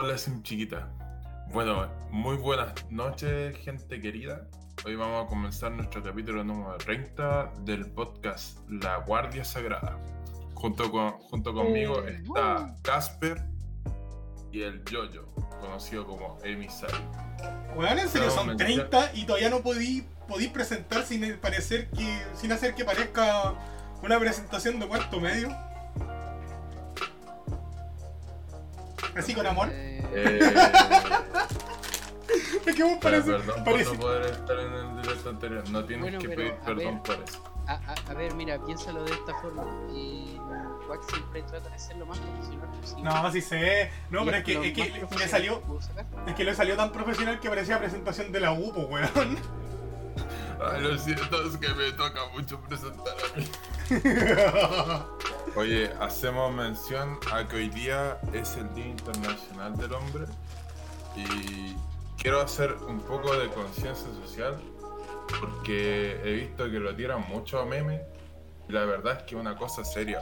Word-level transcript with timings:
Hola, 0.00 0.16
Sim 0.16 0.44
Chiquita. 0.44 0.88
Bueno, 1.52 1.90
muy 2.12 2.36
buenas 2.36 2.72
noches, 2.88 3.56
gente 3.58 4.00
querida. 4.00 4.46
Hoy 4.84 4.94
vamos 4.94 5.26
a 5.26 5.28
comenzar 5.28 5.72
nuestro 5.72 6.04
capítulo 6.04 6.44
número 6.44 6.78
30 6.78 7.54
del 7.62 7.90
podcast 7.90 8.58
La 8.68 8.98
Guardia 8.98 9.44
Sagrada. 9.44 9.98
Junto, 10.54 10.88
con, 10.92 11.10
junto 11.10 11.52
conmigo 11.52 12.04
Eh, 12.06 12.22
está 12.22 12.76
Casper 12.82 13.42
y 14.52 14.62
el 14.62 14.84
Yoyo, 14.84 15.26
conocido 15.60 16.06
como 16.06 16.38
Emisari. 16.44 16.94
Weón, 17.74 17.98
en 17.98 18.08
serio 18.08 18.30
son 18.30 18.46
me 18.46 18.54
30 18.54 19.14
y 19.14 19.24
todavía 19.24 19.50
no 19.50 19.62
podí, 19.62 20.06
podí 20.28 20.46
presentar 20.46 21.02
sin 21.02 21.38
parecer 21.38 21.90
que. 21.90 22.22
sin 22.34 22.52
hacer 22.52 22.76
que 22.76 22.84
parezca 22.84 23.54
una 24.00 24.16
presentación 24.20 24.78
de 24.78 24.86
cuarto 24.86 25.20
medio. 25.20 25.48
Así 29.18 29.34
con 29.34 29.46
amor. 29.46 29.68
Eh, 29.72 30.40
Es 32.66 32.74
que 32.76 32.82
vos 32.84 32.98
parece. 33.00 33.30
perdón 33.32 33.64
por 33.64 33.80
no 33.84 33.94
poder 33.94 34.30
estar 34.32 34.58
en 34.60 34.72
el 34.74 35.02
directo 35.02 35.30
anterior. 35.30 35.68
No 35.70 35.84
tienes 35.84 36.02
Bueno, 36.04 36.18
que 36.18 36.28
pedir 36.28 36.54
perdón 36.56 37.02
ver. 37.02 37.16
por 37.16 37.24
eso. 37.24 37.42
a, 37.66 37.72
a- 37.72 38.10
a 38.10 38.14
ver, 38.14 38.34
mira, 38.34 38.62
piénsalo 38.64 39.02
de 39.04 39.12
esta 39.12 39.34
forma. 39.40 39.64
Eh, 39.94 40.38
Wax 40.88 41.06
siempre 41.08 41.42
trata 41.42 41.68
de 41.70 41.78
ser 41.78 41.96
lo 41.96 42.04
más 42.06 42.18
profesional 42.18 42.68
posible. 42.80 43.02
No, 43.04 43.32
sí 43.32 43.40
sé. 43.40 43.90
No, 44.10 44.22
Y 44.22 44.24
pero 44.26 44.36
es 44.38 44.44
que, 44.44 44.52
es 44.68 44.72
que 44.74 44.84
profesional 44.98 45.28
salió. 45.30 45.62
que. 45.62 46.30
Es 46.30 46.36
que 46.36 46.44
le 46.44 46.54
salió 46.54 46.76
tan 46.76 46.92
profesional 46.92 47.40
que 47.40 47.48
parecía 47.48 47.78
presentación 47.78 48.30
de 48.32 48.40
la 48.40 48.52
UPO, 48.52 48.80
weón. 48.82 49.38
Ay, 50.60 50.80
lo 50.82 50.98
siento, 50.98 51.42
es 51.48 51.56
que 51.56 51.68
me 51.74 51.90
toca 51.92 52.20
mucho 52.34 52.60
presentar 52.60 53.14
a 53.14 53.38
mí. 53.38 53.46
Oye, 55.56 55.90
hacemos 56.00 56.52
mención 56.52 57.18
a 57.32 57.46
que 57.46 57.56
hoy 57.56 57.68
día 57.68 58.18
es 58.32 58.56
el 58.56 58.72
Día 58.74 58.86
Internacional 58.86 59.76
del 59.76 59.92
Hombre 59.92 60.24
y 61.16 61.74
quiero 62.16 62.40
hacer 62.40 62.74
un 62.86 63.00
poco 63.00 63.34
de 63.36 63.48
conciencia 63.48 64.08
social 64.24 64.56
porque 65.40 66.20
he 66.24 66.32
visto 66.32 66.64
que 66.70 66.78
lo 66.78 66.94
tiran 66.94 67.26
mucho 67.28 67.58
a 67.58 67.64
memes 67.64 68.00
y 68.68 68.72
la 68.72 68.84
verdad 68.84 69.18
es 69.18 69.22
que 69.24 69.34
es 69.34 69.40
una 69.40 69.56
cosa 69.56 69.84
seria. 69.84 70.20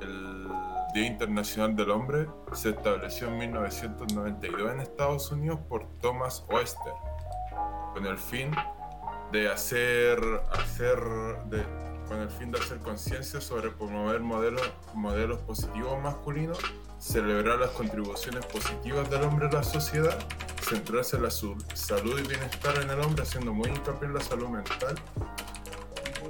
El 0.00 0.48
Día 0.94 1.06
Internacional 1.06 1.74
del 1.76 1.90
Hombre 1.90 2.26
se 2.52 2.70
estableció 2.70 3.28
en 3.28 3.38
1992 3.38 4.72
en 4.72 4.80
Estados 4.80 5.30
Unidos 5.30 5.60
por 5.68 5.86
Thomas 6.00 6.44
Oester 6.48 6.92
con 7.92 8.06
el 8.06 8.18
fin 8.18 8.50
de 9.32 9.50
hacer, 9.50 10.18
hacer 10.52 10.98
de, 11.46 11.64
con 12.10 12.20
el 12.20 12.28
fin 12.28 12.50
de 12.50 12.58
hacer 12.58 12.78
conciencia 12.78 13.40
sobre 13.40 13.70
promover 13.70 14.18
modelos, 14.18 14.68
modelos 14.94 15.38
positivos 15.42 16.02
masculinos, 16.02 16.58
celebrar 16.98 17.60
las 17.60 17.70
contribuciones 17.70 18.44
positivas 18.46 19.08
del 19.08 19.22
hombre 19.22 19.46
a 19.46 19.52
la 19.52 19.62
sociedad, 19.62 20.18
centrarse 20.60 21.18
en 21.18 21.22
la 21.22 21.30
salud 21.30 22.18
y 22.18 22.26
bienestar 22.26 22.76
en 22.82 22.90
el 22.90 22.98
hombre, 22.98 23.22
haciendo 23.22 23.54
muy 23.54 23.68
hincapié 23.68 24.08
en 24.08 24.14
la 24.14 24.20
salud 24.22 24.48
mental, 24.48 24.96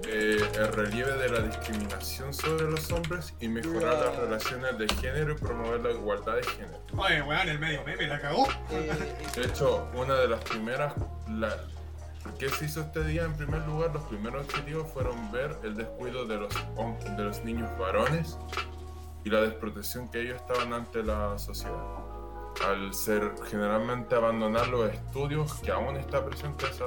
eh, 0.06 0.36
el 0.54 0.68
relieve 0.68 1.12
de 1.12 1.30
la 1.30 1.40
discriminación 1.40 2.34
sobre 2.34 2.70
los 2.70 2.92
hombres 2.92 3.32
y 3.40 3.48
mejorar 3.48 4.04
las 4.04 4.16
relaciones 4.16 4.76
de 4.76 4.86
género 4.96 5.32
y 5.32 5.36
promover 5.36 5.80
la 5.80 5.92
igualdad 5.92 6.36
de 6.36 6.42
género. 6.42 6.78
Oye, 6.98 7.22
weón, 7.22 7.48
el 7.48 7.58
medio 7.58 7.82
meme 7.86 8.06
la 8.06 8.20
cagó. 8.20 8.46
Eh, 8.70 9.16
De 9.34 9.44
hecho, 9.46 9.88
una 9.94 10.16
de 10.16 10.28
las 10.28 10.44
primeras. 10.44 10.92
La, 11.26 11.48
¿Por 11.48 11.79
qué 12.38 12.48
se 12.50 12.64
hizo 12.66 12.80
este 12.80 13.04
día? 13.04 13.24
En 13.24 13.34
primer 13.36 13.66
lugar, 13.66 13.92
los 13.92 14.02
primeros 14.04 14.44
objetivos 14.46 14.90
fueron 14.92 15.30
ver 15.32 15.56
el 15.62 15.74
descuido 15.76 16.26
de 16.26 16.36
los, 16.36 16.54
de 17.16 17.22
los 17.24 17.44
niños 17.44 17.70
varones 17.78 18.38
y 19.24 19.30
la 19.30 19.40
desprotección 19.42 20.08
que 20.10 20.20
ellos 20.22 20.36
estaban 20.36 20.72
ante 20.72 21.02
la 21.02 21.38
sociedad. 21.38 21.76
Al 22.66 22.92
ser 22.92 23.32
generalmente 23.48 24.14
abandonar 24.14 24.68
los 24.68 24.92
estudios, 24.92 25.54
que 25.60 25.70
aún 25.70 25.96
está 25.96 26.24
presente 26.24 26.66
esa 26.66 26.84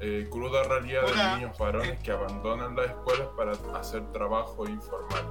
eh, 0.00 0.26
cruda 0.30 0.62
realidad 0.64 1.02
de 1.02 1.12
Hola. 1.12 1.36
niños 1.36 1.58
varones 1.58 1.98
que 2.00 2.10
abandonan 2.12 2.74
las 2.74 2.86
escuelas 2.86 3.28
para 3.36 3.52
hacer 3.78 4.02
trabajo 4.12 4.66
informal. 4.68 5.22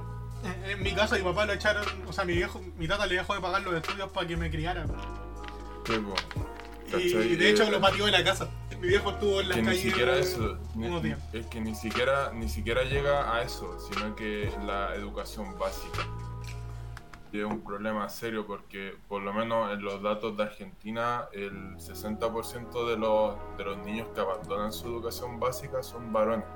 En, 0.44 0.70
en 0.70 0.82
mi 0.82 0.94
casa, 0.94 1.16
mi 1.16 1.22
papá 1.24 1.44
lo 1.46 1.52
echaron. 1.52 1.84
O 2.06 2.12
sea, 2.12 2.24
mi 2.24 2.34
viejo, 2.34 2.60
mi 2.76 2.86
tata 2.88 3.06
le 3.06 3.16
dejó 3.16 3.34
de 3.34 3.40
pagar 3.40 3.62
los 3.62 3.74
estudios 3.74 4.08
para 4.12 4.26
que 4.26 4.36
me 4.36 4.50
criara. 4.50 4.86
Tipo, 5.84 6.14
Y, 6.86 6.90
¿cachai? 6.92 7.36
de 7.36 7.50
hecho 7.50 7.64
Eh, 7.64 7.70
lo 7.70 7.80
pateó 7.80 8.06
de 8.06 8.12
la 8.12 8.24
casa. 8.24 8.48
Mi 8.80 8.88
viejo 8.88 9.10
estuvo 9.10 9.40
en 9.40 9.48
la 9.48 9.54
que 9.54 9.62
calle. 9.62 9.76
ni 9.76 9.82
siquiera 9.82 10.16
eso 10.18 10.58
ni- 10.74 11.14
es 11.32 11.46
que 11.46 11.60
ni 11.60 11.74
siquiera 11.74 12.32
ni 12.32 12.48
siquiera 12.48 12.82
llega 12.84 13.34
a 13.34 13.42
eso 13.42 13.78
sino 13.80 14.14
que 14.16 14.52
la 14.64 14.94
educación 14.94 15.58
básica. 15.58 16.00
Y 17.32 17.40
es 17.40 17.44
un 17.44 17.60
problema 17.62 18.08
serio 18.08 18.46
porque 18.46 18.94
por 19.08 19.20
lo 19.22 19.32
menos 19.32 19.72
en 19.72 19.82
los 19.82 20.00
datos 20.02 20.36
de 20.36 20.44
Argentina 20.44 21.26
el 21.32 21.76
60% 21.78 22.86
de 22.88 22.96
los 22.96 23.36
de 23.58 23.64
los 23.64 23.78
niños 23.78 24.08
que 24.14 24.20
abandonan 24.20 24.72
su 24.72 24.86
educación 24.86 25.40
básica 25.40 25.82
son 25.82 26.12
varones. 26.12 26.46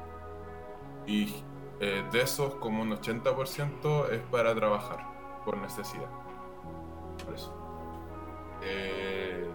Y 1.06 1.42
eh, 1.80 2.04
de 2.12 2.20
esos 2.22 2.54
como 2.56 2.82
un 2.82 2.90
80% 2.92 4.10
es 4.10 4.20
para 4.30 4.54
trabajar 4.54 5.06
por 5.44 5.56
necesidad. 5.56 6.08
Por 7.24 7.34
eso. 7.34 7.54
Eh, 8.62 9.48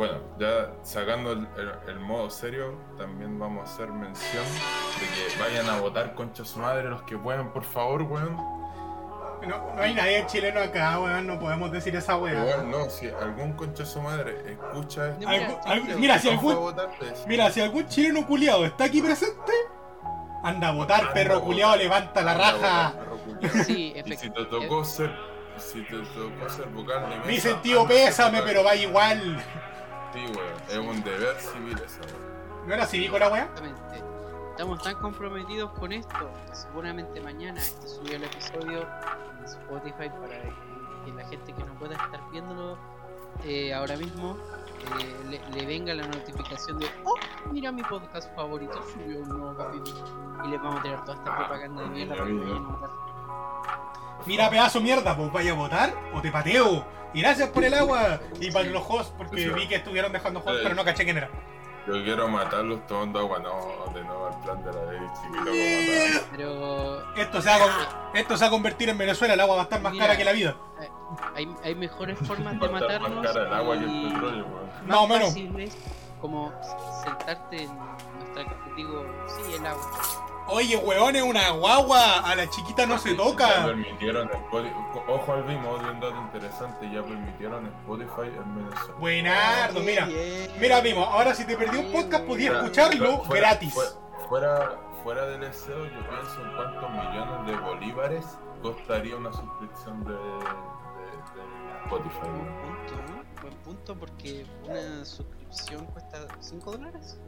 bueno, 0.00 0.14
ya 0.38 0.70
sacando 0.82 1.32
el, 1.32 1.46
el- 1.58 1.90
el 1.90 2.00
modo 2.00 2.30
serio, 2.30 2.74
también 2.96 3.38
vamos 3.38 3.68
a 3.68 3.74
hacer 3.74 3.88
mención 3.88 4.44
de 4.98 5.34
que 5.36 5.38
vayan 5.42 5.68
a 5.68 5.78
votar 5.78 6.14
concha 6.14 6.42
su 6.42 6.58
madre 6.58 6.88
los 6.88 7.02
que 7.02 7.18
puedan, 7.18 7.52
por 7.52 7.64
favor, 7.64 8.00
weón. 8.04 8.34
No, 9.46 9.74
no 9.74 9.82
hay 9.82 9.92
nadie 9.92 10.24
chileno 10.26 10.58
acá, 10.60 10.98
weón. 11.00 11.26
No 11.26 11.38
podemos 11.38 11.70
decir 11.70 11.94
esa 11.96 12.16
weá. 12.16 12.42
Weón, 12.42 12.70
no, 12.70 12.88
si 12.88 13.08
algún 13.10 13.52
concha 13.52 13.84
su 13.84 14.00
madre 14.00 14.52
escucha 14.52 15.08
esto, 15.10 15.98
Mira, 15.98 16.18
si 16.18 16.30
algún, 16.30 16.54
votar, 16.54 16.88
pues, 16.98 17.26
mira, 17.26 17.50
si 17.50 17.60
algún 17.60 17.86
chileno 17.86 18.26
culiado 18.26 18.64
está 18.64 18.84
aquí 18.84 19.02
presente, 19.02 19.52
anda 20.42 20.68
a 20.68 20.72
votar, 20.72 21.00
anda 21.00 21.12
perro 21.12 21.42
culiado, 21.42 21.76
levanta 21.76 22.22
la 22.22 22.34
raja. 22.38 22.94
votar. 23.26 23.64
Sí, 23.66 23.92
Y 24.02 24.16
si 24.16 24.30
te 24.30 24.44
tocó 24.46 24.82
ser, 24.82 25.10
si 25.58 25.82
te 25.82 25.98
tocó 25.98 26.48
ser 26.48 26.66
vocal 26.68 27.02
de 27.02 27.16
mesa, 27.16 27.28
Mi 27.28 27.38
sentido 27.38 27.86
pésame, 27.86 28.40
pero 28.40 28.64
va 28.64 28.74
igual. 28.74 29.42
Sí, 30.12 30.24
weón, 30.36 30.54
es 30.68 30.76
un 30.78 31.02
deber 31.04 31.36
civil 31.40 31.78
eso, 31.84 32.00
weón. 32.00 32.66
¿No 32.66 32.74
era 32.74 32.86
cívico 32.86 33.18
la 33.18 33.28
weá? 33.28 33.44
Exactamente. 33.44 34.04
Estamos 34.50 34.82
tan 34.82 34.94
comprometidos 34.96 35.70
con 35.78 35.92
esto 35.92 36.30
que 36.46 36.54
seguramente 36.54 37.20
mañana 37.20 37.58
este 37.60 37.88
subió 37.88 38.16
el 38.16 38.24
episodio 38.24 38.86
en 39.38 39.44
Spotify 39.44 40.10
para 40.10 40.42
que 41.04 41.12
la 41.12 41.26
gente 41.28 41.52
que 41.54 41.64
no 41.64 41.72
pueda 41.78 41.94
estar 41.94 42.20
viéndolo 42.30 42.76
eh, 43.44 43.72
ahora 43.72 43.96
mismo 43.96 44.36
eh, 44.98 45.16
le, 45.30 45.58
le 45.58 45.66
venga 45.66 45.94
la 45.94 46.06
notificación 46.06 46.78
de 46.78 46.86
oh 47.04 47.14
mira 47.52 47.72
mi 47.72 47.82
podcast 47.82 48.34
favorito 48.34 48.82
subió 48.92 49.20
un 49.20 49.28
nuevo 49.28 49.56
capítulo 49.56 50.04
y 50.44 50.48
les 50.48 50.60
vamos 50.60 50.80
a 50.80 50.82
tirar 50.82 51.04
toda 51.06 51.16
esta 51.18 51.36
propaganda 51.38 51.82
de 51.82 51.88
mierda 51.88 52.16
para 52.16 52.26
que 52.26 52.34
vayan 52.34 52.56
a 52.56 52.68
votar. 52.68 52.90
Mira, 54.26 54.50
pedazo 54.50 54.78
de 54.78 54.84
mierda, 54.84 55.16
pues 55.16 55.32
vaya 55.32 55.52
a 55.52 55.54
votar 55.54 55.94
o 56.14 56.20
te 56.20 56.30
pateo. 56.30 56.84
Y 57.12 57.22
gracias 57.22 57.48
por 57.48 57.64
el 57.64 57.74
agua. 57.74 58.20
Y 58.40 58.50
para 58.50 58.66
los 58.68 58.84
hosts, 58.88 59.12
porque 59.16 59.48
vi 59.50 59.66
que 59.66 59.76
estuvieron 59.76 60.12
dejando 60.12 60.40
hosts, 60.40 60.52
Eh. 60.52 60.60
pero 60.62 60.74
no 60.74 60.84
caché 60.84 61.04
quién 61.04 61.16
era. 61.16 61.28
Yo 61.86 61.94
quiero 62.04 62.28
matarlos 62.28 62.86
tomando 62.86 63.18
agua, 63.20 63.38
no, 63.38 63.92
de 63.94 64.04
nuevo 64.04 64.28
el 64.28 64.34
plan 64.44 64.62
de 64.62 64.72
la 64.72 64.92
ley 64.92 65.00
para 65.22 65.40
matar. 65.40 66.30
Pero 66.30 67.14
Esto 67.16 67.40
se, 67.42 67.48
va 67.48 67.56
a, 67.56 67.58
con- 67.58 67.70
esto 68.16 68.36
se 68.36 68.44
va 68.44 68.48
a 68.48 68.50
convertir 68.50 68.88
en 68.90 68.98
Venezuela, 68.98 69.34
el 69.34 69.40
agua 69.40 69.56
va 69.56 69.60
a 69.62 69.64
estar 69.64 69.80
más 69.80 69.92
Mira. 69.92 70.04
cara 70.04 70.16
que 70.18 70.24
la 70.24 70.32
vida. 70.32 70.54
hay, 71.34 71.48
hay 71.64 71.74
mejores 71.74 72.18
formas 72.26 72.60
de 72.60 72.68
matarnos 72.68 73.10
más 73.10 73.26
cara 73.26 73.46
el 73.48 73.54
agua 73.54 73.78
que 73.78 73.84
el 73.84 73.90
y- 73.90 74.10
petróleo, 74.12 74.46
más 74.46 74.86
Más 74.86 74.98
o 74.98 75.06
menos. 75.08 75.34
como 76.20 76.52
sentarte 77.02 77.62
en 77.64 77.70
nuestra 78.18 78.56
digo 78.76 79.04
sí 79.26 79.54
el 79.54 79.66
agua 79.66 79.90
Oye, 80.50 80.76
weón, 80.76 81.16
es 81.16 81.22
una 81.22 81.50
guagua. 81.50 82.20
A 82.20 82.34
la 82.34 82.48
chiquita 82.50 82.86
no 82.86 82.98
se 82.98 83.10
Ya 83.12 83.16
toca. 83.16 83.64
permitieron 83.66 84.28
Spotify, 84.30 84.74
ojo 85.08 85.32
al 85.32 85.44
mismo, 85.44 85.72
un 85.74 86.00
dato 86.00 86.16
interesante, 86.16 86.90
ya 86.92 87.02
permitieron 87.02 87.66
Spotify 87.66 88.28
en 88.36 88.54
Venezuela. 88.56 88.94
Buenardo, 88.98 89.80
mira. 89.80 90.06
Mira, 90.58 90.80
Mimo, 90.82 91.04
ahora 91.04 91.34
si 91.34 91.44
te 91.46 91.56
perdí 91.56 91.76
un 91.78 91.92
podcast 91.92 92.24
podías 92.24 92.54
escucharlo 92.56 93.22
fuera- 93.24 93.48
gratis. 93.50 93.74
fuera- 94.28 94.76
Fuera, 95.02 95.26
del 95.26 95.40
deseo, 95.40 95.86
yo 95.86 96.08
pienso 96.10 96.42
en 96.44 96.54
cuántos 96.56 96.90
millones 96.90 97.46
de 97.46 97.56
bolívares 97.56 98.26
costaría 98.62 99.16
una 99.16 99.32
suscripción 99.32 100.04
de, 100.04 100.12
de- 100.12 100.18
de 101.34 101.84
Spotify. 101.84 102.20
buen 102.28 102.60
punto 102.60 102.94
¿eh? 102.94 103.22
buen 103.40 103.54
punto 103.64 103.96
porque 103.98 104.44
una 104.68 105.04
suscripción 105.06 105.86
cuesta 105.86 106.18
5 106.40 106.72
dólares 106.72 107.18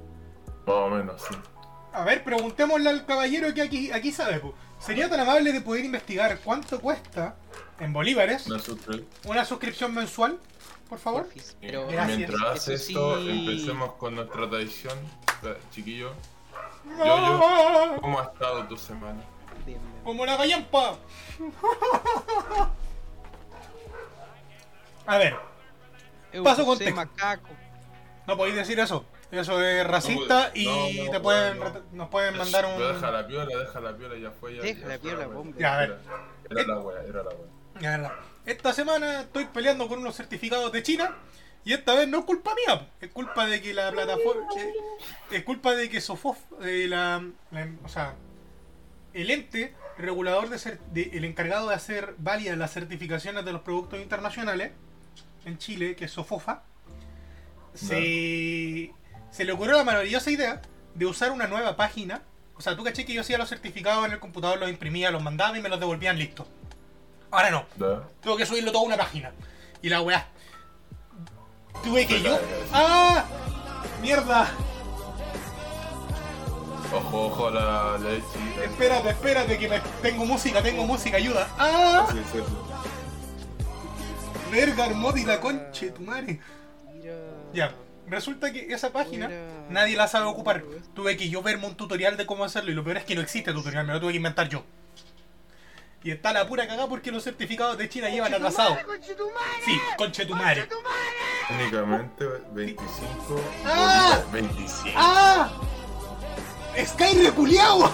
Más 0.66 0.76
o 0.76 0.88
menos, 0.90 1.22
sí. 1.22 1.34
A 1.92 2.04
ver, 2.04 2.24
preguntémosle 2.24 2.88
al 2.88 3.04
caballero 3.06 3.52
que 3.54 3.62
aquí, 3.62 3.90
aquí 3.92 4.12
sabe. 4.12 4.38
po. 4.40 4.54
¿Sería 4.78 5.08
tan 5.08 5.20
amable 5.20 5.52
de 5.52 5.60
poder 5.60 5.84
investigar 5.84 6.38
cuánto 6.42 6.80
cuesta 6.80 7.36
en 7.78 7.92
bolívares 7.92 8.46
Una 8.46 8.58
suscri- 8.58 9.04
una 9.24 9.44
suscripción 9.44 9.94
mensual? 9.94 10.38
Por 10.88 10.98
favor. 10.98 11.28
Pero 11.60 11.86
Gracias. 11.86 12.18
Mientras 12.18 12.42
hace 12.42 12.74
eso 12.74 12.88
esto, 13.16 13.22
sí, 13.22 13.30
empecemos 13.30 13.92
con 13.94 14.14
nuestra 14.16 14.48
tradición. 14.50 14.98
Eh, 15.44 15.56
Chiquillo, 15.70 16.12
¡Ah! 17.00 17.96
¿cómo 18.00 18.20
ha 18.20 18.24
estado 18.24 18.66
tu 18.66 18.76
semana? 18.76 19.20
bien, 19.64 19.78
bien. 19.80 20.02
Como 20.04 20.26
la 20.26 20.36
gallampa. 20.36 20.96
A 25.06 25.18
ver, 25.18 25.36
Paso 26.44 26.64
contexto. 26.64 26.94
macaco. 26.96 27.48
No 28.26 28.36
podéis 28.36 28.56
decir 28.56 28.78
eso. 28.80 29.04
Eso 29.32 29.60
es 29.64 29.86
racista 29.86 30.48
No, 30.54 30.60
y 30.60 30.64
no, 30.98 31.04
no, 31.06 31.10
te 31.10 31.20
pueden, 31.20 31.58
nos 31.92 32.08
pueden 32.10 32.36
mandar 32.36 32.66
un. 32.66 32.72
Pero 32.76 32.92
Deja 32.94 33.10
la 33.10 33.26
piola, 33.26 33.58
deja 33.58 33.80
la 33.80 33.96
piola, 33.96 34.16
ya 34.18 34.30
fue. 34.30 34.54
Ya, 34.56 34.62
Deja 34.62 34.80
ya 34.82 34.86
la 34.88 34.98
piola, 34.98 35.28
hombre. 35.28 35.60
Ya, 35.60 35.74
a 35.74 35.78
ver. 35.80 35.98
Era, 36.50 36.60
era 36.60 36.68
la 36.74 36.78
wea, 36.80 37.02
era 37.02 37.22
la 37.22 37.30
wea. 37.30 38.12
Esta 38.44 38.72
semana 38.72 39.20
estoy 39.22 39.46
peleando 39.46 39.88
con 39.88 40.00
unos 40.00 40.14
certificados 40.16 40.70
de 40.70 40.82
China 40.82 41.16
y 41.64 41.72
esta 41.72 41.94
vez 41.94 42.08
no 42.08 42.18
es 42.18 42.24
culpa 42.24 42.54
mía, 42.54 42.88
es 43.00 43.08
culpa 43.10 43.46
de 43.46 43.62
que 43.62 43.72
la 43.72 43.90
plataforma, 43.92 44.46
eh, 44.58 44.72
es 45.30 45.44
culpa 45.44 45.74
de 45.76 45.88
que 45.88 46.00
Sofof, 46.00 46.38
eh, 46.62 46.86
la, 46.88 47.24
la- 47.52 47.68
o 47.84 47.88
sea, 47.88 48.14
el 49.14 49.30
ente 49.30 49.74
regulador 49.96 50.48
de, 50.50 50.56
cer- 50.56 50.80
de- 50.92 51.10
el 51.14 51.24
encargado 51.24 51.68
de 51.68 51.76
hacer 51.76 52.16
válidas 52.18 52.58
las 52.58 52.72
certificaciones 52.72 53.44
de 53.44 53.52
los 53.52 53.62
productos 53.62 54.00
internacionales 54.00 54.72
en 55.44 55.56
Chile, 55.58 55.94
que 55.96 56.06
es 56.06 56.10
Sofofa, 56.10 56.64
se, 57.74 58.92
se 59.32 59.44
le 59.44 59.52
ocurrió 59.52 59.76
la 59.76 59.82
maravillosa 59.84 60.30
idea 60.30 60.62
de 60.94 61.06
usar 61.06 61.32
una 61.32 61.48
nueva 61.48 61.74
página. 61.74 62.22
O 62.54 62.60
sea, 62.60 62.76
tú 62.76 62.84
caché 62.84 63.04
que 63.04 63.14
yo 63.14 63.22
hacía 63.22 63.38
los 63.38 63.48
certificados 63.48 64.06
en 64.06 64.12
el 64.12 64.20
computador, 64.20 64.60
los 64.60 64.68
imprimía, 64.68 65.10
los 65.10 65.22
mandaba 65.22 65.58
y 65.58 65.62
me 65.62 65.68
los 65.68 65.80
devolvían 65.80 66.18
listos. 66.18 66.46
Ahora 67.30 67.50
no, 67.50 67.66
tengo 68.20 68.36
que 68.36 68.46
subirlo 68.46 68.70
todo 68.70 68.82
a 68.82 68.86
una 68.86 68.96
página. 68.98 69.32
Y 69.80 69.88
la 69.88 70.02
weá. 70.02 70.28
Tuve 71.82 72.06
que 72.06 72.22
yo. 72.22 72.38
¡Ah! 72.72 73.24
¡Mierda! 74.00 74.48
Ojo, 76.94 77.26
ojo, 77.26 77.50
la, 77.50 77.96
la 77.98 78.10
de 78.10 78.22
chiquita. 78.32 78.64
Espérate, 78.64 79.08
espérate, 79.08 79.58
que 79.58 79.68
me... 79.68 79.80
tengo 80.02 80.26
música, 80.26 80.62
tengo 80.62 80.84
música, 80.84 81.16
ayuda. 81.16 81.48
¡Ah! 81.58 82.06
Sí, 82.12 82.18
sí, 82.32 82.38
sí. 82.38 82.44
Verga, 84.50 84.84
Armodi, 84.84 85.24
la 85.24 85.40
conche, 85.40 85.90
tu 85.90 86.02
madre. 86.02 86.38
Ya, 87.54 87.72
resulta 88.08 88.52
que 88.52 88.72
esa 88.72 88.92
página 88.92 89.28
Mira. 89.28 89.40
nadie 89.70 89.96
la 89.96 90.08
sabe 90.08 90.26
ocupar. 90.26 90.62
Tuve 90.94 91.16
que 91.16 91.28
yo 91.28 91.42
verme 91.42 91.66
un 91.66 91.76
tutorial 91.76 92.16
de 92.16 92.26
cómo 92.26 92.44
hacerlo 92.44 92.70
y 92.70 92.74
lo 92.74 92.84
peor 92.84 92.98
es 92.98 93.04
que 93.04 93.14
no 93.14 93.20
existe 93.20 93.52
tutorial, 93.52 93.86
me 93.86 93.92
lo 93.92 94.00
tuve 94.00 94.12
que 94.12 94.16
inventar 94.18 94.48
yo. 94.48 94.64
Y 96.04 96.10
está 96.10 96.32
la 96.32 96.46
pura 96.48 96.66
cagada 96.66 96.88
porque 96.88 97.12
los 97.12 97.22
certificados 97.22 97.78
de 97.78 97.88
China 97.88 98.08
llevan 98.08 98.34
atrasados. 98.34 98.76
Sí, 99.64 99.80
conche 99.96 100.26
tu 100.26 100.34
madre. 100.34 100.68
Únicamente 101.50 102.24
25. 102.52 103.40
¡Ah! 103.64 104.20
25. 104.32 104.90
¡Ah! 104.96 105.52
¡Sky 106.84 107.22
reculeado! 107.22 107.92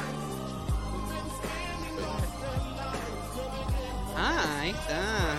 Ah, 4.17 4.61
ahí 4.61 4.71
está. 4.71 5.35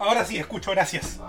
Ahora 0.00 0.24
sí, 0.24 0.38
escucho, 0.38 0.70
gracias. 0.70 1.20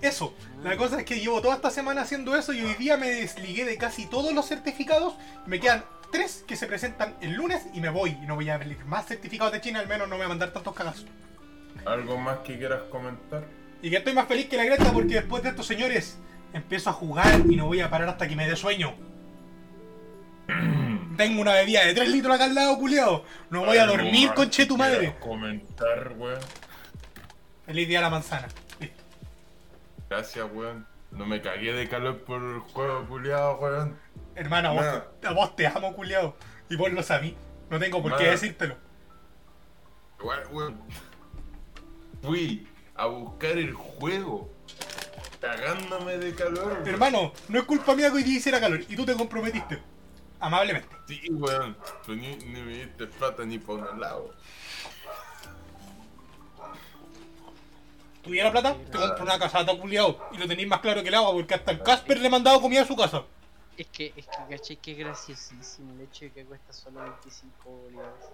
Eso, 0.00 0.32
la 0.62 0.76
cosa 0.76 1.00
es 1.00 1.04
que 1.04 1.20
llevo 1.20 1.42
toda 1.42 1.56
esta 1.56 1.70
semana 1.70 2.02
haciendo 2.02 2.34
eso 2.36 2.52
y 2.54 2.62
hoy 2.62 2.74
día 2.74 2.96
me 2.96 3.10
desligué 3.10 3.64
de 3.64 3.76
casi 3.76 4.06
todos 4.06 4.32
los 4.32 4.46
certificados. 4.46 5.14
Me 5.46 5.58
quedan 5.60 5.84
tres 6.12 6.44
que 6.46 6.56
se 6.56 6.66
presentan 6.66 7.16
el 7.20 7.34
lunes 7.34 7.66
y 7.74 7.80
me 7.80 7.90
voy. 7.90 8.10
Y 8.22 8.26
no 8.26 8.36
voy 8.36 8.48
a 8.50 8.54
abrir 8.54 8.82
más 8.86 9.06
certificados 9.06 9.52
de 9.52 9.60
China, 9.60 9.80
al 9.80 9.88
menos 9.88 10.08
no 10.08 10.14
me 10.14 10.18
voy 10.18 10.26
a 10.26 10.28
mandar 10.28 10.52
tantos 10.52 10.74
cagazos. 10.74 11.06
¿Algo 11.84 12.16
más 12.18 12.38
que 12.38 12.56
quieras 12.56 12.82
comentar? 12.90 13.44
Y 13.82 13.90
que 13.90 13.96
estoy 13.96 14.14
más 14.14 14.26
feliz 14.28 14.46
que 14.46 14.56
la 14.56 14.64
Greta 14.64 14.92
porque 14.92 15.14
después 15.14 15.42
de 15.42 15.48
estos 15.50 15.66
señores 15.66 16.18
empiezo 16.52 16.90
a 16.90 16.92
jugar 16.92 17.42
y 17.48 17.56
no 17.56 17.66
voy 17.66 17.80
a 17.80 17.90
parar 17.90 18.08
hasta 18.10 18.28
que 18.28 18.36
me 18.36 18.48
dé 18.48 18.54
sueño. 18.54 18.94
Tengo 21.16 21.42
una 21.42 21.54
bebida 21.54 21.84
de 21.84 21.94
3 21.94 22.08
litros 22.08 22.34
acá 22.34 22.44
al 22.44 22.54
lado, 22.54 22.78
culiao. 22.78 23.24
No 23.50 23.64
voy 23.66 23.76
a 23.76 23.82
¿Algo 23.82 23.96
dormir, 23.96 24.32
conche 24.34 24.66
tu 24.66 24.76
madre. 24.76 25.16
comentar, 25.20 26.12
weón. 26.16 26.38
Feliz 27.70 27.86
día 27.86 28.00
a 28.00 28.02
la 28.02 28.10
manzana. 28.10 28.48
Listo. 28.80 29.00
Gracias, 30.08 30.44
weón. 30.52 30.84
No 31.12 31.24
me 31.24 31.40
cagué 31.40 31.72
de 31.72 31.88
calor 31.88 32.18
por 32.24 32.42
el 32.42 32.58
juego, 32.58 33.06
culiado, 33.06 33.58
weón. 33.60 33.96
Hermano, 34.34 34.70
a 34.70 34.72
vos, 34.72 35.02
te- 35.20 35.28
vos 35.32 35.54
te 35.54 35.66
amo, 35.68 35.94
culiao. 35.94 36.34
Y 36.68 36.74
vos 36.74 36.90
lo 36.90 37.00
sabí. 37.04 37.36
No 37.70 37.78
tengo 37.78 38.02
por 38.02 38.16
qué 38.16 38.24
decírtelo. 38.24 38.74
Igual, 40.18 40.42
weón. 40.50 40.80
Fui 42.22 42.66
a 42.96 43.06
buscar 43.06 43.52
el 43.52 43.72
juego. 43.72 44.50
Cagándome 45.40 46.18
de 46.18 46.34
calor, 46.34 46.72
weón. 46.72 46.88
Hermano, 46.88 47.32
no 47.46 47.58
es 47.60 47.64
culpa 47.66 47.94
mía 47.94 48.08
que 48.10 48.16
hoy 48.16 48.24
día 48.24 48.38
hiciera 48.38 48.58
calor. 48.58 48.80
Y 48.88 48.96
tú 48.96 49.06
te 49.06 49.14
comprometiste. 49.14 49.80
Amablemente. 50.40 50.88
Sí, 51.06 51.20
weón. 51.30 51.76
Tú 52.04 52.16
ni, 52.16 52.34
ni 52.34 52.62
me 52.62 52.72
diste 52.78 53.06
plata 53.06 53.44
ni 53.44 53.60
por 53.60 53.78
un 53.78 54.00
lado. 54.00 54.34
¿Tuviera 58.22 58.50
plata? 58.50 58.76
Te 58.90 58.98
compro 58.98 59.24
una 59.24 59.38
casata, 59.38 59.76
culiao. 59.76 60.28
Y 60.32 60.38
lo 60.38 60.46
tenéis 60.46 60.68
más 60.68 60.80
claro 60.80 61.02
que 61.02 61.08
el 61.08 61.14
agua 61.14 61.32
porque 61.32 61.54
hasta 61.54 61.70
el 61.70 61.82
Casper 61.82 62.18
le 62.18 62.26
he 62.26 62.30
mandado 62.30 62.60
comida 62.60 62.82
a 62.82 62.86
su 62.86 62.96
casa. 62.96 63.24
Es 63.76 63.86
que, 63.86 64.12
es 64.14 64.26
que, 64.26 64.56
caché 64.56 64.76
que 64.76 64.92
es 64.92 64.98
graciosísimo 64.98 65.94
el 65.94 66.02
hecho 66.02 66.26
de 66.26 66.32
que 66.32 66.44
cuesta 66.44 66.72
solo 66.72 67.00
25 67.02 67.70
bolívares. 67.70 68.26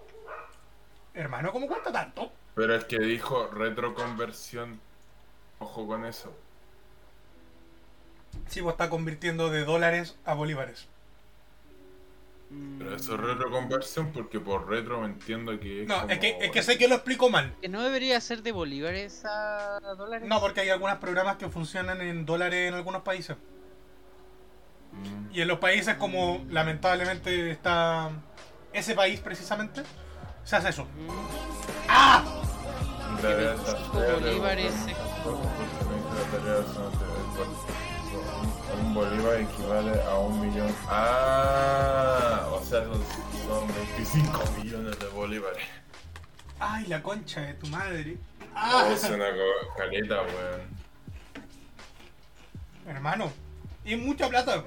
Hermano, 1.13 1.51
¿cómo 1.53 1.67
cuesta 1.67 1.91
tanto? 1.91 2.31
Pero 2.53 2.75
el 2.75 2.85
que 2.85 2.99
dijo 2.99 3.47
retroconversión. 3.47 4.81
Ojo 5.59 5.87
con 5.87 6.05
eso. 6.05 6.33
Sí, 8.47 8.61
vos 8.61 8.73
está 8.73 8.89
convirtiendo 8.89 9.49
de 9.49 9.63
dólares 9.63 10.17
a 10.25 10.33
bolívares. 10.33 10.87
Pero 12.49 12.95
eso 12.95 13.15
es 13.15 13.19
retroconversión 13.19 14.11
porque 14.13 14.39
por 14.39 14.69
retro 14.69 15.01
me 15.01 15.07
entiendo 15.07 15.59
que 15.59 15.81
es. 15.83 15.87
No, 15.87 15.99
como- 16.01 16.09
es 16.13 16.19
que, 16.19 16.37
es 16.39 16.51
que 16.51 16.63
sé 16.63 16.77
que 16.77 16.87
lo 16.87 16.95
explico 16.95 17.29
mal. 17.29 17.53
Que 17.61 17.67
no 17.67 17.83
debería 17.83 18.21
ser 18.21 18.41
de 18.41 18.53
bolívares 18.53 19.23
a 19.25 19.79
dólares. 19.97 20.27
No, 20.29 20.39
porque 20.39 20.61
hay 20.61 20.69
algunos 20.69 20.97
programas 20.99 21.35
que 21.35 21.49
funcionan 21.49 21.99
en 22.01 22.25
dólares 22.25 22.69
en 22.69 22.73
algunos 22.75 23.01
países. 23.01 23.35
Mm. 24.93 25.35
Y 25.35 25.41
en 25.41 25.47
los 25.49 25.59
países 25.59 25.95
como 25.97 26.45
lamentablemente 26.49 27.51
está 27.51 28.11
ese 28.71 28.95
país 28.95 29.19
precisamente, 29.19 29.83
se 30.45 30.55
hace 30.55 30.69
eso. 30.69 30.85
Mm, 30.85 31.09
¡Ah! 31.89 32.23
En 33.17 33.21
realidad 33.23 33.55
está 33.55 33.73
25 33.73 33.91
fea 33.99 34.07
de 34.07 34.13
bolívares 34.13 34.73
es 34.87 34.97
como- 35.23 35.51
Un- 38.79 38.93
bolívar 38.93 39.39
equivale 39.41 40.01
a 40.03 40.17
un 40.19 40.39
millón. 40.41 40.73
Ah, 40.87 42.47
o 42.51 42.63
sea, 42.63 42.83
son, 42.83 43.03
son 43.47 43.67
25 43.97 44.43
millones 44.61 44.99
de 44.99 45.07
bolívares. 45.07 45.63
¡Ay, 46.59 46.85
la 46.87 47.01
concha 47.03 47.41
de 47.41 47.53
tu 47.55 47.67
madre! 47.67 48.17
¡Ah! 48.55 48.89
Es 48.91 49.03
una 49.03 49.25
caleta, 49.77 50.21
weón. 50.21 50.61
Hermano, 52.87 53.31
es 53.85 53.97
mucha 53.99 54.27
plata. 54.29 54.63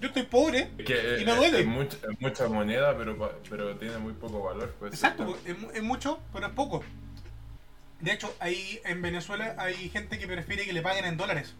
Yo 0.00 0.08
estoy 0.08 0.24
pobre. 0.24 0.70
Que 0.84 1.18
Y 1.20 1.24
me 1.24 1.34
duele. 1.34 1.60
Es, 1.60 1.66
mucha, 1.66 1.96
mucha 2.20 2.48
moneda, 2.48 2.96
pero, 2.96 3.40
pero 3.48 3.76
tiene 3.76 3.98
muy 3.98 4.12
poco 4.12 4.42
valor. 4.42 4.74
Pues, 4.78 4.92
Exacto, 4.92 5.36
es, 5.44 5.56
es 5.74 5.82
mucho, 5.82 6.20
pero 6.32 6.46
es 6.46 6.52
poco. 6.52 6.84
De 8.00 8.12
hecho, 8.12 8.34
ahí 8.38 8.80
en 8.84 9.00
Venezuela 9.00 9.54
hay 9.58 9.88
gente 9.88 10.18
que 10.18 10.26
prefiere 10.26 10.66
que 10.66 10.72
le 10.72 10.82
paguen 10.82 11.06
en 11.06 11.16
dólares. 11.16 11.54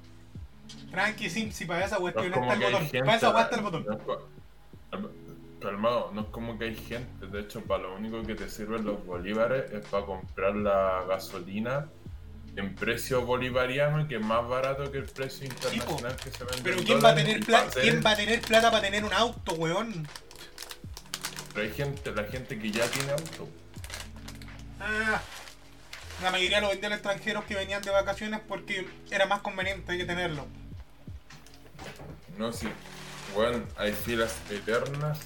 Tranqui, 0.90 1.28
sim, 1.30 1.50
si 1.50 1.64
para 1.64 1.84
esa 1.84 1.96
No 1.96 2.02
cuestión 2.02 2.26
es 2.32 2.38
está 2.38 2.52
el 2.54 2.60
botón. 2.60 2.80
gente. 2.82 3.00
Para 3.00 3.16
esa 3.16 3.30
weá 3.30 3.42
está 3.44 3.56
el 3.56 3.62
botón. 3.62 3.86
no 3.86 5.24
Calmado, 5.60 6.10
no 6.12 6.20
es 6.22 6.26
como 6.28 6.58
que 6.58 6.66
hay 6.66 6.74
gente. 6.76 7.26
De 7.26 7.40
hecho, 7.40 7.62
para 7.62 7.84
lo 7.84 7.96
único 7.96 8.22
que 8.22 8.34
te 8.34 8.50
sirven 8.50 8.84
los 8.84 9.04
bolívares 9.06 9.70
es 9.72 9.84
para 9.86 10.04
comprar 10.04 10.54
la 10.54 11.04
gasolina 11.08 11.86
en 12.56 12.74
precio 12.74 13.24
bolivariano, 13.24 14.06
que 14.06 14.16
es 14.16 14.20
más 14.20 14.46
barato 14.46 14.92
que 14.92 14.98
el 14.98 15.06
precio 15.06 15.46
internacional 15.46 16.14
que 16.16 16.30
se 16.30 16.44
vende. 16.44 16.60
Pero 16.62 16.76
¿quién 16.84 17.02
va, 17.02 17.10
a 17.10 17.14
tener 17.14 17.38
y 17.38 17.40
pla- 17.42 17.62
pa' 17.62 17.68
hacer- 17.68 17.82
¿quién 17.82 18.02
va 18.04 18.10
a 18.10 18.16
tener 18.16 18.40
plata 18.42 18.70
para 18.70 18.82
tener 18.82 19.04
un 19.04 19.12
auto, 19.14 19.54
weón? 19.54 20.06
Pero 21.54 21.66
hay 21.66 21.72
gente, 21.72 22.12
la 22.12 22.24
gente 22.24 22.58
que 22.58 22.70
ya 22.70 22.86
tiene 22.88 23.12
auto. 23.12 23.48
Ah, 24.80 25.22
la 26.22 26.30
mayoría 26.30 26.60
lo 26.60 26.68
vendían 26.68 26.92
extranjeros 26.92 27.44
que 27.44 27.54
venían 27.54 27.82
de 27.82 27.90
vacaciones 27.90 28.40
porque 28.46 28.86
era 29.10 29.26
más 29.26 29.40
conveniente 29.42 29.96
que 29.96 30.04
tenerlo. 30.04 30.46
No, 32.38 32.52
sí. 32.52 32.68
Bueno, 33.34 33.64
hay 33.76 33.92
filas 33.92 34.36
eternas 34.50 35.18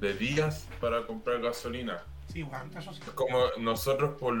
de 0.00 0.14
días 0.14 0.66
para 0.80 1.06
comprar 1.06 1.40
gasolina. 1.40 2.02
Sí, 2.32 2.42
weón, 2.42 2.70
eso 2.76 2.92
sí. 2.92 3.00
Como 3.14 3.38
nosotros 3.58 4.18
por... 4.18 4.34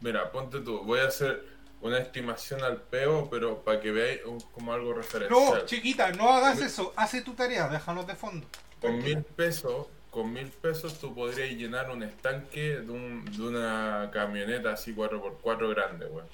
Mira, 0.00 0.30
ponte 0.32 0.60
tú, 0.60 0.82
voy 0.84 1.00
a 1.00 1.06
hacer 1.08 1.44
una 1.80 1.98
estimación 1.98 2.62
al 2.62 2.78
peo, 2.80 3.28
pero 3.30 3.62
para 3.62 3.80
que 3.80 3.90
veáis 3.90 4.20
como 4.52 4.72
algo 4.72 4.90
No, 4.90 4.96
referencial. 4.96 5.64
chiquita, 5.66 6.12
no 6.12 6.30
hagas 6.32 6.60
eso. 6.60 6.92
Hace 6.96 7.22
tu 7.22 7.34
tarea, 7.34 7.68
déjanos 7.68 8.06
de 8.06 8.14
fondo. 8.14 8.46
con 8.80 8.98
mil 9.02 9.22
pesos, 9.22 9.86
con 10.14 10.32
mil 10.32 10.46
pesos 10.48 10.98
tú 11.00 11.12
podrías 11.14 11.50
llenar 11.50 11.90
un 11.90 12.02
estanque 12.04 12.78
de, 12.80 12.90
un- 12.90 13.24
de 13.24 13.42
una 13.42 14.10
camioneta 14.12 14.72
así 14.72 14.94
4x4 14.94 15.68
grande, 15.74 16.06
weón. 16.06 16.26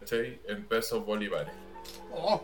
¿Cachai? 0.00 0.40
En 0.46 0.64
pesos 0.66 1.04
bolívares. 1.04 1.52
Oh, 2.14 2.40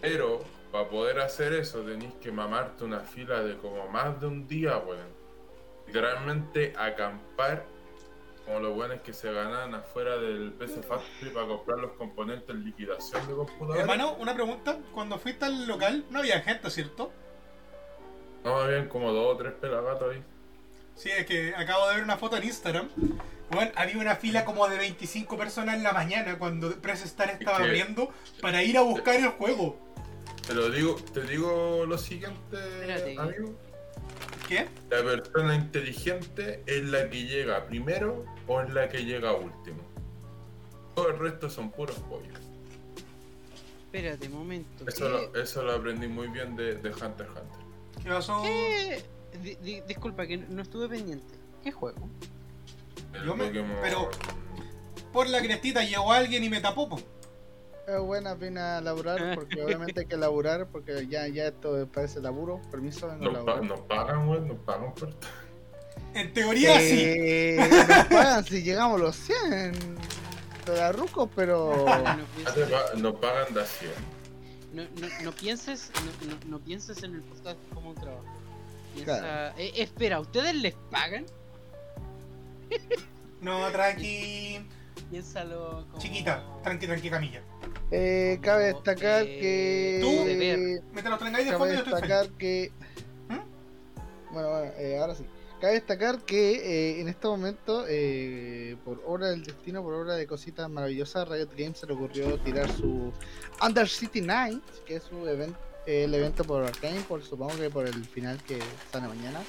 Pero 0.00 0.42
para 0.72 0.88
poder 0.88 1.20
hacer 1.20 1.52
eso 1.52 1.80
tenéis 1.82 2.12
que 2.20 2.32
mamarte 2.32 2.84
una 2.84 3.00
fila 3.00 3.42
de 3.42 3.56
como 3.58 3.88
más 3.88 4.20
de 4.20 4.26
un 4.26 4.48
día, 4.48 4.76
weón. 4.78 5.20
Literalmente 5.86 6.72
acampar 6.76 7.64
como 8.44 8.60
los 8.60 8.74
buenos 8.74 9.00
que 9.02 9.12
se 9.12 9.32
ganan 9.32 9.74
afuera 9.74 10.16
del 10.16 10.52
PC 10.52 10.82
Factory 10.82 11.30
para 11.32 11.46
comprar 11.46 11.78
los 11.78 11.92
componentes 11.92 12.48
en 12.50 12.64
liquidación 12.64 13.26
de 13.28 13.34
computadores. 13.34 13.80
Hermano, 13.82 14.14
una 14.18 14.34
pregunta. 14.34 14.78
Cuando 14.92 15.18
fuiste 15.18 15.44
al 15.44 15.66
local, 15.68 16.04
no 16.10 16.18
había 16.20 16.40
gente, 16.40 16.70
¿cierto? 16.70 17.12
No, 18.44 18.56
habían 18.56 18.88
como 18.88 19.12
dos 19.12 19.34
o 19.34 19.36
tres 19.36 19.52
pelagatos 19.54 20.12
ahí. 20.14 20.22
Sí, 20.96 21.10
es 21.10 21.26
que 21.26 21.54
acabo 21.54 21.88
de 21.88 21.96
ver 21.96 22.04
una 22.04 22.16
foto 22.16 22.36
en 22.36 22.44
Instagram. 22.44 22.88
Bueno, 23.50 23.72
había 23.74 23.98
una 23.98 24.16
fila 24.16 24.44
como 24.44 24.68
de 24.68 24.76
25 24.78 25.36
personas 25.36 25.74
en 25.76 25.82
la 25.82 25.92
mañana 25.92 26.38
cuando 26.38 26.70
Press 26.80 27.02
Star 27.04 27.30
estaba 27.30 27.58
que- 27.58 27.64
abriendo 27.64 28.10
para 28.40 28.62
ir 28.62 28.76
a 28.78 28.82
buscar 28.82 29.16
el 29.16 29.28
juego. 29.28 29.78
Te 30.46 30.54
lo 30.54 30.70
digo, 30.70 30.96
te 31.12 31.22
digo 31.22 31.84
lo 31.86 31.98
siguiente, 31.98 32.56
Espérate. 32.56 33.18
amigo. 33.18 33.54
¿Qué? 34.48 34.66
La 34.90 35.02
persona 35.02 35.54
inteligente 35.54 36.62
es 36.66 36.84
la 36.84 37.08
que 37.08 37.24
llega 37.24 37.66
primero 37.66 38.24
o 38.46 38.60
es 38.60 38.70
la 38.72 38.88
que 38.88 39.04
llega 39.04 39.32
último. 39.32 39.82
Todo 40.94 41.08
el 41.10 41.18
resto 41.18 41.48
son 41.50 41.70
puros 41.70 41.96
pollos. 42.08 42.38
Espérate, 43.86 44.28
momento. 44.28 44.84
Eso 44.88 45.08
lo, 45.08 45.34
eso 45.40 45.62
lo 45.62 45.72
aprendí 45.74 46.08
muy 46.08 46.28
bien 46.28 46.56
de, 46.56 46.74
de 46.76 46.90
Hunter 46.90 47.26
x 47.26 47.28
Hunter. 47.28 47.59
¿Qué 48.02 48.08
pasó? 48.08 48.42
¿Qué? 48.42 49.02
Di- 49.42 49.56
di- 49.56 49.80
disculpa 49.82 50.26
que 50.26 50.36
no 50.38 50.62
estuve 50.62 50.88
pendiente. 50.88 51.34
¿Qué 51.62 51.72
juego? 51.72 52.08
El 53.14 53.24
Yo 53.24 53.36
me- 53.36 53.44
Pokémon- 53.50 53.78
pero- 53.82 54.10
Por 55.12 55.28
la 55.28 55.40
crestita 55.42 55.82
llegó 55.82 56.12
alguien 56.12 56.44
y 56.44 56.48
me 56.48 56.60
tapó, 56.60 56.88
po. 56.88 57.00
Es 57.88 57.98
buena 57.98 58.36
pena 58.36 58.80
laburar 58.80 59.34
porque 59.34 59.60
obviamente 59.64 60.00
hay 60.00 60.06
que 60.06 60.16
laburar 60.16 60.68
porque 60.68 61.06
ya, 61.08 61.26
ya 61.26 61.46
esto 61.48 61.88
parece 61.92 62.20
laburo. 62.20 62.60
Permiso, 62.70 63.08
vengo 63.08 63.24
a 63.30 63.32
Nos, 63.32 63.44
pa- 63.44 63.50
laburar. 63.56 63.64
nos 63.64 63.80
pagan, 63.80 64.28
weón, 64.28 64.48
nos 64.48 64.58
pagan 64.58 64.94
por. 64.94 65.10
En 66.14 66.32
teoría 66.32 66.78
sí. 66.78 67.02
Eh, 67.02 67.56
nos 67.88 68.04
pagan 68.06 68.44
si 68.44 68.62
llegamos 68.62 69.00
a 69.00 69.04
los 69.04 69.16
100 69.16 69.72
pegarrucos, 70.64 71.28
pero 71.34 71.84
Ah, 71.88 72.16
Nos 72.96 73.14
pagan 73.16 73.52
de 73.54 73.62
a 73.62 73.66
100. 73.66 73.90
No, 74.72 74.82
no- 74.84 75.22
no 75.24 75.32
pienses, 75.32 75.90
no, 75.94 76.28
no- 76.28 76.38
no 76.46 76.58
pienses 76.60 77.02
en 77.02 77.14
el 77.14 77.22
podcast 77.22 77.58
como 77.74 77.90
un 77.90 77.96
trabajo. 77.96 78.24
Piensa, 78.94 79.50
eh, 79.56 79.72
espera, 79.76 80.18
¿ustedes 80.20 80.54
les 80.54 80.74
pagan? 80.90 81.24
No, 83.40 83.70
tranqui. 83.70 84.60
Piénsalo 85.10 85.86
como... 85.90 85.98
Chiquita, 86.02 86.44
tranqui, 86.62 86.86
tranqui, 86.86 87.10
camilla. 87.10 87.42
eh, 87.90 88.38
cabe 88.42 88.64
destacar 88.66 89.24
que. 89.24 89.98
Tú-. 90.00 90.92
Me 90.94 91.02
te 91.02 91.08
lo 91.08 91.18
de 91.44 91.50
Cabe 91.52 91.58
fondo 91.58 91.74
y 91.74 91.76
yo 91.76 91.82
estoy 91.84 92.00
feliz. 92.00 92.08
destacar 92.08 92.38
que. 92.38 92.72
Bueno, 94.32 94.48
bueno, 94.50 94.72
eh, 94.78 94.98
ahora 95.00 95.14
sí. 95.14 95.24
Cabe 95.60 95.74
destacar 95.74 96.20
que 96.20 96.52
eh, 96.54 97.00
en 97.02 97.08
este 97.08 97.26
momento, 97.28 97.84
eh, 97.86 98.76
por 98.82 99.02
obra 99.06 99.28
del 99.28 99.44
destino, 99.44 99.82
por 99.82 99.92
obra 99.92 100.14
de 100.14 100.26
cositas 100.26 100.70
maravillosas, 100.70 101.28
Riot 101.28 101.50
Games 101.56 101.76
se 101.78 101.86
le 101.86 101.92
ocurrió 101.92 102.38
tirar 102.38 102.70
su 102.72 103.12
Under 103.62 103.86
City 103.86 104.22
Night, 104.22 104.62
que 104.86 104.96
es 104.96 105.02
su 105.02 105.16
event- 105.26 105.54
el 105.86 106.14
evento 106.14 106.44
por 106.44 106.64
Arcane, 106.64 107.00
por 107.02 107.22
supongo 107.22 107.56
que 107.58 107.68
por 107.68 107.86
el 107.86 108.04
final 108.06 108.42
que 108.44 108.58
sale 108.90 109.08
mañana. 109.08 109.40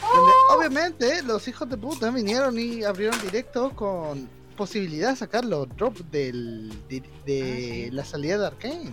Donde 0.00 0.32
obviamente 0.56 1.22
los 1.22 1.48
hijos 1.48 1.68
de 1.68 1.76
puta 1.78 2.10
vinieron 2.10 2.56
y 2.58 2.84
abrieron 2.84 3.20
directos 3.22 3.72
con 3.72 4.28
posibilidad 4.56 5.10
de 5.10 5.16
sacar 5.16 5.44
los 5.44 5.68
drops 5.76 6.08
del, 6.12 6.70
de, 6.88 7.02
de 7.26 7.42
Ah, 7.42 7.86
sí. 7.86 7.90
la 7.90 8.04
salida 8.04 8.38
de 8.38 8.46
Arcane. 8.46 8.92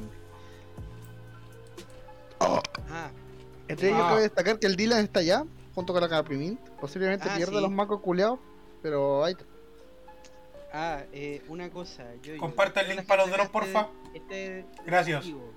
Ah, 2.40 3.12
Entre 3.68 3.90
ellos 3.90 4.00
Ah. 4.04 4.10
cabe 4.10 4.22
destacar 4.24 4.58
que 4.60 4.68
el 4.68 4.76
Dylan 4.76 5.04
está 5.04 5.20
allá, 5.20 5.46
junto 5.76 5.94
con 5.94 6.02
la 6.02 6.10
Caprimint. 6.10 6.60
Posiblemente 6.80 7.28
Ah, 7.30 7.36
pierda 7.36 7.56
sí. 7.56 7.62
los 7.62 7.72
macos 7.72 8.02
culeados, 8.02 8.40
pero 8.82 9.24
ahí 9.24 9.34
está. 9.34 9.46
ah 10.74 11.04
eh, 11.12 11.42
una 11.48 11.70
cosa. 11.70 12.06
Yo, 12.22 12.38
Comparta 12.38 12.82
el 12.82 12.86
toda 12.88 12.96
la 12.96 13.02
link 13.02 13.08
para 13.08 13.26
los 13.26 13.34
acá 13.34 13.52
porfa. 13.52 13.88
esté 14.14 14.66
Gracias. 14.86 15.20
testigo. 15.22 15.52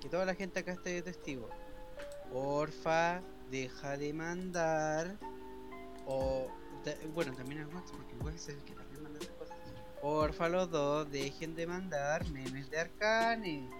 Que 0.00 0.08
toda 0.08 0.24
la 0.24 0.34
gente 0.34 0.60
acá 0.60 0.72
esté 0.72 0.90
de 0.90 1.02
testigo. 1.02 1.48
Porfa, 2.32 3.20
deja 3.50 3.96
de 3.96 4.12
mandar. 4.12 5.16
O. 6.06 6.48
bueno, 7.14 7.32
también 7.34 7.62
el 7.62 7.66
Wax, 7.68 7.92
porque 7.92 8.12
el 8.14 8.22
Wax 8.22 8.34
es 8.34 8.48
el 8.50 8.64
que 8.64 8.74
también 8.74 9.02
manda 9.02 9.18
esas 9.20 9.34
cosas. 9.36 9.56
Porfa, 10.02 10.48
los 10.50 10.70
dos, 10.70 11.10
dejen 11.10 11.54
de 11.54 11.66
mandar 11.66 12.28
memes 12.28 12.68
de 12.70 12.78
Arcane. 12.80 13.70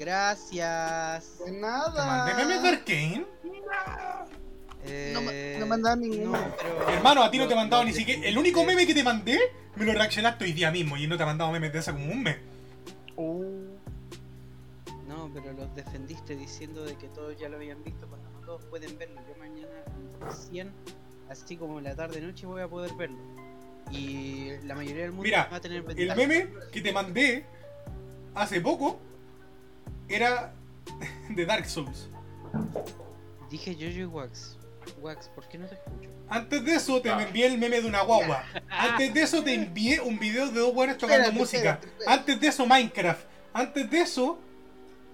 Gracias. 0.00 1.38
De 1.38 1.44
¿Te 1.44 1.52
nada. 1.52 2.06
mandé 2.06 2.34
memes 2.34 2.62
de 2.62 2.68
Arcane? 2.68 3.26
No 3.44 4.39
me- 4.84 5.54
Eh, 5.54 5.56
no 5.58 5.66
mandaban 5.66 6.00
ninguno. 6.00 6.32
no, 6.32 6.56
pero- 6.56 6.88
Hermano, 6.90 7.22
a 7.22 7.30
ti 7.30 7.38
no 7.38 7.44
te 7.46 7.52
he 7.52 7.56
lo- 7.56 7.60
mandado 7.60 7.84
ni 7.84 7.92
siquiera. 7.92 8.18
El 8.20 8.34
defendiste. 8.34 8.40
único 8.60 8.64
meme 8.64 8.86
que 8.86 8.94
te 8.94 9.02
mandé 9.04 9.38
me 9.76 9.84
lo 9.84 9.92
reaccionaste 9.92 10.44
hoy 10.44 10.52
día 10.52 10.70
mismo 10.70 10.96
y 10.96 11.06
no 11.06 11.16
te 11.16 11.22
he 11.22 11.26
mandado 11.26 11.50
memes 11.52 11.72
de 11.72 11.78
hace 11.78 11.92
como 11.92 12.10
un 12.12 12.22
mes. 12.22 12.36
Uh, 13.16 13.66
No, 15.08 15.28
pero 15.34 15.52
los 15.52 15.74
defendiste 15.74 16.36
diciendo 16.36 16.84
de 16.84 16.94
que 16.96 17.08
todos 17.08 17.36
ya 17.38 17.48
lo 17.48 17.56
habían 17.56 17.82
visto 17.82 18.06
cuando 18.06 18.30
no 18.30 18.40
todos 18.46 18.64
pueden 18.66 18.96
verlo. 18.96 19.20
Yo 19.28 19.36
mañana 19.38 19.68
recién, 20.20 20.70
así 21.28 21.56
como 21.56 21.78
en 21.78 21.84
la 21.84 21.96
tarde 21.96 22.20
noche 22.20 22.46
voy 22.46 22.62
a 22.62 22.68
poder 22.68 22.92
verlo. 22.94 23.18
Y 23.90 24.50
la 24.64 24.74
mayoría 24.76 25.02
del 25.02 25.10
mundo 25.10 25.24
Mira, 25.24 25.48
va 25.52 25.56
a 25.56 25.60
tener 25.60 25.78
El 25.78 25.82
ventaja. 25.94 26.14
meme 26.16 26.48
que 26.72 26.80
te 26.80 26.92
mandé 26.92 27.44
hace 28.36 28.60
poco 28.60 29.00
era 30.08 30.52
de 31.28 31.44
Dark 31.44 31.66
Souls. 31.68 32.08
Dije 33.50 33.74
Jojo 33.74 33.86
y 33.98 34.04
Wax. 34.04 34.56
Wax, 35.00 35.28
¿por 35.34 35.46
qué 35.48 35.58
no 35.58 35.66
te 35.66 35.74
escucho? 35.74 36.10
Antes 36.28 36.64
de 36.64 36.74
eso 36.74 37.00
te 37.00 37.10
Ah. 37.10 37.22
envié 37.22 37.46
el 37.46 37.58
meme 37.58 37.80
de 37.80 37.86
una 37.88 38.02
guagua. 38.02 38.44
Antes 38.70 39.12
de 39.14 39.22
eso 39.22 39.42
te 39.42 39.54
envié 39.54 40.00
un 40.00 40.18
video 40.18 40.48
de 40.50 40.60
dos 40.60 40.74
buenos 40.74 40.96
tocando 40.98 41.24
Espérate, 41.24 41.38
música. 41.38 41.58
espérate, 41.72 41.86
espérate. 41.88 42.12
Antes 42.20 42.40
de 42.40 42.46
eso 42.48 42.66
Minecraft. 42.66 43.24
Antes 43.52 43.90
de 43.90 44.00
eso 44.00 44.38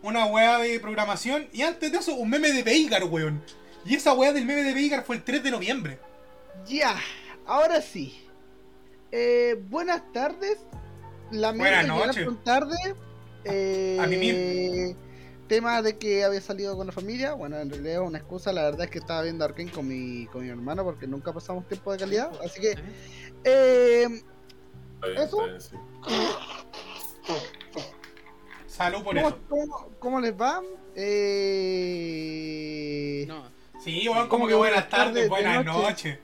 una 0.03 0.27
weá 0.27 0.59
de 0.59 0.79
programación. 0.81 1.49
Y 1.53 1.63
antes 1.63 1.91
de 1.91 1.99
eso 1.99 2.15
un 2.15 2.29
meme 2.31 2.53
de 2.53 2.63
Veigar, 2.63 3.05
weón. 3.05 3.43
Y 3.85 3.95
esa 3.95 4.13
weá 4.15 4.33
del 4.33 4.45
meme 4.45 4.63
de 4.63 4.75
Veigar 4.75 5.05
fue 5.05 5.17
el 5.17 5.23
3 5.23 5.43
de 5.43 5.51
noviembre. 5.51 5.99
ya, 6.67 6.97
ahora 7.47 7.81
sí. 7.81 8.23
Eh, 9.13 9.57
buenas 9.69 10.03
tardes. 10.13 10.59
Lamento 11.31 11.65
Buenas 11.95 12.17
noches. 12.17 12.29
tarde. 12.45 12.77
Eh, 13.45 13.99
A 14.01 14.07
mimir. 14.07 14.97
Tema 15.49 15.81
de 15.83 15.97
que 15.97 16.25
había 16.25 16.41
salido 16.41 16.77
con 16.77 16.87
la 16.89 16.93
familia. 16.93 17.35
Bueno, 17.35 17.57
en 17.59 17.71
realidad 17.71 18.03
es 18.03 18.09
una 18.09 18.19
excusa. 18.19 18.53
La 18.53 18.63
verdad 18.65 18.83
es 18.87 18.91
que 18.91 18.99
estaba 18.99 19.23
viendo 19.23 19.45
Arkane 19.45 19.71
con 19.71 19.87
mi, 19.87 20.27
con 20.27 20.43
mi 20.43 20.49
hermano 20.51 20.83
porque 20.85 21.07
nunca 21.07 21.33
pasamos 21.33 21.67
tiempo 21.69 21.93
de 21.93 21.99
calidad. 21.99 22.31
Así 22.45 22.61
que, 22.61 22.75
eh, 23.45 24.07
bien, 24.09 24.25
¿Eso? 25.19 25.47
está 25.47 25.47
bien, 25.47 25.61
sí. 25.61 25.77
Salud 28.67 29.03
por 29.05 29.15
¿cómo, 29.15 29.29
eso. 29.29 29.39
cómo- 29.49 29.89
cómo 30.01 30.21
les 30.21 30.35
va? 30.35 30.61
Eh, 31.87 33.25
No, 33.29 33.45
Sí, 33.83 34.09
weón, 34.09 34.29
como 34.29 34.45
¿Cómo 34.45 34.47
que 34.49 34.55
buenas 34.55 34.89
tardes, 34.89 35.07
tardes, 35.07 35.23
de 35.25 35.29
buenas 35.29 35.65
noche? 35.65 36.19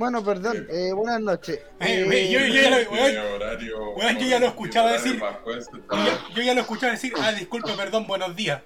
Bueno, 0.00 0.24
perdón. 0.24 0.66
Eh, 0.70 0.92
buenas 0.94 1.20
noches. 1.20 1.58
Eh, 1.78 2.08
Eh, 2.10 2.30
yo- 2.32 2.40
yo 2.40 2.54
ya 2.62 2.70
lo- 2.70 2.90
weón, 2.90 3.10
Tiene 3.10 3.20
horario- 3.20 3.90
weón, 3.96 4.16
yo 4.18 4.26
ya 4.28 4.38
lo 4.40 4.46
escuchaba 4.46 4.92
decir- 4.92 5.22
ese, 5.58 5.70
Yo 5.72 6.04
ya, 6.06 6.24
yo 6.34 6.42
ya 6.42 6.54
lo 6.54 6.60
escuchaba 6.62 6.92
decir, 6.92 7.12
ah, 7.20 7.32
disculpe, 7.32 7.70
perdón, 7.74 8.06
buenos 8.06 8.34
días. 8.34 8.62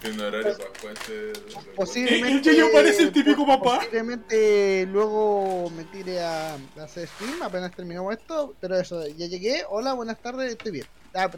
Tiene 0.00 0.22
horario 0.22 0.56
bajo 0.56 0.88
ese. 0.92 1.32
Posiblemente. 1.74 2.50
El 2.50 2.56
Yayo 2.58 2.72
parece 2.72 3.02
el 3.02 3.10
típico 3.12 3.44
papá. 3.44 3.78
Posiblemente 3.78 4.86
luego 4.86 5.68
me 5.70 5.82
tire 5.82 6.20
a, 6.22 6.54
a 6.54 6.82
hacer 6.84 7.08
stream 7.08 7.42
apenas 7.42 7.74
terminamos 7.74 8.14
esto. 8.16 8.54
Pero 8.60 8.78
eso, 8.78 9.04
ya 9.04 9.26
llegué. 9.26 9.64
Hola, 9.68 9.94
buenas 9.94 10.22
tardes, 10.22 10.52
estoy 10.52 10.70
bien. 10.70 10.86
Ah, 11.12 11.28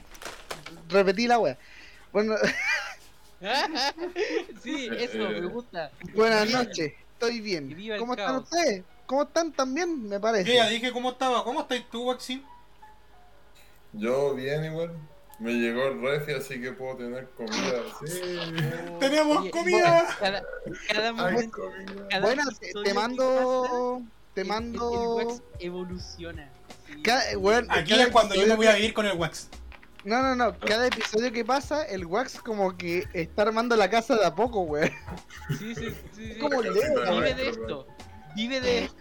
repetí 0.91 1.27
la 1.27 1.39
wea. 1.39 1.57
Bueno, 2.13 2.35
sí, 4.63 4.91
eso, 4.99 5.17
me 5.31 5.41
gusta. 5.47 5.91
buenas 6.15 6.51
noches, 6.51 6.93
estoy 7.21 7.41
bien. 7.41 7.99
¿Cómo 7.99 8.15
están 8.15 8.27
caos. 8.37 8.43
ustedes? 8.45 8.83
¿Cómo 9.07 9.23
están 9.25 9.53
también? 9.53 10.05
Me 10.05 10.17
Yo 10.17 10.21
parece. 10.21 10.55
ya 10.55 10.69
dije 10.69 10.93
cómo 10.93 11.11
estaba, 11.11 11.45
¿cómo 11.45 11.61
estás 11.63 11.83
tú, 11.91 12.05
Waxi? 12.09 12.45
Yo 13.93 14.35
bien 14.35 14.65
igual. 14.65 14.93
Me 15.39 15.53
llegó 15.55 15.85
el 15.85 16.01
refi, 16.03 16.33
así 16.33 16.61
que 16.61 16.73
puedo 16.73 16.97
tener 16.97 17.29
comida. 17.31 17.83
Sí. 18.05 18.21
Tenemos 19.01 19.39
Oye, 19.39 19.51
comida. 19.51 20.17
Cada, 20.21 20.43
cada 20.89 21.09
Hay 21.09 21.13
momento, 21.15 21.57
comida. 21.59 22.09
cada 22.11 22.21
Bueno, 22.27 22.43
te, 22.85 22.95
mando. 22.95 24.03
Te 24.35 24.43
el- 24.43 24.47
mando. 24.49 25.19
El, 25.21 25.27
Wax 25.27 25.43
evoluciona. 25.59 26.51
Sí. 26.87 27.03
Cada- 27.03 27.39
weón, 27.39 27.67
Aquí 27.71 27.91
cada 27.91 28.03
es 28.05 28.09
cuando 28.11 28.35
yo 28.35 28.47
me 28.47 28.55
voy 28.55 28.67
a 28.67 28.75
vivir 28.75 28.93
con 28.95 29.07
el 29.07 29.17
Wax. 29.17 29.49
No, 30.05 30.23
no, 30.23 30.35
no. 30.35 30.59
Cada 30.59 30.87
episodio 30.87 31.31
que 31.33 31.45
pasa, 31.45 31.85
el 31.85 32.07
Wax 32.07 32.41
como 32.41 32.77
que 32.77 33.07
está 33.13 33.43
armando 33.43 33.77
la 33.77 33.91
casa 33.91 34.17
de 34.17 34.25
a 34.25 34.35
poco, 34.35 34.61
weón. 34.63 34.91
Sí, 35.59 35.75
sí, 35.75 35.91
sí. 35.91 35.95
sí. 36.35 36.39
Como 36.39 36.63
La 36.63 36.71
Leo. 36.71 37.11
Vive 37.13 37.35
de 37.35 37.49
esto. 37.51 37.87
Vive 38.35 38.61
de 38.61 38.85
esto. 38.85 38.97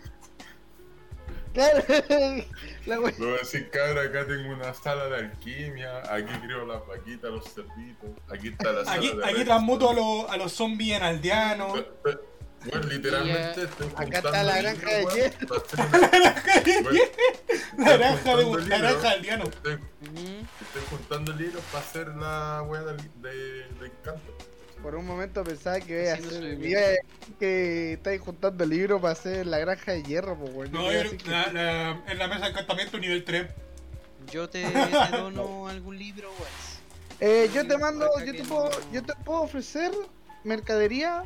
Claro, 1.54 1.84
la 2.86 3.00
weón. 3.00 3.14
Luego 3.18 3.38
decir, 3.38 3.70
cabra, 3.72 4.04
acá 4.04 4.26
tengo 4.28 4.54
una 4.54 4.74
sala 4.74 5.08
de 5.08 5.18
alquimia, 5.18 6.00
aquí 6.14 6.32
creo 6.46 6.66
las 6.66 6.86
vaquitas, 6.86 7.32
los 7.32 7.44
cerditos, 7.54 8.10
aquí 8.32 8.50
está 8.50 8.72
la 8.72 8.86
sala 8.86 8.98
Aquí, 8.98 9.16
de 9.18 9.26
aquí 9.26 9.46
transmuto 9.46 9.90
a, 9.90 9.94
los- 9.94 10.30
a 10.30 10.38
los 10.38 10.52
zombies 10.54 10.98
en 10.98 11.04
aldeanos. 11.04 11.84
Bueno, 12.66 12.88
literalmente 12.88 13.64
estoy 13.64 13.88
Acá 13.96 14.18
está 14.18 14.44
la 14.44 14.58
granja 14.62 14.90
de 14.90 15.06
weón, 15.06 15.16
hierro. 15.16 15.64
Weón, 16.84 17.00
Naranja 17.78 18.36
de 18.36 18.44
juntando 18.44 18.58
libros. 18.60 18.68
naranja 18.68 19.10
aldeano. 19.12 19.44
Estoy, 19.46 19.74
Ujú. 19.74 20.46
estoy 20.62 20.82
juntando 20.90 21.34
libros 21.34 21.64
para 21.72 21.84
hacer 21.86 22.08
la 22.10 22.62
wea 22.68 22.82
del 22.84 22.98
de, 23.22 23.30
de 23.80 23.86
encanto. 23.86 24.38
Por 24.82 24.96
un 24.96 25.06
momento 25.06 25.44
pensaba 25.44 25.80
que 25.80 26.04
iba 26.04 26.12
a 26.12 26.16
hacer. 26.16 27.00
que 27.40 27.94
estáis 27.94 28.22
juntando 28.22 28.66
libros 28.66 29.02
para 29.02 29.12
hacer 29.14 29.46
la 29.46 29.58
granja 29.60 29.92
de 29.94 30.04
hierro, 30.04 30.38
pues, 30.38 30.52
weón. 30.54 30.72
No, 30.72 30.84
Yo 30.84 30.92
iba 30.92 30.92
a 30.92 31.04
yo- 31.04 31.04
decir 31.12 31.18
que- 31.24 31.30
la- 31.32 31.52
la- 31.52 32.02
en 32.08 32.18
la 32.18 32.28
mesa 32.28 32.46
de 32.46 32.50
encantamiento 32.52 32.98
nivel 32.98 33.24
3. 33.24 33.48
Yo 34.32 34.50
te, 34.50 34.64
te 34.66 34.70
dono 35.18 35.68
algún 35.68 35.98
libro, 35.98 36.30
Wes. 36.40 36.80
Eh, 37.22 37.50
yo 37.54 37.68
te 37.68 37.78
mando, 37.78 38.08
yo 38.26 38.32
te 38.34 38.44
puedo, 38.46 38.70
no- 38.70 38.92
yo 38.94 39.04
te 39.04 39.14
puedo 39.26 39.42
ofrecer 39.42 39.92
mercadería 40.46 41.24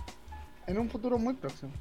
en 0.67 0.77
un 0.77 0.89
futuro 0.89 1.17
muy 1.17 1.33
próximo. 1.35 1.71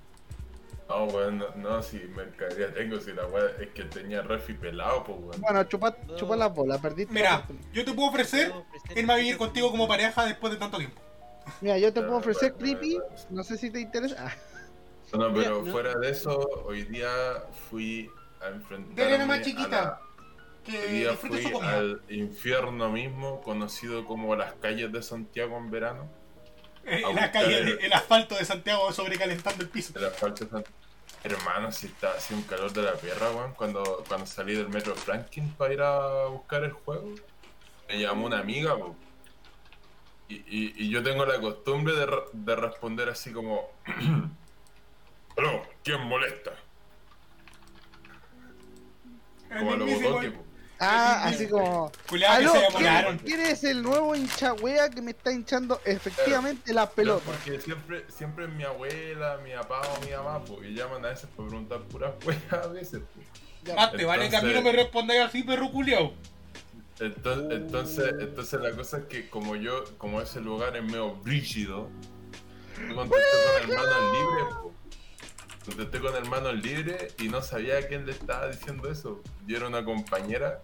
No, 0.88 1.04
weón, 1.04 1.38
no, 1.38 1.46
no, 1.56 1.82
si 1.82 1.98
mercadería 1.98 2.72
tengo, 2.74 3.00
si 3.00 3.12
la 3.12 3.26
wea 3.26 3.44
es 3.60 3.68
que 3.70 3.84
tenía 3.84 4.20
refi 4.22 4.52
pelado, 4.54 5.04
pues 5.04 5.18
weón. 5.20 5.40
Bueno, 5.40 5.64
chupa, 5.64 5.96
chupa 6.16 6.36
la 6.36 6.48
bola, 6.48 6.78
perdiste. 6.78 7.12
la 7.14 7.18
Mira, 7.20 7.46
yo 7.72 7.84
te 7.84 7.92
puedo 7.92 8.08
ofrecer 8.10 8.52
irme 8.94 9.12
a 9.12 9.16
vivir 9.16 9.36
contigo 9.38 9.70
como 9.70 9.88
pareja 9.88 10.24
después 10.26 10.52
de 10.52 10.58
tanto 10.58 10.76
tiempo. 10.78 11.00
Mira, 11.60 11.78
yo 11.78 11.92
te 11.92 12.00
puedo 12.02 12.16
ofrecer 12.18 12.52
bueno, 12.52 12.78
creepy, 12.78 12.98
no 13.30 13.42
sé 13.42 13.56
si 13.56 13.70
te 13.70 13.80
interesa. 13.80 14.16
Ah, 14.28 14.32
No, 15.12 15.32
pero 15.32 15.32
Mira, 15.32 15.50
no. 15.50 15.64
fuera 15.72 15.94
de 15.98 16.10
eso, 16.10 16.38
hoy 16.66 16.82
día 16.84 17.10
fui 17.70 18.10
a 18.42 18.48
enfrentarme 18.48 18.94
Dele 19.02 19.18
nomás 19.18 19.38
a 19.38 19.42
chiquita. 19.42 19.68
la- 19.82 20.00
Que 20.64 20.78
Hoy 20.78 20.88
día 21.00 21.12
fui 21.14 21.52
al 21.60 22.02
infierno 22.08 22.88
mismo, 22.90 23.40
conocido 23.40 24.04
como 24.04 24.36
las 24.36 24.52
calles 24.54 24.92
de 24.92 25.02
Santiago 25.02 25.56
en 25.58 25.70
verano. 25.72 26.08
La 27.14 27.30
calle, 27.32 27.58
el- 27.58 27.78
el 27.80 27.92
asfalto 27.92 28.34
de 28.36 28.44
Santiago 28.44 28.92
sobrecalentando 28.92 29.62
el 29.62 29.68
piso. 29.68 29.92
De 29.92 30.00
las 30.00 30.12
partes 30.16 30.46
de 30.46 30.50
Santiago. 30.50 30.76
Hermano, 31.24 31.70
si 31.70 31.86
está 31.86 32.12
así 32.14 32.34
un 32.34 32.42
calor 32.42 32.72
de 32.72 32.82
la 32.82 32.94
perra, 32.94 33.30
weón. 33.30 33.54
Cuando, 33.54 34.02
cuando 34.08 34.26
salí 34.26 34.54
del 34.56 34.68
metro 34.68 34.94
Franklin 34.96 35.52
para 35.54 35.72
ir 35.72 35.80
a 35.80 36.26
buscar 36.26 36.64
el 36.64 36.72
juego, 36.72 37.14
me 37.88 38.00
llamó 38.00 38.26
una 38.26 38.40
amiga, 38.40 38.76
po. 38.76 38.96
Y, 40.28 40.34
y, 40.36 40.74
y 40.76 40.90
yo 40.90 41.02
tengo 41.02 41.24
la 41.24 41.40
costumbre 41.40 41.94
de, 41.94 42.06
re- 42.06 42.22
de 42.32 42.56
responder 42.56 43.08
así 43.08 43.30
como: 43.32 43.70
Aló, 45.36 45.62
¿quién 45.84 46.00
molesta? 46.02 46.50
El 49.50 49.58
Como 49.58 49.72
a 49.72 49.76
lo 49.76 49.84
mismísimo- 49.86 50.08
bodoque, 50.10 50.30
po. 50.32 50.44
Ah, 50.84 51.22
Sí, 51.28 51.28
sí, 51.28 51.34
así 51.34 51.44
sí. 51.44 51.50
como. 51.50 51.92
Culeado 52.08 52.38
que 52.38 52.42
Aló, 52.44 52.52
se 52.52 52.58
¿quién, 52.58 52.72
demoraron. 52.82 53.18
quién 53.18 53.40
es 53.40 53.64
el 53.64 53.82
nuevo 53.82 54.14
hincha 54.16 54.52
wea 54.54 54.90
que 54.90 55.00
me 55.02 55.12
está 55.12 55.32
hinchando 55.32 55.80
efectivamente 55.84 56.74
las 56.74 56.88
Pero 56.90 57.18
pelotas? 57.20 57.24
Porque 57.44 57.60
siempre, 57.60 58.04
siempre 58.08 58.48
mi 58.48 58.64
abuela, 58.64 59.38
mi 59.44 59.52
papá 59.52 59.80
o 59.96 60.04
mi 60.04 60.10
mamá, 60.12 60.44
po, 60.44 60.62
y 60.64 60.74
llaman 60.74 61.04
a 61.04 61.08
veces 61.08 61.28
para 61.36 61.48
preguntar 61.48 61.80
puras 61.82 62.12
weas 62.26 62.52
a 62.52 62.66
veces, 62.68 63.00
po. 63.00 63.20
Ya, 63.64 63.76
Más 63.76 63.92
te 63.92 64.04
vale 64.04 64.28
que 64.28 64.36
a 64.36 64.42
mí 64.42 64.52
no 64.52 64.60
me 64.62 64.72
respondáis 64.72 65.20
así, 65.20 65.44
perro 65.44 65.70
culiao. 65.70 66.12
Entonces, 66.98 67.46
entonces, 67.58 68.14
entonces 68.20 68.60
la 68.60 68.72
cosa 68.72 68.98
es 68.98 69.04
que 69.04 69.28
como 69.30 69.56
yo, 69.56 69.84
como 69.98 70.20
ese 70.20 70.40
lugar 70.40 70.76
es 70.76 70.82
medio 70.84 71.14
brígido, 71.16 71.88
yo 72.88 72.94
contesté 72.94 73.24
con 73.62 73.70
el 73.70 73.76
mano 73.76 74.12
libre, 74.12 74.44
po. 74.54 74.72
Contesté 75.64 76.00
con 76.00 76.14
el 76.16 76.28
mano 76.28 76.52
libre 76.52 77.08
y 77.18 77.28
no 77.28 77.40
sabía 77.42 77.78
a 77.78 77.82
quién 77.82 78.06
le 78.06 78.12
estaba 78.12 78.48
diciendo 78.48 78.90
eso. 78.90 79.22
Yo 79.46 79.56
era 79.56 79.68
una 79.68 79.84
compañera 79.84 80.62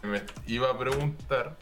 que 0.00 0.06
me 0.06 0.22
iba 0.46 0.70
a 0.70 0.78
preguntar 0.78 1.56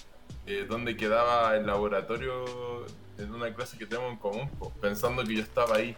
eh, 0.47 0.67
dónde 0.69 0.97
quedaba 0.97 1.57
el 1.57 1.67
laboratorio 1.67 2.85
en 3.19 3.33
una 3.33 3.55
clase 3.55 3.79
que 3.79 3.87
tenemos 3.87 4.13
en 4.13 4.19
común, 4.19 4.51
po, 4.59 4.71
pensando 4.75 5.23
que 5.25 5.37
yo 5.37 5.43
estaba 5.43 5.77
ahí. 5.77 5.95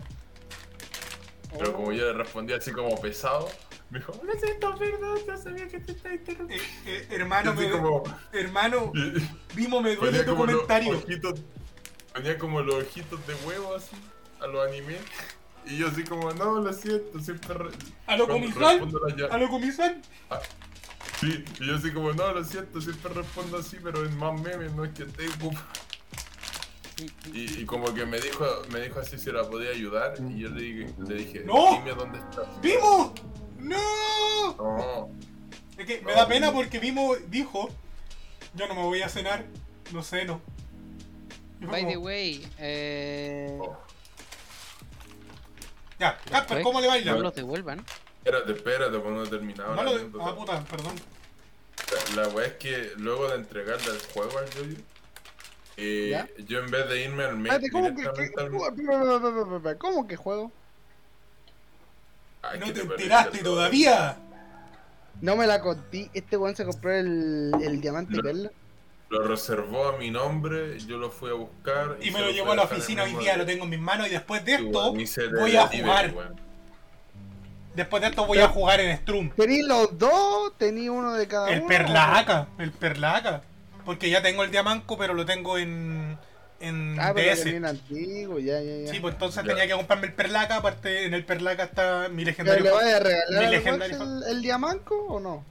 Pero 1.59 1.73
como 1.73 1.93
yo 1.93 2.05
le 2.07 2.13
respondí 2.13 2.53
así 2.53 2.71
como 2.73 3.01
pesado, 3.01 3.49
me 3.89 3.99
dijo, 4.01 4.13
lo 4.23 4.33
siento, 4.35 4.75
perdón, 4.77 5.19
no 5.27 5.37
sabía 5.39 5.69
que 5.69 5.81
te 5.81 5.93
estaba 5.93 6.15
interrumpiendo. 6.15 6.65
Eh, 6.65 6.69
eh, 6.87 7.07
hermano, 7.11 7.55
me, 7.55 7.71
como- 7.71 8.03
hermano, 8.33 8.93
Vimo, 9.55 9.81
me 9.81 9.97
duele 9.97 10.25
tu 10.25 10.37
comentario. 10.37 10.99
ojitos, 10.99 11.41
ponía 12.13 12.37
como 12.37 12.61
los 12.61 12.75
ojitos 12.85 13.25
de 13.27 13.35
huevo 13.47 13.75
así 13.77 13.97
a 14.41 14.47
los 14.47 14.67
animes. 14.69 14.99
Y 15.67 15.79
yo 15.79 15.89
así 15.89 16.05
como, 16.05 16.33
no, 16.33 16.61
lo 16.61 16.73
siento, 16.73 17.19
siempre 17.21 17.55
re- 17.55 17.71
¿A 18.07 18.17
lo 18.17 18.29
comisal? 18.29 18.89
¿A 19.31 19.39
lo 19.39 19.49
comisal? 19.49 20.01
Sí, 21.21 21.45
y 21.61 21.67
yo 21.67 21.77
así 21.77 21.91
como, 21.93 22.13
no, 22.13 22.33
lo 22.33 22.45
siento, 22.45 22.81
siempre 22.81 23.13
respondo 23.15 23.59
así, 23.59 23.79
pero 23.83 24.05
es 24.05 24.15
más 24.17 24.41
meme, 24.41 24.69
no 24.71 24.85
es 24.85 24.93
que 24.93 25.03
ocupado. 25.05 25.63
Y, 27.35 27.61
y 27.63 27.67
como 27.67 27.93
que 27.93 28.07
me 28.07 28.19
dijo, 28.19 28.45
me 28.71 28.81
dijo 28.81 29.01
así 29.01 29.19
si 29.19 29.31
la 29.31 29.45
podía 29.49 29.71
ayudar 29.71 30.15
y 30.31 30.39
yo 30.41 30.49
le 30.49 30.63
dije, 30.63 30.95
le 31.07 31.15
dije, 31.15 31.41
¡No! 31.45 31.73
dime 31.79 31.95
dónde 31.95 32.19
estás. 32.19 32.47
¡Vimo! 32.63 33.13
¡No! 33.59 34.55
No, 34.57 35.11
Es 35.77 35.85
que 35.87 36.01
me 36.01 36.13
da 36.13 36.27
pena 36.27 36.49
Vimo. 36.49 36.61
porque 36.63 36.79
Vimo 36.79 37.15
dijo, 37.29 37.69
yo 38.55 38.67
no 38.69 38.75
me 38.75 38.83
voy 38.83 39.03
a 39.03 39.09
cenar, 39.11 39.45
no 39.93 40.03
ceno. 40.03 40.41
By 41.61 41.87
the 41.87 41.97
way, 41.99 42.47
eh, 42.59 43.57
no. 43.59 43.79
Ya, 45.99 46.17
Casper, 46.19 46.33
Después, 46.33 46.63
¿cómo 46.65 46.81
le 46.81 46.87
no 46.87 46.93
baila? 46.93 47.13
los 47.17 47.35
devuelvan. 47.35 47.85
Espérate, 48.25 48.53
espérate, 48.53 48.99
pues 48.99 49.15
no 49.15 49.23
he 49.25 49.29
terminado. 49.29 49.75
No 49.75 49.83
la 49.85 49.91
lo- 49.93 49.97
anécdota. 49.99 50.25
Ah, 50.29 50.35
puta, 50.35 50.65
perdón. 50.65 50.95
La, 52.17 52.23
la 52.23 52.29
wea 52.29 52.47
es 52.47 52.53
que 52.55 52.93
luego 52.97 53.29
de 53.29 53.37
entregarle 53.37 53.91
el 53.93 54.01
juego 54.13 54.39
al 54.39 54.51
Yoyo, 54.51 54.77
eh, 55.77 56.09
¿Ya? 56.11 56.29
yo 56.45 56.59
en 56.61 56.71
vez 56.71 56.89
de 56.89 57.03
irme 57.05 57.25
al 57.25 57.35
main 57.37 57.47
Espérate, 57.47 57.71
¿cómo 57.71 57.85
que, 57.89 57.93
directamente 57.95 58.35
que- 58.35 58.41
al 58.43 58.51
cómo- 59.79 59.79
¿Cómo 59.79 60.07
que 60.09 60.17
juego? 60.17 60.53
Ay, 62.43 62.59
No 62.61 62.67
te 62.67 62.73
perdiste 62.75 63.03
enteraste 63.05 63.39
todo. 63.39 63.55
todavía. 63.55 64.17
No 65.21 65.37
me 65.37 65.47
la 65.47 65.61
conté. 65.61 66.11
Este 66.15 66.37
weón 66.37 66.55
se 66.57 66.65
compró 66.65 66.93
el, 66.93 67.53
el 67.63 67.81
diamante 67.81 68.15
y 68.15 68.17
No. 68.19 68.23
perla. 68.23 68.51
Lo 69.09 69.23
reservó 69.23 69.89
a 69.89 69.99
mi 69.99 70.11
nombre, 70.11 70.79
yo 70.81 70.97
lo 70.99 71.11
fui 71.11 71.31
a 71.31 71.35
buscar. 71.35 71.97
Y 72.03 72.11
me 72.11 72.21
lo 72.21 72.31
llevó 72.31 72.53
a 72.53 72.57
la 72.57 72.63
el 72.63 72.69
oficina 72.73 73.05
hoy 73.05 73.15
día, 73.15 73.37
lo 73.37 73.47
tengo 73.47 73.65
en 73.65 73.71
mis 73.71 73.79
manos 73.79 74.09
y 74.09 74.11
después 74.11 74.45
de 74.45 74.55
esto 74.55 74.93
voy 75.39 75.57
a 75.57 75.67
jugar. 75.69 76.13
weón. 76.13 76.41
Después 77.77 78.01
de 78.03 78.09
esto 78.09 78.27
voy 78.27 78.39
a 78.39 78.49
jugar 78.49 78.81
en 78.81 78.97
Strum. 78.99 79.31
Tení 79.37 79.63
los 79.63 79.97
dos, 79.99 80.57
tení 80.59 80.89
uno 80.89 81.13
de 81.13 81.29
cada 81.29 81.51
El 81.51 81.59
uno. 81.61 81.69
Perlaca, 81.69 82.49
el 82.59 82.73
Perlaca. 82.73 83.43
Porque 83.85 84.11
ya 84.11 84.23
tengo 84.23 84.43
el 84.43 84.51
Diamanco, 84.51 84.97
pero 84.99 85.15
lo 85.15 85.25
tengo 85.27 85.59
en, 85.59 86.19
en 86.59 86.97
Ah, 86.99 87.13
pero 87.15 87.31
DS. 87.37 87.65
antiguo, 87.65 88.39
ya, 88.41 88.61
ya, 88.61 88.77
ya. 88.87 88.91
Sí, 88.91 88.99
pues 88.99 89.15
entonces 89.15 89.45
Ya. 89.45 89.49
tenía 89.51 89.67
que 89.69 89.75
comprarme 89.75 90.07
el 90.09 90.15
Perlaca. 90.15 90.57
Aparte, 90.57 91.05
en 91.05 91.15
el 91.15 91.25
Perlaca 91.25 91.65
está 91.65 92.09
mi 92.09 92.25
¿Pero 92.25 92.31
legendario. 92.31 92.65
le 92.65 92.71
vaya 92.73 92.97
a 92.97 93.01
regalar 93.01 93.45
mi 93.45 93.51
legendario 93.51 94.03
el, 94.03 94.23
el 94.31 94.43
diamanco 94.43 94.97
o 95.09 95.21
no? 95.21 95.45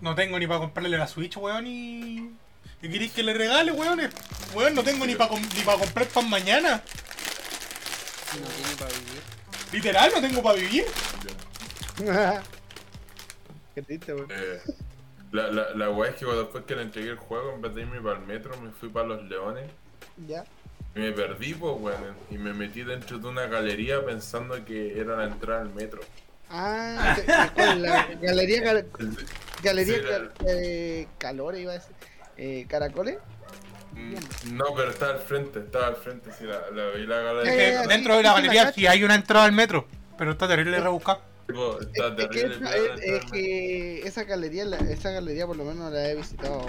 No 0.00 0.14
tengo 0.14 0.38
ni 0.38 0.46
para 0.46 0.60
comprarle 0.60 0.96
la 0.96 1.06
Switch, 1.08 1.36
weón, 1.36 1.66
y... 1.66 2.30
¿Y 2.80 2.88
queréis 2.88 3.12
que 3.12 3.22
le 3.24 3.34
regale, 3.34 3.72
weón? 3.72 4.00
Weón, 4.54 4.74
no 4.74 4.84
tengo 4.84 5.04
ni 5.04 5.16
para 5.16 5.34
ni 5.34 5.60
pa 5.64 5.76
comprar 5.76 6.06
pan 6.06 6.30
mañana. 6.30 6.82
No 8.40 8.46
tiene 8.46 8.76
para 8.78 8.90
vivir. 8.92 9.22
Literal, 9.72 10.12
no 10.14 10.20
tengo 10.20 10.42
para 10.42 10.58
vivir. 10.58 10.84
Qué 13.74 13.82
triste, 13.82 14.14
weón. 14.14 14.28
Eh, 14.30 14.60
la, 15.32 15.50
la, 15.50 15.74
la 15.74 15.90
wea 15.90 16.10
es 16.10 16.16
que 16.16 16.24
cuando 16.24 16.44
después 16.44 16.64
que 16.64 16.76
le 16.76 16.82
entregué 16.82 17.10
el 17.10 17.16
juego, 17.16 17.54
en 17.54 17.60
vez 17.62 17.74
de 17.74 17.82
irme 17.82 18.00
para 18.00 18.20
el 18.20 18.26
metro, 18.26 18.56
me 18.60 18.70
fui 18.70 18.88
para 18.88 19.08
los 19.08 19.24
leones. 19.24 19.68
Ya. 20.28 20.44
Y 20.94 21.00
me 21.00 21.12
perdí, 21.12 21.54
pues, 21.54 21.74
weón. 21.78 22.16
Y 22.30 22.38
me 22.38 22.54
metí 22.54 22.82
dentro 22.82 23.18
de 23.18 23.26
una 23.26 23.46
galería 23.46 24.04
pensando 24.04 24.64
que 24.64 24.98
era 24.98 25.16
la 25.16 25.24
entrada 25.24 25.62
al 25.62 25.74
metro. 25.74 26.00
Ah, 26.50 27.14
te- 27.16 27.22
te- 27.22 27.50
¿cuál? 27.54 27.82
la 27.82 28.06
galería, 28.22 28.62
gal- 28.62 28.86
galería 29.62 29.96
Sí, 29.96 30.02
eh, 30.46 31.06
calores, 31.18 31.60
iba 31.60 31.72
a 31.72 31.74
decir. 31.74 31.94
Eh, 32.36 32.66
caracoles. 32.68 33.18
Mm, 33.92 34.56
No, 34.56 34.64
pero 34.76 34.90
estaba 34.90 35.12
al 35.12 35.18
frente, 35.20 35.58
estaba 35.58 35.88
al 35.88 35.96
frente, 35.96 36.30
sí, 36.38 36.44
la, 36.44 36.70
la 36.70 36.90
vi 36.90 37.06
la 37.06 37.20
Eh, 37.20 37.24
galería. 37.24 37.82
sí, 37.82 37.88
dentro 37.88 38.16
de 38.16 38.22
la 38.22 38.32
galería 38.34 38.72
sí 38.72 38.86
hay 38.86 39.02
una 39.04 39.14
entrada 39.16 39.44
al 39.44 39.52
metro. 39.52 39.86
Pero 40.16 40.32
está 40.32 40.48
terrible 40.48 40.80
rebuscada. 40.80 41.20
Tipo, 41.46 41.78
Es, 41.80 41.86
está 41.86 42.08
es 42.08 42.28
que, 42.28 42.40
esa, 42.46 42.76
es, 42.76 44.04
es 44.06 44.14
que 44.14 44.24
galería, 44.24 44.64
la- 44.66 44.76
esa 44.78 45.10
galería 45.10 45.46
por 45.46 45.56
lo 45.56 45.64
menos 45.64 45.92
la 45.92 46.08
he 46.10 46.14
visitado 46.14 46.60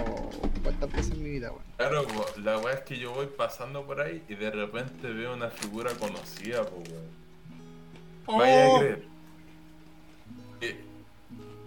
cuantas 0.62 0.90
veces 0.92 1.12
en 1.12 1.22
mi 1.22 1.30
vida, 1.30 1.50
weón. 1.50 1.62
Claro, 1.76 2.06
la 2.42 2.58
weá 2.58 2.74
es 2.74 2.80
que 2.80 2.96
yo 2.98 3.12
voy 3.12 3.26
pasando 3.26 3.84
por 3.84 4.00
ahí 4.00 4.22
y 4.28 4.34
de 4.36 4.50
repente 4.50 5.08
veo 5.08 5.34
una 5.34 5.50
figura 5.50 5.90
conocida, 5.98 6.64
pues 6.64 6.88
weón. 6.88 8.38
Vaya 8.38 8.64
a 8.64 8.68
Oh, 8.68 8.78
creer. 8.78 9.02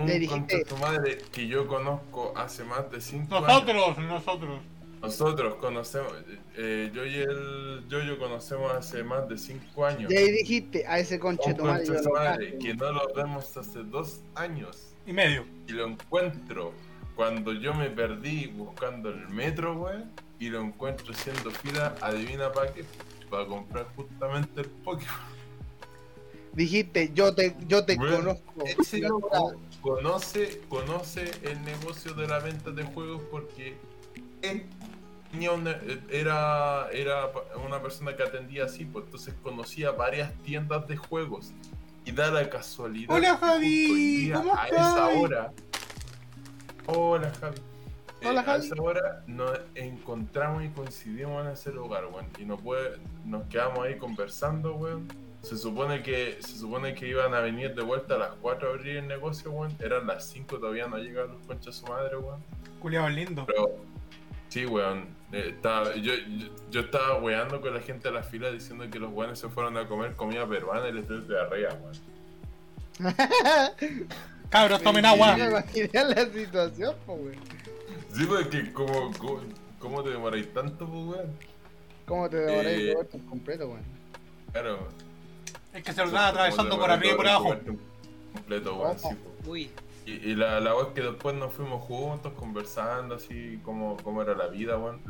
Le 0.06 0.20
dijiste- 0.20 0.64
contra 0.64 0.76
su 0.78 0.78
madre 0.78 1.18
que 1.32 1.48
yo 1.48 1.68
conozco 1.68 2.34
hace 2.36 2.64
más 2.64 2.90
de 2.92 3.02
5 3.02 3.36
años. 3.38 3.48
nosotros, 3.48 3.98
nosotros. 4.00 4.62
Nosotros 5.02 5.56
conocemos, 5.56 6.14
eh, 6.56 6.90
yo 6.94 7.06
y 7.06 7.16
el 7.16 7.84
yo 7.90 8.18
conocemos 8.18 8.72
hace 8.72 9.04
más 9.04 9.28
de 9.28 9.38
5 9.38 9.86
años. 9.86 10.10
Y 10.10 10.16
ahí 10.16 10.32
dijiste, 10.32 10.88
a 10.88 10.98
ese 10.98 11.20
conche 11.20 11.54
tu 11.54 11.66
madre, 11.66 11.86
yo 11.86 11.94
lo 11.94 12.12
madre 12.14 12.58
que 12.58 12.74
no 12.74 12.90
lo 12.92 13.14
vemos 13.14 13.58
hace 13.58 13.84
2 13.84 14.22
años. 14.36 14.94
Y 15.06 15.12
medio. 15.12 15.44
Y 15.68 15.74
lo 15.74 15.88
encuentro 15.88 16.72
cuando 17.18 17.52
yo 17.52 17.74
me 17.74 17.90
perdí 17.90 18.48
buscando 18.48 19.10
el 19.10 19.28
metro, 19.28 19.74
weón. 19.74 20.10
Y 20.40 20.50
lo 20.50 20.62
encuentro 20.62 21.12
haciendo 21.12 21.52
fila, 21.52 21.96
adivina 22.00 22.52
para 22.54 22.74
qué, 22.74 22.86
para 23.30 23.46
comprar 23.46 23.88
justamente 23.98 24.62
el 24.62 24.68
Pokémon. 24.70 25.34
Dijiste, 26.54 27.12
yo 27.14 27.34
te, 27.34 27.56
yo 27.68 27.84
te 27.84 27.96
Bueno, 27.96 28.18
conozco. 28.18 28.64
Ese 28.82 29.00
loco 29.00 29.54
conoce, 29.84 30.62
conoce 30.70 31.30
el 31.44 31.62
negocio 31.64 32.14
de 32.14 32.28
la 32.28 32.40
venta 32.40 32.72
de 32.72 32.84
juegos 32.84 33.22
porque 33.30 33.76
una- 35.54 35.78
era, 36.10 36.90
era 36.92 37.30
una 37.66 37.82
persona 37.82 38.16
que 38.16 38.24
atendía 38.24 38.64
así, 38.66 38.86
pues 38.86 39.06
entonces 39.06 39.34
conocía 39.44 39.92
varias 39.92 40.34
tiendas 40.44 40.88
de 40.88 40.96
juegos. 40.98 41.52
Y 42.06 42.12
da 42.12 42.32
la 42.32 42.50
casualidad. 42.50 43.16
Hola, 43.16 43.38
Javi, 43.38 44.32
¿cómo 44.34 44.56
A 44.56 44.66
estás? 44.68 44.92
esa 44.94 45.08
hora. 45.08 45.54
Hola 46.86 47.32
Javi. 47.40 47.58
Eh, 48.22 48.28
Hola, 48.28 48.42
A 48.42 48.44
Javi. 48.44 48.66
esa 48.68 48.82
hora 48.82 49.24
nos 49.28 49.60
encontramos 49.76 50.64
y 50.64 50.70
coincidimos 50.70 51.46
en 51.46 51.52
ese 51.52 51.72
lugar, 51.72 52.06
weón. 52.08 52.26
Y 52.40 52.46
nos, 52.46 52.62
puede, 52.62 52.98
nos 53.26 53.44
quedamos 53.48 53.80
ahí 53.86 53.98
conversando, 53.98 54.76
weón. 54.76 55.08
Se 55.44 55.58
supone 55.58 56.02
que 56.02 56.38
se 56.40 56.58
supone 56.58 56.96
que 56.96 57.08
iban 57.08 57.34
a 57.34 57.42
venir 57.42 57.76
de 57.76 57.84
vuelta 57.84 58.16
a 58.16 58.18
las 58.18 58.32
4 58.42 58.68
a 58.70 58.72
abrir 58.74 58.98
el 58.98 59.08
negocio, 59.08 59.52
weón. 59.52 59.76
Eran 59.80 60.08
las 60.08 60.26
5, 60.30 60.58
todavía 60.58 60.88
no 60.88 60.98
llegan 60.98 61.28
los 61.34 61.46
conchas 61.46 61.76
su 61.76 61.86
madre, 61.86 62.16
weón. 62.18 62.42
Culeado 62.80 63.10
lindo. 63.10 63.46
Pero 63.46 63.76
sí, 64.50 64.66
weón. 64.66 65.08
eh, 65.34 65.50
estaba- 65.56 65.96
yo, 65.96 66.14
yo, 66.14 66.48
yo 66.72 66.82
estaba 66.82 67.18
weando 67.20 67.60
con 67.60 67.74
la 67.74 67.82
gente 67.82 68.08
de 68.08 68.14
la 68.14 68.24
fila 68.24 68.52
diciendo 68.52 68.90
que 68.90 69.00
los 69.00 69.12
weones 69.12 69.38
se 69.40 69.50
fueron 69.50 69.76
a 69.78 69.88
comer 69.88 70.16
comida 70.16 70.48
peruana 70.48 70.88
y 70.88 70.94
les 70.94 71.08
dio 71.08 71.20
diarrea, 71.22 71.74
weón. 71.74 71.94
Cabros, 74.50 74.82
tomen 74.84 75.02
Me 75.02 75.08
agua. 75.10 75.36
imaginé 75.38 75.90
la 75.94 76.26
situación, 76.32 76.96
po, 77.06 77.14
weón. 77.14 77.36
Sí, 78.14 78.26
porque 78.26 78.72
como, 78.72 79.12
como, 79.18 79.42
¿cómo 79.80 80.04
te 80.04 80.12
demoráis 80.12 80.54
tanto, 80.54 80.88
pues, 80.88 81.04
weón? 81.18 81.32
¿Cómo 82.06 82.30
te 82.30 82.38
demoráis 82.38 82.80
Eh, 82.80 82.84
de 82.86 82.96
vuelta 82.96 83.18
por 83.18 83.26
completo, 83.30 83.68
weón? 83.68 83.82
Claro. 84.52 84.88
Es 85.74 85.84
que 85.84 85.92
se 85.94 86.02
lo 86.02 86.08
estaba 86.08 86.28
atravesando 86.30 86.78
por 86.80 86.90
arriba 86.92 87.14
y 87.14 87.18
por 87.18 87.28
abajo. 87.28 87.56
Completo, 88.34 88.76
weón. 88.76 88.98
Uy, 89.46 89.72
Y, 90.06 90.12
y 90.32 90.36
la, 90.36 90.60
la 90.60 90.72
es 90.82 90.88
que 90.94 91.02
después 91.02 91.36
nos 91.36 91.54
fuimos 91.54 91.84
juntos 91.84 92.34
conversando 92.34 93.16
así 93.16 93.60
como 93.64 93.98
cómo 93.98 94.22
era 94.22 94.36
la 94.36 94.48
vida, 94.48 94.78
weón. 94.78 95.02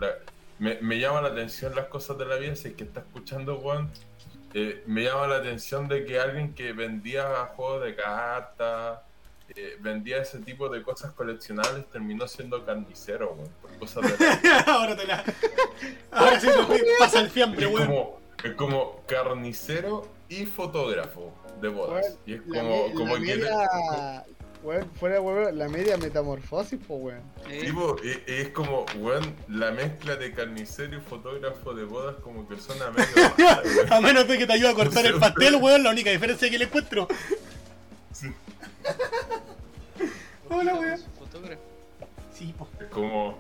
Me, 0.60 0.76
me 0.82 1.00
llama 1.00 1.22
la 1.22 1.30
atención 1.30 1.76
las 1.76 1.88
cosas 1.88 2.18
de 2.18 2.26
la 2.26 2.36
vida, 2.36 2.56
si 2.56 2.70
es 2.70 2.74
que 2.76 2.84
está 2.84 3.02
escuchando, 3.02 3.58
weón. 3.60 3.90
eh, 4.54 4.84
me 4.86 5.04
llama 5.04 5.28
la 5.28 5.38
atención 5.38 5.88
de 5.88 6.06
que 6.06 6.20
alguien 6.20 6.54
que 6.54 6.74
vendía 6.74 7.52
juegos 7.56 7.84
de 7.84 7.96
cartas, 7.96 9.00
eh, 9.56 9.78
vendía 9.82 10.18
ese 10.22 10.40
tipo 10.40 10.70
de 10.70 10.82
cosas 10.84 11.12
coleccionables, 11.14 11.86
terminó 11.90 12.28
siendo 12.28 12.64
carnicero, 12.66 13.34
weón. 13.34 13.50
Por 13.62 13.78
cosas 13.80 14.18
de 14.18 14.26
la 14.26 14.36
vida. 14.38 14.60
Ahora 14.68 14.96
te 14.96 15.08
la. 15.08 15.24
Ahora 16.12 16.40
sí 16.40 16.48
me 16.48 16.80
pasa 17.00 17.20
el 17.20 17.30
fiambre, 17.30 17.66
Es 17.66 17.74
weón. 17.74 17.88
como, 17.88 18.20
es 18.44 18.52
como 18.54 19.02
carnicero 19.08 20.08
y 20.42 20.46
fotógrafo 20.46 21.34
de 21.62 21.68
bodas. 21.70 22.18
Y 22.26 22.34
es 22.34 22.48
La, 22.48 22.62
como, 22.62 22.88
me- 22.88 22.94
como 22.94 23.14
la 23.16 23.20
media... 23.20 24.26
Weón, 24.64 24.90
fuera, 24.98 25.20
weón, 25.20 25.58
la 25.58 25.68
media 25.68 25.98
metamorfosis, 25.98 26.80
po, 26.88 26.96
weón. 26.96 27.20
eh, 27.50 27.64
Tipo, 27.66 27.98
es, 28.02 28.20
es 28.28 28.48
como, 28.50 28.86
weón, 28.98 29.36
la 29.50 29.72
mezcla 29.72 30.16
de 30.16 30.32
carnicero 30.32 30.98
y 30.98 31.02
fotógrafo 31.02 31.74
de 31.74 31.84
bodas 31.84 32.16
como 32.24 32.48
que 32.48 32.56
medio 32.56 32.90
mala, 32.92 33.62
weón. 33.66 33.92
A 33.94 34.00
menos 34.00 34.26
de 34.26 34.38
que 34.38 34.48
te 34.48 34.54
ayude 34.54 34.70
a 34.70 34.74
cortar 34.74 35.06
el 35.06 35.20
pastel, 35.20 35.56
weón, 35.58 35.84
la 35.84 35.90
única 35.92 36.12
diferencia 36.12 36.50
que 36.50 36.58
le 36.58 36.64
encuentro. 36.66 37.10
Sí. 38.14 38.28
Hola, 40.50 40.76
weón. 40.76 41.00
fotógrafo. 41.20 41.62
Sí, 42.34 42.54
po. 42.58 42.68
Es 42.80 42.88
como... 42.88 43.38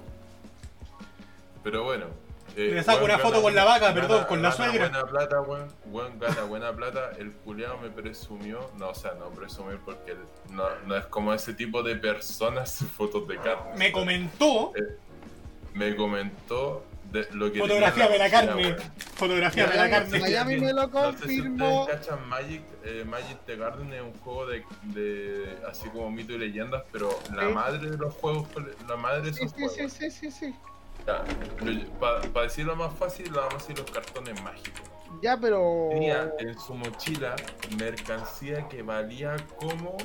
Pero 1.64 1.84
bueno. 1.86 2.08
Eh, 2.56 2.72
Le 2.76 2.84
saco 2.84 3.06
una 3.06 3.18
foto 3.18 3.32
gana- 3.32 3.42
con 3.44 3.56
la 3.56 3.64
vaca, 3.66 3.80
gana- 3.88 3.94
perdón, 4.02 4.26
con 4.26 4.42
la 4.42 4.50
gana 4.52 4.66
suegra. 4.66 4.90
buena 4.90 5.06
plata, 5.06 5.42
weón. 5.42 5.68
Weón 5.86 6.20
gana 6.20 6.42
buena 6.44 6.74
plata. 6.74 7.12
El 7.18 7.32
culiao 7.32 7.78
me 7.80 7.90
presumió... 7.90 8.70
No, 8.78 8.90
o 8.90 8.96
sea, 8.96 9.14
no 9.20 9.30
presumir 9.30 9.80
porque 9.84 10.12
él 10.12 10.20
no, 10.52 10.64
no 10.86 10.96
es 10.96 11.06
como 11.06 11.34
ese 11.34 11.54
tipo 11.54 11.82
de 11.84 11.96
personas 11.96 12.84
fotos 12.98 13.28
de 13.28 13.38
carne. 13.38 13.72
Me 13.78 13.92
comentó. 13.92 14.72
Me 15.74 15.96
comentó 15.96 16.84
de 17.12 17.28
lo 17.34 17.52
que... 17.52 17.60
Fotografía 17.60 18.08
de 18.08 18.18
la 18.18 18.30
carne. 18.30 18.76
Fotografía 19.16 19.68
de 19.68 19.76
la 19.76 19.90
carne. 19.90 20.20
Miami 20.20 20.58
me 20.58 20.74
lo 20.74 20.88
No 20.88 21.12
sé 21.14 21.18
si 21.28 21.38
confirmó. 21.40 21.88
cachan 21.88 22.28
Magic, 22.28 22.62
eh, 22.84 23.04
Magic 23.08 23.38
the 23.46 23.56
Garden 23.56 23.92
es 23.94 24.02
un 24.02 24.14
juego 24.20 24.46
de, 24.48 24.64
de 24.84 25.58
así 25.70 25.90
como 25.90 26.10
mito 26.12 26.34
y 26.34 26.38
leyendas, 26.40 26.84
pero 26.92 27.10
la 27.36 27.48
Sí. 27.48 27.54
madre 27.54 27.90
de 27.90 27.98
los 27.98 28.14
juegos, 28.16 28.48
la 28.88 28.96
madre 28.96 29.22
de 29.22 29.34
Sí, 29.34 29.44
esos 29.46 29.52
sí, 29.58 29.64
sí, 29.70 29.76
juegos. 29.76 29.94
sí, 29.94 30.12
sí, 30.12 30.32
sí. 30.32 30.56
Para 31.06 32.44
decirlo 32.44 32.76
más 32.76 32.94
fácil, 32.96 33.32
vamos 33.32 33.54
a 33.54 33.58
decir 33.58 33.78
los 33.78 33.90
cartones 33.92 34.42
mágicos. 34.42 34.82
Ya, 35.22 35.38
pero... 35.40 35.90
Tenía 35.92 36.34
en 36.40 36.58
su 36.60 36.74
mochila 36.74 37.36
mercancía 37.78 38.68
que 38.68 38.82
valía 38.82 39.36
como 39.58 39.98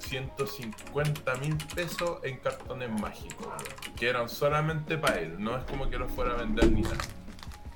150 0.00 1.34
mil 1.36 1.56
pesos 1.74 2.18
en 2.22 2.38
cartones 2.38 2.90
mágicos, 2.90 3.48
que 3.98 4.08
eran 4.08 4.28
solamente 4.28 4.96
para 4.98 5.20
él, 5.20 5.36
no 5.38 5.56
es 5.56 5.64
como 5.64 5.90
que 5.90 5.98
los 5.98 6.10
fuera 6.12 6.32
a 6.32 6.36
vender 6.36 6.70
ni 6.70 6.82
nada. 6.82 6.96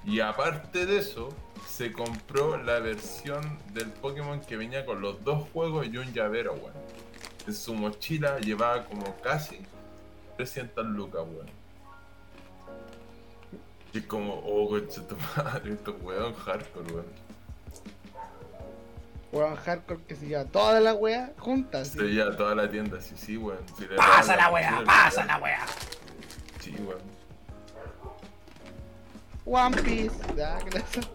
Y 0.04 0.20
aparte 0.20 0.86
de 0.86 0.98
eso, 0.98 1.28
se 1.68 1.92
compró 1.92 2.56
la 2.56 2.78
versión 2.78 3.58
del 3.72 3.90
Pokémon 3.90 4.40
que 4.40 4.56
venía 4.56 4.86
con 4.86 5.00
los 5.00 5.22
dos 5.22 5.48
juegos 5.52 5.86
y 5.86 5.96
un 5.96 6.12
llavero, 6.12 6.54
weón. 6.54 6.72
En 7.46 7.54
su 7.54 7.74
mochila 7.74 8.38
llevaba 8.38 8.84
como 8.84 9.16
casi 9.22 9.60
300 10.36 10.86
lucas, 10.86 11.22
weón. 11.22 11.59
Y 13.92 13.98
es 13.98 14.06
como, 14.06 14.34
oh, 14.34 14.68
concha 14.68 15.02
tu 15.06 15.16
madre, 15.36 15.72
estos 15.72 15.94
weón 16.02 16.34
hardcore, 16.34 16.92
weón. 16.92 17.06
Weón 19.32 19.56
hardcore 19.56 20.00
que 20.08 20.16
se 20.16 20.26
lleva 20.26 20.44
toda 20.44 20.80
la 20.80 20.94
wea 20.94 21.32
juntas. 21.38 21.88
Se 21.88 22.02
veía 22.02 22.36
toda 22.36 22.54
la 22.54 22.68
tienda, 22.70 23.00
sí, 23.00 23.14
sí, 23.16 23.36
weón. 23.36 23.58
Si 23.78 23.84
Pasa 23.84 24.36
daban 24.36 24.36
la 24.36 24.50
weá, 24.50 24.70
mochila, 24.70 24.86
pasa 24.86 25.24
la 25.24 25.38
weá. 25.38 25.66
Sí, 26.60 26.76
weón. 26.80 27.10
One 29.44 29.82
Piece. 29.82 30.16
Ya, 30.36 30.58
gracias. 30.70 31.08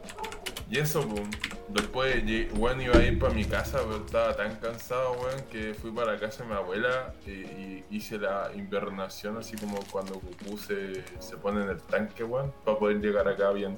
Y 0.70 0.80
eso, 0.80 1.08
pues, 1.08 1.22
después, 1.70 2.24
weón, 2.58 2.82
iba 2.82 2.98
a 2.98 3.04
ir 3.04 3.20
para 3.20 3.34
mi 3.34 3.46
casa, 3.46 3.80
pero 3.84 4.04
estaba 4.04 4.36
tan 4.36 4.56
cansado, 4.56 5.12
weón, 5.14 5.42
que 5.52 5.74
fui 5.76 5.92
para 5.92 6.14
la 6.14 6.20
casa 6.20 6.44
de 6.44 6.50
mi 6.50 6.56
abuela 6.56 7.14
y, 7.28 7.30
y 7.32 7.86
hice 7.92 8.18
la 8.18 8.50
invernación, 8.56 9.38
así 9.38 9.56
como 9.58 9.80
cuando 9.92 10.16
Goku 10.16 10.58
se, 10.58 11.04
se 11.20 11.38
pone 11.38 11.64
en 11.64 11.70
el 11.70 11.82
tanque, 11.82 12.24
weón, 12.24 12.52
para 12.64 12.80
poder 12.80 12.98
llegar 13.00 13.28
acá 13.28 13.52
bien. 13.52 13.74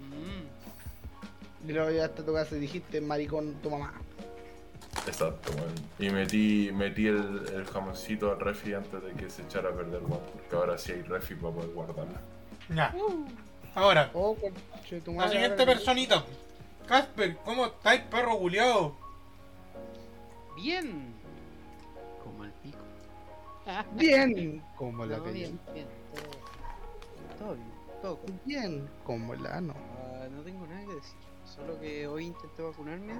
Mm, 0.00 1.68
Y 1.68 1.72
luego 1.72 1.90
llegaste 1.90 2.22
a 2.22 2.26
tu 2.26 2.32
casa 2.34 2.56
y 2.56 2.58
dijiste, 2.60 3.00
maricón, 3.00 3.54
tu 3.62 3.70
mamá. 3.70 3.92
Exacto, 5.06 5.52
weón. 5.52 5.72
Y 6.00 6.10
metí, 6.10 6.70
metí 6.72 7.06
el, 7.06 7.46
el 7.54 7.64
jamoncito 7.66 8.32
al 8.32 8.40
refri 8.40 8.74
antes 8.74 9.02
de 9.04 9.12
que 9.12 9.30
se 9.30 9.42
echara 9.42 9.68
a 9.70 9.72
perder, 9.72 10.02
weón, 10.02 10.20
porque 10.32 10.56
ahora 10.56 10.78
sí 10.78 10.92
hay 10.92 11.02
refri 11.02 11.36
para 11.36 11.54
poder 11.54 11.70
guardarla. 11.70 12.20
Ya. 12.74 12.92
Ahora, 13.74 14.10
Oh, 14.14 14.36
la 15.16 15.28
siguiente 15.28 15.64
personita. 15.66 16.24
Casper, 16.86 17.36
¿cómo 17.38 17.66
estáis, 17.66 18.02
perro 18.02 18.38
culiao? 18.38 18.94
Bien. 20.56 21.12
Como 22.22 22.44
el 22.44 22.52
pico. 22.52 22.78
Bien, 23.92 24.62
como 24.76 25.06
la 25.06 25.16
No, 25.16 25.24
que 25.24 25.32
bien, 25.32 25.58
bien. 25.72 25.86
Todo, 27.38 27.38
todo 27.46 27.54
bien. 27.54 27.72
Todo 28.02 28.16
cool. 28.18 28.32
Bien, 28.44 28.88
como 29.04 29.32
el 29.34 29.46
ano. 29.46 29.74
Ah, 29.98 30.26
no 30.30 30.42
tengo 30.42 30.66
nada 30.66 30.80
que 30.86 30.94
decir. 30.94 31.16
Solo 31.46 31.80
que 31.80 32.06
hoy 32.06 32.26
intenté 32.26 32.62
vacunarme. 32.62 33.14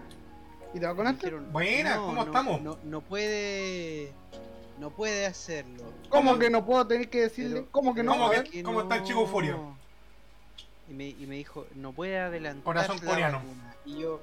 ¿Y 0.75 0.81
te 0.81 0.87
vacunaste? 0.87 1.31
Buena, 1.31 1.97
no, 1.97 2.03
¿cómo 2.07 2.15
no, 2.17 2.23
estamos? 2.25 2.61
No, 2.63 2.79
no 2.85 3.01
puede. 3.01 4.13
No 4.79 4.91
puede 4.91 5.25
hacerlo. 5.27 5.85
¿Cómo 6.11 6.39
que 6.39 6.51
no 6.51 6.67
puedo 6.67 6.87
tener 6.87 7.09
que 7.09 7.23
decirle? 7.23 7.61
Pero- 7.61 7.71
¿Cómo 7.73 7.95
que 7.95 8.03
no? 8.03 8.13
¿Cómo 8.13 8.31
que- 8.31 8.63
cómo 8.63 8.81
está 8.83 8.97
el 8.97 9.05
chico 9.05 9.21
Euforia? 9.21 9.57
Y 10.95 10.97
me, 10.97 11.09
y 11.09 11.27
me 11.27 11.35
dijo, 11.35 11.67
no 11.75 11.93
puede 11.93 12.19
adelantar 12.19 12.63
Corazón 12.63 12.99
la 12.99 13.05
coreano. 13.05 13.39
vacuna. 13.39 13.77
Y 13.85 13.99
yo, 13.99 14.21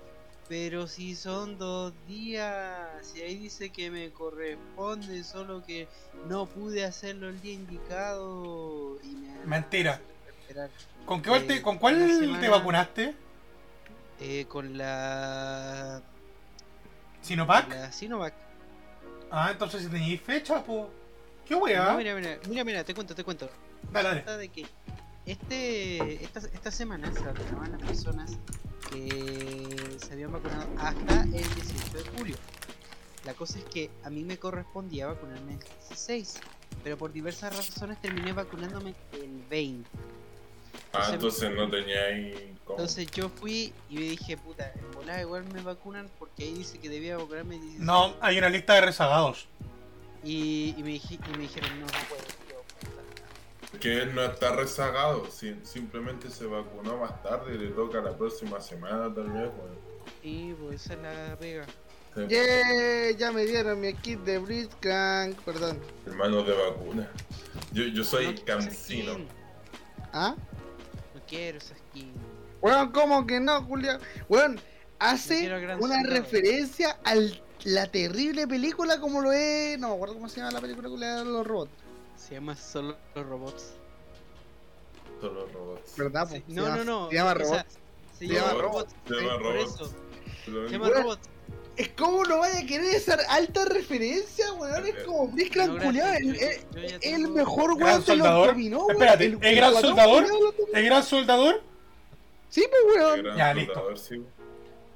pero 0.48 0.88
si 0.88 1.16
son 1.16 1.58
dos 1.58 1.94
días, 2.08 3.14
y 3.14 3.22
ahí 3.22 3.36
dice 3.36 3.72
que 3.72 3.92
me 3.92 4.10
corresponde, 4.12 5.22
solo 5.26 5.66
que 5.66 5.90
no 6.30 6.46
pude 6.46 6.86
hacerlo 6.86 7.28
el 7.28 7.42
día 7.42 7.54
indicado. 7.56 8.98
Y 9.04 9.16
me 9.18 9.46
Mentira. 9.46 10.00
¿Con, 11.06 11.22
qué, 11.22 11.36
Eh, 11.36 11.62
¿Con 11.62 11.78
cuál 11.78 12.38
te 12.40 12.48
vacunaste? 12.48 13.16
Eh, 14.22 14.46
con 14.48 14.78
la, 14.78 16.02
¿Sinovac? 17.22 17.70
la 17.70 17.92
Sinovac. 17.92 18.34
Ah, 19.30 19.50
entonces 19.52 19.82
si 19.82 19.90
tenéis 19.90 20.22
fecha, 20.22 20.64
pues. 20.64 20.86
¿Qué 21.46 21.54
No, 21.54 21.64
wea? 21.64 21.94
mira, 21.98 22.16
mira, 22.16 22.38
mira, 22.48 22.64
mira, 22.64 22.84
te 22.86 22.94
cuento, 22.94 23.14
te 23.14 23.26
cuento. 23.26 23.50
Dale, 23.92 24.24
dale. 24.24 24.38
De 24.38 24.48
que 24.50 24.66
este, 25.26 26.24
esta, 26.24 26.40
esta 26.40 26.72
semana 26.72 27.12
se 27.14 27.22
vacunaban 27.22 27.72
las 27.74 27.82
personas 27.82 28.38
que 28.90 29.98
se 30.06 30.14
habían 30.14 30.32
vacunado 30.32 30.68
hasta 30.78 31.22
el 31.24 31.32
18 31.32 31.98
de 31.98 32.04
julio. 32.18 32.36
La 33.26 33.34
cosa 33.34 33.60
es 33.60 33.66
que 33.66 33.90
a 34.04 34.10
mí 34.10 34.24
me 34.24 34.38
correspondía 34.38 35.08
vacunarme 35.08 35.54
el 35.54 35.60
16, 35.90 36.40
pero 36.84 36.98
por 36.98 37.12
diversas 37.14 37.56
razones 37.56 38.02
terminé 38.02 38.34
vacunándome 38.34 38.96
el 39.14 39.44
20. 39.50 39.90
Ah, 40.94 41.10
entonces 41.14 41.52
no 41.56 41.70
tenía 41.70 42.06
ahí. 42.06 42.56
cómo. 42.66 42.80
Entonces 42.80 43.10
yo 43.12 43.30
fui 43.30 43.72
y 43.90 43.96
me 43.96 44.02
dije, 44.02 44.36
puta, 44.38 44.74
en 44.76 44.92
volada 44.92 45.22
igual 45.22 45.46
me 45.54 45.62
vacunan 45.62 46.10
porque 46.20 46.44
ahí 46.44 46.54
dice 46.54 46.80
que 46.80 46.90
debía 46.90 47.16
vacunarme 47.18 47.56
16. 47.56 47.80
No, 47.82 48.16
hay 48.20 48.38
una 48.40 48.50
lista 48.50 48.74
de 48.74 48.82
rezagados. 48.82 49.48
Y, 50.24 50.76
y, 50.78 50.84
me, 50.84 50.90
dije- 50.90 51.18
y 51.26 51.32
me 51.38 51.44
dijeron, 51.44 51.70
no, 51.80 51.86
no 51.86 51.92
puedo. 52.10 52.22
Que 53.80 54.02
él 54.02 54.14
no 54.14 54.22
está 54.24 54.56
rezagado, 54.56 55.30
si- 55.32 55.56
simplemente 55.64 56.30
se 56.30 56.46
vacunó 56.46 56.98
más 56.98 57.22
tarde 57.24 57.56
y 57.56 57.58
le 57.58 57.68
toca 57.70 58.02
la 58.02 58.16
próxima 58.16 58.60
semana 58.62 59.14
tal 59.14 59.32
vez, 59.32 59.50
weón. 59.58 59.92
Y 60.24 60.54
pues 60.54 60.86
esa 60.86 60.94
es 60.96 61.00
la 61.02 61.36
pega. 61.38 61.66
Sí, 62.14 62.22
Yeah, 62.28 63.12
ya 63.18 63.32
me 63.32 63.46
dieron 63.46 63.80
mi 63.80 63.94
kit 63.94 64.20
de 64.20 64.38
Blitzcrank, 64.40 65.38
perdón. 65.40 65.80
Hermanos 66.06 66.46
de 66.46 66.54
vacuna. 66.54 67.10
Yo, 67.72 67.86
yo 67.86 68.04
soy 68.04 68.34
No 68.36 68.46
campesino. 68.46 69.14
¿Ah? 70.12 70.36
No 71.16 71.22
quiero 71.28 71.58
esa 71.58 71.74
skin. 71.76 72.12
Weón, 72.62 72.92
¿cómo 72.92 73.26
que 73.26 73.40
no, 73.40 73.64
Julián? 73.64 74.00
Weón, 74.28 74.56
No 74.56 74.62
hace 75.00 75.48
una 75.48 75.80
soldado. 75.80 76.04
referencia 76.10 76.98
a 77.06 77.14
la 77.64 77.88
terrible 77.90 78.46
película 78.48 79.00
como 79.00 79.22
lo 79.22 79.32
es. 79.32 79.80
No 79.80 79.90
me 79.90 79.96
acuerdo 79.96 80.16
cómo 80.16 80.28
se 80.28 80.42
llama 80.42 80.52
la 80.52 80.60
película 80.62 81.16
de 81.20 81.26
los 81.26 81.48
robots. 81.48 81.72
Se 82.28 82.36
llama 82.36 82.56
solo 82.56 82.96
los 83.16 83.26
robots. 83.26 83.74
Solo 85.20 85.46
robots. 85.48 85.96
¿Verdad? 85.98 86.28
Sí? 86.30 86.44
Se 86.48 86.54
No, 86.54 86.64
llama- 86.64 86.78
no, 86.78 86.84
no. 86.84 87.10
Se 87.10 87.16
llama 87.16 87.32
o 87.32 87.36
sea, 87.36 87.46
robots. 87.46 87.78
se 88.18 88.28
Se 88.28 88.34
llama 88.34 88.54
robots. 88.62 88.96
Se 89.08 89.14
llama 89.16 89.34
por 89.40 89.54
robots. 89.56 89.74
eso. 89.76 89.96
Lo 90.48 90.68
Se 90.68 90.72
llama 90.74 90.90
robots. 90.90 91.30
Es 91.78 91.90
como 91.90 92.24
no 92.26 92.40
vaya 92.40 92.60
a 92.60 92.66
querer 92.66 92.96
esa 92.96 93.18
alta 93.30 93.66
referencia, 93.66 94.54
weón. 94.54 94.86
Es 94.86 95.04
como 95.06 95.28
Blitzcrank 95.30 95.72
No, 95.74 95.84
culiado. 95.84 96.14
El, 96.16 96.38
el- 97.02 97.28
mejor 97.30 97.72
weón 97.74 97.80
de 97.80 97.96
los 97.98 98.06
soldador. 98.06 98.48
dominó, 98.50 98.78
weón. 98.80 98.92
Espérate, 98.92 99.26
¿el 99.26 99.56
gran 99.56 99.74
soldador? 99.76 100.28
lo. 100.30 100.54
¿El 100.74 100.86
gran 100.86 101.04
soldador? 101.04 101.62
Sí, 102.50 102.66
pues, 102.70 102.96
weón. 102.98 103.38
Ya, 103.38 103.54
listo. 103.54 103.74
soldador, 103.74 103.98
sí. 104.00 104.24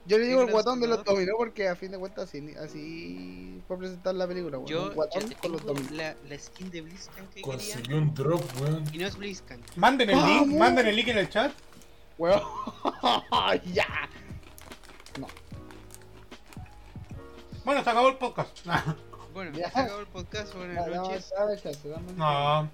Yo 0.07 0.17
le 0.17 0.23
¿El 0.25 0.29
digo 0.29 0.41
el 0.43 0.51
guatón 0.51 0.79
de 0.79 0.87
los 0.87 1.03
dominó 1.03 1.33
porque 1.37 1.67
a 1.67 1.75
fin 1.75 1.89
de 1.91 1.97
cuentas 1.97 2.29
así, 2.29 2.53
así 2.61 3.59
fue 3.67 3.77
presentar 3.79 4.13
la 4.13 4.27
película, 4.27 4.57
weón. 4.59 4.69
Yo 4.69 4.83
Un 4.83 4.89
ya 4.89 4.95
guatón 4.95 5.29
te 5.29 5.35
con 5.35 5.51
los 5.53 5.65
dominó. 5.65 5.89
la, 5.93 6.15
la 6.29 6.37
skin 6.39 6.69
de 6.69 6.81
Blitzcrank 6.81 7.27
que 7.29 7.41
quería. 7.41 7.51
Conseguí 7.51 7.93
un 7.93 8.13
drop, 8.13 8.43
weón. 8.61 8.83
Y 8.93 8.97
no 8.99 9.07
es 9.07 9.17
Blitzcrank. 9.17 9.61
Manden 9.77 10.09
el 10.11 10.17
link, 10.17 10.27
¡Vamos! 10.41 10.55
manden 10.59 10.87
el 10.87 10.95
link 10.95 11.07
en 11.07 11.17
el 11.17 11.29
chat. 11.29 11.51
Weón. 12.19 12.41
ya. 13.73 13.87
Bueno, 17.63 17.83
se 17.83 17.89
acabó 17.89 18.09
el 18.09 18.17
podcast. 18.17 18.57
Bueno, 19.33 19.51
Ya. 19.57 19.69
se 19.69 19.79
acabó 19.81 19.99
el 19.99 20.07
podcast. 20.07 20.53
Buenas 20.55 20.87
noches. 20.87 21.33
ya, 21.37 21.55
ya, 21.61 21.73
se 21.73 21.89
dan- 21.89 22.15
No. 22.15 22.69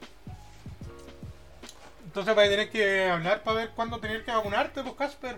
Entonces 2.04 2.36
vais 2.36 2.50
a 2.50 2.52
tener 2.52 2.70
que 2.70 3.10
hablar 3.10 3.42
para 3.42 3.58
ver 3.58 3.70
cuándo 3.72 4.00
tener 4.00 4.24
que 4.24 4.32
vacunarte, 4.32 4.84
pues 4.84 4.94
Casper. 4.96 5.38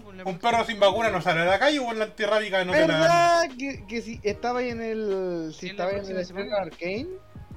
No, 0.00 0.12
la 0.12 0.24
Un 0.24 0.38
perro 0.38 0.64
sin 0.64 0.80
vacuna 0.80 1.10
no 1.10 1.20
sale 1.20 1.40
a 1.40 1.44
la 1.44 1.58
calle 1.58 1.78
o 1.78 1.92
en 1.92 1.98
la 1.98 2.06
antirrábica 2.06 2.64
no 2.64 2.72
te 2.72 2.86
la 2.86 2.98
dan. 2.98 3.00
¿Verdad 3.00 3.56
que, 3.58 3.86
que 3.86 4.00
si 4.00 4.20
estaba 4.22 4.60
ahí 4.60 4.70
en 4.70 4.80
el. 4.80 5.54
Si 5.54 5.68
estaba 5.68 5.90
en 5.90 6.16
el 6.16 6.24
semana. 6.24 6.56
Arcane. 6.56 7.08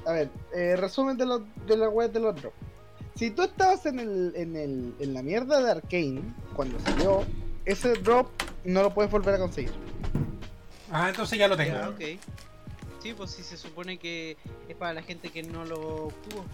A 0.05 0.11
ver, 0.11 0.29
eh, 0.53 0.75
resumen 0.75 1.17
de, 1.17 1.25
los 1.25 1.41
de 1.65 1.77
la 1.77 1.89
web 1.89 2.11
de 2.11 2.19
los 2.19 2.35
drops. 2.35 2.55
Si 3.15 3.31
tú 3.31 3.43
estabas 3.43 3.85
en, 3.85 3.99
el, 3.99 4.33
en, 4.35 4.55
el, 4.55 4.93
en 4.99 5.13
la 5.13 5.23
mierda 5.23 5.61
de 5.61 5.71
Arcane 5.71 6.21
cuando 6.53 6.79
salió, 6.81 7.25
ese 7.63 7.93
drop 7.93 8.27
no 8.65 8.83
lo 8.83 8.93
puedes 8.93 9.09
volver 9.09 9.35
a 9.35 9.37
conseguir. 9.39 9.71
Ah, 10.91 11.09
entonces 11.09 11.39
ya 11.39 11.47
lo 11.47 11.55
tengo. 11.55 11.95
Sí, 13.01 13.13
pues 13.15 13.31
sí 13.31 13.43
se 13.43 13.55
supone 13.55 13.97
que 13.97 14.35
es 14.67 14.75
para 14.75 14.93
la 14.93 15.03
gente 15.03 15.29
que 15.29 15.43
no 15.43 15.63
lo 15.63 16.07
obtuvo 16.07 16.45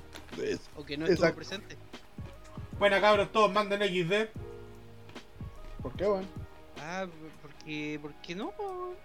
o 0.76 0.86
que 0.86 0.98
no 0.98 1.06
estuvo 1.06 1.28
Exacto. 1.28 1.36
presente. 1.36 1.78
Bueno, 2.78 3.00
cabros, 3.00 3.32
todos 3.32 3.52
manden 3.52 3.82
XD. 3.82 4.41
¿Por 5.82 5.94
qué, 5.94 6.06
weón? 6.06 6.28
Ah, 6.80 7.06
porque. 7.42 8.00
¿Por 8.02 8.14
qué 8.16 8.36
no? 8.36 8.52
po? 8.52 8.96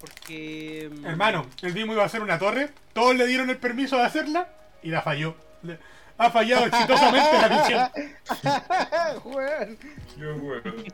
Porque. 0.00 0.90
mm, 0.92 1.06
Hermano, 1.06 1.46
el 1.62 1.74
Dimo 1.74 1.92
iba 1.92 2.02
a 2.02 2.06
hacer 2.06 2.22
una 2.22 2.38
torre. 2.38 2.70
Todos 2.92 3.14
le 3.16 3.26
dieron 3.26 3.50
el 3.50 3.56
permiso 3.58 3.96
de 3.96 4.04
hacerla 4.04 4.48
y 4.82 4.90
la 4.90 5.02
falló. 5.02 5.34
Le- 5.62 5.78
Ha 6.18 6.30
fallado 6.30 6.66
exitosamente 6.66 7.38
la 7.40 7.48
misión. 7.48 7.90
Weón. 9.24 9.78
Qué 10.14 10.26
weón. 10.26 10.84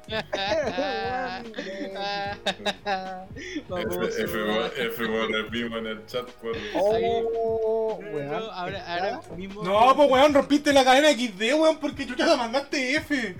Vamos, 3.68 3.96
F, 4.18 4.22
F, 4.22 4.38
vamos. 4.38 4.72
F, 4.76 5.06
volvimos 5.06 5.78
en 5.80 5.86
el 5.86 6.06
chat 6.06 6.26
por. 6.32 6.56
Oh, 6.74 7.98
No, 8.00 8.08
weón. 8.10 8.30
no, 8.30 8.36
ahora, 8.52 8.94
ahora 8.94 9.20
mismo. 9.36 9.62
No, 9.62 9.96
pues 9.96 10.10
weón, 10.10 10.34
rompiste 10.34 10.72
la 10.72 10.84
cadena 10.84 11.10
XD, 11.10 11.40
weón, 11.60 11.78
porque 11.78 12.06
tú 12.06 12.14
ya 12.14 12.26
la 12.26 12.36
mandaste 12.36 12.96
F. 12.96 13.36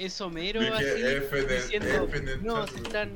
Es 0.00 0.18
Homero 0.22 0.60
así 0.74 0.84
diciendo. 1.46 2.08
No, 2.40 2.66
se 2.66 2.72
weón". 2.74 2.86
están, 2.86 3.10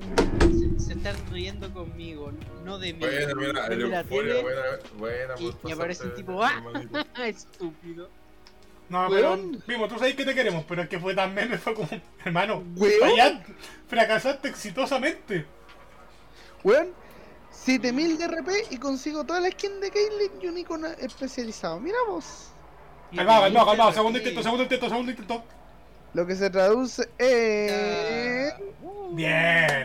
se, 0.79 0.85
se 0.85 0.92
están 0.92 1.16
riendo 1.33 1.73
conmigo, 1.73 2.31
no 2.62 2.79
de 2.79 2.92
mí. 2.92 2.99
Buena, 2.99 3.35
mira, 3.35 3.66
el 3.68 3.90
la 3.90 4.01
euforia, 4.01 4.35
tele, 4.35 4.42
buena, 4.42 4.62
buena. 4.99 5.35
y- 5.40 5.68
y 5.68 5.73
aparece 5.73 6.05
un 6.05 6.14
tipo, 6.14 6.44
¡ah! 6.44 6.62
Estúpido. 7.25 8.11
No, 8.90 9.07
pero, 9.09 9.31
Weón. 9.33 9.62
Vimo, 9.66 9.88
tú 9.88 9.99
sabes 9.99 10.14
que 10.14 10.27
te 10.27 10.35
queremos, 10.35 10.62
pero 10.68 10.83
es 10.83 10.88
que 10.90 10.99
fue 11.01 11.14
tan 11.14 11.33
meme, 11.33 11.57
fue 11.57 11.73
como, 11.73 11.88
hermano, 12.23 12.62
Weón. 12.77 13.01
fallaste, 13.01 13.55
fracasaste 13.88 14.49
exitosamente. 14.49 15.47
Weón, 16.62 16.88
7000 17.51 18.18
de 18.18 18.27
RP 18.29 18.49
y 18.73 18.77
consigo 18.77 19.25
toda 19.25 19.40
la 19.40 19.51
skin 19.51 19.81
de 19.81 19.90
Caitlyn 19.90 20.33
y 20.42 20.47
un 20.49 20.59
icono 20.59 20.88
especializado. 20.99 21.81
Mira 21.81 21.97
vos. 22.07 22.49
Calmado, 23.16 23.42
calmado, 23.44 23.66
calmado, 23.68 23.92
segundo 23.92 24.18
intento, 24.18 24.42
segundo 24.42 24.62
intento, 24.64 24.88
segundo 24.90 25.11
intento. 25.12 25.44
Lo 26.14 26.27
que 26.27 26.37
se 26.37 26.48
traduce 26.50 27.09
en. 27.18 28.50
Ah, 28.53 28.57
Bien. 29.11 29.85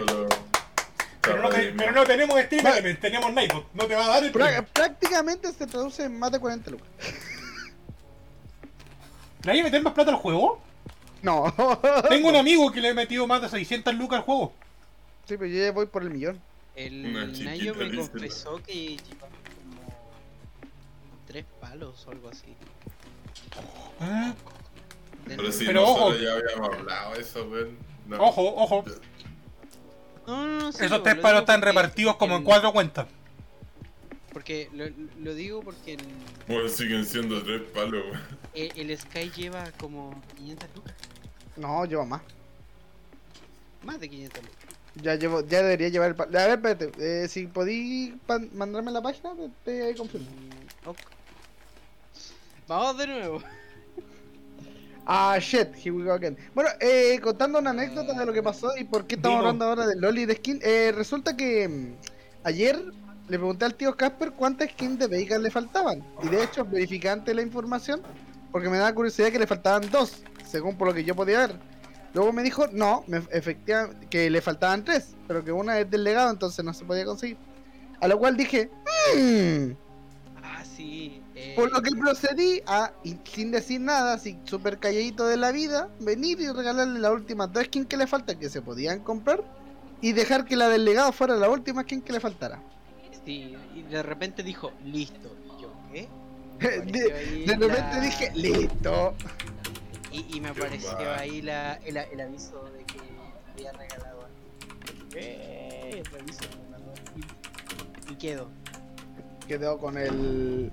Pero- 1.21 1.41
no, 1.43 1.49
te- 1.49 1.73
pero 1.73 1.91
no 1.91 2.03
tenemos 2.05 2.39
Stream 2.41 2.97
tenemos 2.99 3.33
Nightbot, 3.33 3.65
no 3.73 3.85
te 3.85 3.95
va 3.95 4.05
a 4.05 4.07
dar 4.09 4.23
el 4.23 4.31
Prá- 4.31 4.45
premio. 4.45 4.65
prácticamente 4.73 5.51
se 5.53 5.67
traduce 5.67 6.03
en 6.05 6.17
más 6.17 6.31
de 6.31 6.39
40 6.39 6.71
lucas. 6.71 6.87
¿Le 9.43 9.51
hay 9.51 9.57
que 9.59 9.63
meter 9.63 9.81
más 9.83 9.93
plata 9.93 10.11
al 10.11 10.17
juego? 10.17 10.59
No. 11.21 11.53
Tengo 12.09 12.29
un 12.29 12.35
amigo 12.35 12.71
que 12.71 12.81
le 12.81 12.89
ha 12.89 12.93
metido 12.93 13.27
más 13.27 13.41
de 13.41 13.49
600 13.49 13.93
lucas 13.95 14.19
al 14.19 14.25
juego. 14.25 14.53
Sí, 15.27 15.35
pero 15.37 15.45
yo 15.47 15.63
ya 15.65 15.71
voy 15.71 15.85
por 15.85 16.01
el 16.03 16.09
millón. 16.09 16.39
El 16.75 17.03
chiquita, 17.33 17.49
Nayo 17.51 17.75
me 17.75 17.85
dice. 17.89 18.09
confesó 18.09 18.63
que 18.63 18.73
lleva 18.73 19.27
como 19.27 19.81
tres 21.27 21.45
palos 21.59 22.05
o 22.07 22.11
algo 22.11 22.29
así. 22.29 22.55
Ah, 23.99 24.33
Pero 25.37 25.51
si 25.51 25.65
Pero 25.65 25.83
ojo. 25.87 26.15
ya 26.15 26.33
habíamos 26.33 26.77
hablado 26.77 27.15
eso, 27.15 27.43
weón. 27.47 27.77
No. 28.07 28.17
Ojo, 28.21 28.55
ojo. 28.55 28.85
No, 30.27 30.47
no, 30.47 30.59
no, 30.59 30.71
sí, 30.71 30.85
Esos 30.85 31.01
tres 31.03 31.15
lo 31.17 31.21
palos 31.21 31.41
están 31.41 31.61
repartidos 31.61 32.15
como 32.17 32.35
en 32.37 32.43
cuatro 32.43 32.71
cuentas. 32.71 33.07
Porque 34.33 34.69
lo, 34.73 34.85
lo 35.23 35.33
digo 35.33 35.61
porque 35.61 35.93
el, 35.95 35.99
Bueno, 36.47 36.69
siguen 36.69 37.05
siendo 37.05 37.41
tres 37.43 37.61
palos, 37.73 38.03
weón. 38.05 38.21
el, 38.53 38.89
el 38.91 38.97
Sky 38.97 39.31
lleva 39.35 39.71
como 39.79 40.21
500 40.37 40.69
lucas. 40.75 40.93
No, 41.55 41.83
lleva 41.85 42.05
más. 42.05 42.21
Más 43.83 43.99
de 43.99 44.09
500 44.09 44.43
lucas. 44.43 44.59
Ya 45.01 45.15
llevo, 45.15 45.41
ya 45.45 45.61
debería 45.61 45.89
llevar 45.89 46.09
el 46.09 46.15
pa- 46.15 46.23
A 46.25 46.27
ver, 46.27 46.49
espérate. 46.51 46.91
eh, 46.99 47.27
si 47.27 47.47
podí 47.47 48.15
mandarme 48.53 48.91
la 48.91 49.01
página, 49.01 49.31
te, 49.63 49.81
te 49.93 49.95
confirmo. 49.95 50.27
Mm. 50.29 50.91
Vamos 52.67 52.97
de 52.97 53.07
nuevo. 53.07 53.41
Ah, 55.11 55.39
shit, 55.39 55.69
here 55.75 55.91
we 55.91 56.03
go 56.03 56.13
again. 56.13 56.37
Bueno, 56.53 56.69
eh, 56.79 57.19
contando 57.19 57.57
una 57.57 57.71
anécdota 57.71 58.13
de 58.13 58.27
lo 58.27 58.31
que 58.31 58.43
pasó 58.43 58.77
y 58.77 58.83
por 58.83 59.07
qué 59.07 59.15
estamos 59.15 59.39
Digo. 59.39 59.47
hablando 59.47 59.65
ahora 59.65 59.87
del 59.87 59.99
Loli 59.99 60.27
de 60.27 60.35
skin. 60.35 60.59
Eh, 60.61 60.93
resulta 60.95 61.35
que 61.35 61.67
mm, 61.67 61.95
ayer 62.43 62.79
le 63.27 63.37
pregunté 63.39 63.65
al 63.65 63.73
tío 63.73 63.97
Casper 63.97 64.33
cuántas 64.33 64.69
skins 64.69 64.99
de 64.99 65.07
Veigar 65.07 65.39
le 65.39 65.49
faltaban. 65.49 66.03
Y 66.21 66.27
de 66.27 66.43
hecho, 66.43 66.63
verificé 66.63 67.09
antes 67.09 67.35
la 67.35 67.41
información 67.41 68.03
porque 68.51 68.69
me 68.69 68.77
daba 68.77 68.93
curiosidad 68.93 69.31
que 69.31 69.39
le 69.39 69.47
faltaban 69.47 69.89
dos, 69.89 70.21
según 70.45 70.77
por 70.77 70.87
lo 70.87 70.93
que 70.93 71.03
yo 71.03 71.15
podía 71.15 71.39
ver. 71.39 71.55
Luego 72.13 72.31
me 72.31 72.43
dijo, 72.43 72.67
no, 72.71 73.03
me, 73.07 73.23
efectivamente, 73.31 74.05
que 74.11 74.29
le 74.29 74.41
faltaban 74.41 74.85
tres, 74.85 75.15
pero 75.27 75.43
que 75.43 75.51
una 75.51 75.79
es 75.79 75.89
del 75.89 76.03
legado, 76.03 76.29
entonces 76.29 76.63
no 76.63 76.71
se 76.71 76.85
podía 76.85 77.05
conseguir. 77.05 77.37
A 77.99 78.07
lo 78.07 78.19
cual 78.19 78.37
dije, 78.37 78.69
mmm. 79.15 79.71
Eh, 81.59 81.61
Por 81.61 81.71
lo 81.73 81.81
que 81.81 81.91
procedí 81.91 82.61
a, 82.65 82.91
y 83.03 83.17
sin 83.23 83.51
decir 83.51 83.81
nada, 83.81 84.13
así 84.13 84.39
súper 84.45 84.77
calladito 84.79 85.27
de 85.27 85.37
la 85.37 85.51
vida, 85.51 85.89
venir 85.99 86.39
y 86.39 86.47
regalarle 86.49 86.99
las 86.99 87.11
últimas 87.11 87.51
dos 87.51 87.65
skins 87.65 87.87
que 87.87 87.97
le 87.97 88.07
faltan, 88.07 88.39
que 88.39 88.49
se 88.49 88.61
podían 88.61 88.99
comprar, 89.01 89.43
y 90.01 90.13
dejar 90.13 90.45
que 90.45 90.55
la 90.55 90.69
del 90.69 90.85
legado 90.85 91.11
fuera 91.11 91.35
la 91.35 91.49
última 91.49 91.83
skin 91.83 92.01
que 92.01 92.13
le 92.13 92.19
faltara. 92.19 92.61
Sí, 93.25 93.55
y 93.75 93.81
de 93.83 94.01
repente 94.03 94.43
dijo, 94.43 94.71
listo. 94.85 95.35
Y 95.45 95.61
yo, 95.61 95.73
¿qué? 95.91 96.07
De, 96.59 97.55
repente 97.55 97.95
la- 97.95 97.99
dije, 98.01 98.31
listo. 98.35 99.13
Y, 100.11 100.37
y 100.37 100.41
me 100.41 100.49
apareció 100.49 100.97
ahí 101.17 101.41
la, 101.41 101.75
el, 101.85 101.97
el 101.97 102.21
aviso 102.21 102.63
de 102.71 102.83
que 102.85 102.99
había 103.53 103.71
regalado. 103.73 104.27
¿Qué? 105.11 106.01
El 106.05 106.21
aviso 106.21 106.41
y, 108.07 108.11
y 108.13 108.15
quedó. 108.15 108.49
Quedó 109.47 109.77
con 109.77 109.97
el... 109.97 110.71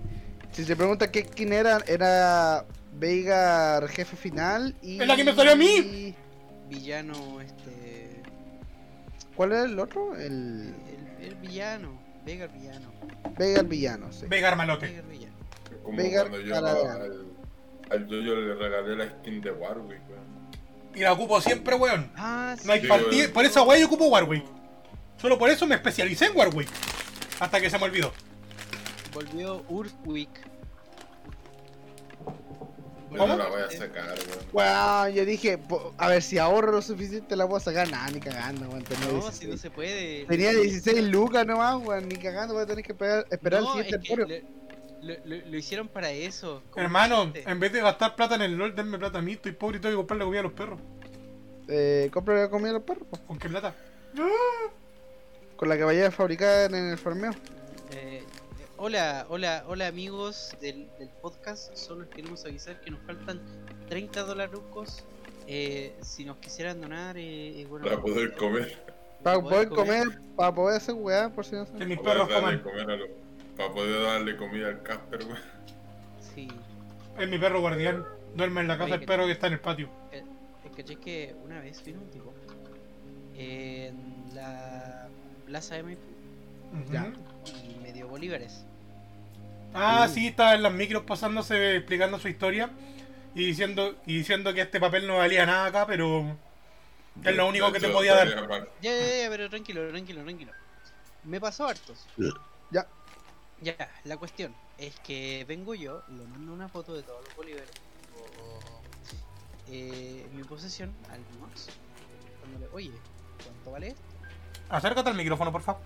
Si 0.57 0.64
se 0.64 0.75
pregunta 0.75 1.12
qué 1.12 1.25
skin 1.25 1.53
era, 1.53 1.81
era 1.87 2.64
Veigar 2.95 3.87
jefe 3.88 4.16
final 4.16 4.75
y. 4.81 4.99
Es 4.99 5.07
la 5.07 5.14
que 5.14 5.23
me 5.25 5.35
salió 5.35 5.53
a 5.53 5.57
mí. 5.57 6.14
Villano, 6.71 7.42
este. 7.42 8.23
¿Cuál 9.37 9.53
era 9.53 9.64
el 9.64 9.79
otro? 9.79 10.16
El. 10.16 10.75
El, 11.21 11.27
el 11.27 11.35
villano. 11.37 12.01
Vega 12.25 12.47
villano. 12.47 12.90
Veigar 13.38 13.66
villano, 13.66 14.11
sí. 14.11 14.25
Vegar 14.27 14.57
malote. 14.57 14.87
Vega 14.87 15.03
villano. 15.03 15.35
Como 15.85 15.99
Vega 15.99 16.23
cuando 16.23 16.40
yo 16.40 16.57
al, 16.57 17.27
al 17.90 18.09
Yoyo 18.09 18.37
le 18.40 18.55
regalé 18.55 18.97
la 18.97 19.09
skin 19.11 19.42
de 19.42 19.53
Warwick, 19.53 20.01
weón. 20.09 20.25
Y 20.95 21.01
la 21.01 21.12
ocupo 21.12 21.38
siempre, 21.42 21.75
weón. 21.75 22.11
Ah, 22.16 22.57
sí. 22.59 22.66
No 22.66 22.73
hay 22.73 22.81
Sí, 22.81 22.87
partida. 22.87 23.11
weón. 23.11 23.33
Por 23.33 23.45
esa 23.45 23.62
weá 23.62 23.79
yo 23.79 23.87
ocupo 23.88 24.07
Warwick. 24.09 24.45
Solo 25.19 25.37
por 25.38 25.51
eso 25.51 25.66
me 25.66 25.75
especialicé 25.75 26.25
en 26.27 26.37
Warwick. 26.37 26.69
Hasta 27.40 27.61
que 27.61 27.69
se 27.69 27.77
me 27.79 27.85
olvidó. 27.85 28.11
Volvió. 29.17 29.65
Yo 33.11 33.19
¿Cómo? 33.19 33.29
no 33.29 33.37
la 33.39 33.49
voy 33.49 33.63
a 33.63 33.71
sacar, 33.71 34.09
weón. 34.09 34.47
Bueno, 34.53 35.09
yo 35.09 35.25
dije, 35.25 35.59
a 35.97 36.09
ver 36.09 36.23
si 36.23 36.37
ahorro 36.37 36.71
lo 36.73 36.83
suficiente 36.83 37.35
la 37.35 37.47
puedo 37.49 37.61
sacar. 37.61 37.91
Nah, 37.91 38.11
ni 38.11 38.21
cagando, 38.21 38.69
weón. 38.69 38.85
No, 39.01 39.13
16. 39.21 39.35
si 39.39 39.47
no 39.47 39.57
se 39.57 39.71
puede. 39.71 40.27
Tenía 40.27 40.53
16 40.53 41.03
lucas 41.05 41.47
nomás, 41.47 41.77
weón. 41.83 42.09
Ni 42.09 42.17
cagando, 42.17 42.53
voy 42.53 42.65
a 42.65 42.67
tener 42.67 42.85
que 42.85 42.93
esperar, 42.93 43.27
esperar 43.31 43.63
No, 43.63 43.79
el 43.79 43.85
siguiente 43.87 44.07
es 44.07 44.11
que 44.11 44.43
lo, 45.03 45.15
lo- 45.15 45.25
lo- 45.25 45.47
lo 45.51 45.57
hicieron 45.57 45.89
para 45.89 46.11
eso. 46.11 46.63
Hermano, 46.75 47.33
en 47.35 47.59
vez 47.61 47.73
de 47.73 47.81
gastar 47.81 48.17
plata 48.17 48.35
en 48.35 48.43
el 48.43 48.57
LOL, 48.57 48.75
denme 48.77 48.99
plata 48.99 49.21
a 49.21 49.23
mí. 49.23 49.33
Estoy 49.33 49.53
pobre 49.53 49.79
y 49.79 49.81
tengo 49.81 49.93
que 49.95 49.97
comprarle 49.97 50.25
comida 50.27 50.41
a 50.41 50.45
los 50.45 50.53
perros. 50.53 50.79
Eh, 51.69 52.11
la 52.13 52.51
comida 52.51 52.71
a 52.71 52.75
los 52.75 52.83
perros, 52.83 53.07
po, 53.11 53.19
¿Con 53.27 53.39
qué 53.39 53.49
plata? 53.49 53.75
con 55.57 55.71
la 55.71 55.77
que 55.79 55.85
vaya 55.85 56.09
a 56.09 56.11
fabricar 56.11 56.75
en 56.75 56.91
el 56.91 56.99
farmeo. 56.99 57.33
Eh, 58.77 58.79
hola, 58.79 59.27
hola, 59.29 59.65
hola 59.69 59.87
amigos 59.87 60.55
del, 60.61 60.89
del 60.99 61.09
podcast. 61.23 61.75
Solo 61.75 62.03
les 62.03 62.11
queremos 62.11 62.45
avisar 62.45 62.81
que 62.81 62.91
nos 62.91 63.01
faltan 63.03 63.41
30 63.89 64.23
dolarucos. 64.23 65.05
Eh, 65.47 65.95
si 66.03 66.25
nos 66.25 66.37
quisieran 66.39 66.81
donar, 66.81 67.17
eh, 67.17 67.61
eh, 67.61 67.67
bueno, 67.67 67.85
Para 67.87 68.01
poder 68.01 68.35
comer. 68.35 68.79
Para 69.23 69.41
poder 69.41 69.69
comer, 69.69 70.07
para 70.37 70.55
poder 70.55 70.77
hacer 70.77 70.95
weá, 70.95 71.31
por 71.31 71.45
si 71.45 71.55
no 71.57 71.65
Que 71.73 71.79
sé. 71.79 71.87
mis 71.87 71.99
Para 71.99 72.27
perros 72.27 72.29
coman. 72.62 72.99
los- 72.99 73.09
Para 73.57 73.73
poder 73.73 74.03
darle 74.03 74.37
comida 74.37 74.69
al 74.69 74.83
Casper, 74.83 75.25
weón. 75.25 75.39
Sí. 76.35 76.49
Es 77.19 77.29
mi 77.29 77.39
perro 77.39 77.61
guardián. 77.61 78.05
Duerme 78.35 78.61
en 78.61 78.69
la 78.69 78.77
casa 78.77 78.91
del 78.99 79.07
perro 79.07 79.25
que 79.25 79.33
está 79.33 79.47
en 79.47 79.55
el 79.55 79.61
patio. 79.61 79.89
Eh, 80.12 80.23
caché 80.77 80.97
que 80.97 81.35
una 81.43 81.61
vez 81.61 81.83
vino 81.83 82.01
un 82.03 82.11
tipo 82.11 82.35
en 83.35 83.97
la 84.35 85.09
plaza 85.47 85.77
de 85.77 85.83
Maipú. 85.85 86.03
Ya. 86.93 87.11
Dio 87.97 88.09
bolívares. 88.09 88.65
Ah, 89.75 90.09
sí, 90.09 90.29
estaba 90.29 90.55
en 90.55 90.63
las 90.63 90.73
micros 90.73 91.03
pasándose, 91.05 91.77
explicando 91.77 92.19
su 92.19 92.29
historia 92.29 92.71
y 93.35 93.47
diciendo, 93.47 93.97
y 94.07 94.19
diciendo 94.19 94.55
que 94.55 94.63
este 94.63 94.81
papel 94.81 95.07
no 95.07 95.19
valía 95.19 95.45
nada 95.45 95.67
acá, 95.67 95.87
pero 95.87 96.37
es 97.23 97.37
lo 97.37 97.47
único 97.47 97.71
que 97.73 97.81
te 97.81 97.89
podía 97.89 98.15
dar. 98.15 98.29
Ya, 98.81 98.91
ya, 98.91 99.23
ya, 99.25 99.29
pero 99.29 99.51
tranquilo, 99.51 99.89
tranquilo, 99.89 100.23
tranquilo. 100.23 100.53
Me 101.25 101.41
pasó 101.41 101.67
hartos. 101.67 102.07
Ya. 102.71 102.87
Ya, 103.63 103.75
la 104.05 104.19
cuestión 104.19 104.55
es 104.77 104.99
que 105.01 105.45
vengo 105.49 105.75
yo, 105.75 106.03
le 106.09 106.25
mando 106.27 106.53
una 106.53 106.69
foto 106.69 106.95
de 106.95 107.03
todos 107.03 107.25
los 107.25 107.35
bolívares 107.37 107.71
o, 108.15 108.61
eh, 109.71 110.27
en 110.27 110.37
mi 110.37 110.45
posesión 110.45 110.95
al. 111.11 111.21
Preguntándole, 111.23 112.69
oye, 112.73 112.93
¿cuánto 113.43 113.71
vale 113.71 113.89
esto? 113.89 114.03
Acércate 114.69 115.09
al 115.09 115.17
micrófono, 115.17 115.51
por 115.53 115.63
favor. 115.63 115.83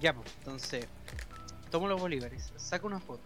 Ya, 0.00 0.14
pues, 0.14 0.32
entonces, 0.38 0.86
tomo 1.70 1.88
los 1.88 2.00
bolívares, 2.00 2.52
saco 2.56 2.86
una 2.86 3.00
foto, 3.00 3.22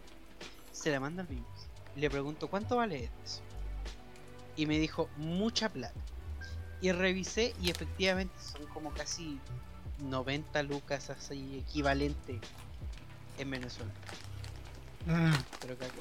se 0.72 0.90
la 0.90 1.00
manda 1.00 1.22
al 1.22 1.34
Mox. 1.34 1.68
Le 1.96 2.10
pregunto, 2.10 2.48
¿cuánto 2.48 2.76
vale 2.76 3.10
eso? 3.24 3.40
Y 4.56 4.66
me 4.66 4.78
dijo, 4.78 5.08
mucha 5.16 5.68
plata. 5.68 5.98
Y 6.80 6.90
revisé 6.92 7.54
y 7.62 7.70
efectivamente 7.70 8.34
son 8.40 8.66
como 8.66 8.92
casi 8.92 9.38
90 10.00 10.62
lucas 10.64 11.10
así 11.10 11.58
equivalente 11.58 12.40
en 13.38 13.50
Venezuela. 13.50 13.92
Mm, 15.06 15.32
Pero 15.60 15.78
que 15.78 15.84
acá, 15.84 15.94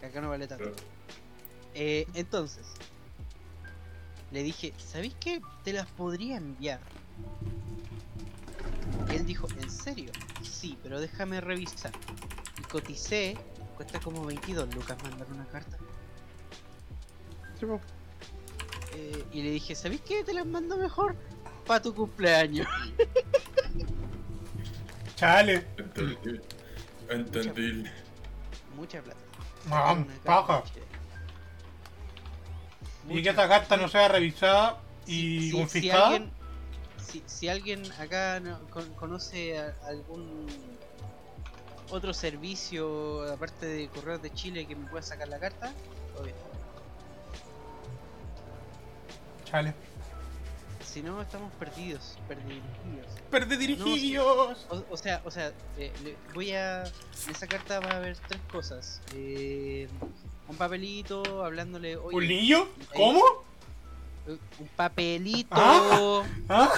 que 0.00 0.06
acá 0.06 0.20
no 0.20 0.28
vale 0.28 0.46
tanto. 0.46 0.72
Eh, 1.74 2.06
entonces, 2.14 2.66
le 4.32 4.42
dije, 4.42 4.72
¿sabéis 4.78 5.14
qué? 5.20 5.40
Te 5.62 5.72
las 5.72 5.86
podría 5.86 6.36
enviar. 6.36 6.80
Dijo, 9.26 9.46
¿en 9.60 9.70
serio? 9.70 10.10
Sí, 10.42 10.78
pero 10.82 11.00
déjame 11.00 11.40
revisar. 11.40 11.92
Y 12.58 12.62
coticé, 12.62 13.36
cuesta 13.76 14.00
como 14.00 14.24
22 14.24 14.74
lucas 14.74 14.96
mandar 15.02 15.26
una 15.32 15.46
carta. 15.46 15.78
Sí. 17.58 17.66
Eh, 18.94 19.24
y 19.32 19.42
le 19.42 19.50
dije, 19.52 19.74
¿sabéis 19.74 20.02
qué? 20.02 20.22
Te 20.24 20.34
las 20.34 20.46
mando 20.46 20.76
mejor 20.76 21.16
para 21.66 21.80
tu 21.80 21.94
cumpleaños. 21.94 22.66
chale. 25.16 25.66
Entendí. 25.78 26.40
Entendí. 27.08 27.84
Mucha 28.76 29.00
plata. 29.02 29.20
Paja. 30.24 30.62
chilena. 30.64 30.84
Y 33.08 33.08
que 33.08 33.14
Mucha 33.14 33.30
esta 33.30 33.48
carta 33.48 33.76
no 33.76 33.88
sea 33.88 34.08
revisada 34.08 34.80
y 35.06 35.10
Si- 35.10 35.40
si- 35.40 35.50
Si 35.50 35.56
confiscada. 35.56 36.06
alguien, 36.08 36.30
si, 37.06 37.22
si 37.26 37.48
alguien 37.48 37.82
acá 38.00 38.40
no- 38.40 38.58
con- 38.70 38.92
conoce 38.94 39.58
a- 39.58 39.74
algún 39.86 40.46
otro 41.90 42.12
servicio 42.14 43.22
aparte 43.32 43.66
de 43.66 43.88
Correos 43.88 44.22
de 44.22 44.32
Chile 44.32 44.66
que 44.66 44.74
me 44.74 44.86
pueda 44.88 45.02
sacar 45.02 45.28
la 45.28 45.38
carta, 45.38 45.72
todo 46.14 46.24
bien. 46.24 46.36
Chale. 49.44 49.74
Si 50.84 51.02
no, 51.02 51.20
estamos 51.20 51.52
perdidos, 51.54 52.16
perdidos. 52.28 52.62
Perde 53.30 53.56
dirigidos. 53.56 54.66
O, 54.70 54.84
o 54.90 54.96
sea, 54.96 55.20
o 55.24 55.30
sea, 55.30 55.52
eh, 55.76 55.92
le- 56.04 56.16
voy 56.34 56.52
a. 56.52 56.84
En 56.84 57.30
esa 57.30 57.46
carta 57.48 57.80
va 57.80 57.90
a 57.90 57.96
haber 57.96 58.16
tres 58.28 58.40
cosas. 58.50 59.00
Eh, 59.14 59.88
un 60.48 60.56
papelito 60.56 61.44
hablándole. 61.44 61.96
Oye, 61.96 62.16
¿Un 62.16 62.28
niño? 62.28 62.68
ahí- 62.92 62.96
¿Cómo? 62.96 63.22
Eh, 64.28 64.36
Un 64.60 64.68
papelito. 64.76 65.48
Ah. 65.52 66.22
¿Ah? 66.48 66.72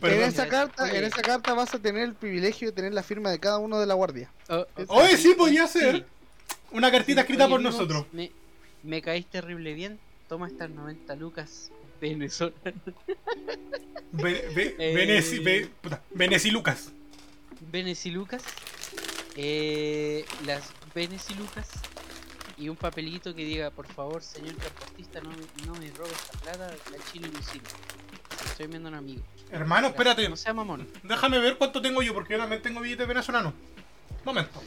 Pero 0.00 0.14
en 0.16 0.22
esa 0.22 0.48
carta, 0.48 0.82
"Oye, 0.84 0.98
en 0.98 1.04
esa 1.04 1.22
carta 1.22 1.54
vas 1.54 1.72
a 1.74 1.78
tener 1.78 2.02
el 2.02 2.14
privilegio 2.14 2.68
de 2.68 2.72
tener 2.72 2.92
la 2.92 3.02
firma 3.04 3.30
de 3.30 3.38
cada 3.38 3.58
uno 3.58 3.78
de 3.78 3.86
la 3.86 3.94
guardia. 3.94 4.30
oh, 4.48 4.66
oh, 4.88 5.02
Oye, 5.02 5.16
sí, 5.16 5.34
podía 5.34 5.66
sí. 5.68 5.78
ser. 5.78 6.06
Una 6.72 6.90
cartita 6.90 7.20
Sí, 7.20 7.24
escrita 7.26 7.44
oye, 7.44 7.52
por 7.52 7.60
nosotros. 7.62 8.06
Me, 8.12 8.32
me 8.82 9.00
caís 9.02 9.26
terrible 9.26 9.72
bien. 9.74 10.00
Toma 10.28 10.48
estas 10.48 10.70
90 10.70 11.14
lucas 11.14 11.70
venezolanas. 12.00 12.74
Ve, 14.10 14.48
ve, 14.54 14.74
Eh. 14.78 14.94
Veneci, 14.94 15.38
ve, 15.38 15.70
puta, 15.80 16.02
Veneci 16.10 16.50
Lucas. 16.50 16.88
Veneci 17.70 18.10
lucas. 18.10 18.42
Eh, 19.36 20.24
las 20.44 20.64
Veneci 20.94 21.34
lucas. 21.34 21.68
Y 22.56 22.68
un 22.68 22.76
papelito 22.76 23.34
que 23.34 23.44
diga, 23.44 23.70
por 23.70 23.86
favor, 23.86 24.22
señor 24.22 24.54
transportista, 24.54 25.20
no 25.20 25.30
me, 25.30 25.36
no 25.66 25.74
me 25.74 25.90
robe 25.90 26.10
esta 26.12 26.38
plata, 26.38 26.68
la 26.92 27.12
Chile 27.12 27.28
no 27.32 27.42
sirve. 27.42 27.66
Estoy 28.46 28.66
viendo 28.68 28.88
a 28.88 28.92
un 28.92 28.98
amigo. 28.98 29.22
Hermano, 29.50 29.88
espérate. 29.88 30.28
No 30.28 30.36
sea 30.36 30.54
mamón. 30.54 30.86
Déjame 31.02 31.38
ver 31.40 31.56
cuánto 31.58 31.82
tengo 31.82 32.02
yo, 32.02 32.14
porque 32.14 32.34
yo 32.34 32.38
también 32.38 32.62
tengo 32.62 32.80
billetes 32.80 33.06
venezolanos. 33.08 33.52
Momento. 34.24 34.62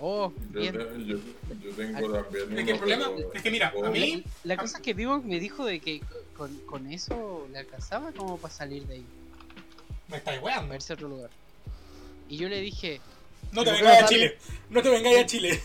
Oh, 0.00 0.32
Yo, 0.52 0.60
bien. 0.60 0.72
te- 0.72 1.04
yo, 1.04 1.16
yo 1.62 1.70
tengo 1.76 2.12
también. 2.12 2.58
Es 2.58 2.64
que 2.64 2.70
el 2.72 2.78
problema 2.78 3.10
pero- 3.14 3.32
es 3.32 3.42
que 3.42 3.50
mira, 3.50 3.72
a 3.84 3.90
mí- 3.90 4.24
La 4.42 4.56
cosa 4.56 4.78
es 4.78 4.82
que 4.82 4.92
Vivo 4.94 5.20
me 5.22 5.38
dijo 5.38 5.64
de 5.64 5.80
que 5.80 6.02
con, 6.36 6.54
con 6.66 6.90
eso 6.90 7.46
le 7.52 7.58
alcanzaba 7.60 8.10
como 8.12 8.36
para 8.38 8.52
salir 8.52 8.86
de 8.86 8.94
ahí, 8.94 9.06
Me 10.08 10.16
estáis 10.16 10.40
para 10.40 10.56
weando. 10.56 10.74
irse 10.74 10.92
a 10.92 10.96
otro 10.96 11.08
lugar. 11.08 11.30
Y 12.28 12.36
yo 12.38 12.48
le 12.48 12.60
dije, 12.60 13.00
No 13.52 13.62
te 13.62 13.70
vengáis 13.72 14.02
a 14.02 14.06
Chile. 14.06 14.38
No 14.70 14.82
te 14.82 14.88
vengáis 14.90 15.18
a 15.20 15.26
Chile. 15.26 15.62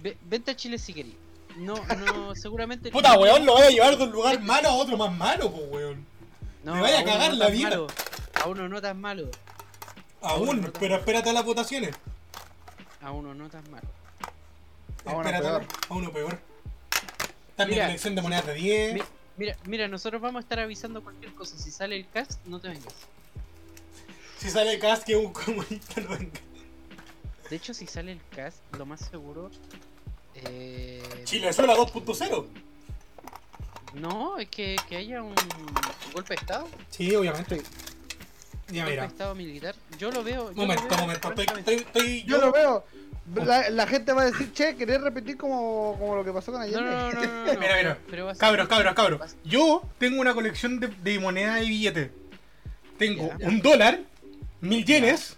"Ve- 0.00 0.16
vente 0.22 0.50
a 0.50 0.56
Chile 0.56 0.78
si 0.78 0.92
querí. 0.94 1.16
No, 1.56 1.74
no, 1.96 2.34
seguramente. 2.34 2.90
Puta 2.92 3.18
weón, 3.18 3.44
lo 3.44 3.52
voy 3.54 3.62
a 3.62 3.70
llevar 3.70 3.96
de 3.96 4.04
un 4.04 4.12
lugar 4.12 4.40
malo 4.40 4.68
a 4.68 4.74
otro 4.74 4.96
más 4.96 5.12
malo, 5.12 5.50
pues 5.50 5.64
weón. 5.70 6.06
No, 6.64 6.74
me 6.74 6.80
vaya 6.82 6.98
a 7.00 7.02
uno 7.02 7.12
cagar 7.12 7.30
no 7.32 7.36
la 7.36 7.48
vida. 7.48 7.68
malo, 7.70 7.86
a 8.34 8.48
uno 8.48 8.68
no 8.68 8.80
tan 8.82 9.00
malo. 9.00 9.30
Aún, 10.22 10.60
no, 10.60 10.72
pero 10.74 10.96
espérate 10.96 11.30
a 11.30 11.32
las 11.32 11.44
votaciones. 11.44 11.94
A 13.00 13.10
uno 13.10 13.32
no 13.34 13.48
tan 13.48 13.68
malo. 13.70 13.88
A 15.06 15.10
uno 15.12 15.20
espérate 15.22 15.46
peor. 15.48 15.66
a 15.88 15.94
uno 15.94 16.12
peor. 16.12 16.38
Mi 17.58 17.64
Mira, 17.66 17.86
colección 17.86 18.14
de 18.14 18.22
monedas 18.22 18.46
de 18.46 18.54
10. 18.54 18.94
Mi- 18.94 19.02
Mira, 19.38 19.56
mira, 19.64 19.88
nosotros 19.88 20.20
vamos 20.20 20.40
a 20.40 20.42
estar 20.42 20.58
avisando 20.60 21.02
cualquier 21.02 21.32
cosa. 21.32 21.56
Si 21.56 21.70
sale 21.70 21.96
el 21.96 22.06
cast, 22.10 22.44
no 22.44 22.60
te 22.60 22.68
vengas. 22.68 22.92
Si 24.38 24.50
sale 24.50 24.78
cast 24.78 25.04
que 25.04 25.16
un 25.16 25.32
comunista 25.32 26.00
no 26.02 26.08
venga. 26.10 26.40
De 27.48 27.56
hecho, 27.56 27.72
si 27.72 27.86
sale 27.86 28.12
el 28.12 28.20
cast, 28.34 28.58
lo 28.76 28.84
más 28.84 29.00
seguro. 29.00 29.50
Eh, 30.46 31.02
Chilezuela 31.24 31.74
2.0. 31.74 32.46
No, 33.94 34.38
es 34.38 34.48
que, 34.48 34.76
que 34.88 34.96
haya 34.96 35.22
un 35.22 35.34
golpe 36.12 36.34
de 36.34 36.40
estado. 36.40 36.68
Sí, 36.90 37.14
obviamente. 37.14 37.56
Ya 38.68 38.84
golpe 38.84 38.84
de 38.84 38.90
mira. 38.90 39.04
estado 39.06 39.34
militar. 39.34 39.74
Yo 39.98 40.10
lo 40.12 40.22
veo. 40.22 40.44
yo 40.44 40.48
lo 40.50 40.54
Momento, 40.54 40.88
veo, 40.88 40.98
momento. 40.98 41.28
Estoy, 41.30 41.46
estoy, 41.58 41.74
estoy 41.74 42.22
Yo 42.24 42.38
lo 42.38 42.52
veo. 42.52 42.84
La, 43.34 43.70
la 43.70 43.86
gente 43.86 44.12
va 44.12 44.22
a 44.22 44.24
decir, 44.26 44.52
che, 44.52 44.74
¿querés 44.76 45.00
repetir 45.00 45.36
como, 45.36 45.96
como 45.98 46.16
lo 46.16 46.24
que 46.24 46.32
pasó 46.32 46.50
con 46.52 46.62
ayer? 46.62 46.80
No, 46.80 46.90
no, 46.90 47.12
no, 47.12 47.12
no, 47.12 47.20
no, 47.26 47.52
no, 47.54 47.60
Mira, 47.60 47.76
mira. 47.76 47.98
pero 48.10 48.32
Cabros, 48.36 48.66
cabros, 48.68 48.94
cabros. 48.94 49.36
Yo 49.44 49.82
tengo 49.98 50.20
una 50.20 50.34
colección 50.34 50.80
de, 50.80 50.88
de 50.88 51.18
moneda 51.20 51.62
y 51.62 51.68
billetes. 51.68 52.10
Tengo 52.98 53.30
Ya. 53.38 53.46
un 53.48 53.60
dólar, 53.60 54.00
mil 54.60 54.84
yenes, 54.84 55.36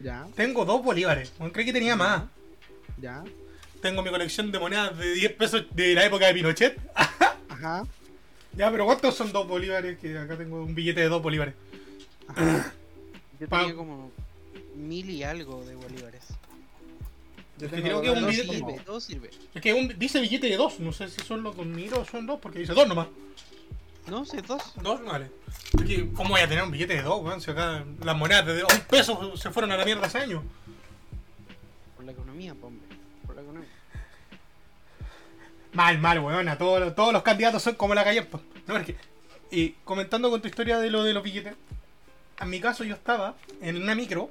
Ya, 0.00 0.26
tengo 0.36 0.64
dos 0.64 0.82
bolívares. 0.82 1.32
Creí 1.52 1.66
que 1.66 1.72
tenía 1.72 1.96
más. 1.96 2.22
ya, 2.98 3.24
Tengo 3.80 4.02
mi 4.02 4.10
colección 4.10 4.50
de 4.50 4.58
monedas 4.58 4.96
de 4.98 5.12
10 5.12 5.32
pesos 5.34 5.64
de 5.72 5.94
la 5.94 6.04
época 6.04 6.26
de 6.26 6.34
Pinochet. 6.34 6.78
ajá, 7.48 7.84
ya, 8.56 8.70
pero 8.70 8.86
¿cuántos 8.86 9.14
son 9.14 9.30
dos 9.32 9.46
bolívares? 9.46 9.98
Que 9.98 10.18
acá 10.18 10.36
tengo 10.36 10.62
un 10.62 10.74
billete 10.74 11.00
de 11.00 11.08
dos 11.08 11.22
bolívares. 11.22 11.54
ajá. 12.28 12.72
Yo 13.40 13.48
Pa- 13.48 13.60
tenía 13.60 13.76
como 13.76 14.10
mil 14.74 15.08
y 15.10 15.22
algo 15.22 15.64
de 15.64 15.76
bolívares. 15.76 16.22
Yo 17.58 17.66
Es 17.66 17.72
que 17.72 17.82
tengo 17.82 18.00
creo 18.00 18.02
que 18.02 18.10
un 18.18 18.20
dos 18.26 18.30
billete- 18.32 18.46
como- 18.60 18.70
sirve, 18.70 18.84
todo 18.84 19.00
sirve. 19.00 19.30
Es 19.54 19.62
que 19.62 19.72
un- 19.74 19.94
dice 19.98 20.20
billete 20.20 20.48
de 20.48 20.56
dos. 20.56 20.80
No 20.80 20.92
sé 20.92 21.08
si 21.08 21.20
son 21.22 21.42
los 21.44 21.56
dos 21.56 21.66
mil 21.66 21.92
o 21.94 22.04
son 22.04 22.26
dos, 22.26 22.40
porque 22.40 22.58
dice 22.60 22.72
dos 22.74 22.88
nomás. 22.88 23.06
No, 24.08 24.24
sé, 24.24 24.40
dos. 24.42 24.62
Dos, 24.82 25.04
vale. 25.04 25.30
Es 25.78 25.84
que, 25.84 26.08
¿Cómo 26.12 26.30
voy 26.30 26.40
a 26.40 26.48
tener 26.48 26.64
un 26.64 26.70
billete 26.72 26.94
de 26.94 27.02
dos, 27.02 27.22
weón? 27.22 27.40
Si 27.40 27.50
acá 27.50 27.84
las 28.02 28.16
monedas 28.16 28.46
de 28.46 28.64
un 28.64 28.80
peso 28.88 29.36
se 29.36 29.50
fueron 29.50 29.70
a 29.70 29.76
la 29.76 29.84
mierda 29.84 30.06
hace 30.06 30.18
años. 30.18 30.42
Por 31.94 32.04
la 32.06 32.12
economía, 32.12 32.54
po, 32.54 32.68
hombre. 32.68 32.87
Mal, 35.78 36.00
mal, 36.00 36.18
weón. 36.18 36.58
Todos, 36.58 36.92
todos 36.96 37.12
los 37.12 37.22
candidatos 37.22 37.62
son 37.62 37.76
como 37.76 37.94
la 37.94 38.02
calle. 38.02 38.26
No, 38.66 38.76
es 38.76 38.84
que, 38.84 38.96
y 39.52 39.70
comentando 39.84 40.28
con 40.28 40.42
tu 40.42 40.48
historia 40.48 40.80
de 40.80 40.90
lo 40.90 41.04
de 41.04 41.14
los 41.14 41.22
billetes. 41.22 41.54
En 42.40 42.50
mi 42.50 42.58
caso, 42.58 42.82
yo 42.82 42.96
estaba 42.96 43.36
en 43.60 43.80
una 43.80 43.94
micro, 43.94 44.28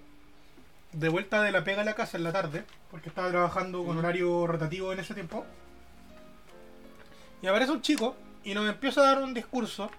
de 0.91 1.08
vuelta 1.08 1.41
de 1.41 1.54
la 1.54 1.64
pega 1.64 1.84
a 1.84 1.86
la 1.86 1.93
casa 1.93 2.18
en 2.18 2.26
la 2.26 2.34
tarde, 2.34 2.66
porque 2.91 3.08
estaba 3.08 3.30
trabajando 3.30 3.86
con 3.86 3.98
horario 3.98 4.45
rotativo 4.45 4.91
en 4.91 5.00
ese 5.00 5.14
tiempo. 5.14 5.45
Y 7.41 7.48
aparece 7.48 7.72
un 7.72 7.82
chico 7.82 8.18
y 8.43 8.54
nos 8.54 8.68
empieza 8.68 9.00
a 9.00 9.06
dar 9.06 9.24
un 9.24 9.34
discurso. 9.34 9.89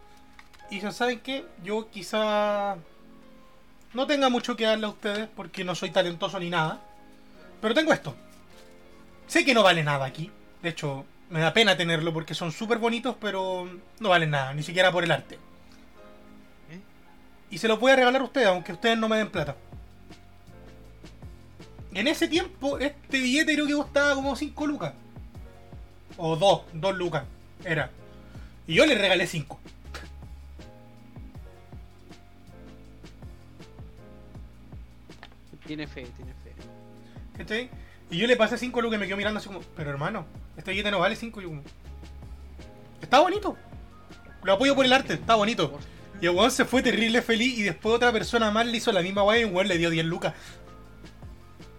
Y 0.70 0.74
dice, 0.74 0.92
¿saben 0.92 1.20
qué? 1.20 1.46
Yo 1.64 1.88
quizá 1.90 2.76
no 3.94 4.06
tenga 4.06 4.28
mucho 4.28 4.54
que 4.54 4.66
darle 4.66 4.84
a 4.84 4.90
ustedes 4.90 5.30
porque 5.34 5.64
no 5.64 5.74
soy 5.74 5.92
talentoso 5.92 6.38
ni 6.38 6.50
nada. 6.50 6.82
Pero 7.62 7.72
tengo 7.72 7.94
esto. 7.94 8.14
Sé 9.26 9.46
que 9.46 9.54
no 9.54 9.62
vale 9.62 9.82
nada 9.82 10.04
aquí. 10.04 10.30
De 10.62 10.68
hecho, 10.68 11.06
me 11.30 11.40
da 11.40 11.52
pena 11.52 11.76
tenerlo 11.76 12.12
porque 12.12 12.34
son 12.34 12.52
súper 12.52 12.78
bonitos, 12.78 13.16
pero 13.20 13.68
no 14.00 14.08
valen 14.08 14.30
nada, 14.30 14.54
ni 14.54 14.62
siquiera 14.62 14.90
por 14.90 15.04
el 15.04 15.10
arte. 15.10 15.36
¿Eh? 16.70 16.80
Y 17.50 17.58
se 17.58 17.68
los 17.68 17.78
voy 17.78 17.92
a 17.92 17.96
regalar 17.96 18.20
a 18.20 18.24
ustedes, 18.24 18.48
aunque 18.48 18.72
ustedes 18.72 18.98
no 18.98 19.08
me 19.08 19.16
den 19.16 19.30
plata. 19.30 19.56
En 21.92 22.06
ese 22.06 22.28
tiempo, 22.28 22.78
este 22.78 23.18
billete 23.18 23.54
creo 23.54 23.66
que 23.66 23.74
costaba 23.74 24.14
como 24.14 24.36
5 24.36 24.66
lucas. 24.66 24.94
O 26.16 26.36
2, 26.36 26.62
2 26.74 26.96
lucas. 26.96 27.24
Era. 27.64 27.90
Y 28.66 28.74
yo 28.74 28.86
le 28.86 28.94
regalé 28.94 29.26
5. 29.26 29.58
Tiene 35.66 35.86
fe, 35.86 36.06
tiene 36.16 36.32
fe. 36.32 36.54
¿Cachai? 37.36 37.70
Y 38.10 38.18
yo 38.18 38.26
le 38.26 38.36
pasé 38.36 38.56
5 38.56 38.80
lucas 38.80 38.96
y 38.96 39.00
me 39.00 39.06
quedo 39.06 39.16
mirando 39.16 39.38
así 39.38 39.48
como, 39.48 39.60
pero 39.76 39.90
hermano, 39.90 40.26
este 40.56 40.70
billete 40.70 40.90
no 40.90 40.98
vale 40.98 41.14
5. 41.16 41.40
Y 41.40 41.42
yo 41.44 41.48
como, 41.50 41.62
está 43.02 43.20
bonito. 43.20 43.56
Lo 44.42 44.52
apoyo 44.54 44.74
por 44.74 44.84
el 44.84 44.92
arte, 44.92 45.14
está 45.14 45.34
bonito. 45.34 45.78
Y 46.20 46.26
el 46.26 46.30
weón 46.34 46.50
se 46.50 46.64
fue 46.64 46.82
terrible 46.82 47.22
feliz 47.22 47.58
y 47.58 47.62
después 47.62 47.94
otra 47.94 48.10
persona 48.12 48.50
más 48.50 48.66
le 48.66 48.76
hizo 48.76 48.90
la 48.92 49.02
misma 49.02 49.22
weá 49.22 49.40
y 49.40 49.44
un 49.44 49.54
weón 49.54 49.68
le 49.68 49.78
dio 49.78 49.90
10 49.90 50.06
lucas. 50.06 50.34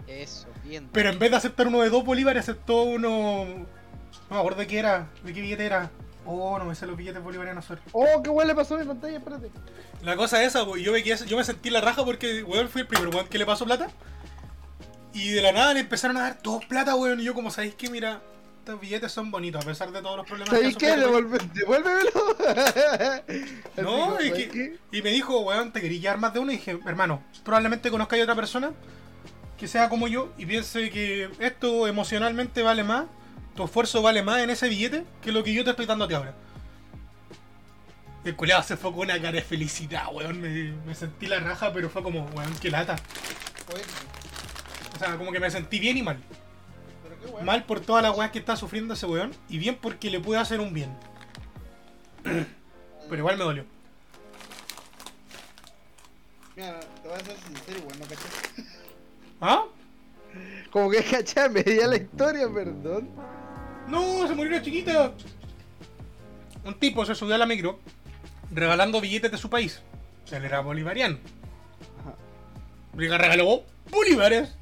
Eso, 0.08 0.48
bien. 0.64 0.90
Pero 0.92 1.10
en 1.10 1.20
vez 1.20 1.32
de 1.32 1.38
aceptar 1.38 1.68
uno 1.68 1.82
de 1.82 1.90
2 1.90 2.04
bolívares, 2.06 2.44
aceptó 2.44 2.84
uno... 2.84 3.46
No 4.30 4.36
me 4.36 4.38
acuerdo 4.38 4.60
de 4.60 4.68
qué 4.68 4.80
era, 4.80 5.08
de 5.24 5.34
qué 5.34 5.42
billete 5.42 5.66
era. 5.66 5.90
Oh, 6.26 6.60
no 6.60 6.66
me 6.66 6.76
sé 6.76 6.86
los 6.86 6.96
billetes 6.96 7.24
bolivarianos 7.24 7.68
ahora. 7.70 7.82
Oh, 7.92 8.22
qué 8.22 8.30
weón 8.30 8.48
le 8.48 8.54
pasó 8.54 8.76
a 8.76 8.80
mi 8.80 8.86
pantalla, 8.86 9.18
espérate. 9.18 9.50
La 10.04 10.16
cosa 10.16 10.42
es 10.44 10.50
esa, 10.50 10.64
yo 10.78 10.92
me, 10.92 11.04
quedé- 11.04 11.26
yo 11.26 11.36
me 11.38 11.44
sentí 11.44 11.70
la 11.72 11.82
raja 11.82 12.06
porque, 12.06 12.44
weón, 12.44 12.70
fui 12.70 12.82
el 12.82 12.88
primer 12.88 13.08
weón 13.10 13.28
que 13.28 13.38
le 13.40 13.46
pasó 13.46 13.66
plata. 13.66 13.90
Y 15.14 15.30
de 15.30 15.42
la 15.42 15.52
nada 15.52 15.74
le 15.74 15.82
empezaron 15.82 16.18
a 16.18 16.22
dar 16.22 16.38
todos 16.38 16.66
plata, 16.66 16.96
weón. 16.96 17.20
Y 17.20 17.24
yo, 17.24 17.34
como 17.34 17.52
sabéis 17.52 17.76
que, 17.76 17.90
mira, 17.90 18.22
estos 18.60 18.80
billetes 18.80 19.12
son 19.12 19.32
bonitos, 19.32 19.64
a 19.64 19.68
pesar 19.68 19.92
de 19.92 20.02
todos 20.02 20.18
los 20.18 20.28
problemas 20.28 20.54
¿Sabes 20.54 20.76
ha 20.76 20.78
qué? 20.78 20.96
Devuelve, 20.96 21.40
devuélvemelo. 21.54 22.12
No, 23.82 24.18
que-. 24.18 24.78
Y 24.92 25.02
me 25.02 25.10
dijo, 25.10 25.40
weón, 25.40 25.72
te 25.72 25.82
quería 25.82 26.00
llevar 26.00 26.20
más 26.20 26.34
de 26.34 26.40
uno. 26.40 26.52
Y 26.52 26.58
dije, 26.58 26.80
hermano, 26.86 27.24
probablemente 27.44 27.90
conozcáis 27.90 28.22
a 28.22 28.24
otra 28.26 28.36
persona 28.36 28.72
que 29.58 29.68
sea 29.68 29.90
como 29.90 30.08
yo 30.08 30.32
y 30.38 30.46
piense 30.46 30.90
que 30.90 31.30
esto 31.40 31.88
emocionalmente 31.88 32.62
vale 32.62 32.84
más, 32.84 33.06
tu 33.56 33.66
esfuerzo 33.66 34.02
vale 34.02 34.24
más 34.24 34.40
en 34.40 34.50
ese 34.52 34.70
billete 34.70 35.04
que 35.22 35.34
lo 35.34 35.44
que 35.44 35.54
yo 35.54 35.66
te 35.66 35.72
estoy 35.72 35.86
dando 35.86 36.06
a 36.06 36.08
ti 36.08 36.14
ahora. 36.14 36.34
El 38.24 38.36
culeado 38.36 38.64
se 38.64 38.78
fue 38.78 38.92
con 38.92 39.02
una 39.02 39.20
cara 39.20 39.32
de 39.32 39.42
felicidad, 39.42 40.06
weón. 40.14 40.40
Me, 40.42 40.74
me 40.86 40.94
sentí 40.94 41.26
la 41.26 41.40
raja, 41.40 41.74
pero 41.74 41.90
fue 41.90 42.04
como, 42.04 42.26
weón, 42.36 42.54
qué 42.62 42.70
lata. 42.70 42.98
O 45.00 45.02
sea, 45.02 45.18
como 45.18 45.32
que 45.32 45.40
me 45.40 45.50
sentí 45.50 45.80
bien 45.80 45.96
y 45.96 46.04
mal. 46.04 46.18
Pero 47.04 47.20
qué 47.22 47.28
weón. 47.28 47.46
Mal 47.46 47.64
por 47.64 47.80
todas 47.80 48.04
las 48.04 48.18
weas 48.18 48.32
que 48.32 48.40
está 48.40 48.58
sufriendo 48.58 48.96
ese 48.96 49.06
weón. 49.06 49.32
Y 49.48 49.58
bien 49.58 49.78
porque 49.82 50.12
le 50.12 50.20
pude 50.20 50.38
hacer 50.38 50.60
un 50.60 50.74
bien. 50.74 50.94
Pero 52.24 53.18
igual 53.18 53.38
me 53.38 53.46
dolió. 53.46 53.66
Mira, 56.58 56.82
te 57.02 57.08
voy 57.08 57.18
a 57.18 57.24
ser 57.24 57.38
sincero, 57.38 57.80
igual 57.80 58.00
no 58.00 58.06
caché. 58.08 58.66
¿Ah? 59.40 59.64
Como 60.70 60.92
que 60.92 61.02
caché 61.02 61.40
a 61.40 61.48
media 61.48 61.88
la 61.88 61.96
historia, 61.96 62.50
perdón. 62.54 63.10
No, 63.88 64.28
se 64.28 64.36
murió 64.36 64.52
una 64.52 64.62
chiquita. 64.62 65.14
Un 66.66 66.78
tipo 66.78 67.06
se 67.06 67.16
subió 67.16 67.36
a 67.36 67.38
la 67.38 67.46
micro 67.46 67.80
regalando 68.52 69.00
billetes 69.00 69.32
de 69.32 69.38
su 69.38 69.50
país. 69.50 69.82
Él 70.30 70.44
era 70.44 70.60
bolivariano. 70.60 71.18
Ajá, 72.02 72.16
Le 72.98 73.18
regaló 73.18 73.64
bolívares. 73.90 74.59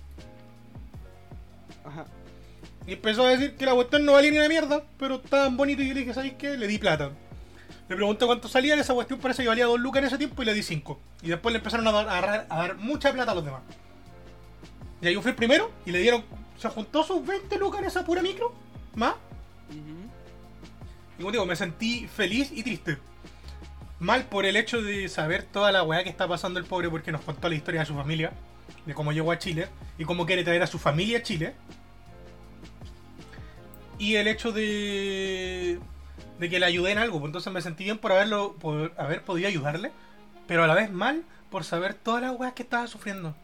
Ajá. 1.88 2.06
Y 2.86 2.94
empezó 2.94 3.26
a 3.26 3.30
decir 3.32 3.56
que 3.56 3.66
la 3.66 3.74
cuestión 3.74 4.06
no 4.06 4.14
valía 4.14 4.32
ni 4.32 4.38
una 4.38 4.48
mierda, 4.48 4.84
pero 4.98 5.16
estaban 5.16 5.58
bonitos 5.58 5.84
y 5.84 5.90
yo 5.90 5.94
le 5.94 6.00
dije, 6.02 6.14
¿sabes 6.14 6.34
qué? 6.34 6.58
Le 6.58 6.68
di 6.68 6.78
plata. 6.78 7.12
Le 7.90 7.96
pregunté 7.96 8.26
cuánto 8.26 8.48
salía, 8.48 8.76
esa 8.76 8.94
cuestión 8.94 9.20
parece 9.20 9.44
que 9.44 9.50
valía 9.50 9.66
2 9.66 9.80
lucas 9.80 10.02
en 10.02 10.08
ese 10.08 10.18
tiempo 10.18 10.42
y 10.42 10.46
le 10.46 10.54
di 10.54 10.64
5. 10.64 11.00
Y 11.22 11.28
después 11.30 11.52
le 11.54 11.58
empezaron 11.60 11.88
a 11.88 11.92
dar, 11.92 12.08
a 12.10 12.22
dar- 12.22 12.48
a 12.50 12.58
dar 12.58 12.76
mucha 12.78 13.12
plata 13.14 13.32
a 13.32 13.36
los 13.36 13.44
demás. 13.46 13.62
Y 15.02 15.08
ahí 15.08 15.14
yo 15.14 15.22
fui 15.22 15.30
el 15.32 15.36
primero 15.36 15.72
y 15.86 15.92
le 15.92 16.00
dieron, 16.00 16.24
se 16.58 16.70
juntó 16.70 17.04
sus 17.04 17.26
20 17.26 17.58
lucas 17.58 17.82
en 17.82 17.88
esa 17.88 18.04
pura 18.06 18.22
micro, 18.22 18.54
más. 18.96 19.16
Y 21.18 21.22
como 21.22 21.32
digo, 21.32 21.46
me 21.46 21.56
sentí 21.56 22.08
feliz 22.08 22.52
y 22.54 22.64
triste. 22.64 22.98
Mal 24.00 24.26
por 24.26 24.46
el 24.46 24.56
hecho 24.56 24.82
de 24.82 25.10
saber 25.10 25.44
toda 25.44 25.72
la 25.72 25.84
weá 25.84 26.04
que 26.04 26.10
está 26.10 26.28
pasando 26.28 26.60
el 26.60 26.66
pobre 26.66 26.90
porque 26.90 27.12
nos 27.12 27.22
contó 27.22 27.50
la 27.50 27.56
historia 27.56 27.80
de 27.82 27.86
su 27.88 27.96
familia, 27.96 28.32
de 28.86 28.94
cómo 28.94 29.12
llegó 29.12 29.32
a 29.32 29.40
Chile 29.40 29.68
y 29.98 30.06
cómo 30.06 30.26
quiere 30.26 30.44
traer 30.44 30.62
a 30.62 30.68
su 30.68 30.78
familia 30.78 31.20
a 31.20 31.24
Chile. 31.24 31.56
Y 34.00 34.16
el 34.16 34.28
hecho 34.28 34.52
de, 34.52 35.80
de 36.39 36.50
que 36.50 36.60
le 36.60 36.66
ayudé 36.66 36.91
en 36.91 36.98
algo, 37.00 37.20
pues 37.20 37.30
entonces 37.30 37.52
me 37.52 37.62
sentí 37.62 37.84
bien 37.84 37.98
por 37.98 38.12
haberlo 38.12 38.54
por 38.60 38.93
haber 38.98 39.24
podido 39.24 39.48
ayudarle, 39.48 39.91
pero 40.48 40.64
a 40.64 40.68
la 40.68 40.76
vez 40.76 40.91
mal 40.91 41.24
por 41.50 41.64
saber 41.64 41.93
todas 41.95 42.22
las 42.22 42.36
weas 42.38 42.54
que 42.54 42.64
estaba 42.64 42.86
sufriendo. 42.88 43.36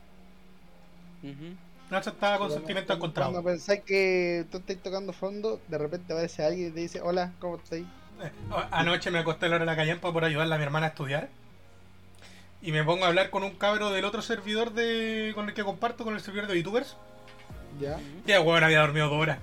Ujú. 1.23 1.55
No 1.89 1.97
estaba 1.97 2.37
con 2.37 2.47
Cuando- 2.47 2.55
sentimiento 2.55 2.87
Cuando 2.97 3.05
encontrado. 3.05 3.43
pensáis 3.43 3.81
que 3.81 4.45
tú 4.51 4.57
estás 4.57 4.77
tocando 4.77 5.13
fondo, 5.13 5.59
de 5.67 5.77
repente 5.77 6.13
aparece 6.13 6.43
alguien 6.43 6.69
y 6.69 6.71
te 6.71 6.79
dice, 6.81 7.01
hola, 7.01 7.31
¿cómo 7.39 7.57
estás? 7.57 7.79
Eh, 7.79 7.85
Anoche 8.71 9.11
me 9.11 9.19
acosté 9.19 9.45
a 9.45 9.49
la 9.49 9.55
hora 9.55 9.65
de 9.65 9.71
la 9.71 9.75
callampa 9.75 10.11
por 10.13 10.23
ayudarle 10.23 10.53
a 10.55 10.57
mi 10.57 10.63
hermana 10.63 10.87
a 10.87 10.89
estudiar. 10.89 11.29
Y 12.61 12.71
me 12.71 12.83
pongo 12.83 13.05
a 13.05 13.09
hablar 13.09 13.29
con 13.29 13.43
un 13.43 13.51
cabro 13.51 13.89
del 13.91 14.05
otro 14.05 14.21
servidor 14.21 14.71
de 14.73 15.31
con 15.35 15.49
el 15.49 15.53
que 15.53 15.63
comparto, 15.63 16.03
con 16.03 16.13
el 16.15 16.21
servidor 16.21 16.47
de 16.47 16.57
youtubers. 16.57 16.95
Ya. 17.79 17.99
Y 18.25 18.31
el 18.31 18.41
weón 18.41 18.63
había 18.63 18.79
dormido 18.79 19.09
dos 19.09 19.21
horas. 19.21 19.39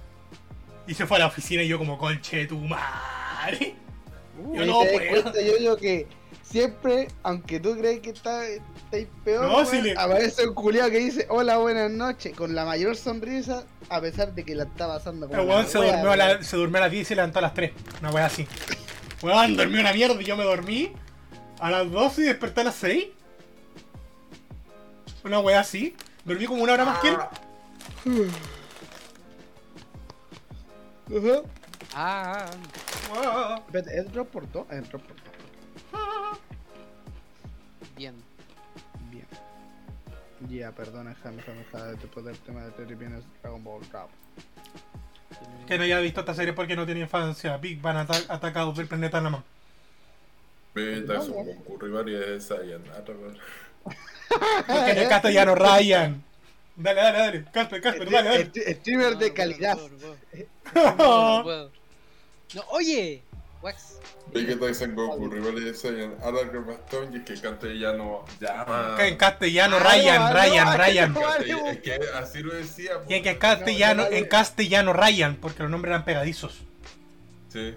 Y 0.90 0.94
se 0.94 1.06
fue 1.06 1.18
a 1.18 1.20
la 1.20 1.26
oficina 1.28 1.62
y 1.62 1.68
yo 1.68 1.78
como 1.78 1.96
conche 1.96 2.46
tu 2.46 2.58
madre. 2.58 3.76
Uh, 4.44 4.56
Yo 4.56 4.66
no 4.66 4.80
puedo. 4.80 5.08
cuenta, 5.22 5.40
yo 5.40 5.56
digo 5.56 5.76
que 5.76 6.08
siempre, 6.42 7.06
aunque 7.22 7.60
tú 7.60 7.76
crees 7.78 8.00
que 8.00 8.10
está, 8.10 8.44
estáis 8.44 9.06
peor, 9.24 9.46
No, 9.46 9.64
si 9.64 9.80
le- 9.82 9.92
aparece 9.96 10.48
un 10.48 10.54
culiado 10.54 10.90
que 10.90 10.98
dice 10.98 11.26
hola, 11.28 11.58
buenas 11.58 11.92
noches, 11.92 12.34
con 12.34 12.56
la 12.56 12.64
mayor 12.64 12.96
sonrisa, 12.96 13.64
a 13.88 14.00
pesar 14.00 14.34
de 14.34 14.42
que 14.44 14.56
la 14.56 14.64
está 14.64 14.88
pasando 14.88 15.28
como 15.28 15.40
El 15.40 15.48
weón 15.48 15.66
se 15.68 15.78
wea, 15.78 15.92
durmió, 15.92 16.10
a 16.10 16.16
la- 16.16 16.42
se 16.42 16.56
durmió 16.56 16.78
a 16.78 16.80
las 16.80 16.90
10 16.90 17.02
y 17.02 17.04
se 17.04 17.14
levantó 17.14 17.38
a 17.38 17.42
las 17.42 17.54
3. 17.54 17.70
Una 18.00 18.10
wea 18.10 18.26
así. 18.26 18.48
Weón, 19.22 19.56
dormí 19.56 19.78
una 19.78 19.92
mierda 19.92 20.20
y 20.20 20.24
yo 20.24 20.36
me 20.36 20.42
dormí 20.42 20.90
a 21.60 21.70
las 21.70 21.88
12 21.88 22.22
y 22.22 22.24
desperté 22.24 22.62
a 22.62 22.64
las 22.64 22.74
6. 22.74 23.04
Una 25.22 25.38
wea 25.38 25.60
así. 25.60 25.94
Dormí 26.24 26.46
como 26.46 26.64
una 26.64 26.72
hora 26.72 26.84
más 26.84 26.98
que 26.98 27.08
él. 27.10 27.16
Ajá. 31.14 31.42
Ah, 31.94 32.46
ah. 33.14 33.62
Espérate, 33.66 33.98
¿es 33.98 34.12
drop 34.12 34.28
por 34.30 34.46
todo? 34.46 34.66
Es 34.70 34.88
drop 34.88 35.02
por 35.02 35.16
todo. 35.16 35.30
bien. 37.96 38.14
Bien. 39.10 39.26
Ya, 40.48 40.72
perdona, 40.72 41.14
Jame, 41.22 41.42
Jame, 41.42 41.64
Jame, 41.72 41.92
después 42.00 42.24
del 42.24 42.38
tema 42.38 42.64
de 42.64 42.70
Terry 42.72 42.94
viene 42.94 43.20
Dragon 43.42 43.62
Ball 43.62 43.82
Rap. 43.92 44.08
Que 45.66 45.78
no 45.78 45.84
haya 45.84 46.00
visto 46.00 46.20
esta 46.20 46.34
serie 46.34 46.52
porque 46.52 46.76
no 46.76 46.84
tiene 46.86 47.00
infancia. 47.02 47.56
Big 47.58 47.80
Bang 47.80 47.98
ata- 47.98 48.32
atacados 48.34 48.76
del 48.76 48.86
planeta 48.88 49.20
Naman. 49.20 49.42
Son 51.06 51.32
Goku 51.32 51.78
Rival 51.78 52.08
y 52.08 52.40
Saiyan. 52.40 52.82
Ah, 52.94 53.02
weón. 53.08 53.36
Porque 54.66 54.90
en 54.92 54.98
el 54.98 55.08
castellano 55.08 55.54
Ryan. 55.54 56.22
Dale, 56.82 57.00
dale, 57.00 57.18
dale. 57.18 57.44
Casper, 57.52 57.80
Casper, 57.80 58.10
dale, 58.10 58.28
dale. 58.28 58.42
St- 58.44 58.74
Streamer 58.76 59.16
de 59.18 59.32
calidad. 59.34 59.78
no 62.54 62.62
oye, 62.70 63.22
Wax. 63.62 63.98
Vegeta 64.32 64.72
Son 64.72 64.94
Goku 64.94 65.28
Rival 65.28 65.58
y 65.66 65.74
Saiyan. 65.74 66.14
Alarga 66.22 66.52
el 66.58 66.64
bastón 66.64 67.12
y 67.12 67.16
es 67.18 67.24
que 67.24 67.32
el 67.34 67.40
castellano 67.42 68.24
llama. 68.40 68.94
Que 68.96 69.08
en 69.08 69.16
castellano 69.16 69.76
Ah, 69.80 69.92
Ryan, 69.92 70.32
Ryan, 70.32 70.78
Ryan. 70.78 71.16
Es 71.66 71.78
que 71.80 71.98
así 72.14 72.42
lo 72.42 72.54
decía. 72.54 72.92
Y 73.08 73.14
en 73.14 73.26
en 73.26 73.38
castellano, 73.38 74.02
No, 74.04 74.08
no, 74.08 74.10
no. 74.10 74.16
en 74.16 74.24
castellano 74.28 74.92
Ryan, 74.92 75.36
porque 75.36 75.62
los 75.64 75.70
nombres 75.70 75.90
eran 75.90 76.04
pegadizos. 76.04 76.60
Sí. 77.52 77.74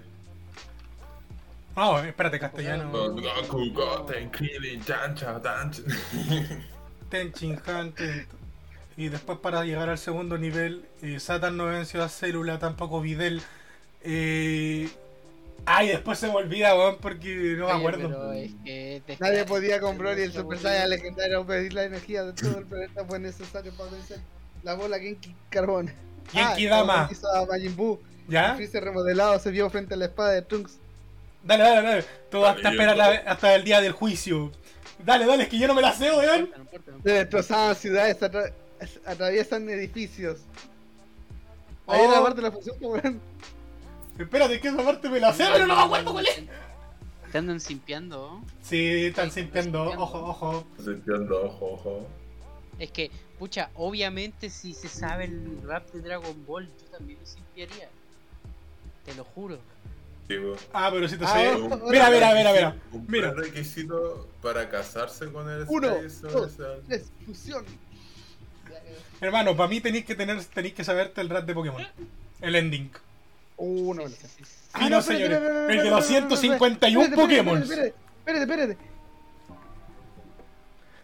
No, 1.76 1.98
espérate, 1.98 2.38
castellano. 2.38 2.90
Goku, 2.90 3.72
Goten, 3.72 4.30
Krillin, 4.30 4.82
Chancha, 4.84 5.42
Tancha. 5.42 5.82
Tenchin 7.10 7.60
Han, 7.66 7.92
Ten- 7.92 8.26
Y 8.96 9.08
después 9.08 9.38
para 9.38 9.64
llegar 9.64 9.88
al 9.88 9.98
segundo 9.98 10.38
nivel, 10.38 10.84
eh, 11.02 11.18
Satan 11.18 11.56
no 11.56 11.66
venció 11.66 12.02
a 12.02 12.08
Célula, 12.08 12.58
tampoco 12.58 13.00
Videl. 13.00 13.42
Eh... 14.02 14.88
Ay, 15.66 15.88
después 15.88 16.18
se 16.18 16.26
me 16.26 16.34
olvida, 16.34 16.74
weón, 16.76 16.98
porque 17.00 17.54
no 17.56 17.66
me 17.66 17.72
Oye, 17.72 17.78
acuerdo. 17.80 18.08
pero 18.08 18.32
es 18.34 18.50
que 18.64 19.02
te- 19.06 19.16
Nadie 19.18 19.44
podía 19.46 19.80
comprar 19.80 20.18
y 20.18 20.22
el 20.22 20.32
Super. 20.32 20.58
Saiyan 20.58 20.90
legendario 20.90 21.40
a 21.40 21.46
pedir 21.46 21.72
la 21.72 21.84
energía 21.84 22.22
de 22.22 22.34
todo 22.34 22.58
el 22.58 22.66
planeta 22.66 23.02
fue 23.06 23.18
necesario 23.18 23.72
para 23.72 23.90
vencer 23.90 24.18
la 24.62 24.74
bola 24.74 24.98
Genki 24.98 25.34
Carbón. 25.48 25.90
Genki 26.30 26.66
Ah, 26.66 26.70
Dama. 26.76 26.94
como 27.08 27.12
hizo 27.12 27.32
a 27.34 27.46
Majin 27.46 27.76
Buu. 27.76 27.98
¿Ya? 28.28 28.54
Freezer 28.56 28.84
remodelado 28.84 29.38
se 29.38 29.50
vio 29.50 29.70
frente 29.70 29.94
a 29.94 29.96
la 29.96 30.04
espada 30.06 30.32
de 30.32 30.42
Trunks. 30.42 30.78
Dale, 31.42 31.62
dale, 31.62 31.82
dale. 31.88 32.04
Todo 32.30 32.46
hasta 32.46 32.70
esperar 32.70 32.96
la- 32.98 33.22
hasta 33.26 33.54
el 33.54 33.64
día 33.64 33.80
del 33.80 33.92
juicio. 33.92 34.52
Dale, 34.98 35.24
dale, 35.24 35.44
es 35.44 35.48
que 35.48 35.58
yo 35.58 35.66
no 35.66 35.74
me 35.74 35.80
la 35.82 35.92
sé, 35.94 36.08
No 36.08 36.18
weón. 36.18 36.40
importa, 36.40 36.56
no 36.58 36.62
importa, 36.64 36.90
no 36.92 37.02
Se 37.02 37.10
destrozaban 37.10 37.74
ciudades, 37.76 38.18
atraviesan 39.06 39.68
edificios. 39.68 40.40
Ahí 41.86 42.00
Oh. 42.00 42.04
era 42.04 42.12
la 42.12 42.22
parte 42.22 42.36
de 42.36 42.42
la 42.42 42.52
función, 42.52 42.76
weón. 42.80 43.20
Espérate, 44.18 44.60
que 44.60 44.68
esa 44.68 44.82
parte 44.84 45.08
me 45.08 45.20
la 45.20 45.32
sé, 45.32 45.44
pero 45.52 45.66
no 45.66 45.74
me 45.76 45.82
acuerdo 45.82 46.12
cuál 46.12 46.26
es. 46.26 46.42
Te 47.32 47.38
andan 47.38 47.60
simpiando. 47.60 48.40
Sí, 48.62 49.06
están 49.06 49.30
simpiando. 49.30 49.82
Ojo, 49.90 50.18
ojo. 50.24 50.64
Sintiendo, 50.82 51.44
ojo, 51.46 51.72
ojo. 51.72 52.06
Es 52.78 52.90
que, 52.92 53.10
pucha, 53.38 53.70
obviamente 53.74 54.50
si 54.50 54.72
se 54.72 54.88
sabe 54.88 55.24
el 55.24 55.60
rap 55.66 55.90
de 55.92 56.00
Dragon 56.00 56.44
Ball, 56.46 56.66
yo 56.66 56.96
también 56.96 57.18
lo 57.20 57.26
simpiaría. 57.26 57.88
Te 59.04 59.14
lo 59.14 59.24
juro. 59.24 59.58
Ah, 60.72 60.88
pero 60.92 61.06
si 61.06 61.18
te 61.18 61.24
Ah, 61.24 61.28
sé. 61.34 61.48
ojo, 61.54 61.74
ojo. 61.74 61.90
Mira, 61.90 62.08
mira, 62.10 62.34
mira, 62.34 62.52
mira. 62.52 62.76
Un 62.92 63.04
Mira. 63.08 63.32
requisito 63.32 64.26
para 64.40 64.68
casarse 64.70 65.30
con 65.30 65.48
el 65.50 65.64
Uno, 65.68 65.88
dos, 66.22 66.56
tres, 66.88 67.10
fusión. 67.26 67.64
Hermano, 69.20 69.56
para 69.56 69.68
mí 69.68 69.80
tenéis 69.80 70.04
que 70.04 70.14
tener, 70.14 70.42
tenéis 70.46 70.74
que 70.74 70.84
saberte 70.84 71.20
el 71.20 71.30
rap 71.30 71.44
de 71.44 71.54
Pokémon. 71.54 71.86
El 72.40 72.56
ending. 72.56 72.90
Uh, 73.56 73.94
no, 73.94 74.02
Sí, 74.08 74.08
no. 74.08 74.08
sí, 74.08 74.26
sí, 74.38 74.44
sí. 74.44 74.52
Sí, 74.78 74.90
no, 74.90 75.02
señores. 75.02 75.40
El 75.68 75.82
de 75.82 75.90
251 75.90 77.14
Pokémon. 77.16 77.62
Espérate, 77.62 77.94
espérate, 78.26 78.42
espérate. 78.42 78.76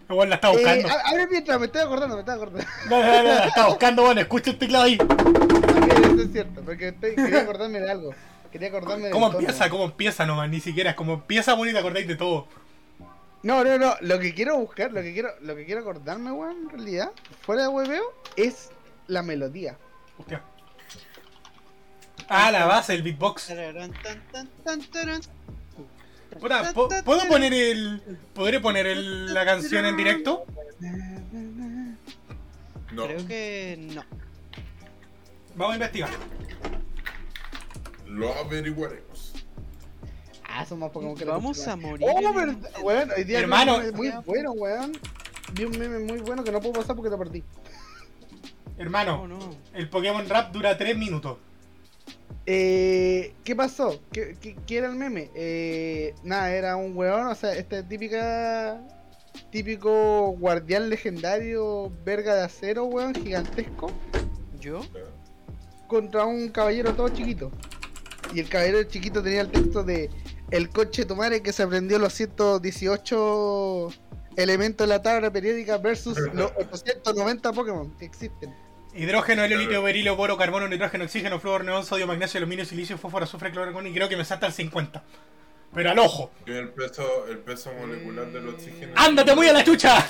Igual 0.09 0.29
la 0.29 0.35
está 0.35 0.49
Eh, 0.49 0.53
buscando. 0.53 0.89
a- 0.89 1.09
abre 1.11 1.27
mientras, 1.29 1.61
me 1.61 1.66
estoy 1.66 1.81
acordando, 1.83 2.16
me 2.16 2.21
estoy 2.23 2.35
acordando. 2.35 2.66
Dale, 2.91 3.07
dale, 3.07 3.29
dale, 3.29 3.39
la 3.41 3.47
está 3.47 3.66
buscando, 3.68 4.03
bueno, 4.03 4.21
escucha 4.21 4.51
el 4.51 4.59
teclado 4.59 4.85
ahí. 4.85 4.99
Ok, 5.01 6.05
eso 6.05 6.23
es 6.23 6.33
cierto, 6.33 6.62
porque 6.62 6.89
estoy- 6.89 7.14
quería 7.14 7.43
acordarme 7.43 7.81
de 7.81 7.91
algo. 7.91 8.14
Quería 8.51 8.68
acordarme 8.68 9.05
de 9.05 9.11
¿Cómo 9.12 9.31
empieza? 9.31 9.71
¿Cómo 9.71 9.85
empieza 9.85 10.27
nomás? 10.27 10.51
Ni 10.51 10.59
siquiera 10.59 10.91
es 10.91 10.97
como 10.97 11.12
empieza, 11.14 11.55
bueno, 11.55 11.71
y 11.71 11.75
te 11.75 11.79
acordáis 11.79 12.09
de 12.09 12.16
todo. 12.16 12.49
No, 13.43 13.64
no, 13.64 13.78
no, 13.78 13.95
lo 14.03 14.18
que 14.18 14.34
quiero 14.34 14.59
buscar, 14.59 14.93
lo 14.93 15.01
que 15.03 15.12
quiero, 15.14 15.30
lo 15.41 15.57
que 15.57 15.64
quiero 15.64 15.80
acordarme, 15.80 16.30
weón, 16.30 16.57
en 16.64 16.68
realidad, 16.70 17.11
fuera 17.41 17.62
de 17.62 17.68
hueveo, 17.68 18.03
es 18.36 18.70
la 19.07 19.22
melodía. 19.22 19.78
Hostia. 20.18 20.43
Ah, 22.28 22.51
la 22.51 22.66
base, 22.66 22.95
el 22.95 23.03
beatbox. 23.03 23.47
Tararán, 23.49 23.93
tan, 24.03 24.20
tan, 24.30 24.49
tan, 24.62 24.80
tarán. 24.91 25.20
Puta, 26.38 26.72
¿po- 26.72 26.88
¿Puedo 27.05 27.26
poner 27.26 27.53
el. 27.53 28.18
¿Podré 28.34 28.61
poner 28.61 28.86
el- 28.86 29.32
la 29.34 29.45
canción 29.45 29.84
en 29.86 29.97
directo? 29.97 30.45
No, 32.93 33.07
Creo 33.07 33.26
que 33.26 33.76
no. 33.95 34.05
Vamos 35.57 35.72
a 35.72 35.76
investigar. 35.76 36.11
lo 38.07 38.32
averiguaremos. 38.34 39.30
Son 40.68 40.78
más 40.78 40.90
Pokémon 40.90 41.16
que 41.16 41.24
la 41.24 41.32
Vamos 41.32 41.66
a 41.66 41.76
morir. 41.76 42.07
Oh, 42.09 42.32
pero, 42.34 42.57
hoy 42.84 43.24
día 43.24 43.38
vi 43.38 43.44
Hermano. 43.44 43.76
un 43.76 43.80
meme 43.82 43.92
muy 43.96 44.11
bueno, 44.26 44.53
weón. 44.53 44.92
Vi 45.55 45.64
un 45.64 45.78
meme 45.78 45.98
muy 46.01 46.20
bueno 46.20 46.44
que 46.44 46.53
no 46.53 46.61
puedo 46.61 46.74
pasar 46.74 46.94
porque 46.96 47.11
lo 47.11 47.18
perdí. 47.18 47.40
No, 47.40 47.46
Hermano, 48.78 49.28
no. 49.28 49.38
el 49.74 49.88
Pokémon 49.88 50.26
Rap 50.28 50.53
dura 50.53 50.76
3 50.78 50.96
minutos. 50.96 51.38
Eh, 52.46 53.34
¿Qué 53.44 53.55
pasó? 53.55 54.01
¿Qué, 54.12 54.36
qué, 54.40 54.57
qué 54.66 54.78
era 54.78 54.88
el 54.88 54.96
meme? 54.96 55.30
Eh, 55.34 56.14
nada, 56.22 56.53
era 56.55 56.76
un 56.76 56.96
weón, 56.96 57.26
o 57.26 57.34
sea, 57.34 57.53
este 57.55 57.82
típica. 57.82 58.80
Típico 59.51 60.32
guardián 60.38 60.88
legendario, 60.90 61.90
verga 62.05 62.34
de 62.34 62.42
acero, 62.42 62.84
weón, 62.84 63.14
gigantesco, 63.14 63.90
¿Yo? 64.61 64.80
contra 65.86 66.24
un 66.24 66.48
caballero 66.48 66.94
todo 66.94 67.09
chiquito. 67.09 67.51
Y 68.34 68.40
el 68.40 68.48
caballero 68.48 68.82
chiquito 68.84 69.22
tenía 69.22 69.40
el 69.42 69.51
texto 69.51 69.82
de 69.82 70.09
El 70.51 70.70
coche 70.70 71.05
tu 71.05 71.14
madre 71.16 71.42
que 71.42 71.53
se 71.53 71.62
aprendió 71.62 71.98
los 71.98 72.12
118 72.14 73.92
elementos 74.36 74.86
de 74.86 74.92
la 74.94 75.03
tabla 75.03 75.30
periódica 75.30 75.78
versus 75.78 76.18
los 76.32 76.53
890 76.57 77.53
Pokémon 77.53 77.90
que 77.98 78.05
existen. 78.05 78.55
Hidrógeno, 78.92 79.44
helio, 79.44 79.57
litio, 79.59 79.82
berilio, 79.82 80.16
boro, 80.16 80.36
carbono, 80.36 80.66
nitrógeno, 80.66 81.05
oxígeno, 81.05 81.38
flúor, 81.38 81.64
neón, 81.64 81.86
sodio, 81.86 82.09
magnesio, 82.09 82.38
aluminio, 82.38 82.64
silicio, 82.64 82.98
fósforo, 82.98 83.24
azufre, 83.24 83.53
cloro, 83.53 83.86
y 83.86 83.94
creo 83.94 84.09
que 84.09 84.16
me 84.16 84.24
salta 84.24 84.46
el 84.48 84.53
50. 84.53 85.05
Pero 85.72 85.90
al 85.92 85.98
ojo. 86.01 86.32
El 86.46 86.70
peso, 86.70 87.26
el 87.28 87.38
peso 87.38 87.72
molecular 87.72 88.26
del 88.32 88.48
oxígeno. 88.48 88.92
¡Ándate 88.96 89.36
muy 89.36 89.46
a 89.46 89.53
la 89.53 89.62
chucha! 89.62 90.05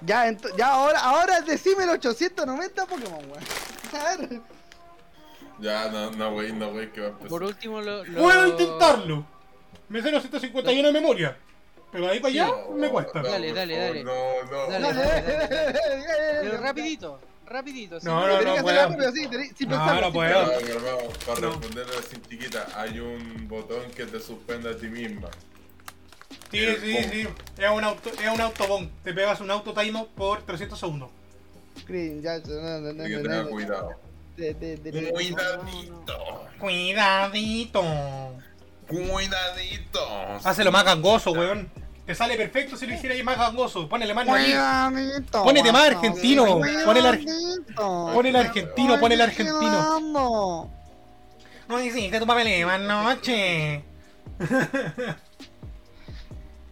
Ya, 0.00 0.26
ento- 0.30 0.48
ya 0.56 0.68
ahora, 0.68 1.00
ahora 1.00 1.42
decime 1.42 1.84
el 1.84 1.90
890 1.90 2.86
Pokémon, 2.86 3.20
weón. 3.30 4.42
Ya, 5.60 5.88
no, 5.90 6.10
no, 6.12 6.32
güey, 6.32 6.52
no, 6.52 6.70
güey, 6.70 6.90
que 6.92 7.00
va 7.00 7.06
a 7.06 7.10
empezar. 7.10 7.28
Por 7.28 7.42
último, 7.42 7.80
lo. 7.80 8.04
lo- 8.04 8.22
Puedo 8.22 8.46
intentarlo. 8.46 9.24
Me 9.88 10.02
sé 10.02 10.10
los 10.10 10.22
151 10.22 10.88
de 10.88 10.92
memoria. 10.92 11.36
Pero 11.90 12.08
ahí 12.08 12.20
para 12.20 12.32
allá 12.32 12.46
No, 12.68 12.74
me 12.76 12.88
cuesta. 12.90 13.22
no, 13.22 13.28
Dale, 13.28 13.52
dale, 13.52 13.76
dale. 13.78 14.04
No, 14.04 14.12
no. 14.50 14.66
Dale. 14.68 14.88
Pero 16.42 16.58
rapidito, 16.58 17.18
rapidito. 17.46 17.98
No, 18.02 18.26
no, 18.26 18.42
no 18.42 18.62
puedo. 18.62 18.88
sin 19.12 19.30
No, 19.70 20.00
no 20.00 20.02
sin 20.04 20.12
puedo. 20.12 20.46
Para 21.26 21.40
No. 21.40 21.48
responderle 21.50 21.96
así 21.98 22.16
chiquita, 22.28 22.66
hay 22.76 23.00
un 23.00 23.48
botón 23.48 23.90
que 23.96 24.04
te 24.04 24.20
suspende 24.20 24.70
a 24.70 24.76
ti 24.76 24.86
misma. 24.88 25.28
Sí, 26.50 26.66
sí, 26.82 26.96
sí. 27.10 27.28
Es 27.58 27.70
un 27.70 27.84
auto, 27.84 28.10
es 28.10 28.28
un 28.32 28.40
autobomb. 28.40 28.88
Te 29.02 29.12
pegas 29.14 29.40
un 29.40 29.50
auto 29.50 29.72
timeout 29.72 30.08
por 30.10 30.42
300 30.42 30.78
segundos. 30.78 31.10
Green, 31.86 32.20
ya, 32.22 32.38
no, 32.38 32.80
no, 32.80 32.92
no, 32.92 33.02
Hay 33.04 33.10
que 33.10 33.18
tener 33.18 33.44
no. 33.44 33.50
cuidado. 33.50 33.90
De- 34.38 34.54
de- 34.54 34.76
de- 34.76 34.92
de- 34.92 35.10
Cuidadito. 35.12 36.46
Cuidadito. 36.60 37.82
Cuidadito. 38.86 40.00
Hácelo 40.44 40.70
más 40.70 40.84
gangoso, 40.84 41.32
weón. 41.32 41.68
Te 42.06 42.14
sale 42.14 42.36
perfecto 42.36 42.76
si 42.76 42.86
lo 42.86 42.94
hiciera 42.94 43.16
ahí 43.16 43.22
más 43.24 43.36
gangoso. 43.36 43.88
Ponele 43.88 44.14
más. 44.14 44.26
Cuidadito, 44.26 45.42
Ponete 45.42 45.72
más 45.72 45.88
argentino. 45.88 46.44
Ponele 46.84 47.08
ar- 47.08 47.18
Cuidadito. 47.18 48.10
Pon 48.14 48.26
el 48.26 48.36
argentino, 48.36 49.00
pon 49.00 49.12
el 49.12 49.20
argentino. 49.20 50.70
No 51.68 51.82
hiciste 51.82 52.20
tu 52.20 52.26
papeleo 52.26 52.70
anoche. 52.70 53.82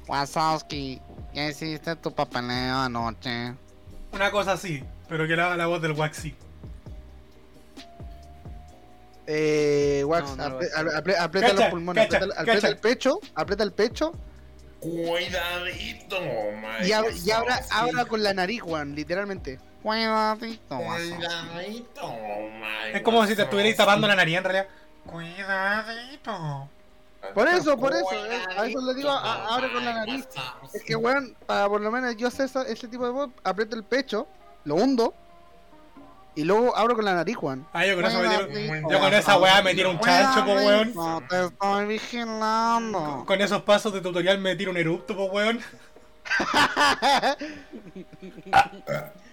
Wazowski, 0.06 1.00
ya 1.34 1.48
hiciste 1.48 1.96
tu 1.96 2.14
papeleo 2.14 2.76
anoche. 2.76 3.54
Una 4.12 4.30
cosa 4.30 4.52
así, 4.52 4.84
pero 5.08 5.26
que 5.26 5.34
la, 5.36 5.56
la 5.56 5.66
voz 5.66 5.82
del 5.82 5.92
Waxi. 5.92 6.34
Eh, 9.27 10.03
Wax, 10.07 10.37
No, 10.37 10.49
no 10.49 10.57
aprieta 10.57 11.31
Cacha, 11.31 11.53
los 11.55 11.64
pulmones, 11.70 12.07
cacha, 12.09 12.24
aprieta, 12.37 12.68
el 12.68 12.77
pecho, 12.79 13.18
aprieta 13.35 13.64
el 13.64 13.72
pecho 13.72 14.12
Cuidadito, 14.79 16.16
y, 16.85 16.91
ab- 16.93 17.24
y 17.24 17.31
abra, 17.31 17.61
abra 17.72 18.05
con 18.05 18.22
la 18.22 18.33
nariz, 18.35 18.61
Juan, 18.62 18.95
literalmente. 18.95 19.59
Cuidadito. 19.83 20.77
Cuidadito, 20.77 22.14
Es 22.93 23.03
como 23.03 23.27
si 23.27 23.35
te 23.35 23.43
estuvierais 23.43 23.77
tapando 23.77 24.07
la 24.07 24.14
nariz 24.16 24.37
en 24.39 24.45
realidad. 24.45 24.66
Cuidadito. 25.07 26.68
Por 27.35 27.49
eso, 27.49 27.77
por 27.77 27.93
eso, 27.95 28.07
eh, 28.12 28.45
a 28.57 28.66
eso 28.66 28.81
le 28.81 28.95
digo, 28.95 29.11
a- 29.11 29.55
abre 29.57 29.72
con 29.72 29.85
la 29.85 29.95
nariz. 29.95 30.27
Es 30.72 30.83
que, 30.85 30.95
weón, 30.95 31.35
para 31.47 31.68
por 31.68 31.81
lo 31.81 31.91
menos 31.91 32.16
yo 32.16 32.31
sé 32.31 32.45
ese 32.45 32.87
tipo 32.89 33.05
de 33.05 33.11
voz, 33.11 33.31
aprieto 33.43 33.74
el 33.74 33.83
pecho, 33.83 34.29
lo 34.64 34.77
hundo, 34.77 35.14
y 36.37 36.45
luego 36.45 36.76
abro 36.76 36.95
con 36.95 37.05
la 37.05 37.14
nariz, 37.14 37.34
Juan. 37.37 37.66
Ah, 37.72 37.84
yo 37.87 37.97
con 37.97 38.05
eso 38.05 38.20
me 38.20 38.28
tiro. 38.28 38.89
Yo 38.91 39.01
con 39.01 39.12
esa 39.14 39.39
weá 39.39 39.62
me 39.62 39.74
tiro 39.74 39.91
un 39.91 39.99
chancho, 40.01 40.45
po 40.45 40.53
weón. 40.53 40.95
No 40.95 41.22
te 41.28 41.45
estoy 41.47 41.87
vigilando. 41.87 43.24
Con 43.26 43.41
esos 43.41 43.62
pasos 43.62 43.93
de 43.93 44.01
tutorial 44.01 44.39
me 44.39 44.55
tiro 44.55 44.70
un 44.70 44.76
erupto, 44.76 45.16
po 45.16 45.24
weón. 45.24 45.61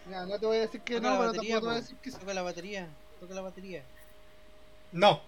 Ya, 0.10 0.26
no 0.26 0.38
te 0.38 0.46
voy 0.46 0.58
a 0.58 0.62
decir 0.62 0.82
que 0.82 0.96
Toca 0.96 1.10
no, 1.10 1.18
pero 1.18 1.32
batería, 1.32 1.56
tampoco 1.56 1.60
te 1.62 1.66
voy 1.68 1.76
a 1.78 1.82
decir 1.82 1.98
que. 2.02 2.12
Toca 2.12 2.34
la 2.34 2.42
batería. 2.42 2.88
Toca 3.20 3.34
la 3.34 3.42
batería. 3.42 3.82
No. 4.92 5.22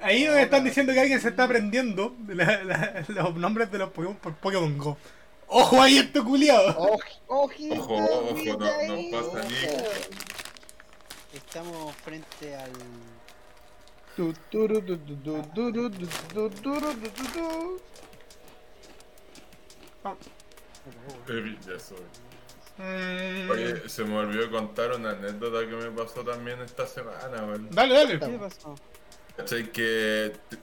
Ahí 0.00 0.24
donde 0.24 0.42
están 0.42 0.64
diciendo 0.64 0.92
que 0.92 1.00
alguien 1.00 1.20
se 1.20 1.28
está 1.28 1.44
aprendiendo 1.44 2.14
la- 2.28 2.62
la- 2.64 3.04
los 3.08 3.34
nombres 3.34 3.70
de 3.70 3.78
los 3.78 3.90
Pokémon 3.90 4.16
por 4.16 4.34
Pokémon 4.36 4.78
Go. 4.78 4.96
¡Ojo 5.48 5.82
ahí 5.82 5.98
esto 5.98 6.24
culiado! 6.24 6.68
Ojo, 6.78 6.98
Ojo, 7.26 7.52
ojo, 7.78 8.00
no- 8.00 8.56
no 8.56 9.10
pasa 9.10 9.48
ni- 9.48 10.47
Estamos 11.32 11.94
frente 11.96 12.56
al. 12.56 12.72
Eh, 21.28 21.56
ya 21.66 21.78
soy. 21.78 21.98
Mm, 22.78 23.50
Oye, 23.50 23.88
se 23.88 24.04
me 24.04 24.16
olvidó 24.16 24.50
contar 24.50 24.92
una 24.94 25.10
anécdota 25.10 25.60
que 25.68 25.74
me 25.76 25.90
pasó 25.90 26.24
también 26.24 26.60
esta 26.62 26.86
semana, 26.86 27.44
weón. 27.44 27.68
Dale, 27.70 27.94
dale. 27.94 28.18
¿Qué 28.20 28.38
pasó? 28.38 28.74
¿Cachai? 29.36 29.70
Que 29.72 30.32
te- 30.48 30.58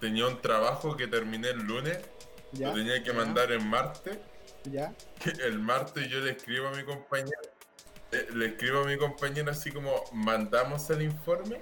tenía 0.00 0.26
un 0.26 0.40
trabajo 0.40 0.96
que 0.96 1.06
terminé 1.06 1.48
el 1.50 1.58
lunes, 1.58 1.98
Ya, 2.52 2.68
lo 2.68 2.74
tenía 2.74 3.02
que 3.02 3.12
mandar 3.12 3.52
el 3.52 3.64
martes. 3.64 4.18
ya. 4.64 4.92
El 5.44 5.58
martes 5.60 6.08
yo 6.08 6.20
le 6.20 6.32
escribo 6.32 6.68
a 6.68 6.70
mi 6.72 6.84
compañera, 6.84 7.38
eh, 7.42 7.57
le 8.10 8.46
escribo 8.46 8.80
a 8.80 8.84
mi 8.84 8.96
compañera 8.96 9.52
así 9.52 9.70
como, 9.70 10.04
mandamos 10.12 10.88
el 10.90 11.02
informe, 11.02 11.60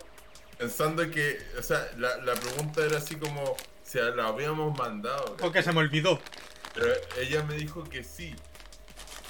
pensando 0.59 1.11
que, 1.11 1.38
o 1.59 1.62
sea, 1.62 1.88
la, 1.99 2.16
la 2.18 2.34
pregunta 2.34 2.84
era 2.84 2.99
así 2.99 3.16
como, 3.16 3.57
si 3.82 3.99
lo 3.99 4.22
habíamos 4.26 4.76
mandado. 4.76 5.36
Porque 5.36 5.62
se 5.62 5.72
me 5.72 5.80
olvidó. 5.80 6.20
Pero 6.74 6.92
ella 7.18 7.42
me 7.44 7.55
dijo 7.55 7.84
que 7.84 8.03
sí. 8.05 8.34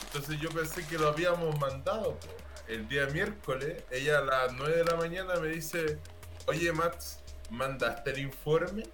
Entonces 0.06 0.40
yo 0.40 0.48
pensé 0.48 0.84
que 0.86 0.98
lo 0.98 1.08
habíamos 1.08 1.58
mandado. 1.60 2.18
El 2.66 2.88
día 2.88 3.06
miércoles, 3.06 3.84
ella 3.90 4.18
a 4.18 4.22
las 4.22 4.52
9 4.54 4.76
de 4.76 4.84
la 4.84 4.96
mañana 4.96 5.34
me 5.36 5.48
dice, 5.48 5.98
oye 6.46 6.72
Max, 6.72 7.20
¿mandaste 7.50 8.10
el 8.10 8.18
informe? 8.20 8.84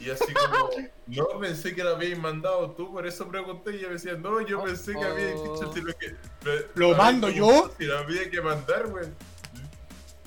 Y 0.00 0.10
así 0.10 0.32
como, 0.32 0.70
no, 1.08 1.40
pensé 1.40 1.74
que 1.74 1.82
lo 1.82 1.96
habíais 1.96 2.18
mandado 2.18 2.70
tú, 2.72 2.92
por 2.92 3.06
eso 3.06 3.26
pregunté 3.28 3.72
y 3.72 3.76
ella 3.78 3.88
me 3.88 3.94
decía, 3.94 4.14
no, 4.14 4.40
yo 4.40 4.62
pensé 4.62 4.92
que 4.92 5.04
habíais 5.04 5.42
dicho 5.42 5.72
si 5.72 5.80
lo 5.80 5.92
que... 5.98 6.14
¿Lo 6.74 6.94
mando 6.96 7.28
yo? 7.28 7.70
Si 7.78 7.84
lo 7.84 7.98
había 7.98 8.30
que 8.30 8.40
mandar, 8.40 8.86
güey. 8.88 9.06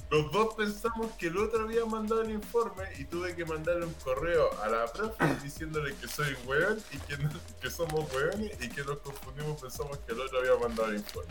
Los 0.09 0.29
dos 0.33 0.55
pensamos 0.55 1.09
que 1.17 1.27
el 1.27 1.37
otro 1.37 1.61
había 1.63 1.85
mandado 1.85 2.21
el 2.21 2.31
informe 2.31 2.83
y 2.99 3.05
tuve 3.05 3.33
que 3.33 3.45
mandarle 3.45 3.85
un 3.85 3.93
correo 3.93 4.49
a 4.61 4.67
la 4.67 4.85
profe 4.91 5.23
diciéndole 5.41 5.95
que 5.95 6.05
soy 6.09 6.35
weón 6.45 6.77
y 6.91 6.97
que, 6.97 7.17
no- 7.17 7.29
que 7.61 7.69
somos 7.71 8.13
weones 8.13 8.51
y 8.59 8.67
que 8.67 8.83
nos 8.83 8.97
confundimos, 8.97 9.61
pensamos 9.61 9.97
que 9.99 10.11
el 10.11 10.19
otro 10.19 10.39
había 10.39 10.57
mandado 10.57 10.89
el 10.89 10.97
informe. 10.97 11.29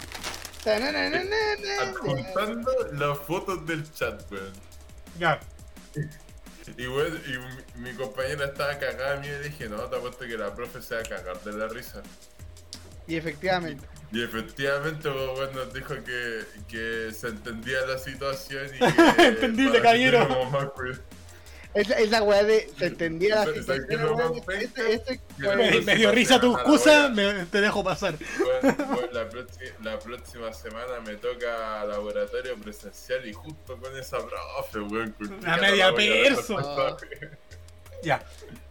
Adjuntando 1.91 2.73
las 2.93 3.19
fotos 3.19 3.67
del 3.67 3.93
chat, 3.93 4.23
weón. 4.33 4.53
Ya. 5.19 5.39
Y, 6.77 6.87
weón, 6.87 7.21
y 7.27 7.79
mi, 7.79 7.91
mi 7.91 7.97
compañera 7.97 8.47
estaba 8.47 8.79
cagada 8.79 9.19
a 9.19 9.21
mí 9.21 9.29
y 9.29 9.49
dije, 9.49 9.69
no, 9.69 9.79
te 9.85 9.97
apuesto 9.97 10.27
que 10.27 10.37
la 10.37 10.55
profe 10.55 10.83
se 10.83 10.95
va 10.95 11.01
a 11.01 11.05
cagar 11.05 11.41
de 11.43 11.53
la 11.53 11.69
risa. 11.69 12.03
Y 13.07 13.17
efectivamente. 13.17 13.87
Y 14.13 14.23
efectivamente, 14.23 15.11
pues, 15.11 15.39
weón, 15.39 15.55
nos 15.55 15.73
dijo 15.73 15.95
que, 16.05 16.45
que 16.69 17.13
se 17.13 17.29
entendía 17.29 17.87
la 17.87 17.99
situación 17.99 18.67
y 18.75 18.79
que... 19.17 19.27
Entendible, 19.27 19.81
caballero. 19.81 20.29
Cuidado. 21.73 21.93
Esa, 21.93 21.95
esa 21.99 22.23
weá 22.23 22.45
de 22.45 22.71
se 22.79 22.87
entendía 22.87 23.37
la 23.37 23.45
¿Sabes 23.45 23.61
situación. 23.61 23.87
qué 24.45 24.55
es 24.95 25.01
ese- 25.01 25.21
Que 25.39 25.47
weón, 25.47 25.85
Me, 25.85 25.95
dio 25.97 26.11
risa 26.13 26.41
tu 26.41 26.53
excusa, 26.55 27.09
me, 27.11 27.45
te 27.47 27.61
dejo 27.61 27.85
pasar. 27.85 28.15
Bueno, 28.39 28.77
bueno, 28.89 29.09
la, 29.13 29.29
próxima, 29.29 29.71
la 29.83 29.99
próxima 29.99 30.53
semana 30.53 31.01
me 31.07 31.15
toca 31.17 31.85
laboratorio 31.85 32.57
presencial 32.57 33.27
y 33.27 33.33
justo 33.33 33.77
con 33.79 33.97
esa 33.97 34.19
profe, 34.19 34.81
weón. 34.81 35.15
La 35.43 35.57
media 35.57 35.95
perso. 35.95 36.57
Ya. 38.03 38.23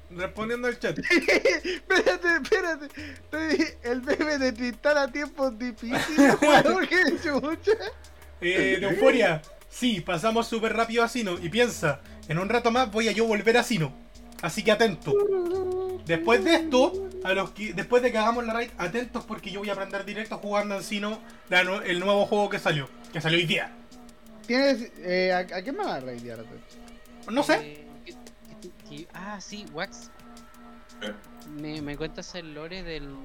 Respondiendo 0.10 0.68
al 0.68 0.80
chat. 0.80 0.98
espérate, 1.64 2.28
espérate. 2.42 2.88
Estoy- 2.96 3.78
El 3.84 4.02
bebé 4.02 4.40
de 4.40 4.52
Tristán 4.54 4.98
a 4.98 5.12
tiempos 5.12 5.58
difíciles, 5.60 6.36
weón, 6.42 6.88
chucha. 7.22 7.72
Eh, 8.42 8.78
de 8.80 8.88
euforia. 8.88 9.40
Sí, 9.70 10.02
pasamos 10.02 10.48
súper 10.48 10.74
rápido 10.76 11.04
a 11.04 11.08
Sino. 11.08 11.34
Y 11.40 11.50
piensa, 11.50 12.02
en 12.28 12.40
un 12.40 12.50
rato 12.50 12.72
más 12.72 12.92
voy 12.92 13.08
a 13.08 13.12
yo 13.12 13.26
volver 13.26 13.58
a 13.58 13.64
Sino. 13.64 13.94
Así 14.42 14.64
que 14.64 14.72
atento. 14.72 15.14
Después 16.06 16.44
de 16.44 16.56
esto, 16.56 17.10
a 17.24 17.34
los 17.34 17.52
que, 17.52 17.74
después 17.74 18.02
de 18.02 18.12
que 18.12 18.18
hagamos 18.18 18.46
la 18.46 18.54
raid, 18.54 18.72
atentos 18.78 19.24
porque 19.26 19.52
yo 19.52 19.60
voy 19.60 19.70
a 19.70 19.74
aprender 19.74 20.06
directo 20.06 20.38
jugando 20.38 20.76
en 20.76 20.84
Sino 20.84 21.20
la 21.50 21.60
el 21.62 22.00
nuevo 22.00 22.26
juego 22.26 22.50
que 22.50 22.58
salió. 22.60 22.90
Que 23.14 23.22
salió 23.22 23.38
hoy 23.38 23.46
día. 23.46 23.72
¿Tienes. 24.48 24.92
Eh, 25.00 25.32
¿a, 25.32 25.40
¿A 25.58 25.62
qué 25.62 25.72
me 25.72 25.80
vas 25.80 25.88
a 25.96 26.00
raidear? 26.00 26.44
No 27.30 27.44
sé. 27.44 27.54
Eh, 27.56 27.88
¿qué- 28.06 28.16
qué- 28.62 28.72
qué- 28.90 29.08
ah, 29.14 29.40
sí, 29.40 29.66
Wax. 29.74 30.10
Eh. 31.02 31.14
¿Me, 31.50 31.82
me 31.82 31.96
cuentas 31.96 32.34
el 32.36 32.54
lore 32.56 32.82
del. 32.82 33.16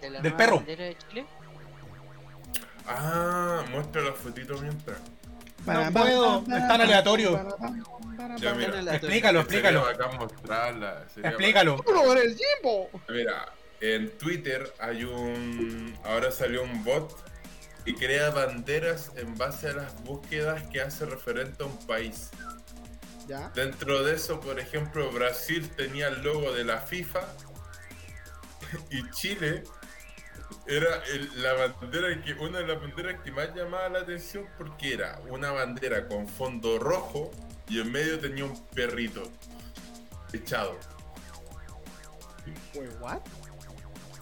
De 0.00 0.10
la 0.10 0.20
Del 0.20 0.34
perro. 0.34 0.56
bandera 0.58 0.84
de 0.84 0.96
Chile? 1.08 1.26
Ah, 2.86 3.64
muestra 3.72 4.02
la 4.02 4.12
fotito 4.12 4.56
mientras. 4.60 4.98
No 5.66 5.92
puedo, 5.92 6.38
es 6.40 6.68
tan 6.68 6.80
aleatorio. 6.80 7.58
Ya, 8.38 8.54
mira. 8.54 8.72
Tan 8.72 8.80
aleatorio. 8.80 8.92
Explícalo, 8.92 9.40
explícalo. 9.40 9.86
Mostrarla. 10.18 11.04
Explícalo. 11.16 11.84
Mira, 13.08 13.52
en 13.80 14.10
Twitter 14.18 14.72
hay 14.78 15.04
un. 15.04 15.98
Ahora 16.04 16.30
salió 16.30 16.62
un 16.62 16.84
bot 16.84 17.16
y 17.84 17.94
crea 17.94 18.30
banderas 18.30 19.12
en 19.16 19.36
base 19.36 19.68
a 19.68 19.74
las 19.74 20.02
búsquedas 20.02 20.62
que 20.72 20.80
hace 20.80 21.06
referente 21.06 21.62
a 21.62 21.66
un 21.66 21.86
país. 21.86 22.30
Ya. 23.28 23.50
Dentro 23.54 24.04
de 24.04 24.14
eso, 24.14 24.40
por 24.40 24.60
ejemplo, 24.60 25.10
Brasil 25.10 25.68
tenía 25.76 26.08
el 26.08 26.22
logo 26.22 26.52
de 26.52 26.64
la 26.64 26.78
FIFA 26.78 27.20
y 28.90 29.08
Chile 29.10 29.64
era 30.68 31.02
el- 31.12 31.42
la 31.42 31.52
bandera 31.54 32.22
que 32.22 32.34
una 32.34 32.58
de 32.58 32.66
las 32.66 32.80
banderas 32.80 33.22
que 33.22 33.30
más 33.30 33.54
llamaba 33.54 33.88
la 33.88 34.00
atención 34.00 34.46
porque 34.58 34.94
era 34.94 35.20
una 35.28 35.52
bandera 35.52 36.06
con 36.08 36.26
fondo 36.28 36.78
rojo 36.78 37.30
y 37.68 37.80
en 37.80 37.90
medio 37.92 38.18
tenía 38.18 38.44
un 38.44 38.66
perrito 38.68 39.22
echado. 40.32 40.78
Wait, 42.74 42.90
what? 43.00 43.20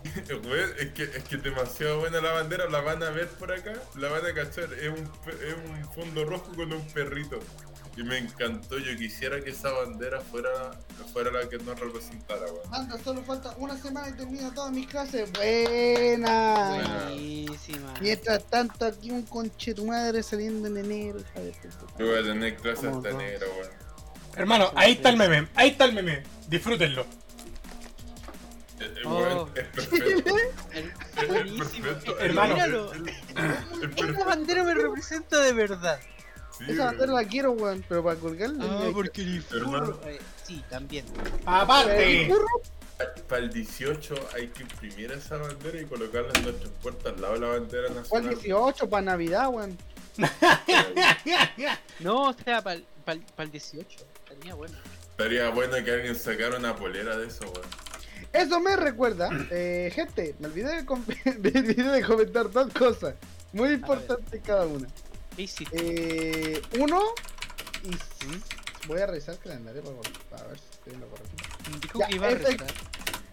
Es 0.79 0.91
que 0.93 1.03
es 1.05 1.25
que 1.25 1.37
es 1.37 1.43
demasiado 1.43 2.01
buena 2.01 2.21
la 2.21 2.33
bandera, 2.33 2.69
la 2.69 2.83
van 2.83 3.03
a 3.03 3.09
ver 3.11 3.27
por 3.29 3.51
acá, 3.51 3.73
la 3.97 4.11
van 4.11 4.25
a 4.27 4.35
cachar, 4.35 4.71
es 4.75 4.89
un, 4.89 5.11
es 5.27 5.55
un 5.57 5.93
fondo 5.95 6.25
rojo 6.27 6.53
con 6.55 6.71
un 6.73 6.87
perrito. 6.93 7.41
Y 7.97 8.03
me 8.03 8.19
encantó, 8.19 8.77
yo 8.79 8.97
quisiera 8.97 9.41
que 9.41 9.51
esa 9.51 9.71
bandera 9.71 10.21
fuera, 10.21 10.73
fuera 11.13 11.31
la 11.31 11.49
que 11.49 11.59
nos 11.59 11.79
representara, 11.79 12.41
weón. 12.47 12.75
Anda, 12.75 12.99
solo 12.99 13.23
falta 13.23 13.55
una 13.59 13.77
semana 13.81 14.09
y 14.09 14.13
termino 14.15 14.53
todas 14.53 14.73
mis 14.73 14.87
clases. 14.89 15.31
Buena. 15.33 16.71
Buenísima. 17.09 17.95
Mientras 18.01 18.43
tanto, 18.47 18.85
aquí 18.87 19.13
un 19.13 19.23
conche 19.23 19.75
tu 19.75 19.87
madre 19.87 20.23
saliendo 20.25 20.67
en 20.67 20.77
enero. 20.79 21.21
Yo 21.99 22.07
voy 22.07 22.19
a 22.19 22.23
tener 22.25 22.57
clases 22.57 22.85
hasta 22.87 23.11
enero, 23.11 23.47
weón. 23.61 23.71
Hermano, 24.37 24.73
ahí 24.75 24.93
está 24.93 25.11
el 25.11 25.17
meme. 25.17 25.49
Ahí 25.55 25.71
está 25.71 25.85
el 25.85 25.93
meme. 25.95 26.25
Disfrútenlo. 26.49 27.03
Eh, 28.81 28.93
eh, 28.97 29.03
Oh. 29.05 29.49
es 29.55 29.65
perfecto. 29.69 30.35
Buenísimo. 31.29 31.85
perfecto. 31.87 32.19
Hermano. 32.19 32.55
Míralo. 32.55 32.93
Es- 32.93 33.01
es 33.03 34.05
Esta 34.09 34.25
bandera 34.25 34.65
me 34.65 34.75
representa 34.75 35.41
de 35.41 35.53
verdad. 35.53 36.01
Sí, 36.59 36.65
Esa 36.69 36.87
bandera 36.87 37.13
la 37.13 37.25
quiero, 37.25 37.53
weón, 37.53 37.85
pero 37.89 38.05
para 38.05 38.19
colgarla. 38.19 38.65
Ah, 38.69 38.91
porque 38.93 39.41
Hermano. 39.51 39.87
furro. 39.87 40.01
Eh, 40.09 40.19
sí, 40.45 40.63
también. 40.71 41.05
Aparte. 41.47 42.31
Para 43.29 43.43
el 43.43 43.51
18 43.53 44.15
hay 44.35 44.47
que 44.49 44.63
imprimir 44.63 45.11
esa 45.13 45.37
bandera 45.37 45.81
y 45.81 45.85
colocarla 45.85 46.31
en 46.37 46.43
nuestras 46.45 46.71
puertas 46.81 47.13
al 47.13 47.21
lado 47.21 47.35
de 47.35 47.41
la 47.41 47.49
bandera 47.49 47.89
¿Cuál 48.09 48.25
nacional. 48.27 48.35
18 48.37 48.89
para 48.89 49.03
Navidad, 49.03 49.49
weón? 49.51 49.77
No, 52.01 52.29
o 52.29 52.33
sea, 52.35 52.63
para 52.63 52.81
el 53.39 53.51
18. 53.51 53.99
Estaría 54.31 54.55
bueno. 54.55 54.77
Estaría 55.11 55.49
bueno 55.51 55.73
que 55.85 55.91
alguien 55.91 56.15
sacara 56.15 56.57
una 56.57 56.75
polera 56.77 57.17
de 57.17 57.27
eso, 57.27 57.45
weón. 57.45 57.67
Eso 58.33 58.59
me 58.61 58.75
recuerda, 58.75 59.29
eh, 59.51 59.93
gente, 59.95 60.35
me 60.41 60.49
olvidé 60.49 60.77
de, 60.77 60.85
com- 60.85 61.05
me 61.25 61.51
olvidé 61.51 61.83
de 61.85 62.03
comentar 62.03 62.51
dos 62.51 62.73
cosas 62.73 63.15
muy 63.53 63.71
importantes 63.71 64.41
cada 64.45 64.67
una. 64.67 64.89
¿Qué 65.37 65.43
hiciste? 65.43 65.77
Eh, 65.77 66.63
uno, 66.79 67.01
y 67.85 67.93
sí, 67.93 68.41
voy 68.87 69.01
a 69.01 69.07
revisar 69.07 69.35
el 69.35 69.41
calendario 69.41 69.83
para, 69.83 69.97
para 70.31 70.49
ver 70.49 70.59
si 70.59 70.65
estoy 70.73 70.95
en 70.95 71.01
lo 71.01 71.09
correcto. 71.09 71.45
Dijo 71.81 71.99
Ya, 71.99 72.07
que 72.09 72.15
iba 72.17 72.27
a 72.27 72.31
efect- 72.33 72.59
rezar. 72.61 72.75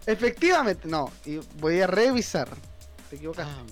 Efectivamente, 0.06 0.88
no. 0.88 1.12
Y 1.24 1.36
voy 1.60 1.80
a 1.80 1.86
revisar. 1.86 2.48
Te 3.08 3.16
equivocas. 3.16 3.46
Ah. 3.48 3.62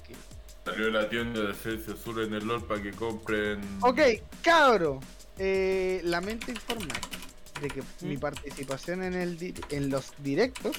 Salió 0.65 0.91
la 0.91 1.09
tienda 1.09 1.41
de 1.41 1.55
Celsius 1.55 1.99
Sur 2.01 2.21
en 2.23 2.35
el 2.35 2.47
LOL 2.47 2.65
para 2.67 2.83
que 2.83 2.93
compren. 2.93 3.61
Ok, 3.83 3.99
cabro. 4.43 5.01
Eh, 5.39 6.01
lamento 6.05 6.51
informar 6.51 7.01
de 7.63 7.69
que 7.69 7.83
mi 8.03 8.17
¿Mm? 8.17 8.21
participación 8.21 9.03
en, 9.03 9.15
el 9.15 9.39
di- 9.39 9.55
en 9.71 9.89
los 9.91 10.13
directos 10.19 10.77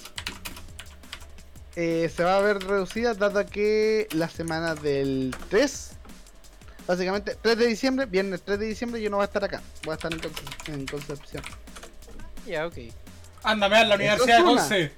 eh, 1.75 2.11
se 2.15 2.23
va 2.23 2.37
a 2.37 2.41
ver 2.41 2.59
reducida 2.63 3.13
dado 3.15 3.45
que 3.45 4.07
la 4.11 4.29
semana 4.29 4.75
del 4.75 5.35
3, 5.49 5.91
básicamente 6.95 7.37
3 7.41 7.57
de 7.57 7.67
diciembre, 7.67 8.05
viernes 8.05 8.41
3 8.43 8.59
de 8.59 8.65
diciembre 8.65 9.01
yo 9.01 9.09
no 9.09 9.17
voy 9.17 9.23
a 9.23 9.25
estar 9.27 9.43
acá, 9.43 9.61
voy 9.83 9.93
a 9.93 9.95
estar 9.95 10.11
en, 10.13 10.19
Conce- 10.19 10.73
en 10.73 10.85
Concepción. 10.85 11.43
Ya, 12.45 12.67
ok. 12.67 12.77
Ándame 13.43 13.77
a 13.77 13.85
la 13.85 13.95
Universidad 13.95 14.37
de. 14.39 14.43
Conce. 14.43 14.91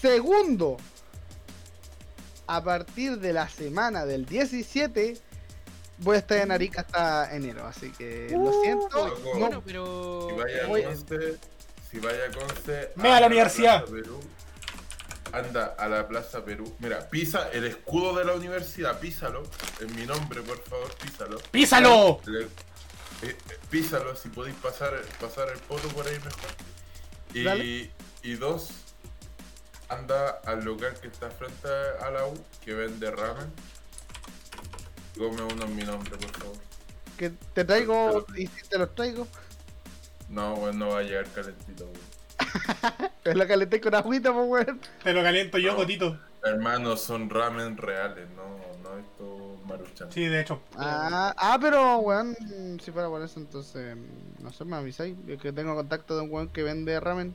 Segundo, 0.00 0.76
a 2.46 2.62
partir 2.62 3.18
de 3.20 3.32
la 3.32 3.48
semana 3.48 4.04
del 4.04 4.26
17 4.26 5.16
voy 5.98 6.16
a 6.16 6.18
estar 6.18 6.38
en 6.38 6.50
Arica 6.50 6.80
hasta 6.82 7.34
enero, 7.34 7.64
así 7.66 7.90
que 7.92 8.28
lo 8.32 8.52
siento. 8.62 9.06
loco. 9.08 9.20
no- 9.34 9.38
Bueno, 9.38 9.62
pero. 9.64 10.26
Si 10.30 10.34
vaya 10.36 10.64
a 10.64 10.66
Voy- 10.66 10.82
Conce, 10.82 11.38
si 11.90 11.98
vaya 12.00 12.18
a 12.28 12.32
Conce. 12.36 12.90
A 12.98 13.20
la 13.20 13.26
universidad. 13.28 13.84
Plaza 13.84 13.92
Perú, 14.02 14.20
anda 15.36 15.74
a 15.78 15.88
la 15.88 16.06
Plaza 16.08 16.44
Perú. 16.44 16.74
Mira, 16.78 17.08
pisa 17.10 17.50
el 17.52 17.64
escudo 17.64 18.14
de 18.16 18.24
la 18.24 18.34
universidad, 18.34 18.98
písalo. 19.00 19.42
En 19.80 19.94
mi 19.96 20.06
nombre, 20.06 20.42
por 20.42 20.62
favor, 20.64 20.94
písalo. 20.96 21.38
¡Písalo! 21.50 22.20
Le- 22.26 22.42
eh, 22.44 22.48
eh, 23.22 23.36
písalo 23.70 24.14
si 24.16 24.28
podéis 24.28 24.56
pasar, 24.56 25.00
pasar 25.20 25.48
el 25.50 25.58
poto 25.60 25.88
por 25.88 26.06
ahí 26.06 26.16
mejor. 26.16 26.50
Dale. 27.44 27.64
Y, 27.64 27.92
y 28.22 28.34
dos, 28.36 28.68
anda 29.88 30.40
al 30.44 30.64
local 30.64 30.94
que 31.00 31.08
está 31.08 31.30
frente 31.30 31.68
a 32.00 32.10
la 32.10 32.26
U, 32.26 32.34
que 32.64 32.74
vende 32.74 33.10
ramen. 33.10 33.52
Come 35.16 35.42
uno 35.42 35.64
en 35.64 35.76
mi 35.76 35.82
nombre, 35.84 36.16
por 36.16 36.30
favor. 36.40 36.56
que 37.16 37.30
te 37.30 37.64
traigo 37.64 38.26
y 38.36 38.46
si 38.48 38.62
te 38.68 38.78
los 38.78 38.94
traigo, 38.94 39.26
No, 40.28 40.56
bueno, 40.56 40.86
no 40.86 40.88
va 40.94 40.98
a 41.00 41.02
llegar 41.02 41.26
calentito, 41.32 41.84
weón. 41.84 42.13
es 43.24 43.34
lo 43.36 43.46
calenté 43.46 43.80
con 43.80 43.94
agüita, 43.94 44.32
pues 44.32 44.46
weón. 44.48 44.80
Te 45.02 45.12
lo 45.12 45.22
caliento 45.22 45.58
yo, 45.58 45.72
No. 45.72 45.76
Cotito. 45.78 46.18
Hermanos, 46.44 47.00
son 47.00 47.30
ramen 47.30 47.76
reales, 47.78 48.26
no, 48.36 48.42
no 48.82 48.98
esto 48.98 49.56
maruchan. 49.66 50.12
Sí, 50.12 50.26
de 50.26 50.42
hecho. 50.42 50.60
Ah, 50.76 51.32
ah, 51.38 51.58
pero 51.58 51.98
weón, 51.98 52.36
si 52.82 52.90
fuera 52.92 53.08
por 53.08 53.22
eso, 53.22 53.40
entonces, 53.40 53.96
no 54.40 54.52
sé, 54.52 54.64
me 54.66 54.76
avisáis. 54.76 55.16
Que 55.40 55.52
tengo 55.52 55.74
contacto 55.74 56.14
de 56.16 56.22
un 56.22 56.30
weón 56.30 56.48
que 56.48 56.62
vende 56.62 57.00
ramen. 57.00 57.34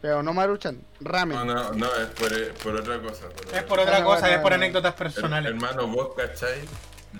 Pero 0.00 0.22
no 0.22 0.32
maruchan, 0.32 0.80
ramen. 1.00 1.36
No, 1.36 1.44
no, 1.44 1.70
no, 1.72 1.86
es 1.96 2.06
por, 2.08 2.54
por 2.62 2.76
otra 2.76 3.00
cosa. 3.00 3.26
Es 3.52 3.62
por 3.64 3.78
otra 3.80 3.98
Ah, 3.98 4.04
cosa, 4.04 4.20
bueno, 4.22 4.36
es 4.36 4.42
por 4.42 4.52
anécdotas 4.52 4.94
Her- 4.94 4.98
personales. 4.98 5.52
Hermano, 5.52 5.86
vos 5.88 6.10
cachai 6.16 6.60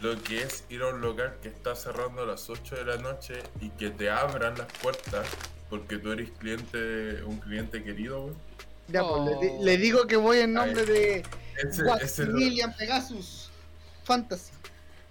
lo 0.01 0.20
que 0.22 0.43
es 0.43 0.64
ir 0.68 0.82
a 0.82 0.88
un 0.88 1.01
local 1.01 1.34
que 1.43 1.49
está 1.49 1.74
cerrando 1.76 2.22
a 2.22 2.26
las 2.26 2.49
8 2.51 2.74
de 2.76 2.84
la 2.84 2.97
noche 2.97 3.43
y 3.61 3.70
que 3.70 3.90
te 3.90 4.11
abran 4.11 4.57
las 4.59 4.66
puertas 4.80 5.26
porque 5.73 5.97
tú 5.97 6.12
eres 6.12 6.31
cliente, 6.33 7.23
un 7.25 7.39
cliente 7.41 7.83
querido, 7.83 8.25
güey. 8.25 8.35
Ya, 8.89 9.03
pues, 9.03 9.23
le, 9.25 9.31
di- 9.47 9.53
Oh. 9.59 9.64
le 9.64 9.77
digo 9.79 10.07
que 10.07 10.16
voy 10.16 10.39
en 10.41 10.53
nombre 10.53 10.83
Ahí. 10.83 10.87
de 10.87 11.16
Ese, 11.57 11.68
ese 11.68 11.83
lo- 11.85 11.93
Maximilian 11.93 12.77
Pegasus 12.77 13.51
Fantasy. 14.05 14.53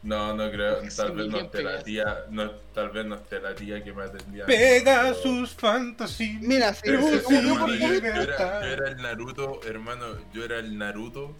No, 0.04 0.36
no 0.36 0.52
creo, 0.52 0.82
tal 0.96 1.14
vez 1.14 1.28
no 1.30 1.40
esté 1.40 1.64
la 1.64 1.82
tía, 1.84 2.26
no, 2.30 2.52
tal 2.76 2.90
vez 2.92 3.06
no 3.08 3.16
esté 3.16 3.40
la 3.40 3.56
tía 3.56 3.84
que 3.84 3.92
me 3.92 4.04
atendía. 4.04 4.46
Pegasus 4.46 5.56
Fantasy. 5.56 6.38
Mira, 6.42 6.76
Pero 6.84 7.00
Luz 7.02 7.24
sí, 7.28 7.36
y 7.44 7.50
como 7.50 7.68
yo 7.74 7.88
era, 7.94 8.62
yo 8.62 8.68
era 8.68 8.88
el 8.90 8.98
Naruto, 8.98 9.62
hermano, 9.66 10.06
yo 10.32 10.44
era 10.46 10.60
el 10.60 10.78
Naruto. 10.78 11.36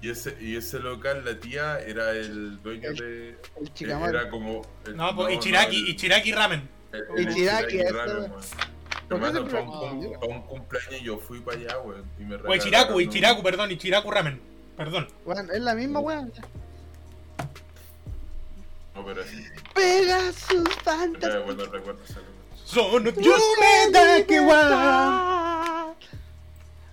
Y 0.00 0.10
ese, 0.10 0.36
y 0.40 0.54
ese 0.54 0.78
local, 0.78 1.24
la 1.24 1.40
tía, 1.40 1.80
era 1.80 2.12
el 2.12 2.62
dueño 2.62 2.90
El 2.90 2.96
de. 2.96 3.28
el. 3.80 3.90
Era 3.90 4.30
como. 4.30 4.62
el- 4.86 4.96
No, 4.96 5.12
pues 5.16 5.28
el- 5.28 5.34
Ichiraki 5.34 5.66
Ramen. 5.74 5.84
el- 5.86 5.88
Ichiraki, 5.90 6.32
ramen, 6.32 6.68
weón. 6.92 7.06
¿Por 7.08 7.66
qué 7.66 7.84
Hermano, 9.10 9.48
para 9.48 9.62
un, 9.62 10.20
pa' 10.20 10.26
un 10.26 10.42
cumpleaños 10.42 11.00
yo 11.00 11.18
fui 11.18 11.40
para 11.40 11.56
allá, 11.58 11.78
weón. 11.80 12.04
Y 12.18 12.24
me 12.24 12.34
O 12.34 12.38
regalaron 12.38 12.56
Ichiraku, 12.60 13.00
Ichiraku, 13.00 13.42
perdón, 13.42 13.70
Ichiraku 13.70 14.10
Ramen. 14.10 14.40
Perdón. 14.76 15.08
Weón, 15.24 15.48
es 15.52 15.60
la 15.60 15.74
misma 15.74 16.00
weón. 16.00 16.32
No, 18.94 19.04
pero 19.06 19.24
sí. 19.24 19.44
Pegasus 19.74 20.48
Pero 20.50 20.66
Fantasy. 20.84 21.38
bueno, 21.46 21.64
recuerdo 21.66 22.00
local. 22.00 22.24
Sono 22.64 23.10
yume 23.10 23.90
da 23.92 24.26
que 24.26 24.40
wa. 24.40 25.94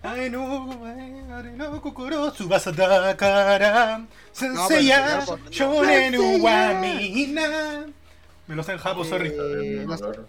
Ai 0.03 0.29
no, 0.29 0.69
ai 0.85 1.51
no 1.57 1.81
kokoro 1.81 2.31
tsubasa 2.31 2.71
da 2.71 3.17
kara. 3.17 4.05
Sensei 4.31 4.85
ya 4.85 5.25
shonen 5.49 6.15
wa 6.41 6.79
ya. 6.81 7.85
Me 8.47 8.55
lo 8.55 8.63
sé 8.63 8.73
en 8.73 8.77
japo, 8.77 9.03
sorry. 9.03 9.29
Eh, 9.29 9.83
no 9.87 9.97
sé. 9.97 10.03
Claro. 10.03 10.27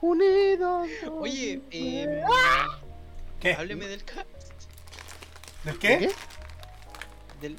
Unidos. 0.00 0.88
Oye, 1.18 1.60
eh, 1.70 2.22
¿Qué? 3.40 3.54
hábleme 3.54 3.86
del 3.86 4.04
cast. 4.04 4.28
¿Del 5.64 5.78
¿Qué? 5.78 5.98
qué? 5.98 6.10
Del, 7.40 7.56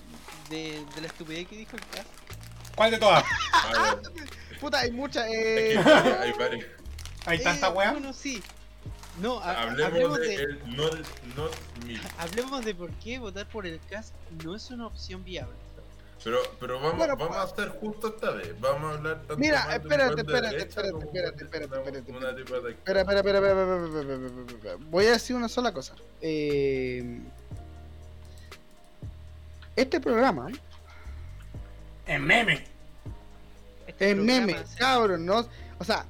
de, 0.50 0.84
de 0.96 1.02
la 1.02 1.08
estupidez 1.08 1.48
que 1.48 1.58
dijo 1.58 1.76
el 1.76 1.86
cast. 1.88 2.08
¿Cuál 2.76 2.92
de 2.92 2.98
todas? 3.00 3.24
Puta, 4.62 4.80
hay 4.80 4.92
muchas. 4.92 5.26
es 5.28 5.32
que 5.32 5.74
Eh... 5.74 5.78
hay 5.78 6.32
varias- 6.34 6.66
hay. 7.26 7.38
¿Hay 7.38 7.44
tanta 7.44 7.68
Eh, 7.68 7.72
weá? 7.72 7.92
No, 7.94 8.00
no, 8.00 8.14
sí. 8.14 8.42
No, 9.20 9.40
ha- 9.40 9.64
Hablemos 9.64 9.86
hablemos 9.94 10.20
de 10.20 10.28
de, 10.28 10.36
el 10.44 10.76
not, 10.78 10.94
not 11.36 11.52
me. 11.86 12.00
hablemos 12.20 12.64
de 12.66 12.76
por 12.76 12.92
qué 13.00 13.18
votar 13.20 13.48
por 13.48 13.66
el 13.66 13.80
cast 13.90 14.14
no 14.44 14.56
es 14.56 14.70
una 14.70 14.86
opción 14.88 15.24
viable. 15.24 15.56
Pero, 16.24 16.39
pero 16.59 16.80
vamos, 16.82 17.07
vamos 17.07 17.22
a 17.22 17.28
pues, 17.28 17.49
estar 17.49 17.70
justo 17.80 18.07
esta 18.07 18.32
vez. 18.32 18.59
Vamos 18.59 18.91
a 18.91 18.97
hablar 18.97 19.18
tanto 19.20 19.38
Mira, 19.38 19.76
espérate, 19.76 20.22
espérate, 20.22 20.57
espérate, 20.57 21.03
espérate, 21.05 21.43
espérate, 21.43 21.43
espérate, 21.43 22.41
espérate. 22.41 22.70
Espera, 22.72 23.01
espera, 23.01 23.20
espera, 23.20 24.76
Voy 24.89 25.05
a 25.05 25.11
decir 25.11 25.36
una 25.36 25.47
sola 25.47 25.72
cosa. 25.72 25.93
Eh, 26.22 27.20
este 29.76 30.01
programa. 30.01 30.49
Es 32.05 32.20
meme. 32.20 32.53
Es 32.53 32.63
este 33.88 34.15
meme, 34.15 34.57
cabrón, 34.78 35.26
¿no? 35.26 35.47
O 35.78 35.84
sea, 35.84 36.05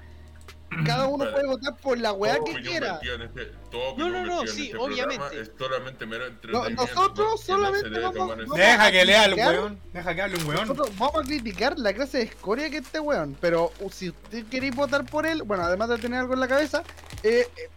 cada 0.85 1.07
uno 1.07 1.29
puede 1.31 1.47
votar 1.47 1.75
por 1.77 1.97
la 1.97 2.13
weá 2.13 2.37
que 2.45 2.61
quiera. 2.61 2.99
este- 3.01 3.51
No, 3.97 4.09
no, 4.09 4.25
no, 4.25 4.47
sí, 4.47 4.65
este 4.67 4.77
obviamente. 4.77 5.41
Es 5.41 5.51
solamente 5.57 6.05
mero 6.05 6.25
No, 6.49 6.69
nosotros 6.69 7.41
solamente 7.41 7.89
no 7.89 8.11
vamos-. 8.11 8.55
Deja 8.55 8.91
que 8.91 9.05
lea 9.05 9.23
criticar. 9.25 9.53
weón. 9.55 9.79
Deja 9.93 10.15
que 10.15 10.21
hable 10.21 10.37
un 10.37 10.45
weón. 10.47 10.61
Nosotros 10.67 10.89
vamos 10.97 11.23
a 11.23 11.27
criticar 11.27 11.77
la 11.79 11.93
clase 11.93 12.17
de 12.19 12.23
escoria 12.25 12.69
que 12.69 12.77
este 12.77 12.99
weón, 12.99 13.37
pero 13.39 13.71
uh, 13.79 13.89
si 13.89 14.09
usted 14.09 14.45
queréis 14.47 14.75
votar 14.75 15.05
por 15.05 15.25
él, 15.25 15.43
bueno, 15.43 15.63
además 15.63 15.89
de 15.89 15.97
tener 15.97 16.19
algo 16.19 16.33
en 16.33 16.39
la 16.39 16.47
cabeza, 16.47 16.83
eh, 17.23 17.47
eh, 17.55 17.69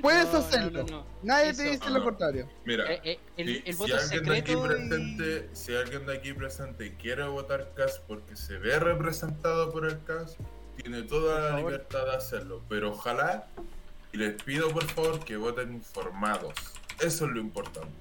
puedes 0.00 0.30
No, 0.32 0.38
hacerlo. 0.38 0.82
no, 0.84 0.90
no. 0.98 1.06
Nadie 1.22 1.50
Eso- 1.50 1.62
te 1.62 1.70
dice 1.70 1.90
lo 1.90 2.02
contrario. 2.04 2.48
Mira, 2.64 2.84
Eh, 2.92 3.00
eh, 3.04 3.18
el, 3.36 3.46
si, 3.46 3.56
el 3.66 3.72
si 3.74 3.78
voto 3.78 3.94
alguien 3.96 4.24
de 4.24 4.30
aquí 4.38 4.52
secreto. 4.52 4.64
y- 4.64 4.68
presente, 4.68 5.48
si 5.54 5.74
alguien 5.76 6.06
de 6.06 6.16
aquí 6.16 6.32
presente 6.34 6.94
quiere 6.96 7.24
votar 7.28 7.72
CAS 7.74 8.00
porque 8.06 8.36
se 8.36 8.58
ve 8.58 8.78
representado 8.78 9.70
por 9.72 9.86
el 9.86 10.02
CAS, 10.04 10.36
tiene 10.76 11.02
toda 11.02 11.34
Por 11.34 11.42
la 11.42 11.48
favor. 11.56 11.72
libertad 11.72 12.04
de 12.06 12.16
hacerlo. 12.16 12.62
Pero 12.68 12.90
ojalá, 12.92 13.46
y 14.12 14.16
les 14.18 14.40
pido 14.42 14.70
por 14.70 14.84
favor 14.84 15.20
que 15.24 15.36
voten 15.36 15.72
informados. 15.74 16.54
Eso 17.00 17.26
es 17.26 17.30
lo 17.32 17.40
importante. 17.40 17.92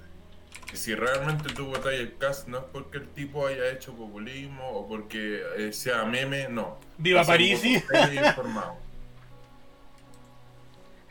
Que 0.70 0.78
si 0.78 0.96
realmente 0.96 1.54
tú 1.54 1.68
votas 1.68 1.94
el 1.94 2.18
CAS 2.18 2.48
no 2.48 2.58
es 2.60 2.64
porque 2.72 2.98
el 2.98 3.08
tipo 3.10 3.46
haya 3.46 3.70
hecho 3.72 3.94
populismo 3.96 4.68
o 4.72 4.88
porque 4.88 5.42
eh, 5.58 5.72
sea 5.74 6.04
meme, 6.06 6.48
no. 6.50 6.78
Viva 6.98 7.24
Parisi. 7.24 7.76
informado. 7.76 8.78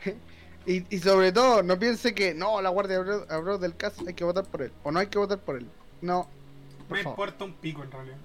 Y, 0.65 0.85
y 0.95 0.99
sobre 0.99 1.33
todo, 1.33 1.61
no 1.61 1.77
piense 1.77 2.15
que 2.15 2.33
no, 2.33 2.61
la 2.61 2.69
Guardia 2.69 3.03
Abro 3.29 3.57
del 3.57 3.75
caso 3.75 4.01
hay 4.07 4.13
que 4.13 4.23
votar 4.23 4.45
por 4.45 4.61
él. 4.61 4.71
O 4.83 4.91
no 4.93 4.99
hay 4.99 5.07
que 5.07 5.17
votar 5.17 5.39
por 5.39 5.57
él. 5.57 5.67
No. 5.99 6.29
Por 6.87 6.97
Me 6.97 7.03
favor. 7.03 7.19
importa 7.27 7.43
un 7.43 7.53
pico 7.55 7.83
en 7.83 7.91
realidad. 7.91 8.15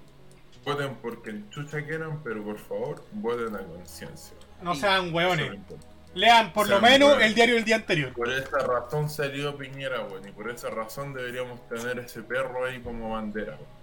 Voten 0.73 0.95
porque 1.01 1.29
en 1.31 1.49
chucha 1.49 1.85
quieran, 1.85 2.21
pero 2.23 2.43
por 2.43 2.59
favor, 2.59 3.03
voten 3.13 3.55
a 3.55 3.59
conciencia. 3.59 4.35
No 4.61 4.73
Sí. 4.75 4.81
sean 4.81 4.95
Eso 4.99 5.07
es 5.07 5.13
weones. 5.13 5.47
lo 5.47 5.53
importante. 5.55 5.87
Lean 6.15 6.53
por 6.53 6.67
lo 6.67 6.81
menos 6.81 7.21
el 7.21 7.35
diario 7.35 7.55
del 7.55 7.63
día 7.65 7.75
anterior. 7.75 8.11
Por 8.13 8.29
esa 8.31 8.57
razón 8.59 9.09
salió 9.09 9.55
Piñera, 9.55 10.03
weón, 10.05 10.27
y 10.27 10.31
por 10.31 10.49
esa 10.49 10.69
razón 10.69 11.13
deberíamos 11.13 11.67
tener 11.69 11.99
ese 11.99 12.23
perro 12.23 12.65
ahí 12.65 12.81
como 12.81 13.11
bandera, 13.11 13.53
weón. 13.53 13.79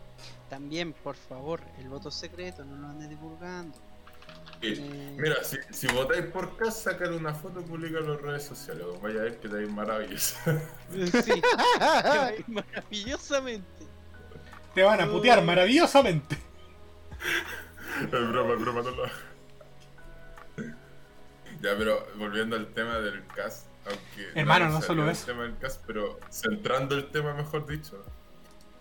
También, 0.51 0.93
por 0.93 1.15
favor, 1.17 1.61
el 1.79 1.89
voto 1.89 2.11
secreto, 2.11 2.65
no 2.65 2.77
lo 2.77 2.89
andes 2.89 3.09
divulgando. 3.09 3.77
Y, 4.61 4.73
Eh, 4.75 5.15
Mira, 5.19 5.37
si, 5.45 5.57
si 5.71 5.87
votáis 5.89 6.25
por 6.27 6.57
casa, 6.57 6.91
sacar 6.93 7.13
una 7.13 7.35
foto 7.35 7.61
y 7.61 7.65
publicarlo 7.65 8.15
en 8.15 8.21
redes 8.25 8.45
sociales. 8.45 8.85
Vaya 9.03 9.21
a 9.21 9.23
ver 9.25 9.39
que 9.39 9.49
te 9.49 9.67
maravilloso. 9.67 10.37
Sí, 11.23 11.43
maravillosamente. 12.47 13.87
Te 14.75 14.83
van 14.83 15.01
a 15.01 15.07
putear 15.07 15.43
maravillosamente. 15.43 16.37
Es 18.03 18.11
broma, 18.11 18.55
es 18.55 18.61
broma, 18.61 18.83
no 18.83 18.91
lo 18.91 19.05
Ya, 21.61 21.77
pero 21.79 22.07
volviendo 22.17 22.57
al 22.57 22.67
tema 22.69 22.99
del 22.99 23.27
CAS, 23.29 23.67
aunque. 23.87 24.39
Hermano, 24.39 24.69
no 24.69 24.83
solo 24.83 25.11
eso. 25.11 25.27
del 25.27 25.35
tema 25.35 25.43
del 25.45 25.59
CAS, 25.59 25.81
pero 25.87 26.19
centrando 26.31 26.95
el 26.95 27.07
tema, 27.11 27.35
mejor 27.35 27.67
dicho. 27.67 28.05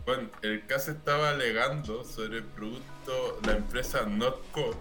Bueno, 0.06 0.30
el 0.44 0.66
CAS 0.68 0.90
estaba 0.90 1.30
alegando 1.30 2.04
sobre 2.04 2.38
el 2.38 2.44
producto, 2.44 3.40
la 3.46 3.54
empresa 3.54 4.06
Notco, 4.06 4.76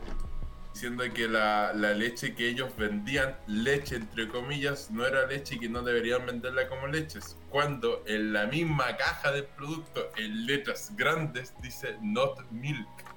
diciendo 0.74 1.04
que 1.14 1.28
la, 1.28 1.72
la 1.72 1.94
leche 1.94 2.34
que 2.34 2.48
ellos 2.48 2.76
vendían, 2.76 3.36
leche 3.46 3.96
entre 3.96 4.28
comillas, 4.28 4.90
no 4.90 5.06
era 5.06 5.26
leche 5.26 5.54
y 5.54 5.60
que 5.60 5.68
no 5.68 5.82
deberían 5.82 6.26
venderla 6.26 6.68
como 6.68 6.88
leches. 6.88 7.36
Cuando 7.48 8.02
en 8.06 8.32
la 8.32 8.46
misma 8.46 8.96
caja 8.96 9.30
del 9.30 9.44
producto, 9.44 10.10
en 10.16 10.46
letras 10.46 10.92
grandes, 10.96 11.54
dice 11.62 11.96
Not 12.02 12.50
Milk. 12.50 13.13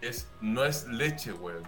Es, 0.00 0.28
no 0.40 0.64
es 0.64 0.86
leche, 0.86 1.32
weón. 1.32 1.62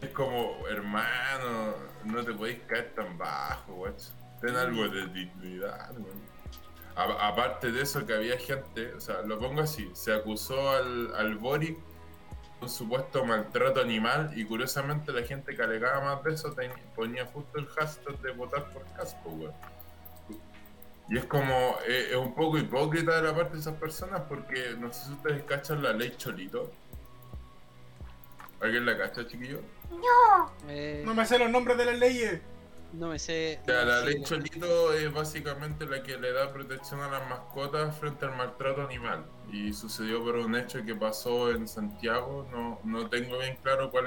Es 0.00 0.10
como, 0.10 0.66
hermano, 0.68 1.74
no 2.04 2.24
te 2.24 2.32
podéis 2.32 2.60
caer 2.66 2.92
tan 2.94 3.16
bajo, 3.18 3.74
weón. 3.74 3.96
Ten 4.40 4.56
algo 4.56 4.88
de 4.88 5.06
dignidad, 5.08 5.90
weón. 5.98 6.30
A- 6.96 7.28
aparte 7.28 7.70
de 7.72 7.82
eso, 7.82 8.04
que 8.06 8.14
había 8.14 8.38
gente, 8.38 8.94
o 8.94 9.00
sea, 9.00 9.22
lo 9.22 9.38
pongo 9.38 9.60
así: 9.62 9.90
se 9.94 10.12
acusó 10.14 10.70
al, 10.70 11.14
al 11.14 11.36
Boric 11.36 11.78
de 11.78 11.84
un 12.62 12.68
supuesto 12.68 13.24
maltrato 13.24 13.80
animal 13.80 14.32
y 14.36 14.44
curiosamente 14.44 15.12
la 15.12 15.22
gente 15.22 15.54
que 15.56 15.62
alegaba 15.62 16.14
más 16.14 16.24
de 16.24 16.34
eso 16.34 16.54
ponía 16.94 17.24
justo 17.26 17.58
el 17.58 17.66
hashtag 17.68 18.18
de 18.20 18.32
votar 18.32 18.70
por 18.70 18.84
casco, 18.92 19.30
weón. 19.30 19.54
Y 21.10 21.18
es 21.18 21.24
como, 21.24 21.76
eh, 21.88 22.08
es 22.10 22.16
un 22.16 22.34
poco 22.34 22.56
hipócrita 22.56 23.16
de 23.16 23.22
la 23.22 23.34
parte 23.34 23.54
de 23.54 23.60
esas 23.60 23.74
personas 23.74 24.22
porque 24.28 24.76
no 24.78 24.92
sé 24.92 25.06
si 25.06 25.12
ustedes 25.12 25.42
cachan 25.42 25.82
la 25.82 25.92
ley 25.92 26.14
Cholito. 26.16 26.70
¿Alguien 28.60 28.86
la 28.86 28.96
cacha, 28.96 29.26
chiquillo? 29.26 29.60
Eh, 30.68 31.02
No 31.04 31.14
me 31.14 31.26
sé 31.26 31.38
los 31.38 31.50
nombres 31.50 31.76
de 31.78 31.84
las 31.86 31.98
leyes. 31.98 32.40
no 32.92 33.08
me 33.08 33.18
sé. 33.18 33.58
O 33.62 33.64
sea, 33.64 33.80
no 33.84 33.90
la 33.90 34.00
sé. 34.00 34.06
ley 34.06 34.22
Cholito 34.22 34.92
es 34.92 35.12
básicamente 35.12 35.84
la 35.86 36.00
que 36.02 36.16
le 36.16 36.32
da 36.32 36.52
protección 36.52 37.00
a 37.00 37.10
las 37.10 37.28
mascotas 37.28 37.96
frente 37.98 38.26
al 38.26 38.36
maltrato 38.36 38.82
animal. 38.82 39.24
Y 39.50 39.72
sucedió 39.72 40.22
por 40.22 40.36
un 40.36 40.54
hecho 40.54 40.84
que 40.84 40.94
pasó 40.94 41.50
en 41.50 41.66
Santiago. 41.66 42.46
No, 42.52 42.78
no 42.84 43.08
tengo 43.08 43.38
bien 43.38 43.56
claro 43.62 43.90
cuál 43.90 44.06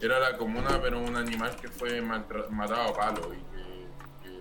era, 0.00 0.20
la 0.20 0.38
comuna, 0.38 0.80
pero 0.80 1.00
un 1.00 1.16
animal 1.16 1.54
que 1.56 1.68
fue 1.68 2.00
matado 2.00 2.82
a 2.82 2.94
palo 2.94 3.32
y 3.34 3.53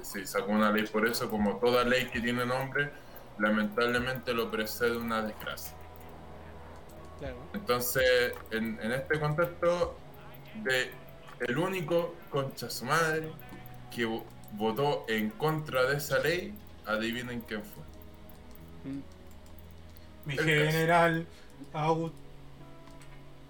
se 0.03 0.25
sacó 0.27 0.51
una 0.51 0.71
ley 0.71 0.85
por 0.87 1.07
eso. 1.07 1.29
Como 1.29 1.57
toda 1.57 1.83
ley 1.83 2.05
que 2.07 2.19
tiene 2.21 2.45
nombre, 2.45 2.91
lamentablemente 3.39 4.33
lo 4.33 4.49
precede 4.51 4.97
una 4.97 5.21
desgracia. 5.21 5.73
Claro. 7.19 7.37
Entonces, 7.53 8.33
en, 8.51 8.79
en 8.81 8.91
este 8.91 9.19
contexto, 9.19 9.97
de 10.63 10.91
el 11.39 11.57
único 11.57 12.15
concha 12.29 12.69
su 12.69 12.85
madre 12.85 13.31
que 13.93 14.05
vo- 14.07 14.23
votó 14.53 15.05
en 15.07 15.29
contra 15.31 15.83
de 15.85 15.97
esa 15.97 16.19
ley, 16.19 16.53
adivinen 16.85 17.41
quién 17.41 17.63
fue. 17.63 17.83
Mm. 18.91 19.01
Mi 20.25 20.33
El 20.37 20.43
general 20.45 21.27
August. 21.73 22.15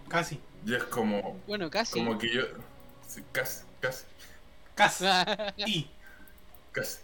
Casi. 0.07 0.39
Y 0.65 0.75
es 0.75 0.83
como, 0.85 1.39
Bueno, 1.47 1.69
casi. 1.69 1.93
como 1.99 2.17
que 2.17 2.33
yo, 2.33 2.43
sí, 3.07 3.23
casi, 3.31 3.63
casi, 3.81 4.05
Casi. 4.75 5.05
Y. 5.57 5.89
casi. 6.73 6.99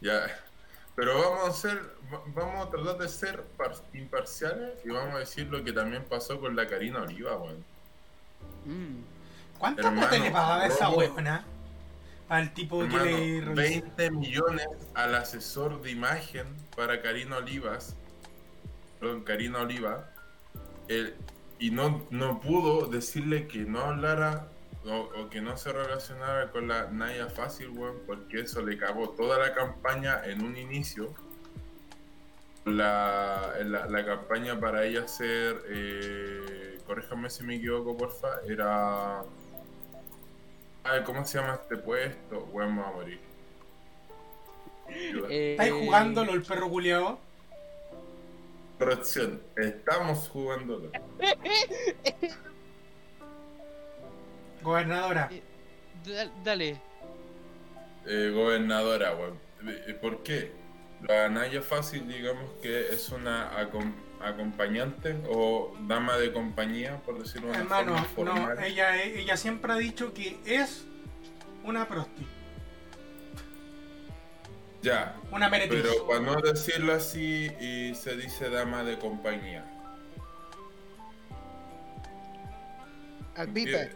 Ya. 0.00 0.26
Pero 0.94 1.18
vamos 1.18 1.48
a 1.48 1.52
ser, 1.52 1.78
va- 2.12 2.22
vamos 2.28 2.66
a 2.66 2.70
tratar 2.70 2.98
de 2.98 3.08
ser 3.08 3.42
par- 3.56 3.74
imparciales 3.94 4.74
y 4.84 4.90
vamos 4.90 5.14
a 5.16 5.18
decir 5.18 5.48
lo 5.48 5.64
que 5.64 5.72
también 5.72 6.04
pasó 6.04 6.40
con 6.40 6.54
la 6.54 6.68
Karina 6.68 7.02
Oliva, 7.02 7.36
weón. 7.36 7.64
Mm. 8.64 9.02
¿Cuánto 9.58 9.80
Hermano, 9.82 10.00
plata 10.08 10.18
le 10.24 10.30
pagaba 10.30 10.66
esa 10.66 10.88
huevona? 10.90 11.44
Al 12.28 12.54
tipo 12.54 12.80
que 12.80 12.86
le 12.88 13.40
revisó. 13.40 13.54
20 13.54 14.10
millones 14.12 14.66
al 14.94 15.14
asesor 15.14 15.82
de 15.82 15.90
imagen 15.90 16.46
para 16.76 17.02
Karina 17.02 17.36
Olivas, 17.38 17.94
perdón, 19.00 19.22
Karina 19.24 19.60
Oliva, 19.60 20.08
el- 20.88 21.14
y 21.58 21.70
no, 21.70 22.04
no 22.10 22.40
pudo 22.40 22.86
decirle 22.88 23.46
que 23.48 23.58
no 23.58 23.80
hablara 23.80 24.48
o, 24.86 25.10
o 25.18 25.30
que 25.30 25.40
no 25.40 25.56
se 25.56 25.72
relacionara 25.72 26.50
con 26.50 26.68
la 26.68 26.90
Naya 26.90 27.28
Fácil, 27.28 27.70
weón, 27.70 28.00
porque 28.06 28.40
eso 28.40 28.62
le 28.62 28.76
cagó 28.76 29.10
toda 29.10 29.38
la 29.38 29.54
campaña 29.54 30.22
en 30.24 30.44
un 30.44 30.56
inicio. 30.56 31.12
La, 32.64 33.52
la, 33.62 33.86
la 33.86 34.06
campaña 34.06 34.58
para 34.58 34.84
ella 34.84 35.06
ser, 35.06 35.62
eh, 35.68 36.78
corríjame 36.86 37.28
si 37.28 37.44
me 37.44 37.56
equivoco, 37.56 37.96
porfa, 37.96 38.40
era... 38.48 39.22
Ay, 40.82 41.02
¿cómo 41.04 41.24
se 41.24 41.38
llama 41.38 41.54
este 41.54 41.76
puesto? 41.76 42.48
Weón, 42.52 42.76
me 42.76 42.82
va 42.82 42.88
a 42.88 42.92
morir. 42.92 43.20
Eh, 45.28 45.52
¿Estáis 45.52 45.72
jugándolo 45.72 46.32
el 46.32 46.42
perro 46.42 46.68
culiao? 46.68 47.18
Corrección, 48.78 49.40
estamos 49.56 50.28
jugándolo. 50.28 50.90
Gobernadora. 54.64 55.30
da- 56.04 56.30
dale. 56.42 56.80
Eh, 58.06 58.30
gobernadora, 58.34 59.14
weón. 59.14 59.38
Eh, 59.66 59.94
¿Por 60.00 60.22
qué? 60.22 60.52
La 61.08 61.28
Naya 61.28 61.60
Fácil, 61.62 62.08
digamos 62.08 62.50
que 62.62 62.88
es 62.88 63.10
una 63.10 63.50
acom- 63.60 63.94
acompañante 64.22 65.16
o 65.28 65.76
dama 65.86 66.16
de 66.16 66.32
compañía, 66.32 66.96
por 67.04 67.18
decirlo 67.18 67.48
de 67.48 67.52
una 67.54 67.60
Hermano, 67.62 68.04
forma 68.14 68.54
no, 68.54 68.60
ella, 68.62 69.02
ella 69.02 69.36
siempre 69.36 69.72
ha 69.72 69.76
dicho 69.76 70.12
que 70.14 70.38
es 70.46 70.86
una 71.62 71.86
prosti. 71.86 72.26
Ya, 74.82 75.16
Una 75.30 75.48
meretriz. 75.48 75.82
pero 75.82 76.06
para 76.06 76.20
no 76.20 76.40
decirlo 76.42 76.92
así, 76.92 77.50
y 77.60 77.94
se 77.94 78.16
dice 78.16 78.50
dama 78.50 78.82
de 78.84 78.98
compañía. 78.98 79.64
Albita. 83.36 83.88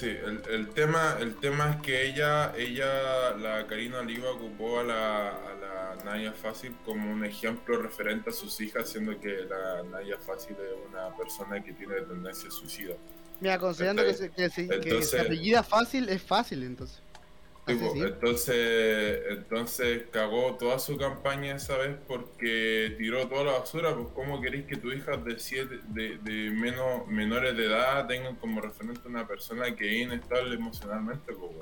Sí, 0.00 0.06
el, 0.08 0.42
el 0.50 0.68
tema, 0.70 1.18
el 1.20 1.34
tema 1.34 1.72
es 1.72 1.82
que 1.82 2.06
ella, 2.06 2.54
ella, 2.56 3.36
la 3.36 3.66
Karina 3.66 3.98
Oliva 3.98 4.30
ocupó 4.30 4.80
a 4.80 4.82
la, 4.82 5.28
a 5.28 5.54
la 5.60 6.04
Naya 6.06 6.32
Fácil 6.32 6.74
como 6.86 7.12
un 7.12 7.22
ejemplo 7.22 7.76
referente 7.76 8.30
a 8.30 8.32
sus 8.32 8.58
hijas, 8.62 8.88
siendo 8.88 9.20
que 9.20 9.28
la 9.46 9.82
Naya 9.82 10.16
Fácil 10.18 10.56
es 10.58 10.88
una 10.88 11.14
persona 11.18 11.62
que 11.62 11.74
tiene 11.74 11.96
tendencia 12.00 12.50
suicida. 12.50 12.94
Mira, 13.40 13.58
considerando 13.58 14.02
que 14.02 14.14
se, 14.14 14.30
que 14.30 14.48
se, 14.48 14.66
que 14.68 14.74
Entonces- 14.76 15.10
se 15.10 15.20
apellida 15.20 15.62
fácil, 15.62 16.08
es 16.08 16.22
fácil 16.22 16.62
entonces. 16.62 16.96
Sí, 16.96 17.02
Así 17.02 17.12
po, 17.12 17.58
sí. 17.58 17.59
Entonces, 17.70 19.22
entonces 19.30 20.02
cagó 20.10 20.56
toda 20.56 20.78
su 20.78 20.96
campaña 20.96 21.56
esa 21.56 21.76
vez 21.78 21.96
porque 22.06 22.94
tiró 22.98 23.28
toda 23.28 23.44
la 23.44 23.52
basura. 23.58 23.94
Pues, 23.94 24.08
¿cómo 24.14 24.40
queréis 24.40 24.66
que 24.66 24.76
tus 24.76 24.94
hijas 24.94 25.24
de, 25.24 25.38
siete, 25.38 25.80
de, 25.88 26.18
de 26.18 26.50
menos, 26.50 27.06
menores 27.06 27.56
de 27.56 27.66
edad 27.66 28.06
tengan 28.06 28.36
como 28.36 28.60
referente 28.60 29.00
a 29.04 29.08
una 29.08 29.26
persona 29.26 29.74
que 29.74 29.88
es 29.88 30.02
inestable 30.06 30.54
emocionalmente? 30.54 31.32
Pues? 31.32 31.52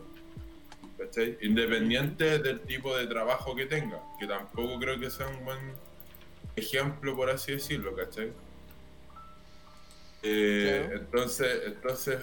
¿Cachai? 0.99 1.39
Independiente 1.43 2.39
del 2.41 2.61
tipo 2.61 2.97
de 2.97 3.07
trabajo 3.07 3.55
que 3.55 3.67
tenga, 3.67 4.01
que 4.19 4.27
tampoco 4.27 4.79
creo 4.81 4.99
que 4.99 5.11
sea 5.11 5.29
un 5.29 5.45
buen 5.45 5.59
ejemplo, 6.57 7.15
por 7.15 7.31
así 7.31 7.53
decirlo, 7.53 7.95
¿cachai? 7.95 8.33
Eh, 10.23 10.83
Claro. 10.87 11.01
entonces, 11.01 11.63
entonces 11.67 12.19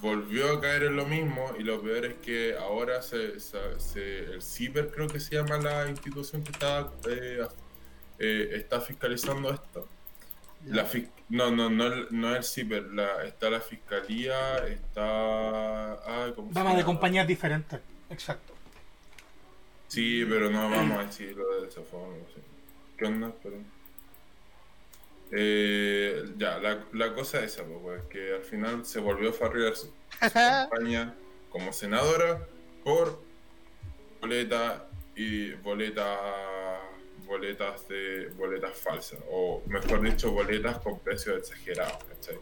volvió 0.00 0.52
a 0.52 0.60
caer 0.60 0.84
en 0.84 0.96
lo 0.96 1.06
mismo 1.06 1.52
y 1.58 1.62
lo 1.64 1.80
peor 1.82 2.04
es 2.06 2.14
que 2.16 2.56
ahora 2.56 3.02
se, 3.02 3.40
se- 3.40 3.80
se- 3.80 4.18
el 4.34 4.42
CIBER 4.42 4.90
creo 4.90 5.08
que 5.08 5.18
se 5.20 5.34
llama 5.36 5.58
la 5.58 5.88
institución 5.88 6.42
que 6.44 6.52
está 6.52 6.90
eh, 7.08 7.46
eh, 8.18 8.48
está 8.52 8.80
fiscalizando 8.80 9.50
esto. 9.52 9.88
La 10.66 10.84
fis- 10.84 11.08
no, 11.28 11.50
no, 11.50 11.68
no, 11.70 11.86
el- 11.86 12.06
no 12.10 12.34
el 12.34 12.42
CIBER, 12.44 12.82
la, 12.92 13.24
está 13.24 13.48
la 13.50 13.60
fiscalía, 13.60 14.58
está... 14.66 15.92
ah, 15.94 16.32
¿cómo 16.34 16.48
se 16.48 16.54
Dama 16.54 16.74
de 16.74 16.84
compañías 16.84 17.26
diferentes. 17.26 17.80
Exacto. 18.10 18.54
Sí, 19.88 20.24
pero 20.28 20.50
no 20.50 20.68
vamos 20.70 20.98
a 20.98 21.04
decirlo 21.04 21.60
de 21.62 21.68
esa 21.68 21.80
forma. 21.82 22.14
sí. 22.34 22.40
¿Qué 22.96 23.04
onda? 23.06 23.30
Perdón. 23.42 23.64
Eh, 25.30 26.24
ya, 26.38 26.58
la, 26.58 26.84
la 26.92 27.14
cosa 27.14 27.38
es 27.44 27.52
esa, 27.54 27.64
pues, 27.64 28.02
que 28.04 28.34
al 28.34 28.42
final 28.42 28.84
se 28.84 29.00
volvió 29.00 29.30
a 29.30 29.32
farrear 29.32 29.76
su, 29.76 29.86
su 29.86 30.32
campaña 30.32 31.14
como 31.50 31.72
senadora 31.72 32.46
por 32.84 33.20
boleta 34.20 34.88
y 35.14 35.52
boleta 35.54 36.80
boletas 37.26 37.86
de 37.88 38.30
boletas 38.36 38.76
falsas 38.76 39.20
o 39.30 39.62
mejor 39.66 40.00
dicho 40.00 40.32
boletas 40.32 40.78
con 40.78 40.98
precios 41.00 41.38
exagerados 41.38 42.02
¿cachai? 42.04 42.38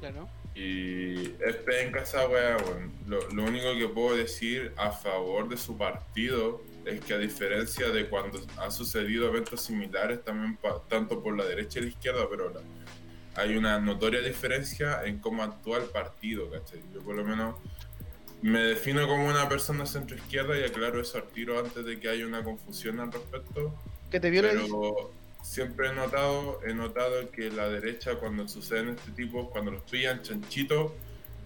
Claro. 0.00 0.28
y 0.54 1.34
es 1.44 1.56
penca 1.66 2.02
esa 2.02 2.26
lo, 3.06 3.30
lo 3.30 3.44
único 3.44 3.76
que 3.76 3.88
puedo 3.88 4.16
decir 4.16 4.72
a 4.76 4.90
favor 4.90 5.48
de 5.48 5.56
su 5.56 5.76
partido 5.76 6.62
es 6.88 7.00
que 7.04 7.14
a 7.14 7.18
diferencia 7.18 7.88
de 7.90 8.08
cuando 8.08 8.40
ha 8.58 8.70
sucedido 8.70 9.28
eventos 9.28 9.60
similares 9.62 10.24
también 10.24 10.58
tanto 10.88 11.22
por 11.22 11.36
la 11.36 11.44
derecha 11.44 11.78
y 11.78 11.82
la 11.82 11.88
izquierda 11.88 12.26
pero 12.30 12.50
la- 12.50 12.60
hay 13.40 13.56
una 13.56 13.78
notoria 13.78 14.20
diferencia 14.20 15.04
en 15.04 15.18
cómo 15.20 15.42
actúa 15.44 15.78
el 15.78 15.84
partido, 15.84 16.50
¿cachai? 16.50 16.80
Yo 16.92 17.00
por 17.02 17.14
lo 17.14 17.24
menos 17.24 17.54
me 18.42 18.60
defino 18.60 19.06
como 19.06 19.26
una 19.28 19.48
persona 19.48 19.86
centro-izquierda 19.86 20.58
y 20.58 20.64
aclaro 20.64 21.00
eso 21.00 21.18
al 21.18 21.28
tiro 21.28 21.58
antes 21.58 21.84
de 21.84 22.00
que 22.00 22.08
haya 22.08 22.26
una 22.26 22.42
confusión 22.42 22.98
al 23.00 23.12
respecto. 23.12 23.74
Que 24.10 24.18
te 24.20 24.30
vio 24.30 24.42
la 24.42 24.50
Pero 24.50 25.10
siempre 25.42 25.88
he 25.88 25.92
notado, 25.92 26.60
he 26.66 26.74
notado 26.74 27.30
que 27.30 27.50
la 27.50 27.68
derecha 27.68 28.16
cuando 28.16 28.48
suceden 28.48 28.90
este 28.90 29.10
tipo, 29.12 29.50
cuando 29.50 29.70
los 29.72 29.82
pillan 29.82 30.22
chanchitos, 30.22 30.92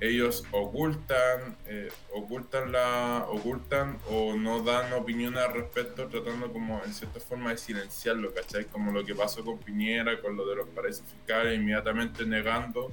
ellos 0.04 0.44
ocultan, 0.50 1.56
eh, 1.66 1.88
ocultan 2.12 2.72
la, 2.72 3.24
ocultan 3.28 3.98
o 4.08 4.34
no 4.34 4.60
dan 4.62 4.92
opinión 4.94 5.36
al 5.38 5.52
respecto, 5.54 6.08
tratando 6.08 6.52
como 6.52 6.82
en 6.84 6.92
cierta 6.92 7.20
forma 7.20 7.50
de 7.50 7.58
silenciarlo, 7.58 8.34
¿cachai? 8.34 8.64
Como 8.64 8.90
lo 8.90 9.04
que 9.04 9.14
pasó 9.14 9.44
con 9.44 9.58
Piñera, 9.58 10.20
con 10.20 10.36
lo 10.36 10.44
de 10.46 10.56
los 10.56 10.68
paraísos 10.70 11.04
fiscales, 11.06 11.56
inmediatamente 11.56 12.26
negando, 12.26 12.92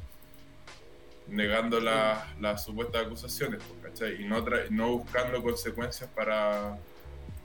negando 1.27 1.79
la- 1.79 2.27
las 2.39 2.63
supuestas 2.65 3.05
acusaciones, 3.05 3.61
¿cachai? 3.81 4.21
Y 4.21 4.27
no, 4.27 4.45
tra- 4.45 4.69
no 4.69 4.97
buscando 4.97 5.41
consecuencias 5.43 6.09
para 6.11 6.77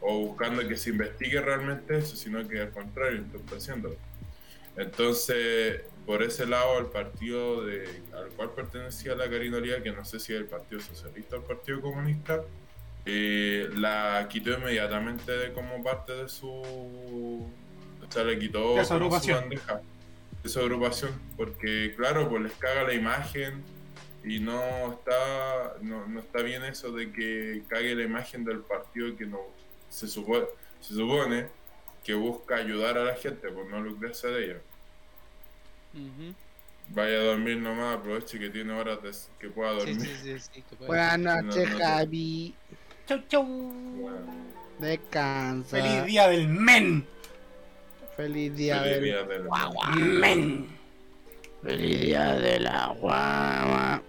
o 0.00 0.18
buscando 0.26 0.66
que 0.68 0.76
se 0.76 0.90
investigue 0.90 1.40
realmente 1.40 1.96
eso, 1.96 2.14
sino 2.16 2.46
que 2.46 2.60
al 2.60 2.70
contrario, 2.70 3.18
entorpeciéndolo. 3.18 3.96
Entonces, 4.76 5.82
por 6.06 6.22
ese 6.22 6.46
lado, 6.46 6.78
el 6.78 6.86
partido 6.86 7.64
de, 7.64 8.02
al 8.12 8.28
cual 8.30 8.50
pertenecía 8.50 9.14
la 9.14 9.28
Karina 9.28 9.56
Olía, 9.56 9.82
que 9.82 9.90
no 9.90 10.04
sé 10.04 10.20
si 10.20 10.34
es 10.34 10.38
el 10.40 10.46
Partido 10.46 10.80
Socialista 10.80 11.36
o 11.36 11.40
el 11.40 11.44
Partido 11.46 11.80
Comunista, 11.80 12.42
eh, 13.06 13.68
la 13.74 14.26
quitó 14.30 14.52
inmediatamente 14.52 15.32
de 15.32 15.52
como 15.52 15.82
parte 15.82 16.12
de 16.12 16.28
su. 16.28 16.46
O 16.46 17.50
sea, 18.10 18.24
le 18.24 18.38
quitó 18.38 18.76
De 18.76 18.84
su 18.84 18.94
bandeja, 18.94 19.80
de 20.42 20.48
su 20.48 20.60
agrupación, 20.60 21.10
porque, 21.36 21.94
claro, 21.96 22.28
pues 22.28 22.42
les 22.42 22.52
caga 22.52 22.84
la 22.84 22.92
imagen 22.92 23.62
y 24.22 24.40
no 24.40 24.92
está, 24.92 25.76
no, 25.80 26.06
no 26.06 26.20
está 26.20 26.42
bien 26.42 26.64
eso 26.64 26.92
de 26.92 27.12
que 27.12 27.62
cague 27.68 27.94
la 27.94 28.02
imagen 28.02 28.44
del 28.44 28.60
partido 28.60 29.16
que 29.16 29.26
no 29.26 29.40
se 29.88 30.06
supone, 30.06 30.46
se 30.80 30.94
supone 30.94 31.46
que 32.02 32.14
busca 32.14 32.56
ayudar 32.56 32.98
a 32.98 33.04
la 33.04 33.14
gente, 33.14 33.48
pues 33.48 33.68
no 33.68 33.80
lucrarse 33.80 34.28
de 34.28 34.44
ella. 34.44 34.60
Vaya 36.88 37.14
a 37.18 37.22
dormir 37.24 37.56
nomás, 37.58 37.96
aproveche 37.96 38.38
que 38.38 38.50
tiene 38.50 38.72
horas 38.74 39.02
de, 39.02 39.10
que 39.38 39.48
pueda 39.48 39.72
dormir. 39.72 40.00
sí, 40.00 40.10
sí, 40.22 40.38
sí, 40.38 40.62
que 40.68 40.76
Buenas 40.86 41.18
No, 41.18 41.42
noches, 41.42 41.70
no, 41.70 41.78
no. 41.78 41.84
Javi. 41.84 42.54
Chau, 43.06 43.18
chau. 43.28 43.42
Bueno, 43.44 44.34
Descansa. 44.78 45.76
Feliz 45.80 46.04
día 46.06 46.28
del 46.28 46.48
men. 46.48 47.06
Feliz 48.16 48.54
día 48.56 48.78
feliz 48.80 48.92
del- 48.94 49.04
día 49.04 49.22
de 49.24 49.38
la- 49.40 49.90
Men. 49.96 50.68
Feliz 51.62 52.00
día 52.00 52.32
de 52.34 52.60
la 52.60 52.86
guama. 52.98 54.02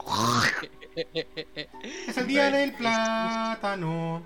Es 2.08 2.16
el 2.18 2.26
día 2.26 2.50
del 2.50 2.72
plátano. 2.74 4.22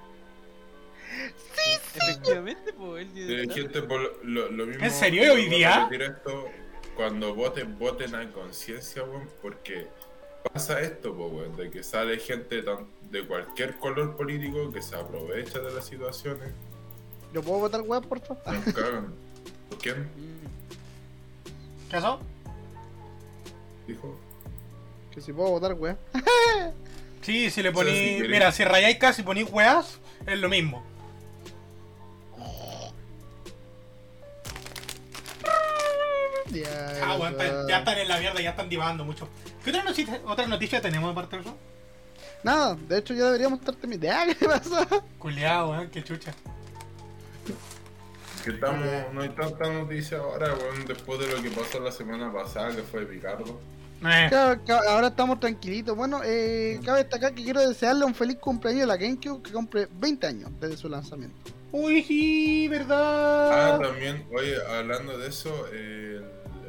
Efectivamente, 1.94 2.72
pues 2.72 3.06
el 3.06 3.14
día 3.14 3.26
de 3.26 3.48
gente, 3.54 3.82
por 3.82 4.24
lo, 4.24 4.50
lo- 4.50 4.66
mismo. 4.66 4.84
¿En 4.84 4.90
serio, 4.90 5.32
hoy 5.34 5.48
día? 5.48 5.88
esto, 5.90 6.48
cuando 6.96 7.34
voten, 7.34 7.78
voten 7.78 8.14
a 8.14 8.30
conciencia, 8.32 9.02
weón, 9.04 9.28
porque 9.42 9.86
pasa 10.52 10.80
esto, 10.80 11.14
po, 11.14 11.26
weón, 11.28 11.56
de 11.56 11.70
que 11.70 11.82
sale 11.82 12.18
gente 12.18 12.62
tan- 12.62 12.86
de 13.10 13.24
cualquier 13.26 13.76
color 13.78 14.16
político 14.16 14.70
que 14.72 14.82
se 14.82 14.96
aprovecha 14.96 15.58
de 15.60 15.72
las 15.72 15.84
situaciones, 15.86 16.52
¿Yo 17.32 17.42
puedo 17.42 17.58
votar 17.60 17.80
web, 17.82 18.06
por 18.06 18.20
favor? 18.20 18.42
nos 18.52 18.64
cagan. 18.74 19.12
¿Por 19.68 19.78
quién? 19.78 20.02
Mm. 20.02 21.90
¿Qué 21.90 21.96
pasó? 21.96 22.20
Dijo. 23.86 24.16
Que 25.12 25.20
si 25.20 25.32
puedo 25.32 25.50
votar 25.50 25.74
web. 25.74 25.96
Sí, 27.22 27.50
si 27.50 27.62
le 27.62 27.70
si 27.70 27.74
queréis. 27.74 28.28
Mira, 28.28 28.52
si 28.52 28.64
rayáis 28.64 28.98
casi 28.98 29.22
y 29.22 29.24
ponís 29.24 29.50
weas, 29.50 29.98
es 30.26 30.38
lo 30.38 30.50
mismo. 30.50 30.84
Ya, 36.54 36.88
Ah, 37.02 37.18
ya. 37.18 37.28
están- 37.30 37.68
ya 37.68 37.78
están 37.78 37.98
en 37.98 38.08
la 38.08 38.18
mierda, 38.18 38.40
ya 38.40 38.50
están 38.50 38.68
divagando 38.68 39.04
mucho. 39.04 39.28
¿Qué 39.62 39.70
otra 39.70 39.82
noticia, 39.84 40.20
otra 40.26 40.46
noticia 40.46 40.80
tenemos 40.80 41.10
aparte 41.12 41.36
de 41.36 41.42
eso? 41.42 41.56
Nada, 42.42 42.76
de 42.88 42.98
hecho 42.98 43.14
ya 43.14 43.24
deberíamos 43.26 43.60
estar 43.60 43.74
terminando. 43.74 44.34
¿Qué 44.38 44.46
pasa? 44.46 44.86
Culeado, 45.18 45.70
weón, 45.70 45.88
qué 45.90 46.02
chucha. 46.04 46.32
Que 48.44 48.50
estamos, 48.50 48.86
no 49.14 49.22
hay 49.22 49.30
tanta 49.30 49.70
noticia 49.72 50.18
ahora, 50.18 50.52
weón, 50.54 50.84
después 50.86 51.18
de 51.18 51.28
lo 51.34 51.42
que 51.42 51.50
pasó 51.50 51.80
la 51.80 51.90
semana 51.90 52.30
pasada, 52.32 52.74
que 52.76 52.82
fue 52.82 53.06
Picardo. 53.06 53.58
Eh, 54.06 54.26
Claro, 54.28 54.60
ahora 54.90 55.06
estamos 55.06 55.40
tranquilitos. 55.40 55.96
Bueno, 55.96 56.20
eh, 56.24 56.78
cabe 56.84 56.98
destacar 57.04 57.32
que 57.34 57.42
quiero 57.42 57.66
desearle 57.66 58.04
un 58.04 58.14
feliz 58.14 58.36
cumpleaños 58.36 58.82
a 58.82 58.86
la 58.88 58.96
GameCube 58.98 59.42
que 59.42 59.50
cumple 59.50 59.88
20 59.98 60.26
años 60.26 60.50
desde 60.60 60.76
su 60.76 60.90
lanzamiento. 60.90 61.34
Uy, 61.72 62.02
sí, 62.02 62.66
Ah, 62.66 62.70
verdad. 62.70 63.80
también, 63.80 64.26
oye, 64.36 64.56
hablando 64.68 65.16
de 65.16 65.28
eso, 65.28 65.66
el, 65.68 66.22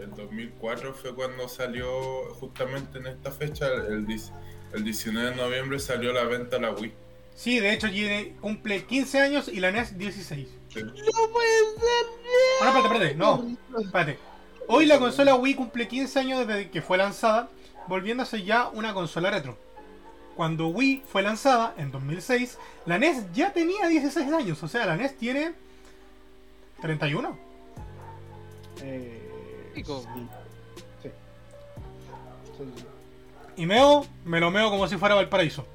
el 0.06 0.16
2004 0.16 0.94
fue 0.94 1.14
cuando 1.16 1.48
salió, 1.50 2.34
justamente 2.36 3.00
en 3.00 3.08
esta 3.08 3.32
fecha, 3.32 3.68
el, 3.68 4.06
dis- 4.08 4.32
el 4.74 4.84
19 4.84 5.32
de 5.32 5.36
noviembre 5.36 5.80
salió 5.80 6.12
a 6.12 6.14
la 6.14 6.24
venta 6.24 6.60
la 6.60 6.72
Wii. 6.72 6.94
Sí, 7.36 7.60
de 7.60 7.74
hecho 7.74 7.90
tiene, 7.90 8.36
cumple 8.40 8.86
15 8.86 9.20
años 9.20 9.48
y 9.50 9.60
la 9.60 9.72
NES 9.72 9.98
16. 9.98 10.48
Sí. 10.70 10.80
¡No 10.82 10.92
puede 11.32 11.60
ser! 11.80 12.06
Ah, 12.62 12.72
no, 12.74 12.78
espérate, 12.86 13.06
espérate, 13.12 13.16
no. 13.16 13.80
Espérate. 13.80 14.20
Hoy 14.68 14.86
la 14.86 15.00
consola 15.00 15.36
Wii 15.36 15.56
cumple 15.56 15.88
15 15.88 16.20
años 16.20 16.48
desde 16.48 16.70
que 16.70 16.82
fue 16.82 16.98
lanzada, 16.98 17.50
volviéndose 17.88 18.44
ya 18.44 18.70
una 18.70 18.94
consola 18.94 19.32
retro. 19.32 19.58
Cuando 20.36 20.68
Wii 20.68 21.04
fue 21.08 21.22
lanzada 21.24 21.74
en 21.78 21.92
2006, 21.92 22.58
la 22.86 22.98
NES 22.98 23.32
ya 23.34 23.54
tenía 23.54 23.88
16 23.88 24.32
años, 24.34 24.62
o 24.64 24.68
sea, 24.68 24.86
la 24.86 24.98
NES 24.98 25.18
tiene 25.18 25.54
31. 26.82 27.38
Eh, 28.82 29.25
Sí. 29.84 30.28
Sí. 31.04 31.10
Sí, 32.58 32.64
sí. 32.76 32.86
Y 33.58 33.66
meo, 33.66 34.06
me 34.26 34.40
lo 34.40 34.52
meo 34.52 34.70
como 34.70 34.88
si 34.88 34.98
fuera 34.98 35.16
Valparaíso. 35.16 35.66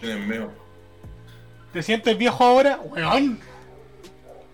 Tienen 0.00 0.26
meo. 0.26 0.50
¿Te 1.72 1.82
sientes 1.82 2.16
viejo 2.18 2.42
ahora? 2.42 2.80
Weón. 2.84 3.40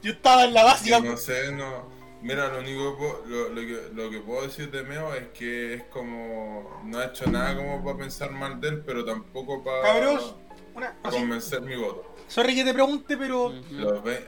Yo 0.02 0.12
estaba 0.12 0.44
en 0.44 0.54
la 0.54 0.64
básica. 0.64 0.98
Yo 0.98 1.10
no 1.10 1.16
sé, 1.16 1.52
no. 1.52 1.88
Mira, 2.20 2.48
lo 2.48 2.60
único 2.60 2.92
que 2.92 2.98
puedo, 2.98 3.24
lo, 3.26 3.48
lo 3.50 3.60
que, 3.60 3.94
lo 3.94 4.10
que 4.10 4.18
puedo 4.20 4.42
decir 4.42 4.70
de 4.70 4.82
Meo 4.82 5.14
es 5.14 5.28
que 5.28 5.74
es 5.74 5.82
como. 5.84 6.80
No 6.84 6.98
ha 6.98 7.06
hecho 7.06 7.30
nada 7.30 7.56
como 7.56 7.82
para 7.84 7.98
pensar 7.98 8.30
mal 8.32 8.60
de 8.60 8.68
él, 8.68 8.82
pero 8.84 9.04
tampoco 9.04 9.62
para. 9.62 9.82
Cabros, 9.82 10.34
una, 10.74 10.94
convencer 11.02 11.62
mi 11.62 11.76
voto. 11.76 12.14
sorry 12.26 12.54
que 12.54 12.64
te 12.64 12.74
pregunte, 12.74 13.16
pero 13.16 13.52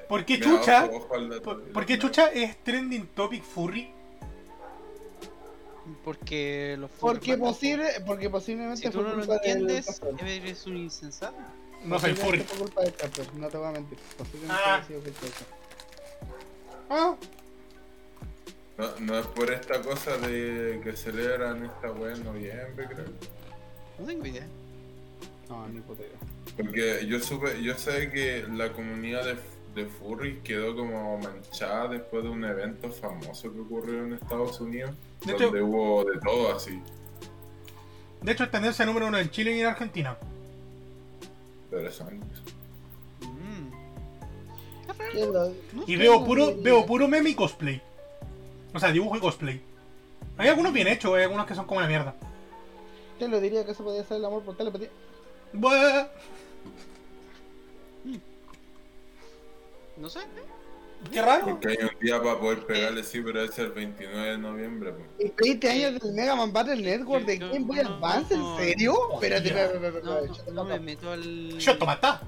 ¿por 0.08 0.24
qué 0.24 0.40
chucha? 0.40 0.84
ojo, 0.86 0.96
ojo 0.96 1.14
al 1.14 1.28
dato. 1.30 1.42
¿Por, 1.42 1.72
por 1.72 1.86
qué 1.86 1.98
chucha 1.98 2.28
es 2.28 2.62
trending 2.62 3.08
topic 3.08 3.42
furry? 3.42 3.92
Porque 6.04 6.76
los 6.78 6.90
Porque, 6.92 7.36
posible, 7.36 7.88
porque 8.06 8.30
posiblemente 8.30 8.82
Si 8.82 8.90
tú 8.90 9.02
no 9.02 9.14
lo 9.14 9.34
entiendes, 9.34 10.00
eres 10.24 10.66
un 10.66 10.76
insensato. 10.78 11.36
No 11.84 11.98
soy 11.98 12.14
furry. 12.14 12.40
Fue 12.40 12.58
culpa 12.58 12.82
del 12.82 12.94
Casper, 12.94 13.34
no 13.34 13.48
te 13.48 13.56
voy 13.58 13.68
a 13.68 13.72
mentir. 13.72 13.98
Posiblemente 14.16 14.62
Ah. 14.64 14.84
sido. 14.86 15.00
Ah, 16.88 17.16
No, 18.78 18.98
no 18.98 19.18
es 19.18 19.26
por 19.26 19.50
esta 19.50 19.82
cosa 19.82 20.16
de 20.16 20.80
que 20.82 20.96
celebran 20.96 21.64
esta 21.64 21.92
weá 21.92 22.14
en 22.14 22.24
noviembre, 22.24 22.86
creo. 22.86 23.04
No 23.98 24.06
tengo 24.06 24.24
idea. 24.26 24.46
No, 25.50 25.68
ni 25.68 25.80
puta 25.80 26.02
idea. 26.02 26.18
Porque 26.56 27.06
yo 27.06 27.20
supe, 27.20 27.62
yo 27.62 27.76
sé 27.76 28.10
que 28.10 28.46
la 28.50 28.72
comunidad 28.72 29.24
de, 29.24 29.36
de 29.74 29.86
furries 29.86 30.38
quedó 30.42 30.74
como 30.76 31.18
manchada 31.18 31.88
después 31.88 32.22
de 32.24 32.28
un 32.30 32.44
evento 32.44 32.90
famoso 32.90 33.52
que 33.52 33.60
ocurrió 33.60 34.04
en 34.04 34.14
Estados 34.14 34.60
Unidos, 34.60 34.90
De 35.24 35.32
hecho- 35.32 35.44
donde 35.44 35.62
hubo 35.62 36.04
de 36.04 36.18
todo 36.18 36.54
así. 36.54 36.80
de 38.22 38.32
hecho 38.32 38.44
es 38.44 38.50
tendencia 38.50 38.84
número 38.84 39.06
uno 39.06 39.18
en 39.18 39.30
Chile 39.30 39.56
y 39.56 39.60
en 39.60 39.66
Argentina. 39.66 40.16
Interesante. 41.70 42.16
Mm. 43.20 43.70
¿Quién 45.12 45.32
lo- 45.32 45.48
No 45.72 45.84
Y 45.86 45.96
veo 45.96 46.24
puro, 46.24 46.54
veo 46.60 46.84
puro 46.84 47.06
meme 47.08 47.30
y 47.30 47.34
cosplay. 47.34 47.80
O 48.74 48.78
sea, 48.78 48.90
dibujo 48.92 49.16
y 49.16 49.20
cosplay. 49.20 49.60
Hay 50.36 50.48
algunos 50.48 50.72
bien 50.72 50.88
hechos, 50.88 51.14
hay 51.14 51.24
algunos 51.24 51.46
que 51.46 51.54
son 51.54 51.66
como 51.66 51.80
la 51.80 51.86
mierda. 51.86 52.14
¿Quién 53.18 53.30
lo 53.30 53.40
diría 53.40 53.64
que 53.64 53.72
eso 53.72 53.84
podía 53.84 54.02
ser 54.04 54.16
el 54.18 54.24
amor 54.24 54.42
por 54.42 54.56
telepatía? 54.56 54.88
Buah. 55.52 56.08
No 60.00 60.08
sé. 60.08 60.20
Qué 61.12 61.22
raro. 61.22 61.46
Porque 61.46 61.68
hay 61.68 61.76
un 61.76 61.98
día 62.00 62.22
para 62.22 62.38
poder 62.38 62.58
eh. 62.58 62.64
pegarle, 62.66 63.04
sí, 63.04 63.20
pero 63.22 63.42
es 63.42 63.58
el 63.58 63.72
29 63.72 64.30
de 64.30 64.38
noviembre. 64.38 64.92
Pues. 64.92 65.32
20 65.36 65.68
años 65.68 66.00
del 66.00 66.12
Mega 66.12 66.34
Man 66.36 66.52
Battle 66.52 66.76
Network 66.76 67.24
de 67.24 67.36
Game 67.38 67.60
Boy 67.60 67.78
Advance, 67.78 68.34
¿en 68.34 68.56
serio? 68.56 68.94
Espérate, 69.14 69.48
espérate, 69.48 69.86
espérate. 69.86 70.52
No, 70.52 70.64
me 70.64 70.78
meto 70.78 71.10
al. 71.10 71.58
Shut 71.58 71.78
the 71.78 71.86
fuck 71.86 72.02
up. 72.02 72.20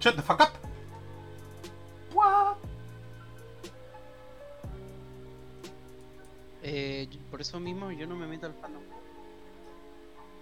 Shut 0.00 0.16
the 0.16 0.22
fuck 0.22 0.40
up. 0.40 0.52
What? 2.14 2.56
Eh, 6.64 7.08
por 7.30 7.40
eso 7.40 7.58
mismo 7.58 7.90
yo 7.90 8.06
no 8.06 8.14
me 8.14 8.26
meto 8.26 8.46
al 8.46 8.54
fandom. 8.54 8.82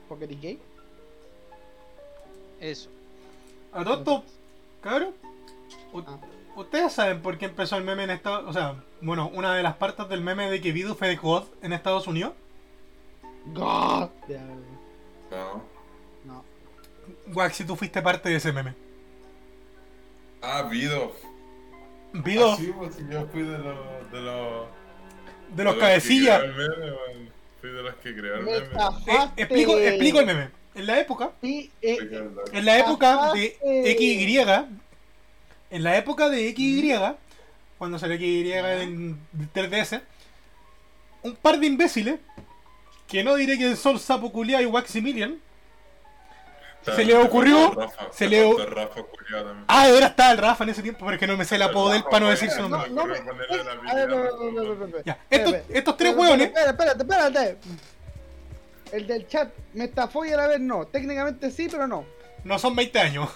¿Porque 0.09 0.24
eres 0.24 0.40
gay? 0.40 0.59
Eso. 2.61 2.90
A 3.72 3.84
todo 3.84 3.98
esto, 3.98 4.24
cabrón. 4.82 5.14
Ah. 5.94 6.18
Ustedes 6.56 6.92
saben 6.92 7.22
por 7.22 7.38
qué 7.38 7.46
empezó 7.46 7.76
el 7.76 7.84
meme 7.84 8.04
en 8.04 8.10
Estados 8.10 8.44
O 8.48 8.52
sea, 8.52 8.82
bueno, 9.00 9.30
una 9.32 9.54
de 9.54 9.62
las 9.62 9.76
partes 9.76 10.08
del 10.08 10.20
meme 10.20 10.50
de 10.50 10.60
que 10.60 10.72
Vidu 10.72 10.94
fue 10.94 11.08
de 11.08 11.16
God 11.16 11.44
en 11.62 11.72
Estados 11.72 12.06
Unidos. 12.06 12.32
God. 13.46 14.10
No. 15.30 15.62
No. 16.24 16.44
Wax, 17.34 17.56
si 17.56 17.64
tú 17.64 17.76
fuiste 17.76 18.02
parte 18.02 18.28
de 18.28 18.36
ese 18.36 18.52
meme. 18.52 18.74
Ah, 20.42 20.62
Vido. 20.62 21.12
Vidu, 22.12 22.44
Ah, 22.44 22.56
sí, 22.58 22.72
pues 22.76 22.96
yo 23.08 23.26
fui 23.26 23.42
de 23.42 23.58
los. 23.58 24.12
De 24.12 24.20
los, 24.20 24.66
de 25.54 25.64
los 25.64 25.76
cabecillas. 25.76 26.42
Fui 27.60 27.70
de 27.70 27.82
los 27.82 27.94
que 27.96 28.16
crearon 28.16 28.48
el 28.48 28.62
meme. 28.62 28.82
Eh, 29.06 29.28
explico, 29.36 29.78
explico 29.78 30.20
el 30.20 30.26
meme. 30.26 30.59
En 30.80 30.86
la 30.86 30.98
época, 31.00 31.30
eh, 31.42 31.98
en 32.52 32.64
la 32.64 32.78
época 32.78 33.32
de. 33.34 33.56
XY, 33.96 34.38
en 35.70 35.82
la 35.84 35.96
época 35.96 36.28
de 36.28 36.52
XY, 36.54 36.94
cuando 37.78 37.98
salió 37.98 38.16
XY 38.16 38.52
en 38.52 39.18
3DS, 39.54 40.00
un 41.22 41.34
par 41.36 41.58
de 41.58 41.66
imbéciles, 41.66 42.18
que 43.06 43.22
no 43.24 43.34
diré 43.36 43.58
que 43.58 43.76
son 43.76 43.98
Sapo 43.98 44.32
Culiao 44.32 44.60
y 44.62 44.66
Waximilian, 44.66 45.38
se 46.84 47.04
le 47.04 47.14
ocurrió- 47.16 47.72
Rafa, 47.72 48.08
se 48.12 48.26
le 48.28 48.42
o- 48.42 48.56
Rafa. 48.66 49.00
Ah, 49.68 49.84
ahora 49.84 50.06
estaba 50.06 50.32
el 50.32 50.38
Rafa 50.38 50.64
en 50.64 50.70
ese 50.70 50.82
tiempo, 50.82 51.00
pero 51.04 51.12
es 51.14 51.20
que 51.20 51.26
no 51.26 51.36
me 51.36 51.44
sé 51.44 51.56
el 51.56 51.62
apodo 51.62 51.90
de 51.90 51.98
él 51.98 52.04
para 52.04 52.20
no 52.20 52.30
decir 52.30 52.50
su 52.50 52.62
No, 52.62 52.68
nombre. 52.68 52.90
estos, 55.70 55.96
tres 55.96 56.16
hueones, 56.16 56.50
espérate, 56.56 57.02
espérate. 57.02 57.58
El 58.93 59.07
del 59.07 59.26
chat 59.28 59.51
me 59.74 59.84
estafó 59.84 60.24
y 60.24 60.30
a 60.32 60.36
la 60.36 60.47
vez 60.47 60.61
no. 60.61 60.86
Técnicamente 60.86 61.51
sí, 61.51 61.68
pero 61.70 61.86
no. 61.86 62.05
no 62.45 62.59
son 62.59 62.74
20 62.76 62.99
años. 62.99 63.28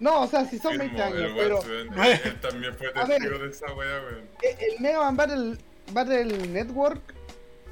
No, 0.00 0.22
o 0.22 0.26
sea, 0.26 0.44
sí 0.46 0.58
son 0.58 0.72
Firmo, 0.72 0.84
20 0.96 1.02
años, 1.02 1.20
el 1.20 1.34
pero 1.36 1.62
él, 1.62 2.40
también 2.40 2.74
fue 2.74 2.88
testigo 2.92 3.06
ver. 3.30 3.38
de 3.38 3.48
esa 3.50 3.72
wea, 3.72 4.00
weón. 4.00 4.24
eh, 4.42 4.56
el 4.74 4.80
Mega 4.82 4.98
Man 4.98 5.16
Battle, 5.16 5.58
Battle 5.92 6.48
Network, 6.48 7.00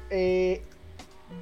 eh, 0.09 0.61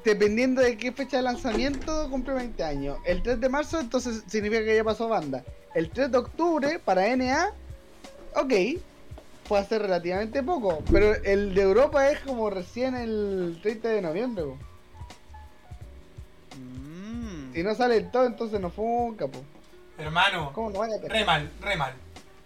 dependiendo 0.03 0.61
de 0.63 0.77
qué 0.77 0.91
fecha 0.91 1.17
de 1.17 1.23
lanzamiento, 1.23 2.09
cumple 2.09 2.33
20 2.33 2.63
años. 2.63 2.97
El 3.05 3.21
3 3.21 3.39
de 3.39 3.49
marzo, 3.49 3.79
entonces 3.79 4.23
significa 4.27 4.63
que 4.65 4.75
ya 4.75 4.83
pasó 4.83 5.07
banda. 5.07 5.43
El 5.75 5.91
3 5.91 6.11
de 6.11 6.17
octubre, 6.17 6.79
para 6.79 7.15
NA, 7.15 7.51
ok, 8.35 8.53
puede 9.47 9.65
ser 9.65 9.83
relativamente 9.83 10.41
poco. 10.41 10.83
Pero 10.91 11.13
el 11.23 11.53
de 11.53 11.61
Europa 11.61 12.09
es 12.09 12.19
como 12.21 12.49
recién 12.49 12.95
el 12.95 13.59
30 13.61 13.89
de 13.89 14.01
noviembre. 14.01 14.43
po. 14.45 14.57
Si 17.53 17.63
no 17.63 17.73
sale 17.75 17.97
el 17.97 18.11
todo, 18.11 18.25
entonces 18.25 18.59
no 18.59 18.69
funca, 18.69 19.27
po. 19.27 19.43
Hermano, 19.97 20.51
¿Cómo 20.53 20.69
no 20.69 20.79
vaya 20.79 20.95
a 20.95 21.07
re 21.07 21.25
mal, 21.25 21.51
re 21.61 21.75
mal. 21.75 21.93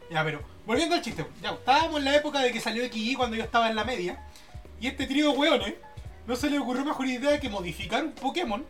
Ya, 0.10 0.24
pero, 0.24 0.42
volviendo 0.66 0.96
al 0.96 1.02
chiste, 1.02 1.26
ya, 1.42 1.52
estábamos 1.52 2.00
en 2.00 2.06
la 2.06 2.16
época 2.16 2.40
de 2.40 2.52
que 2.52 2.60
salió 2.60 2.84
XY 2.86 3.16
cuando 3.16 3.36
yo 3.36 3.44
estaba 3.44 3.70
en 3.70 3.76
la 3.76 3.84
media, 3.84 4.26
y 4.80 4.88
este 4.88 5.06
trío 5.08 5.32
de 5.32 5.38
hueones 5.38 5.74
no 6.28 6.36
se 6.36 6.50
le 6.50 6.58
ocurrió 6.60 6.84
mejor 6.86 7.06
idea 7.08 7.40
que 7.40 7.50
modificar 7.50 8.04
un 8.04 8.12
Pokémon 8.14 8.66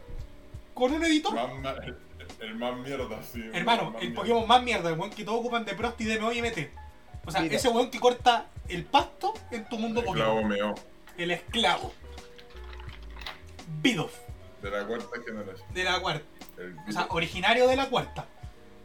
con 0.73 0.91
un 0.91 1.03
editor. 1.03 1.37
El, 1.39 1.97
el 2.47 2.55
más 2.55 2.77
mierda, 2.77 3.21
sí. 3.23 3.43
Hermano, 3.53 3.91
más 3.91 4.01
el 4.01 4.09
mierda. 4.09 4.21
Pokémon 4.21 4.47
más 4.47 4.63
mierda, 4.63 4.89
el 4.89 4.99
weón 4.99 5.11
que 5.11 5.23
todos 5.23 5.39
ocupan 5.39 5.65
de 5.65 5.75
Prost 5.75 6.01
y 6.01 6.05
de 6.05 6.19
MO 6.19 6.31
y 6.31 6.41
MT. 6.41 6.57
O 7.25 7.31
sea, 7.31 7.41
Mira. 7.41 7.55
ese 7.55 7.69
weón 7.69 7.89
que 7.89 7.99
corta 7.99 8.47
el 8.67 8.83
pasto 8.85 9.33
en 9.51 9.65
tu 9.69 9.77
mundo 9.77 10.01
El 10.01 10.07
clavo 10.07 10.41
Pokémon. 10.41 10.49
meó, 10.49 10.75
El 11.17 11.31
esclavo. 11.31 11.93
Bidoof, 13.81 14.13
de 14.63 14.71
la 14.71 14.85
cuarta 14.85 15.07
generación. 15.25 15.67
de 15.73 15.83
la 15.83 15.99
cuarta. 15.99 16.25
O 16.87 16.91
sea, 16.91 17.07
originario 17.09 17.67
de 17.67 17.75
la 17.75 17.89
cuarta. 17.89 18.25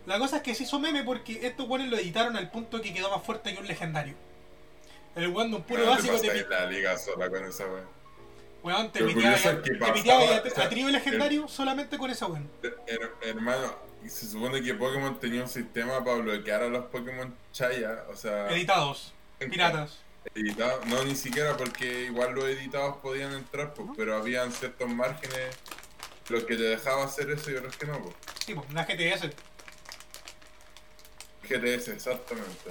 La 0.06 0.18
cosa 0.18 0.38
es 0.38 0.42
que 0.42 0.54
se 0.54 0.64
hizo 0.64 0.78
meme 0.80 1.04
porque 1.04 1.46
estos 1.46 1.68
weones 1.68 1.88
lo 1.90 1.96
editaron 1.98 2.36
al 2.36 2.50
punto 2.50 2.80
que 2.80 2.92
quedó 2.94 3.10
más 3.10 3.22
fuerte 3.24 3.54
que 3.54 3.60
un 3.60 3.66
legendario. 3.66 4.14
El 5.14 5.28
weón 5.28 5.50
de 5.50 5.56
un 5.58 5.62
puro 5.64 5.84
No, 5.84 5.90
básico 5.90 6.18
te 6.20 6.28
te, 6.30 6.48
la 6.48 6.66
liga 6.66 6.96
sola 6.96 7.28
con 7.28 7.44
esa 7.44 7.66
wea. 7.66 7.84
weón, 8.62 8.90
te 8.90 9.02
piteaba 9.04 10.36
a 10.36 10.68
trío 10.68 10.88
legendario 10.88 11.48
solamente 11.48 11.98
con 11.98 12.10
esa 12.10 12.26
weón. 12.26 12.50
Her- 12.62 13.12
hermano, 13.22 13.74
y 14.04 14.08
se 14.08 14.26
supone 14.26 14.62
que 14.62 14.74
Pokémon 14.74 15.18
tenía 15.20 15.42
un 15.42 15.48
sistema 15.48 16.02
para 16.04 16.18
bloquear 16.18 16.62
a 16.62 16.68
los 16.68 16.86
Pokémon 16.86 17.34
Chaya, 17.52 18.04
o 18.10 18.16
sea, 18.16 18.48
Editados, 18.50 19.12
piratas. 19.38 19.98
Editados. 20.34 20.86
No, 20.86 21.04
ni 21.04 21.14
siquiera 21.14 21.56
porque 21.56 22.04
igual 22.04 22.34
los 22.34 22.44
editados 22.44 22.96
podían 22.98 23.32
entrar, 23.32 23.74
pues, 23.74 23.88
pero 23.96 24.16
habían 24.16 24.52
ciertos 24.52 24.88
márgenes 24.88 25.56
lo 26.28 26.44
que 26.46 26.56
te 26.56 26.62
dejaba 26.62 27.04
hacer 27.04 27.30
eso 27.30 27.50
y 27.50 27.54
otros 27.54 27.76
que 27.76 27.86
no, 27.86 28.02
pues. 28.02 28.14
Sí, 28.44 28.54
pues, 28.54 28.68
una 28.70 28.84
GTS. 28.84 29.30
GTS, 31.42 31.88
exactamente. 31.88 32.70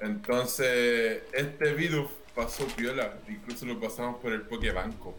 Entonces, 0.00 1.22
este 1.32 1.74
Bidoof 1.74 2.10
pasó 2.34 2.66
piola, 2.66 3.14
incluso 3.28 3.64
lo 3.66 3.80
pasamos 3.80 4.20
por 4.20 4.32
el 4.32 4.42
Pokébanco. 4.42 5.16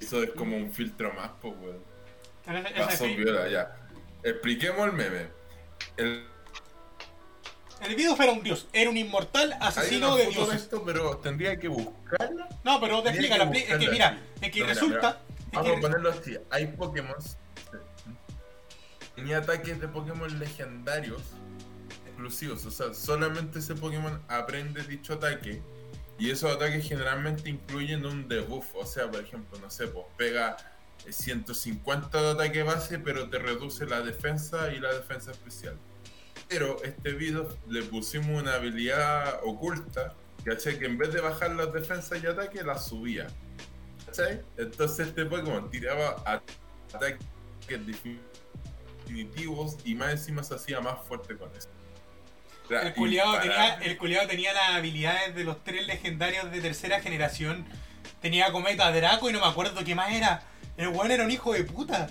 Eso 0.00 0.22
es 0.22 0.30
como 0.30 0.56
un 0.56 0.70
filtro 0.70 1.12
más, 1.14 1.30
pues, 1.40 1.54
weón. 1.58 1.82
Pasó 2.76 3.04
piola, 3.04 3.48
ya. 3.48 3.76
Expliquemos 4.22 4.86
el 4.86 4.92
meme. 4.92 5.28
El, 5.96 6.33
El 7.82 7.96
Bidoof 7.96 8.20
era 8.20 8.32
un 8.32 8.42
dios, 8.42 8.66
era 8.72 8.88
un 8.88 8.96
inmortal 8.96 9.56
asesino 9.60 10.16
de 10.16 10.26
dioses. 10.26 10.62
esto, 10.62 10.82
pero 10.84 11.18
tendría 11.18 11.58
que 11.58 11.68
buscarla. 11.68 12.48
No, 12.64 12.80
pero 12.80 13.02
te 13.02 13.10
explica, 13.10 13.50
que 13.50 13.58
es 13.58 13.78
que 13.78 13.90
mira, 13.90 14.18
es 14.40 14.50
que 14.50 14.60
No, 14.60 14.66
mira, 14.66 14.74
resulta. 14.74 15.20
es 15.28 15.52
Vamos 15.52 15.76
a 15.76 15.80
ponerlo 15.80 16.10
así. 16.10 16.36
Hay 16.50 16.66
Pokémon. 16.68 17.16
Tenía 19.14 19.38
ataques 19.38 19.80
de 19.80 19.88
Pokémon 19.88 20.38
legendarios 20.38 21.22
exclusivos. 22.06 22.64
O 22.66 22.70
sea, 22.70 22.94
solamente 22.94 23.58
ese 23.58 23.74
Pokémon 23.74 24.20
aprende 24.28 24.82
dicho 24.82 25.14
ataque. 25.14 25.62
Y 26.18 26.30
esos 26.30 26.54
ataques 26.54 26.88
generalmente 26.88 27.48
incluyen 27.50 28.06
un 28.06 28.28
debuff. 28.28 28.74
O 28.74 28.86
sea, 28.86 29.10
por 29.10 29.20
ejemplo, 29.20 29.58
no 29.58 29.70
sé, 29.70 29.88
pues 29.88 30.06
pega 30.16 30.56
eh, 31.06 31.12
150 31.12 32.22
de 32.22 32.30
ataque 32.30 32.62
base, 32.62 32.98
pero 32.98 33.28
te 33.28 33.38
reduce 33.38 33.86
la 33.86 34.00
defensa 34.00 34.72
y 34.72 34.80
la 34.80 34.92
defensa 34.92 35.32
especial. 35.32 35.76
Pero 36.48 36.82
este 36.82 37.12
video 37.12 37.56
le 37.68 37.82
pusimos 37.82 38.42
una 38.42 38.54
habilidad 38.54 39.40
oculta 39.44 40.14
que 40.44 40.52
hacía 40.52 40.78
que 40.78 40.86
en 40.86 40.98
vez 40.98 41.12
de 41.12 41.20
bajar 41.20 41.50
las 41.52 41.72
defensas 41.72 42.22
y 42.22 42.26
ataque, 42.26 42.62
las 42.62 42.86
subía. 42.86 43.26
¿Cachai? 44.06 44.42
Entonces 44.58 45.08
este 45.08 45.24
Pokémon 45.24 45.70
tiraba 45.70 46.22
ataques 46.92 47.26
definitivos 49.06 49.76
y 49.84 49.94
más 49.94 50.12
encima 50.12 50.42
se 50.42 50.54
hacía 50.54 50.80
más 50.80 51.06
fuerte 51.06 51.36
con 51.36 51.50
eso. 51.56 51.68
O 52.64 52.68
sea, 52.68 52.82
El 52.82 52.94
culiado 52.94 53.40
el 54.22 54.28
tenía 54.28 54.52
las 54.52 54.70
habilidades 54.70 55.34
de 55.34 55.44
los 55.44 55.62
tres 55.64 55.86
legendarios 55.86 56.50
de 56.50 56.60
tercera 56.60 57.00
generación. 57.00 57.66
Tenía 58.20 58.52
cometa 58.52 58.90
Draco 58.90 59.28
y 59.28 59.32
no 59.32 59.40
me 59.40 59.46
acuerdo 59.46 59.84
qué 59.84 59.94
más 59.94 60.12
era. 60.12 60.42
El 60.76 60.88
weón 60.88 61.10
era 61.10 61.24
un 61.24 61.30
hijo 61.30 61.52
de 61.52 61.64
puta. 61.64 62.08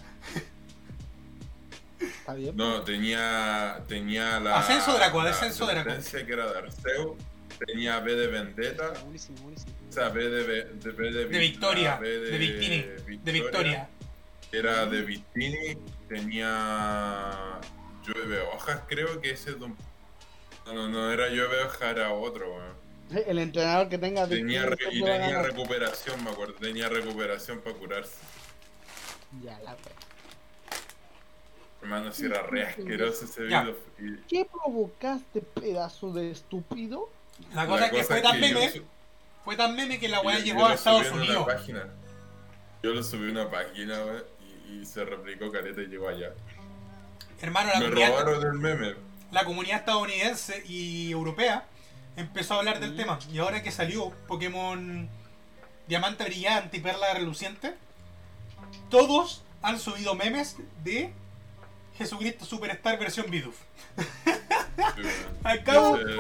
Está 2.04 2.34
bien. 2.34 2.56
No, 2.56 2.82
tenía, 2.84 3.84
tenía 3.88 4.40
la. 4.40 4.60
Ascenso 4.60 4.94
Draco, 4.94 5.24
la 5.24 5.30
Ascenso 5.32 5.66
Draco. 5.66 5.90
que 6.12 6.34
era 6.34 6.52
de 6.52 6.58
Arceo. 6.60 7.18
Tenía 7.66 8.00
B 8.00 8.16
de 8.16 8.28
Vendetta. 8.28 8.90
Buenísimo, 9.04 9.38
buenísimo. 9.42 9.72
O 9.90 9.92
sea, 9.92 10.10
B 10.10 10.28
de, 10.28 10.44
B 10.44 10.54
de, 10.66 10.92
B 10.92 11.12
de, 11.12 11.26
De 11.28 11.38
Victoria. 11.40 11.98
B 11.98 12.08
De 12.10 12.38
Victini. 12.38 12.82
De 13.24 13.32
Victoria. 13.32 13.90
Era 14.52 14.86
de 14.86 15.02
Victini. 15.02 15.78
Tenía. 16.10 17.60
Llueve 18.06 18.42
hojas, 18.42 18.82
creo 18.88 19.22
que 19.22 19.32
ese 19.32 19.52
es. 19.52 19.58
No, 19.58 19.76
no, 20.66 20.88
no 20.90 21.12
era 21.12 21.30
llueve 21.30 21.64
hojas, 21.64 21.82
era 21.82 22.12
otro, 22.12 22.52
weón. 22.54 22.84
El 23.28 23.38
entrenador 23.40 23.90
que 23.90 23.98
tenga 23.98 24.28
Tenía 24.28 24.66
re- 24.66 24.78
y 24.92 25.02
tenía 25.02 25.42
recuperación, 25.44 26.24
me 26.24 26.32
acuerdo. 26.32 26.54
Tenía 26.56 26.90
recuperación 26.90 27.62
para 27.62 27.76
curarse. 27.78 28.18
Ya, 29.44 29.60
la. 29.60 29.76
Hermano, 31.84 32.14
si 32.14 32.26
era 32.26 32.42
re 32.44 32.66
asqueroso 32.66 33.26
ese 33.26 33.50
Ya. 33.50 33.62
video. 33.64 33.78
Y- 34.00 34.18
¿Qué 34.30 34.46
provocaste, 34.46 35.42
pedazo 35.42 36.14
de 36.14 36.32
estúpido? 36.32 37.10
La 37.54 37.68
cosa 37.68 37.88
es 37.88 37.92
que 37.92 38.04
fue 38.06 38.22
tan 38.22 38.40
meme, 38.40 38.70
su- 38.72 38.84
fue 39.44 39.58
tan 39.58 39.76
meme 39.76 40.00
que 40.00 40.08
la 40.08 40.22
weá 40.22 40.40
llegó 40.40 40.60
yo 40.62 40.66
a 40.66 40.70
lo 40.70 40.76
Estados 40.76 41.08
subí 41.08 41.10
en 41.10 41.22
una 41.24 41.26
Unidos. 41.26 41.46
página. 41.46 41.88
Yo 42.82 42.94
lo 42.94 43.04
subí 43.04 43.28
a 43.28 43.32
una 43.32 43.52
página, 43.52 44.06
weón, 44.06 44.24
y, 44.70 44.74
y 44.80 44.86
se 44.86 45.04
replicó 45.04 45.52
caleta 45.52 45.82
y 45.82 45.88
llegó 45.88 46.08
allá. 46.08 46.32
Hermano, 47.42 47.70
la 47.74 47.80
Me 47.80 47.86
comunidad, 47.88 48.10
robaron 48.22 48.44
el 48.48 48.60
meme. 48.60 48.96
la 49.32 49.44
comunidad 49.44 49.80
estadounidense 49.80 50.64
y 50.66 51.12
europea 51.12 51.66
empezó 52.16 52.54
a 52.54 52.60
hablar 52.60 52.78
Mm. 52.78 52.82
del 52.82 52.96
tema. 52.96 53.20
Y 53.32 53.40
ahora 53.40 53.62
que 53.62 53.72
salió 53.72 54.12
Pokémon 54.28 55.10
Diamante 55.88 56.24
Brillante 56.24 56.78
y 56.78 56.80
Perla 56.80 57.14
Reluciente, 57.14 57.74
todos 58.90 59.44
han 59.62 59.80
subido 59.80 60.16
memes 60.16 60.56
de 60.86 61.14
Jesucristo 61.98 62.46
Superstar 62.46 62.98
versión 63.00 63.30
Bidoof. 63.30 63.56
Acabo. 65.44 65.98
El- 65.98 66.20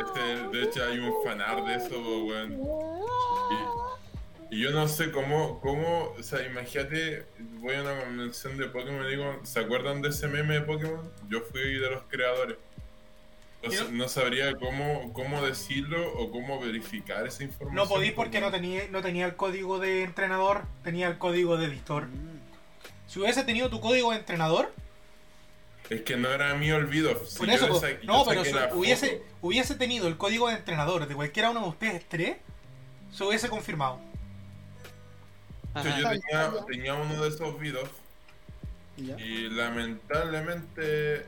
este, 0.00 0.48
de 0.58 0.62
hecho, 0.64 0.84
hay 0.84 0.98
un 0.98 1.12
fanar 1.24 1.64
de 1.64 1.74
eso, 1.76 1.98
weón. 2.24 2.58
Y 4.50 4.60
yo 4.62 4.70
no 4.70 4.86
sé 4.88 5.10
cómo, 5.10 5.58
cómo, 5.60 6.14
o 6.18 6.22
sea, 6.22 6.44
imagínate, 6.46 7.26
voy 7.60 7.74
a 7.74 7.82
una 7.82 7.98
convención 8.00 8.56
de 8.56 8.66
Pokémon 8.68 9.04
y 9.06 9.10
digo, 9.10 9.40
¿se 9.42 9.58
acuerdan 9.60 10.02
de 10.02 10.10
ese 10.10 10.28
meme 10.28 10.54
de 10.54 10.60
Pokémon? 10.60 11.10
Yo 11.28 11.40
fui 11.40 11.60
de 11.78 11.90
los 11.90 12.02
creadores. 12.04 12.56
Sa- 13.70 13.86
no 13.90 14.06
sabría 14.08 14.54
cómo, 14.54 15.12
cómo 15.12 15.44
decirlo 15.44 16.12
o 16.12 16.30
cómo 16.30 16.60
verificar 16.60 17.26
esa 17.26 17.42
información. 17.42 17.74
No 17.74 17.88
podí 17.92 18.12
porque 18.12 18.40
no 18.40 18.52
tenía, 18.52 18.82
no 18.90 19.02
tenía 19.02 19.26
el 19.26 19.34
código 19.34 19.80
de 19.80 20.04
entrenador, 20.04 20.62
tenía 20.84 21.08
el 21.08 21.18
código 21.18 21.56
de 21.56 21.66
editor. 21.66 22.06
Mm. 22.06 22.35
Si 23.06 23.20
hubiese 23.20 23.44
tenido 23.44 23.70
tu 23.70 23.80
código 23.80 24.10
de 24.12 24.18
entrenador, 24.18 24.72
Es 25.88 26.02
que 26.02 26.16
no 26.16 26.28
era 26.30 26.54
mi 26.54 26.72
olvido. 26.72 27.24
si 27.26 27.38
por 27.38 27.46
yo 27.46 27.52
eso, 27.54 27.66
yo 27.68 27.96
no, 28.04 28.24
pero 28.24 28.44
si 28.44 28.52
hubiese, 28.72 29.22
hubiese 29.40 29.74
tenido 29.76 30.08
el 30.08 30.16
código 30.16 30.48
de 30.48 30.54
entrenador 30.56 31.06
de 31.06 31.14
cualquiera 31.14 31.50
uno 31.50 31.60
de 31.62 31.68
ustedes 31.68 32.08
tres, 32.08 32.36
se 33.12 33.24
hubiese 33.24 33.48
confirmado. 33.48 34.00
Ajá. 35.74 35.98
yo 36.00 36.08
tenía, 36.08 36.52
tenía 36.66 36.94
uno 36.94 37.22
de 37.22 37.28
esos 37.28 37.60
videos 37.60 37.88
Ya. 38.96 39.14
y 39.20 39.48
lamentablemente 39.50 41.26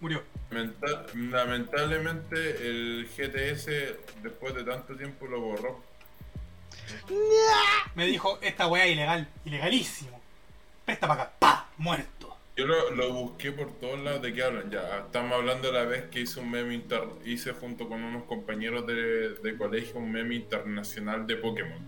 Murió. 0.00 0.22
Lamenta- 0.50 1.06
lamentablemente 1.14 2.68
el 2.68 3.08
GTS 3.16 3.96
después 4.22 4.54
de 4.54 4.62
tanto 4.62 4.94
tiempo 4.94 5.26
lo 5.26 5.40
borró. 5.40 5.82
Me 7.94 8.06
dijo, 8.06 8.38
esta 8.42 8.66
weá 8.66 8.86
es 8.86 8.92
ilegal, 8.92 9.28
ilegalísimo. 9.44 10.20
Presta 10.84 11.06
para 11.08 11.22
acá, 11.22 11.32
pa, 11.38 11.68
muerto. 11.78 12.36
Yo 12.56 12.66
lo, 12.66 12.90
lo 12.90 13.12
busqué 13.12 13.52
por 13.52 13.70
todos 13.78 14.00
lados 14.00 14.20
de 14.22 14.34
qué 14.34 14.42
hablan. 14.42 14.70
Ya, 14.70 15.04
estamos 15.06 15.32
hablando 15.32 15.68
de 15.70 15.74
la 15.78 15.84
vez 15.84 16.04
que 16.10 16.20
hice 16.22 16.40
un 16.40 16.50
meme 16.50 16.74
inter- 16.74 17.08
hice 17.24 17.52
junto 17.52 17.88
con 17.88 18.02
unos 18.02 18.24
compañeros 18.24 18.86
de, 18.86 19.34
de 19.34 19.56
colegio 19.56 19.96
un 20.00 20.10
meme 20.10 20.34
internacional 20.34 21.26
de 21.26 21.36
Pokémon. 21.36 21.78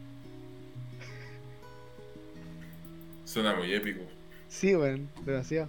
Suena 3.24 3.54
muy 3.54 3.72
épico. 3.74 4.02
Sí, 4.48 4.74
weón, 4.74 5.08
demasiado. 5.22 5.68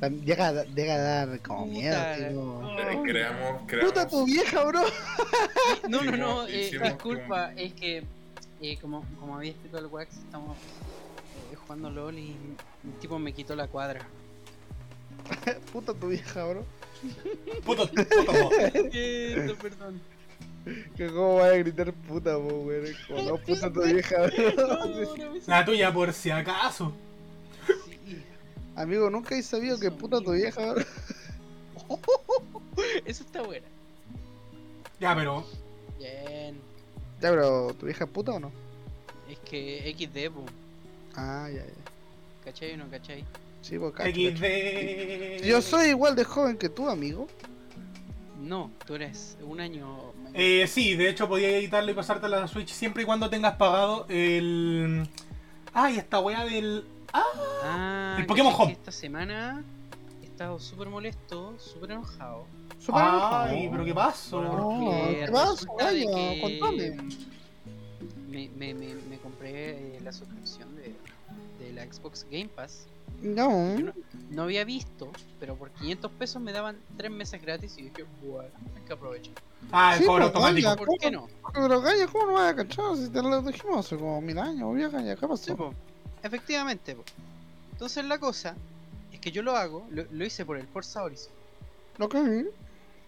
Llega, 0.00 0.48
a- 0.48 0.64
llega 0.64 0.94
a 0.94 0.98
dar 0.98 1.40
como 1.40 1.66
Puta 1.66 1.72
miedo, 1.72 1.98
tipo. 2.28 2.78
Eh, 2.78 3.02
creamos, 3.04 3.62
creamos. 3.66 3.92
Puta 3.92 4.08
tu 4.08 4.24
vieja, 4.26 4.64
bro. 4.64 4.82
No, 5.88 6.02
no, 6.02 6.16
no, 6.16 6.46
eh, 6.46 6.70
disculpa, 6.82 7.52
es 7.56 7.72
que 7.74 8.04
eh, 8.60 8.78
como, 8.80 9.04
como 9.18 9.36
había 9.36 9.50
escrito 9.52 9.78
el 9.78 9.86
Wax, 9.86 10.16
estamos 10.18 10.56
eh, 11.52 11.56
jugando 11.56 11.90
LOL 11.90 12.16
y 12.18 12.36
un 12.84 12.92
tipo 13.00 13.18
me 13.18 13.32
quitó 13.32 13.56
la 13.56 13.66
cuadra. 13.66 14.06
Puta 15.72 15.92
tu 15.94 16.08
vieja, 16.08 16.44
bro. 16.44 16.64
Vos. 17.64 17.90
Siento, 18.92 19.56
perdón. 19.56 20.00
Que 20.96 21.06
cómo 21.08 21.36
va 21.36 21.46
a 21.46 21.50
gritar 21.56 21.92
puta, 21.92 22.34
po. 22.36 22.48
Como 23.08 23.22
no, 23.22 23.36
puta 23.38 23.72
tu 23.72 23.82
vieja, 23.82 24.16
bro. 24.26 25.16
La 25.46 25.64
tuya 25.64 25.92
por 25.92 26.12
si 26.12 26.30
acaso. 26.30 26.92
Amigo, 28.78 29.10
nunca 29.10 29.34
he 29.34 29.42
sabido 29.42 29.76
que 29.80 29.90
puta 29.90 30.20
tu 30.20 30.30
vieja. 30.32 30.62
Eso 33.04 33.24
está 33.24 33.42
bueno. 33.42 33.66
Ya, 35.00 35.16
pero 35.16 35.44
Bien. 35.98 36.60
Ya, 37.20 37.30
pero 37.30 37.74
¿tu 37.74 37.86
vieja 37.86 38.04
es 38.04 38.10
puta 38.10 38.30
o 38.32 38.38
no? 38.38 38.52
Es 39.28 39.40
que 39.40 39.92
XD, 39.98 40.32
po. 40.32 40.44
Ah, 41.16 41.48
ya, 41.50 41.66
ya. 41.66 41.72
¿Cachai 42.44 42.74
o 42.74 42.76
no 42.76 42.88
cachai? 42.88 43.24
Sí, 43.62 43.80
pues 43.80 43.92
cacho, 43.94 44.12
cacho. 44.12 44.36
XD. 44.36 45.44
Yo 45.44 45.60
soy 45.60 45.88
igual 45.88 46.14
de 46.14 46.22
joven 46.22 46.56
que 46.56 46.68
tú, 46.68 46.88
amigo. 46.88 47.26
No, 48.40 48.70
tú 48.86 48.94
eres 48.94 49.36
un 49.42 49.60
año. 49.60 50.12
Eh, 50.34 50.68
sí, 50.68 50.94
de 50.94 51.08
hecho 51.08 51.28
podía 51.28 51.48
editarlo 51.48 51.90
y 51.90 51.94
pasarte 51.94 52.26
a 52.26 52.28
la 52.28 52.46
Switch 52.46 52.70
siempre 52.70 53.02
y 53.02 53.06
cuando 53.06 53.28
tengas 53.28 53.56
pagado 53.56 54.06
el. 54.08 55.08
Ay, 55.74 55.98
esta 55.98 56.20
weá 56.20 56.44
del. 56.44 56.84
Ah, 57.12 58.16
el 58.18 58.26
Pokémon 58.26 58.52
¿cachai 58.52 58.64
Home. 58.66 58.72
Esta 58.72 58.92
semana 58.92 59.62
he 60.22 60.26
estado 60.26 60.58
súper 60.58 60.88
molesto, 60.88 61.54
súper 61.58 61.92
enojado. 61.92 62.46
Súper 62.78 63.02
Ay, 63.02 63.08
enojado. 63.08 63.70
pero 63.72 63.84
qué 63.84 63.94
pasó. 63.94 64.42
No, 64.42 64.50
porque 64.50 65.24
¿qué 65.26 65.32
pasó, 65.32 65.66
Contame. 66.40 66.96
Me, 68.28 68.48
me, 68.50 68.74
me, 68.74 68.94
me 68.94 69.18
compré 69.18 69.96
eh, 69.96 70.00
la 70.02 70.12
suscripción 70.12 70.74
de, 70.76 70.94
de 71.58 71.72
la 71.72 71.90
Xbox 71.92 72.26
Game 72.30 72.48
Pass. 72.48 72.86
No. 73.22 73.76
Yo 73.76 73.86
no, 73.86 73.92
no 74.30 74.42
había 74.42 74.64
visto, 74.64 75.10
pero 75.40 75.56
por 75.56 75.70
500 75.70 76.12
pesos 76.12 76.40
me 76.42 76.52
daban 76.52 76.76
3 76.98 77.10
meses 77.10 77.40
gratis 77.42 77.74
y 77.78 77.82
dije, 77.84 78.04
bueno, 78.22 78.50
hay 78.76 78.82
que 78.86 78.92
aprovechar. 78.92 79.32
Ah, 79.72 79.94
el 79.94 80.00
Sí, 80.00 80.06
cobro 80.06 80.24
automático. 80.24 80.68
vaya. 80.68 80.76
¿Por 80.76 80.88
qué 80.98 81.10
no? 81.10 81.26
Pero 81.52 81.80
Gaya, 81.80 82.06
¿cómo 82.06 82.26
no 82.26 82.32
vas 82.34 82.52
a 82.52 82.56
cachar 82.56 82.96
si 82.96 83.08
te 83.08 83.22
lo 83.22 83.42
dijimos 83.42 83.84
hace 83.86 83.96
como 83.96 84.20
mil 84.20 84.38
años, 84.38 84.72
vieja? 84.74 85.00
Ya, 85.02 85.16
¿qué 85.16 85.22
Sí, 85.22 85.26
pasó? 85.26 85.74
Efectivamente, 86.22 86.94
po. 86.94 87.04
Entonces 87.72 88.04
la 88.04 88.18
cosa 88.18 88.56
es 89.12 89.20
que 89.20 89.30
yo 89.30 89.42
lo 89.42 89.56
hago, 89.56 89.86
lo, 89.90 90.04
lo 90.10 90.24
hice 90.24 90.44
por 90.44 90.56
el 90.58 90.66
Forza 90.66 91.02
Horizon. 91.02 91.32
Ok. 92.00 92.16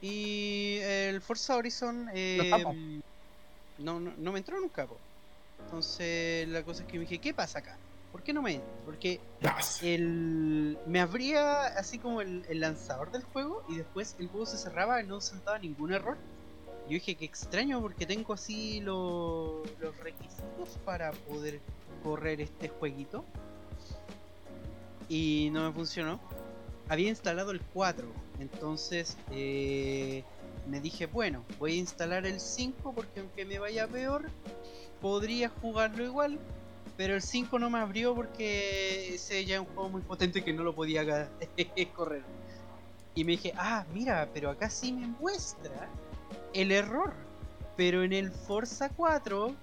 Y 0.01 0.77
el 0.81 1.21
Forza 1.21 1.57
Horizon 1.57 2.09
eh, 2.15 2.63
no, 3.79 4.01
no, 4.01 4.13
no 4.17 4.33
me 4.33 4.39
entró 4.39 4.59
nunca, 4.61 4.87
po. 4.87 4.99
Entonces 5.65 6.49
la 6.49 6.63
cosa 6.63 6.83
es 6.83 6.89
que 6.89 6.95
me 6.99 7.05
dije, 7.05 7.19
¿qué 7.19 7.35
pasa 7.35 7.59
acá? 7.59 7.79
¿Por 8.11 8.23
qué 8.23 8.33
no 8.33 8.43
me 8.43 8.55
entra? 8.55 8.69
Porque 8.85 9.21
el, 9.83 10.77
me 10.87 11.01
abría 11.01 11.67
así 11.79 11.99
como 11.99 12.21
el, 12.21 12.45
el 12.49 12.61
lanzador 12.61 13.13
del 13.13 13.23
juego 13.23 13.63
y 13.69 13.77
después 13.77 14.17
el 14.19 14.27
juego 14.29 14.47
se 14.47 14.59
cerraba 14.59 15.01
y 15.03 15.07
no 15.07 15.21
saltaba 15.21 15.59
ningún 15.59 15.93
error. 15.93 16.17
Yo 16.87 16.95
dije 16.95 17.15
que 17.15 17.25
extraño 17.25 17.81
porque 17.81 18.07
tengo 18.07 18.33
así 18.33 18.81
lo- 18.81 19.63
los 19.79 19.97
requisitos 19.99 20.71
para 20.85 21.13
poder 21.13 21.61
correr 22.03 22.41
este 22.41 22.69
jueguito. 22.69 23.25
Y 25.09 25.51
no 25.53 25.67
me 25.67 25.73
funcionó. 25.73 26.21
Había 26.89 27.09
instalado 27.09 27.53
el 27.53 27.61
4, 27.61 28.07
entonces 28.41 29.17
eh, 29.31 30.25
me 30.69 30.81
dije, 30.81 31.07
bueno, 31.07 31.45
voy 31.59 31.75
a 31.75 31.77
instalar 31.77 32.27
el 32.27 32.41
5 32.41 32.93
porque 32.93 33.21
aunque 33.21 33.45
me 33.45 33.59
vaya 33.59 33.87
peor, 33.87 34.29
podría 35.01 35.49
jugarlo 35.49 36.05
igual. 36.05 36.39
Pero 36.97 37.15
el 37.15 37.23
5 37.23 37.59
no 37.59 37.71
me 37.71 37.79
abrió 37.79 38.15
porque 38.15 39.15
ese 39.15 39.45
ya 39.45 39.57
es 39.57 39.61
un 39.61 39.67
juego 39.67 39.89
muy 39.89 40.03
potente 40.03 40.45
que 40.45 40.53
no 40.53 40.65
lo 40.65 40.75
podía 40.75 41.05
correr. 41.95 42.23
Y 43.15 43.25
me 43.25 43.33
dije, 43.33 43.53
ah, 43.57 43.87
mira, 43.93 44.29
pero 44.33 44.51
acá 44.51 44.69
sí 44.69 44.93
me 44.93 45.07
muestra 45.07 45.89
el 46.53 46.73
error. 46.73 47.15
Pero 47.77 48.03
en 48.03 48.13
el 48.13 48.31
Forza 48.31 48.91
4 48.91 49.55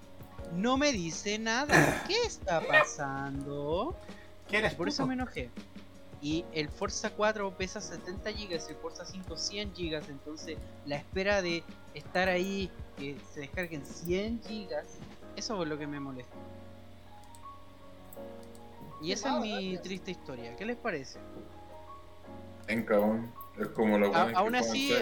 no 0.55 0.77
me 0.77 0.91
dice 0.91 1.37
nada. 1.39 2.03
¿Qué 2.07 2.15
está 2.25 2.61
pasando? 2.61 3.95
¿Qué 4.49 4.57
eres? 4.57 4.73
Por 4.75 4.87
eso 4.87 5.05
me 5.05 5.13
enojé. 5.13 5.49
Y 6.21 6.45
el 6.51 6.69
Forza 6.69 7.11
4 7.11 7.51
pesa 7.57 7.79
70 7.79 8.31
GB, 8.31 8.53
el 8.69 8.75
Forza 8.77 9.05
5 9.05 9.37
100 9.37 9.73
GB, 9.73 10.09
entonces 10.09 10.57
la 10.85 10.95
espera 10.95 11.41
de 11.43 11.63
estar 11.93 12.27
ahí, 12.27 12.71
que 12.97 13.17
se 13.33 13.41
descarguen 13.41 13.85
100 13.85 14.41
GB, 14.41 14.69
eso 15.35 15.61
es 15.61 15.69
lo 15.69 15.77
que 15.77 15.85
me 15.85 15.99
molesta. 15.99 16.35
Y 18.99 19.11
esa 19.11 19.35
es 19.35 19.41
mi 19.41 19.77
triste 19.77 20.09
historia, 20.11 20.55
¿qué 20.55 20.65
les 20.65 20.75
parece? 20.77 21.19
En 22.67 22.83
cabrón. 22.83 23.31
Es 23.59 23.67
como 23.69 23.97
lo 23.99 24.07
A- 24.15 24.23
bueno 24.23 24.39
aún 24.39 24.55
así, 24.55 24.93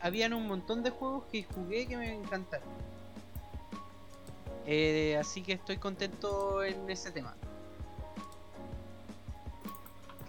Habían 0.00 0.32
un 0.32 0.48
montón 0.48 0.82
de 0.82 0.90
juegos 0.90 1.24
que 1.30 1.44
jugué 1.44 1.86
que 1.86 1.96
me 1.96 2.12
encantaron. 2.12 2.66
Eh, 4.66 5.16
así 5.20 5.42
que 5.42 5.54
estoy 5.54 5.78
contento 5.78 6.62
en 6.62 6.88
ese 6.88 7.10
tema. 7.10 7.34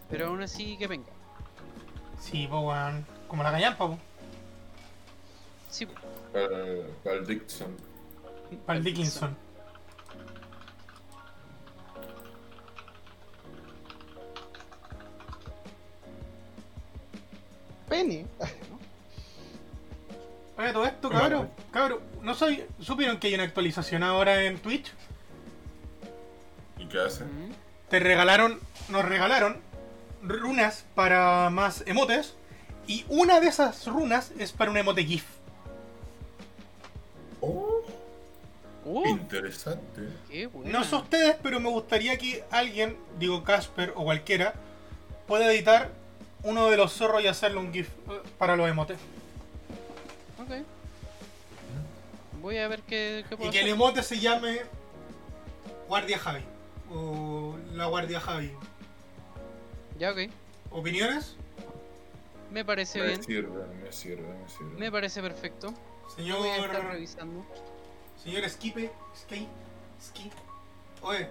Pero 0.10 0.28
aún 0.28 0.42
así 0.42 0.78
que 0.78 0.88
venga. 0.88 1.12
Sí, 2.20 2.48
po, 2.48 2.60
weón. 2.62 3.06
Como 3.28 3.44
la 3.44 3.52
callampa, 3.52 3.88
po. 3.88 3.98
Sí, 5.70 5.88
Para, 6.32 6.48
para 7.04 7.16
el 7.18 7.26
Dixon. 7.26 7.76
Para 8.66 8.78
el 8.78 8.86
Dickinson. 8.86 9.36
Penny. 17.90 18.26
Oye, 20.58 20.72
todo 20.72 20.86
esto, 20.86 21.10
cabrón. 21.10 21.50
Cabrón, 21.72 22.00
¿no 22.22 22.34
soy, 22.36 22.64
supieron 22.80 23.18
que 23.20 23.28
hay 23.28 23.34
una 23.36 23.44
actualización 23.44 24.04
ahora 24.04 24.44
en 24.44 24.60
Twitch? 24.60 24.92
¿Y 26.78 26.86
qué 26.86 27.00
hace? 27.00 27.24
Mm. 27.24 27.52
Te 27.90 28.00
regalaron, 28.00 28.60
nos 28.90 29.06
regalaron 29.06 29.62
runas 30.22 30.86
para 30.96 31.50
más 31.50 31.84
emotes. 31.88 32.36
Y 32.86 33.06
una 33.08 33.40
de 33.40 33.48
esas 33.48 33.88
runas 33.88 34.32
es 34.38 34.52
para 34.52 34.70
un 34.70 34.78
emote 34.78 35.04
GIF. 35.04 35.26
Oh, 37.42 37.82
Uh, 38.86 39.08
interesante. 39.08 40.02
qué. 40.30 40.50
No 40.66 40.84
sé 40.84 40.96
ustedes, 40.96 41.38
pero 41.42 41.60
me 41.62 41.70
gustaría 41.70 42.18
que 42.18 42.44
alguien, 42.52 42.98
digo 43.18 43.44
Casper 43.44 43.94
o 43.96 44.04
cualquiera, 44.04 44.56
pueda 45.26 45.52
editar 45.54 45.92
uno 46.44 46.70
de 46.70 46.76
los 46.76 46.92
zorros 46.92 47.24
y 47.24 47.28
hacerle 47.28 47.60
un 47.60 47.72
GIF 47.72 47.88
eh, 47.88 48.22
para 48.38 48.58
los 48.58 48.70
emotes. 48.70 48.98
Voy 52.44 52.58
a 52.58 52.68
ver 52.68 52.82
qué, 52.82 53.24
qué 53.30 53.38
puedo 53.38 53.50
Y 53.50 53.54
que 53.54 53.62
el 53.62 53.70
emote 53.70 54.04
se 54.04 54.20
llame 54.20 54.60
Guardia 55.88 56.20
Javi. 56.20 56.44
O 56.92 57.56
la 57.72 57.86
Guardia 57.86 58.20
Javi. 58.20 58.52
Ya, 59.98 60.12
ok. 60.12 60.18
¿Opiniones? 60.70 61.38
Me 62.52 62.66
parece 62.66 63.00
Me 63.00 63.08
bien. 63.08 63.24
sirve, 63.24 63.66
me 63.82 63.92
sirve, 63.94 64.28
me 64.28 64.50
sirve. 64.50 64.78
Me 64.78 64.92
parece 64.92 65.22
perfecto. 65.22 65.74
Señor. 66.16 66.40
voy 66.40 66.50
a 66.50 66.58
estar 66.58 66.86
revisando. 66.92 67.46
Señor 68.22 68.48
Skipe. 68.50 68.92
Ski. 69.16 69.48
Ski. 70.02 70.30
Oye, 71.02 71.28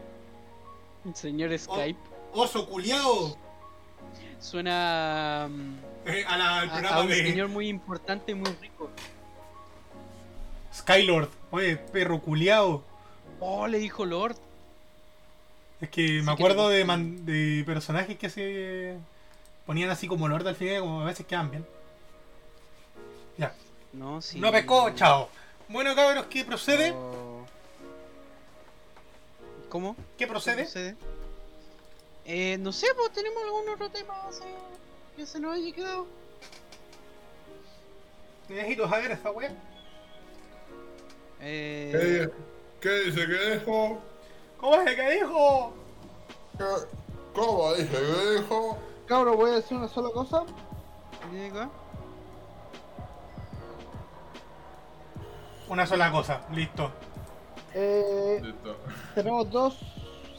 Señor 1.12 1.56
Skype. 1.58 2.00
oso 2.32 2.66
culiao. 2.66 3.36
Suena 4.40 5.46
mm, 5.50 5.78
Eh, 6.06 6.24
a 6.26 6.36
la- 6.38 6.58
al 6.60 6.68
a, 6.68 6.72
programa 6.72 6.96
a 6.96 7.02
un 7.02 7.08
de 7.08 7.16
señor 7.16 7.48
muy 7.48 7.68
importante 7.68 8.32
y 8.32 8.34
muy 8.34 8.50
rico. 8.62 8.90
Skylord. 10.74 11.28
Oye, 11.50 11.76
perro 11.76 12.20
culiao. 12.20 12.82
Oh, 13.40 13.66
le 13.66 13.78
dijo 13.78 14.04
Lord. 14.04 14.36
Es 15.80 15.88
que 15.90 16.06
Sí 16.06 16.22
me 16.22 16.32
acuerdo 16.32 16.68
de, 16.68 16.78
gusta. 16.78 16.86
man- 16.86 17.26
de 17.26 17.62
personajes 17.66 18.16
que 18.16 18.30
se 18.30 18.96
ponían 19.66 19.90
así 19.90 20.06
como 20.06 20.28
Lord 20.28 20.46
al 20.46 20.54
final, 20.56 20.80
como 20.80 21.00
a 21.02 21.04
veces 21.04 21.26
quedan 21.26 21.50
bien. 21.50 21.66
Ya. 23.36 23.54
No, 23.92 24.22
sí. 24.22 24.38
No 24.38 24.52
pescó, 24.52 24.90
chao. 24.94 25.28
Bueno, 25.68 25.94
cabros, 25.94 26.26
¿qué 26.26 26.44
procede? 26.44 26.92
Oh. 26.92 27.44
¿Cómo? 29.68 29.96
¿Qué 30.18 30.26
procede? 30.26 30.62
procede? 30.62 30.96
Eh, 32.24 32.58
no 32.60 32.72
sé, 32.72 32.86
pues 32.96 33.10
tenemos 33.12 33.42
algún 33.42 33.68
otro 33.70 33.90
tema 33.90 34.14
así 34.28 34.44
que 35.16 35.26
se 35.26 35.40
nos 35.40 35.54
haya 35.56 35.74
quedado. 35.74 36.06
Necesito 38.48 38.88
saber 38.88 39.12
esta 39.12 39.30
wea. 39.30 39.50
Eh, 41.44 41.90
¿Qué, 41.92 41.98
dice- 41.98 42.30
qué 42.80 42.90
dice 43.10 43.26
que 43.26 43.50
dijo? 43.58 43.98
¿Cómo 44.58 44.80
es 44.82 44.94
que 44.96 45.10
dijo? 45.10 45.74
¿Qué- 46.56 46.64
¿Cómo 47.34 47.74
dice 47.74 47.88
que 47.90 48.30
dijo? 48.40 48.78
Cabro, 49.06 49.36
voy 49.36 49.50
a 49.50 49.54
decir 49.54 49.76
una 49.76 49.88
sola 49.88 50.10
cosa. 50.10 50.44
diga. 51.32 51.68
Una 55.68 55.86
sola 55.86 56.10
cosa, 56.12 56.42
listo. 56.52 56.90
Eh, 57.74 58.40
Listo. 58.42 58.76
tenemos 59.14 59.50
dos 59.50 59.78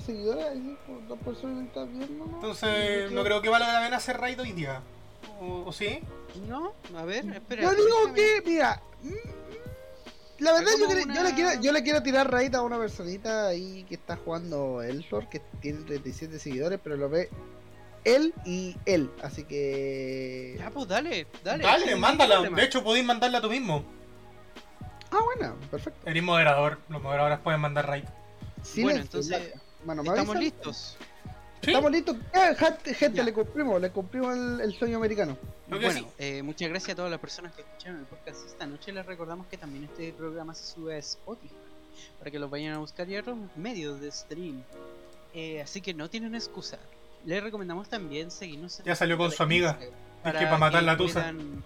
seguidores 0.06 0.46
ahí, 0.46 0.78
dos 1.08 1.18
personas 1.20 1.60
que 1.60 1.66
están 1.68 1.98
viendo. 1.98 2.26
¿no? 2.26 2.36
Entonces, 2.36 3.12
no 3.12 3.24
creo 3.24 3.42
que 3.42 3.50
valga 3.50 3.74
la 3.74 3.82
pena 3.84 3.98
hacer 3.98 4.20
raid 4.20 4.40
hoy 4.40 4.52
día. 4.52 4.82
¿O, 5.42 5.64
o 5.66 5.72
sí? 5.72 6.02
No, 6.48 6.74
a 6.96 7.04
ver, 7.04 7.26
espera. 7.34 7.64
Yo 7.64 7.72
digo 7.74 8.14
que, 8.14 8.44
mira, 8.46 8.82
la 10.44 10.54
verdad 10.54 10.72
yo, 10.80 11.24
le 11.24 11.34
quiero, 11.34 11.62
yo 11.62 11.72
le 11.72 11.84
quiero 11.84 12.04
tirar 12.04 12.32
raid 12.32 12.54
a 12.56 12.62
una 12.62 12.78
personita 12.78 13.48
ahí 13.48 13.86
que 13.88 13.96
está 13.96 14.18
jugando 14.18 14.82
Elflor, 14.82 15.30
que 15.30 15.42
tiene 15.62 15.84
37 15.86 16.40
seguidores, 16.40 16.80
pero 16.84 16.98
lo 16.98 17.10
ve 17.10 17.30
él 18.04 18.34
y 18.46 18.76
él, 18.86 19.10
así 19.22 19.44
que... 19.46 20.58
Ya, 20.60 20.70
pues 20.70 20.88
dale, 20.88 21.28
dale. 21.44 21.64
Dale, 21.64 21.96
mándala. 21.96 22.42
De 22.42 22.64
hecho, 22.64 22.84
podéis 22.84 23.06
mandarla 23.06 23.42
tú 23.42 23.50
mismo. 23.50 23.84
Ah, 25.12 25.20
bueno, 25.24 25.56
perfecto. 25.70 26.10
Eres 26.10 26.24
moderador. 26.24 26.80
Los 26.90 27.02
moderadores 27.02 27.40
pueden 27.40 27.62
mandar 27.62 27.88
raid. 27.88 28.04
Bueno, 28.82 29.02
entonces. 29.02 29.54
Bueno, 29.86 30.04
¿me 30.04 30.10
Estamos 30.10 30.36
avisan? 30.36 30.44
listos. 30.44 30.98
¿Sí? 31.64 31.72
Estamos 31.72 31.92
listos. 31.92 32.18
Eh, 32.34 32.94
gente, 32.94 33.24
le 33.24 33.34
cumplimos, 33.34 33.82
le 33.82 33.90
cumplimos 33.90 34.36
el, 34.36 34.62
el 34.62 34.74
sueño 34.78 34.98
americano. 34.98 35.38
Bueno, 35.70 35.92
sí. 35.92 36.08
eh, 36.20 36.44
muchas 36.44 36.70
gracias 36.70 36.92
a 36.92 36.96
todas 36.96 37.10
las 37.12 37.20
personas 37.20 37.54
que 37.54 37.62
escucharon 37.62 38.00
el 38.00 38.06
podcast 38.06 38.46
esta 38.46 38.66
noche. 38.66 38.92
Les 38.92 39.06
recordamos 39.06 39.48
que 39.48 39.58
también 39.58 39.86
este 39.86 40.12
programa 40.14 40.54
se 40.54 40.66
sube 40.74 40.96
a 40.96 40.98
Spotify 40.98 41.54
para 42.20 42.30
que 42.32 42.38
lo 42.40 42.50
vayan 42.50 42.74
a 42.74 42.80
buscar 42.80 43.10
y 43.10 43.16
a 43.16 43.22
otros 43.22 43.38
medios 43.56 44.00
de 44.02 44.12
stream. 44.12 44.62
Eh, 45.34 45.62
así 45.62 45.82
que 45.82 45.94
no 45.94 46.10
tienen 46.10 46.36
excusa. 46.36 46.78
Les 47.26 47.42
recomendamos 47.42 47.88
también 47.90 48.30
seguirnos 48.30 48.80
en 48.80 48.86
Ya 48.86 48.96
salió 48.96 49.18
con 49.18 49.32
su 49.32 49.42
amiga. 49.42 49.78
Es 49.80 49.88
que 50.34 50.46
para 50.46 50.58
matar 50.58 50.84
la 50.84 50.98
tusa. 50.98 51.22
puedan- 51.22 51.64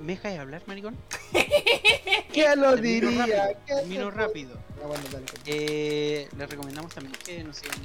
¿Me 0.00 0.12
dejáis 0.14 0.38
hablar, 0.38 0.62
maricón? 0.66 0.96
¿Qué 2.32 2.54
lo 2.56 2.74
Termino 2.74 3.08
diría? 3.08 3.26
rápido, 3.26 3.60
¿Qué 3.66 3.74
termino 3.74 4.10
rápido. 4.10 4.58
Ah, 4.82 4.86
bueno, 4.86 5.04
dale, 5.10 5.24
dale. 5.26 5.40
Eh, 5.46 6.28
les 6.36 6.50
recomendamos 6.50 6.94
también 6.94 7.14
que 7.24 7.42
nos 7.42 7.56
sigan 7.56 7.78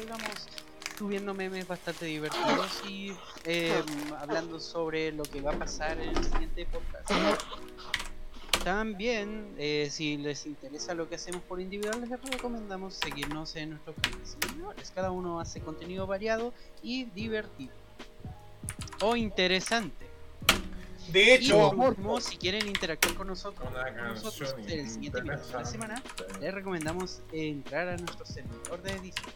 en 0.00 0.08
vamos 0.08 0.30
subiendo 0.96 1.32
memes 1.32 1.66
bastante 1.66 2.04
divertidos 2.04 2.82
y 2.86 3.12
eh, 3.44 3.82
hablando 4.18 4.60
sobre 4.60 5.12
lo 5.12 5.22
que 5.22 5.40
va 5.40 5.52
a 5.52 5.58
pasar 5.58 5.98
en 5.98 6.14
el 6.14 6.24
siguiente 6.24 6.66
podcast. 6.66 7.10
También, 8.62 9.54
eh, 9.56 9.88
si 9.90 10.18
les 10.18 10.44
interesa 10.44 10.92
lo 10.92 11.08
que 11.08 11.14
hacemos 11.14 11.40
por 11.42 11.58
individual, 11.58 12.02
les 12.02 12.10
recomendamos 12.30 12.94
seguirnos 12.94 13.56
en 13.56 13.70
nuestros 13.70 13.96
canales 13.96 14.34
individuales. 14.42 14.92
Cada 14.94 15.10
uno 15.10 15.40
hace 15.40 15.60
contenido 15.60 16.06
variado 16.06 16.52
y 16.82 17.04
divertido. 17.06 17.72
O 19.00 19.16
interesante. 19.16 20.06
De 21.12 21.24
Y 21.24 21.30
hecho, 21.30 21.72
por 21.74 21.90
último, 21.90 22.20
si 22.20 22.36
quieren 22.38 22.66
interactuar 22.68 23.14
con 23.14 23.26
nosotros, 23.28 23.68
con 23.96 24.08
nosotros 24.14 24.54
el 24.66 24.88
siguiente 24.88 25.20
video 25.22 25.40
de 25.44 25.56
la 25.56 25.64
semana, 25.64 26.02
les 26.40 26.54
recomendamos 26.54 27.22
entrar 27.32 27.88
a 27.88 27.96
nuestro 27.96 28.24
servidor 28.26 28.82
de 28.82 28.98
Discord. 29.00 29.34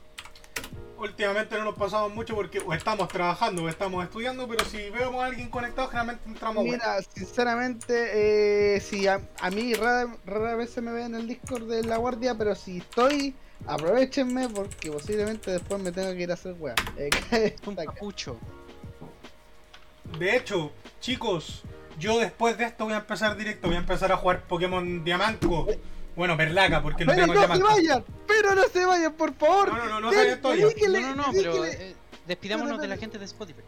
últimamente 0.97 1.57
no 1.59 1.65
nos 1.65 1.75
pasamos 1.77 2.13
mucho 2.15 2.35
porque 2.35 2.61
o 2.61 2.73
estamos 2.73 3.11
trabajando 3.11 3.65
o 3.65 3.69
estamos 3.69 4.05
estudiando, 4.05 4.47
pero 4.49 4.65
si 4.65 4.91
vemos 4.91 5.23
a 5.23 5.27
alguien 5.27 5.51
conectado, 5.51 5.89
generalmente 5.89 6.29
entramos. 6.29 6.65
bueno. 6.65 6.85
Mira, 6.85 7.03
sinceramente, 7.03 8.77
eh, 8.77 8.81
si 8.81 9.07
a, 9.07 9.21
a 9.41 9.51
mí 9.51 9.75
rara, 9.75 10.17
rara 10.25 10.55
vez 10.57 10.71
se 10.71 10.81
me 10.83 10.93
ve 10.93 11.05
en 11.05 11.15
el 11.15 11.27
Discord 11.27 11.69
de 11.69 11.83
la 11.85 11.97
guardia, 11.99 12.37
pero 12.37 12.55
si 12.55 12.79
estoy, 12.79 13.41
aprovechenme 13.67 14.49
porque 14.51 14.91
posiblemente 14.93 15.51
después 15.51 15.81
me 15.81 15.93
tengo 15.93 16.13
que 16.13 16.23
ir 16.23 16.31
a 16.31 16.35
hacer 16.35 16.55
weá. 16.59 16.79
Eh, 16.97 17.15
Un 17.67 17.79
papucho. 17.83 18.43
De 20.05 20.37
hecho, 20.37 20.77
chicos, 21.05 21.63
yo 21.99 22.19
después 22.19 22.57
de 22.57 22.65
esto 22.65 22.85
voy 22.87 22.95
a 22.95 22.99
empezar 22.99 23.37
directo, 23.37 23.67
voy 23.67 23.77
a 23.77 23.81
empezar 23.81 24.11
a 24.11 24.17
jugar 24.17 24.43
Pokémon 24.45 25.05
Diamanco. 25.05 25.67
Bueno, 26.17 26.35
Perlaca, 26.37 26.81
porque 26.83 27.05
no 27.05 27.13
pero 27.13 27.23
tengo 27.27 27.35
no 27.35 27.41
se 27.41 27.47
Diamanco. 27.47 27.75
vayan, 27.75 28.05
pero 28.27 28.55
no 28.55 28.63
se 28.65 28.87
vayan, 28.87 29.13
por 29.13 29.35
favor. 29.35 29.69
No, 29.69 29.77
no, 29.77 29.85
no, 29.85 30.01
no 30.01 30.39
todavía. 30.39 30.67
dedíquenle- 30.67 31.01
No, 31.03 31.15
no, 31.15 31.27
no, 31.27 31.33
pero 31.33 31.65
eh, 31.67 31.95
despidámonos 32.27 32.81
de 32.81 32.89
la 32.89 32.97
gente 32.97 33.19
de 33.19 33.27
Spotify. 33.27 33.61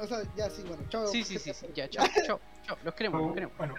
O 0.00 0.06
sea, 0.06 0.22
ya 0.34 0.50
sí, 0.50 0.62
bueno, 0.66 0.82
chao. 0.88 1.06
Sí, 1.06 1.22
sí, 1.22 1.38
sí, 1.38 1.52
sí, 1.54 1.66
ya, 1.76 1.88
chao, 1.88 2.04
chao, 2.26 2.40
chao. 2.66 2.78
Los 2.82 2.94
queremos, 2.94 3.20
los 3.22 3.34
queremos. 3.34 3.56
Bueno, 3.56 3.74
los 3.74 3.76
queremos. 3.76 3.78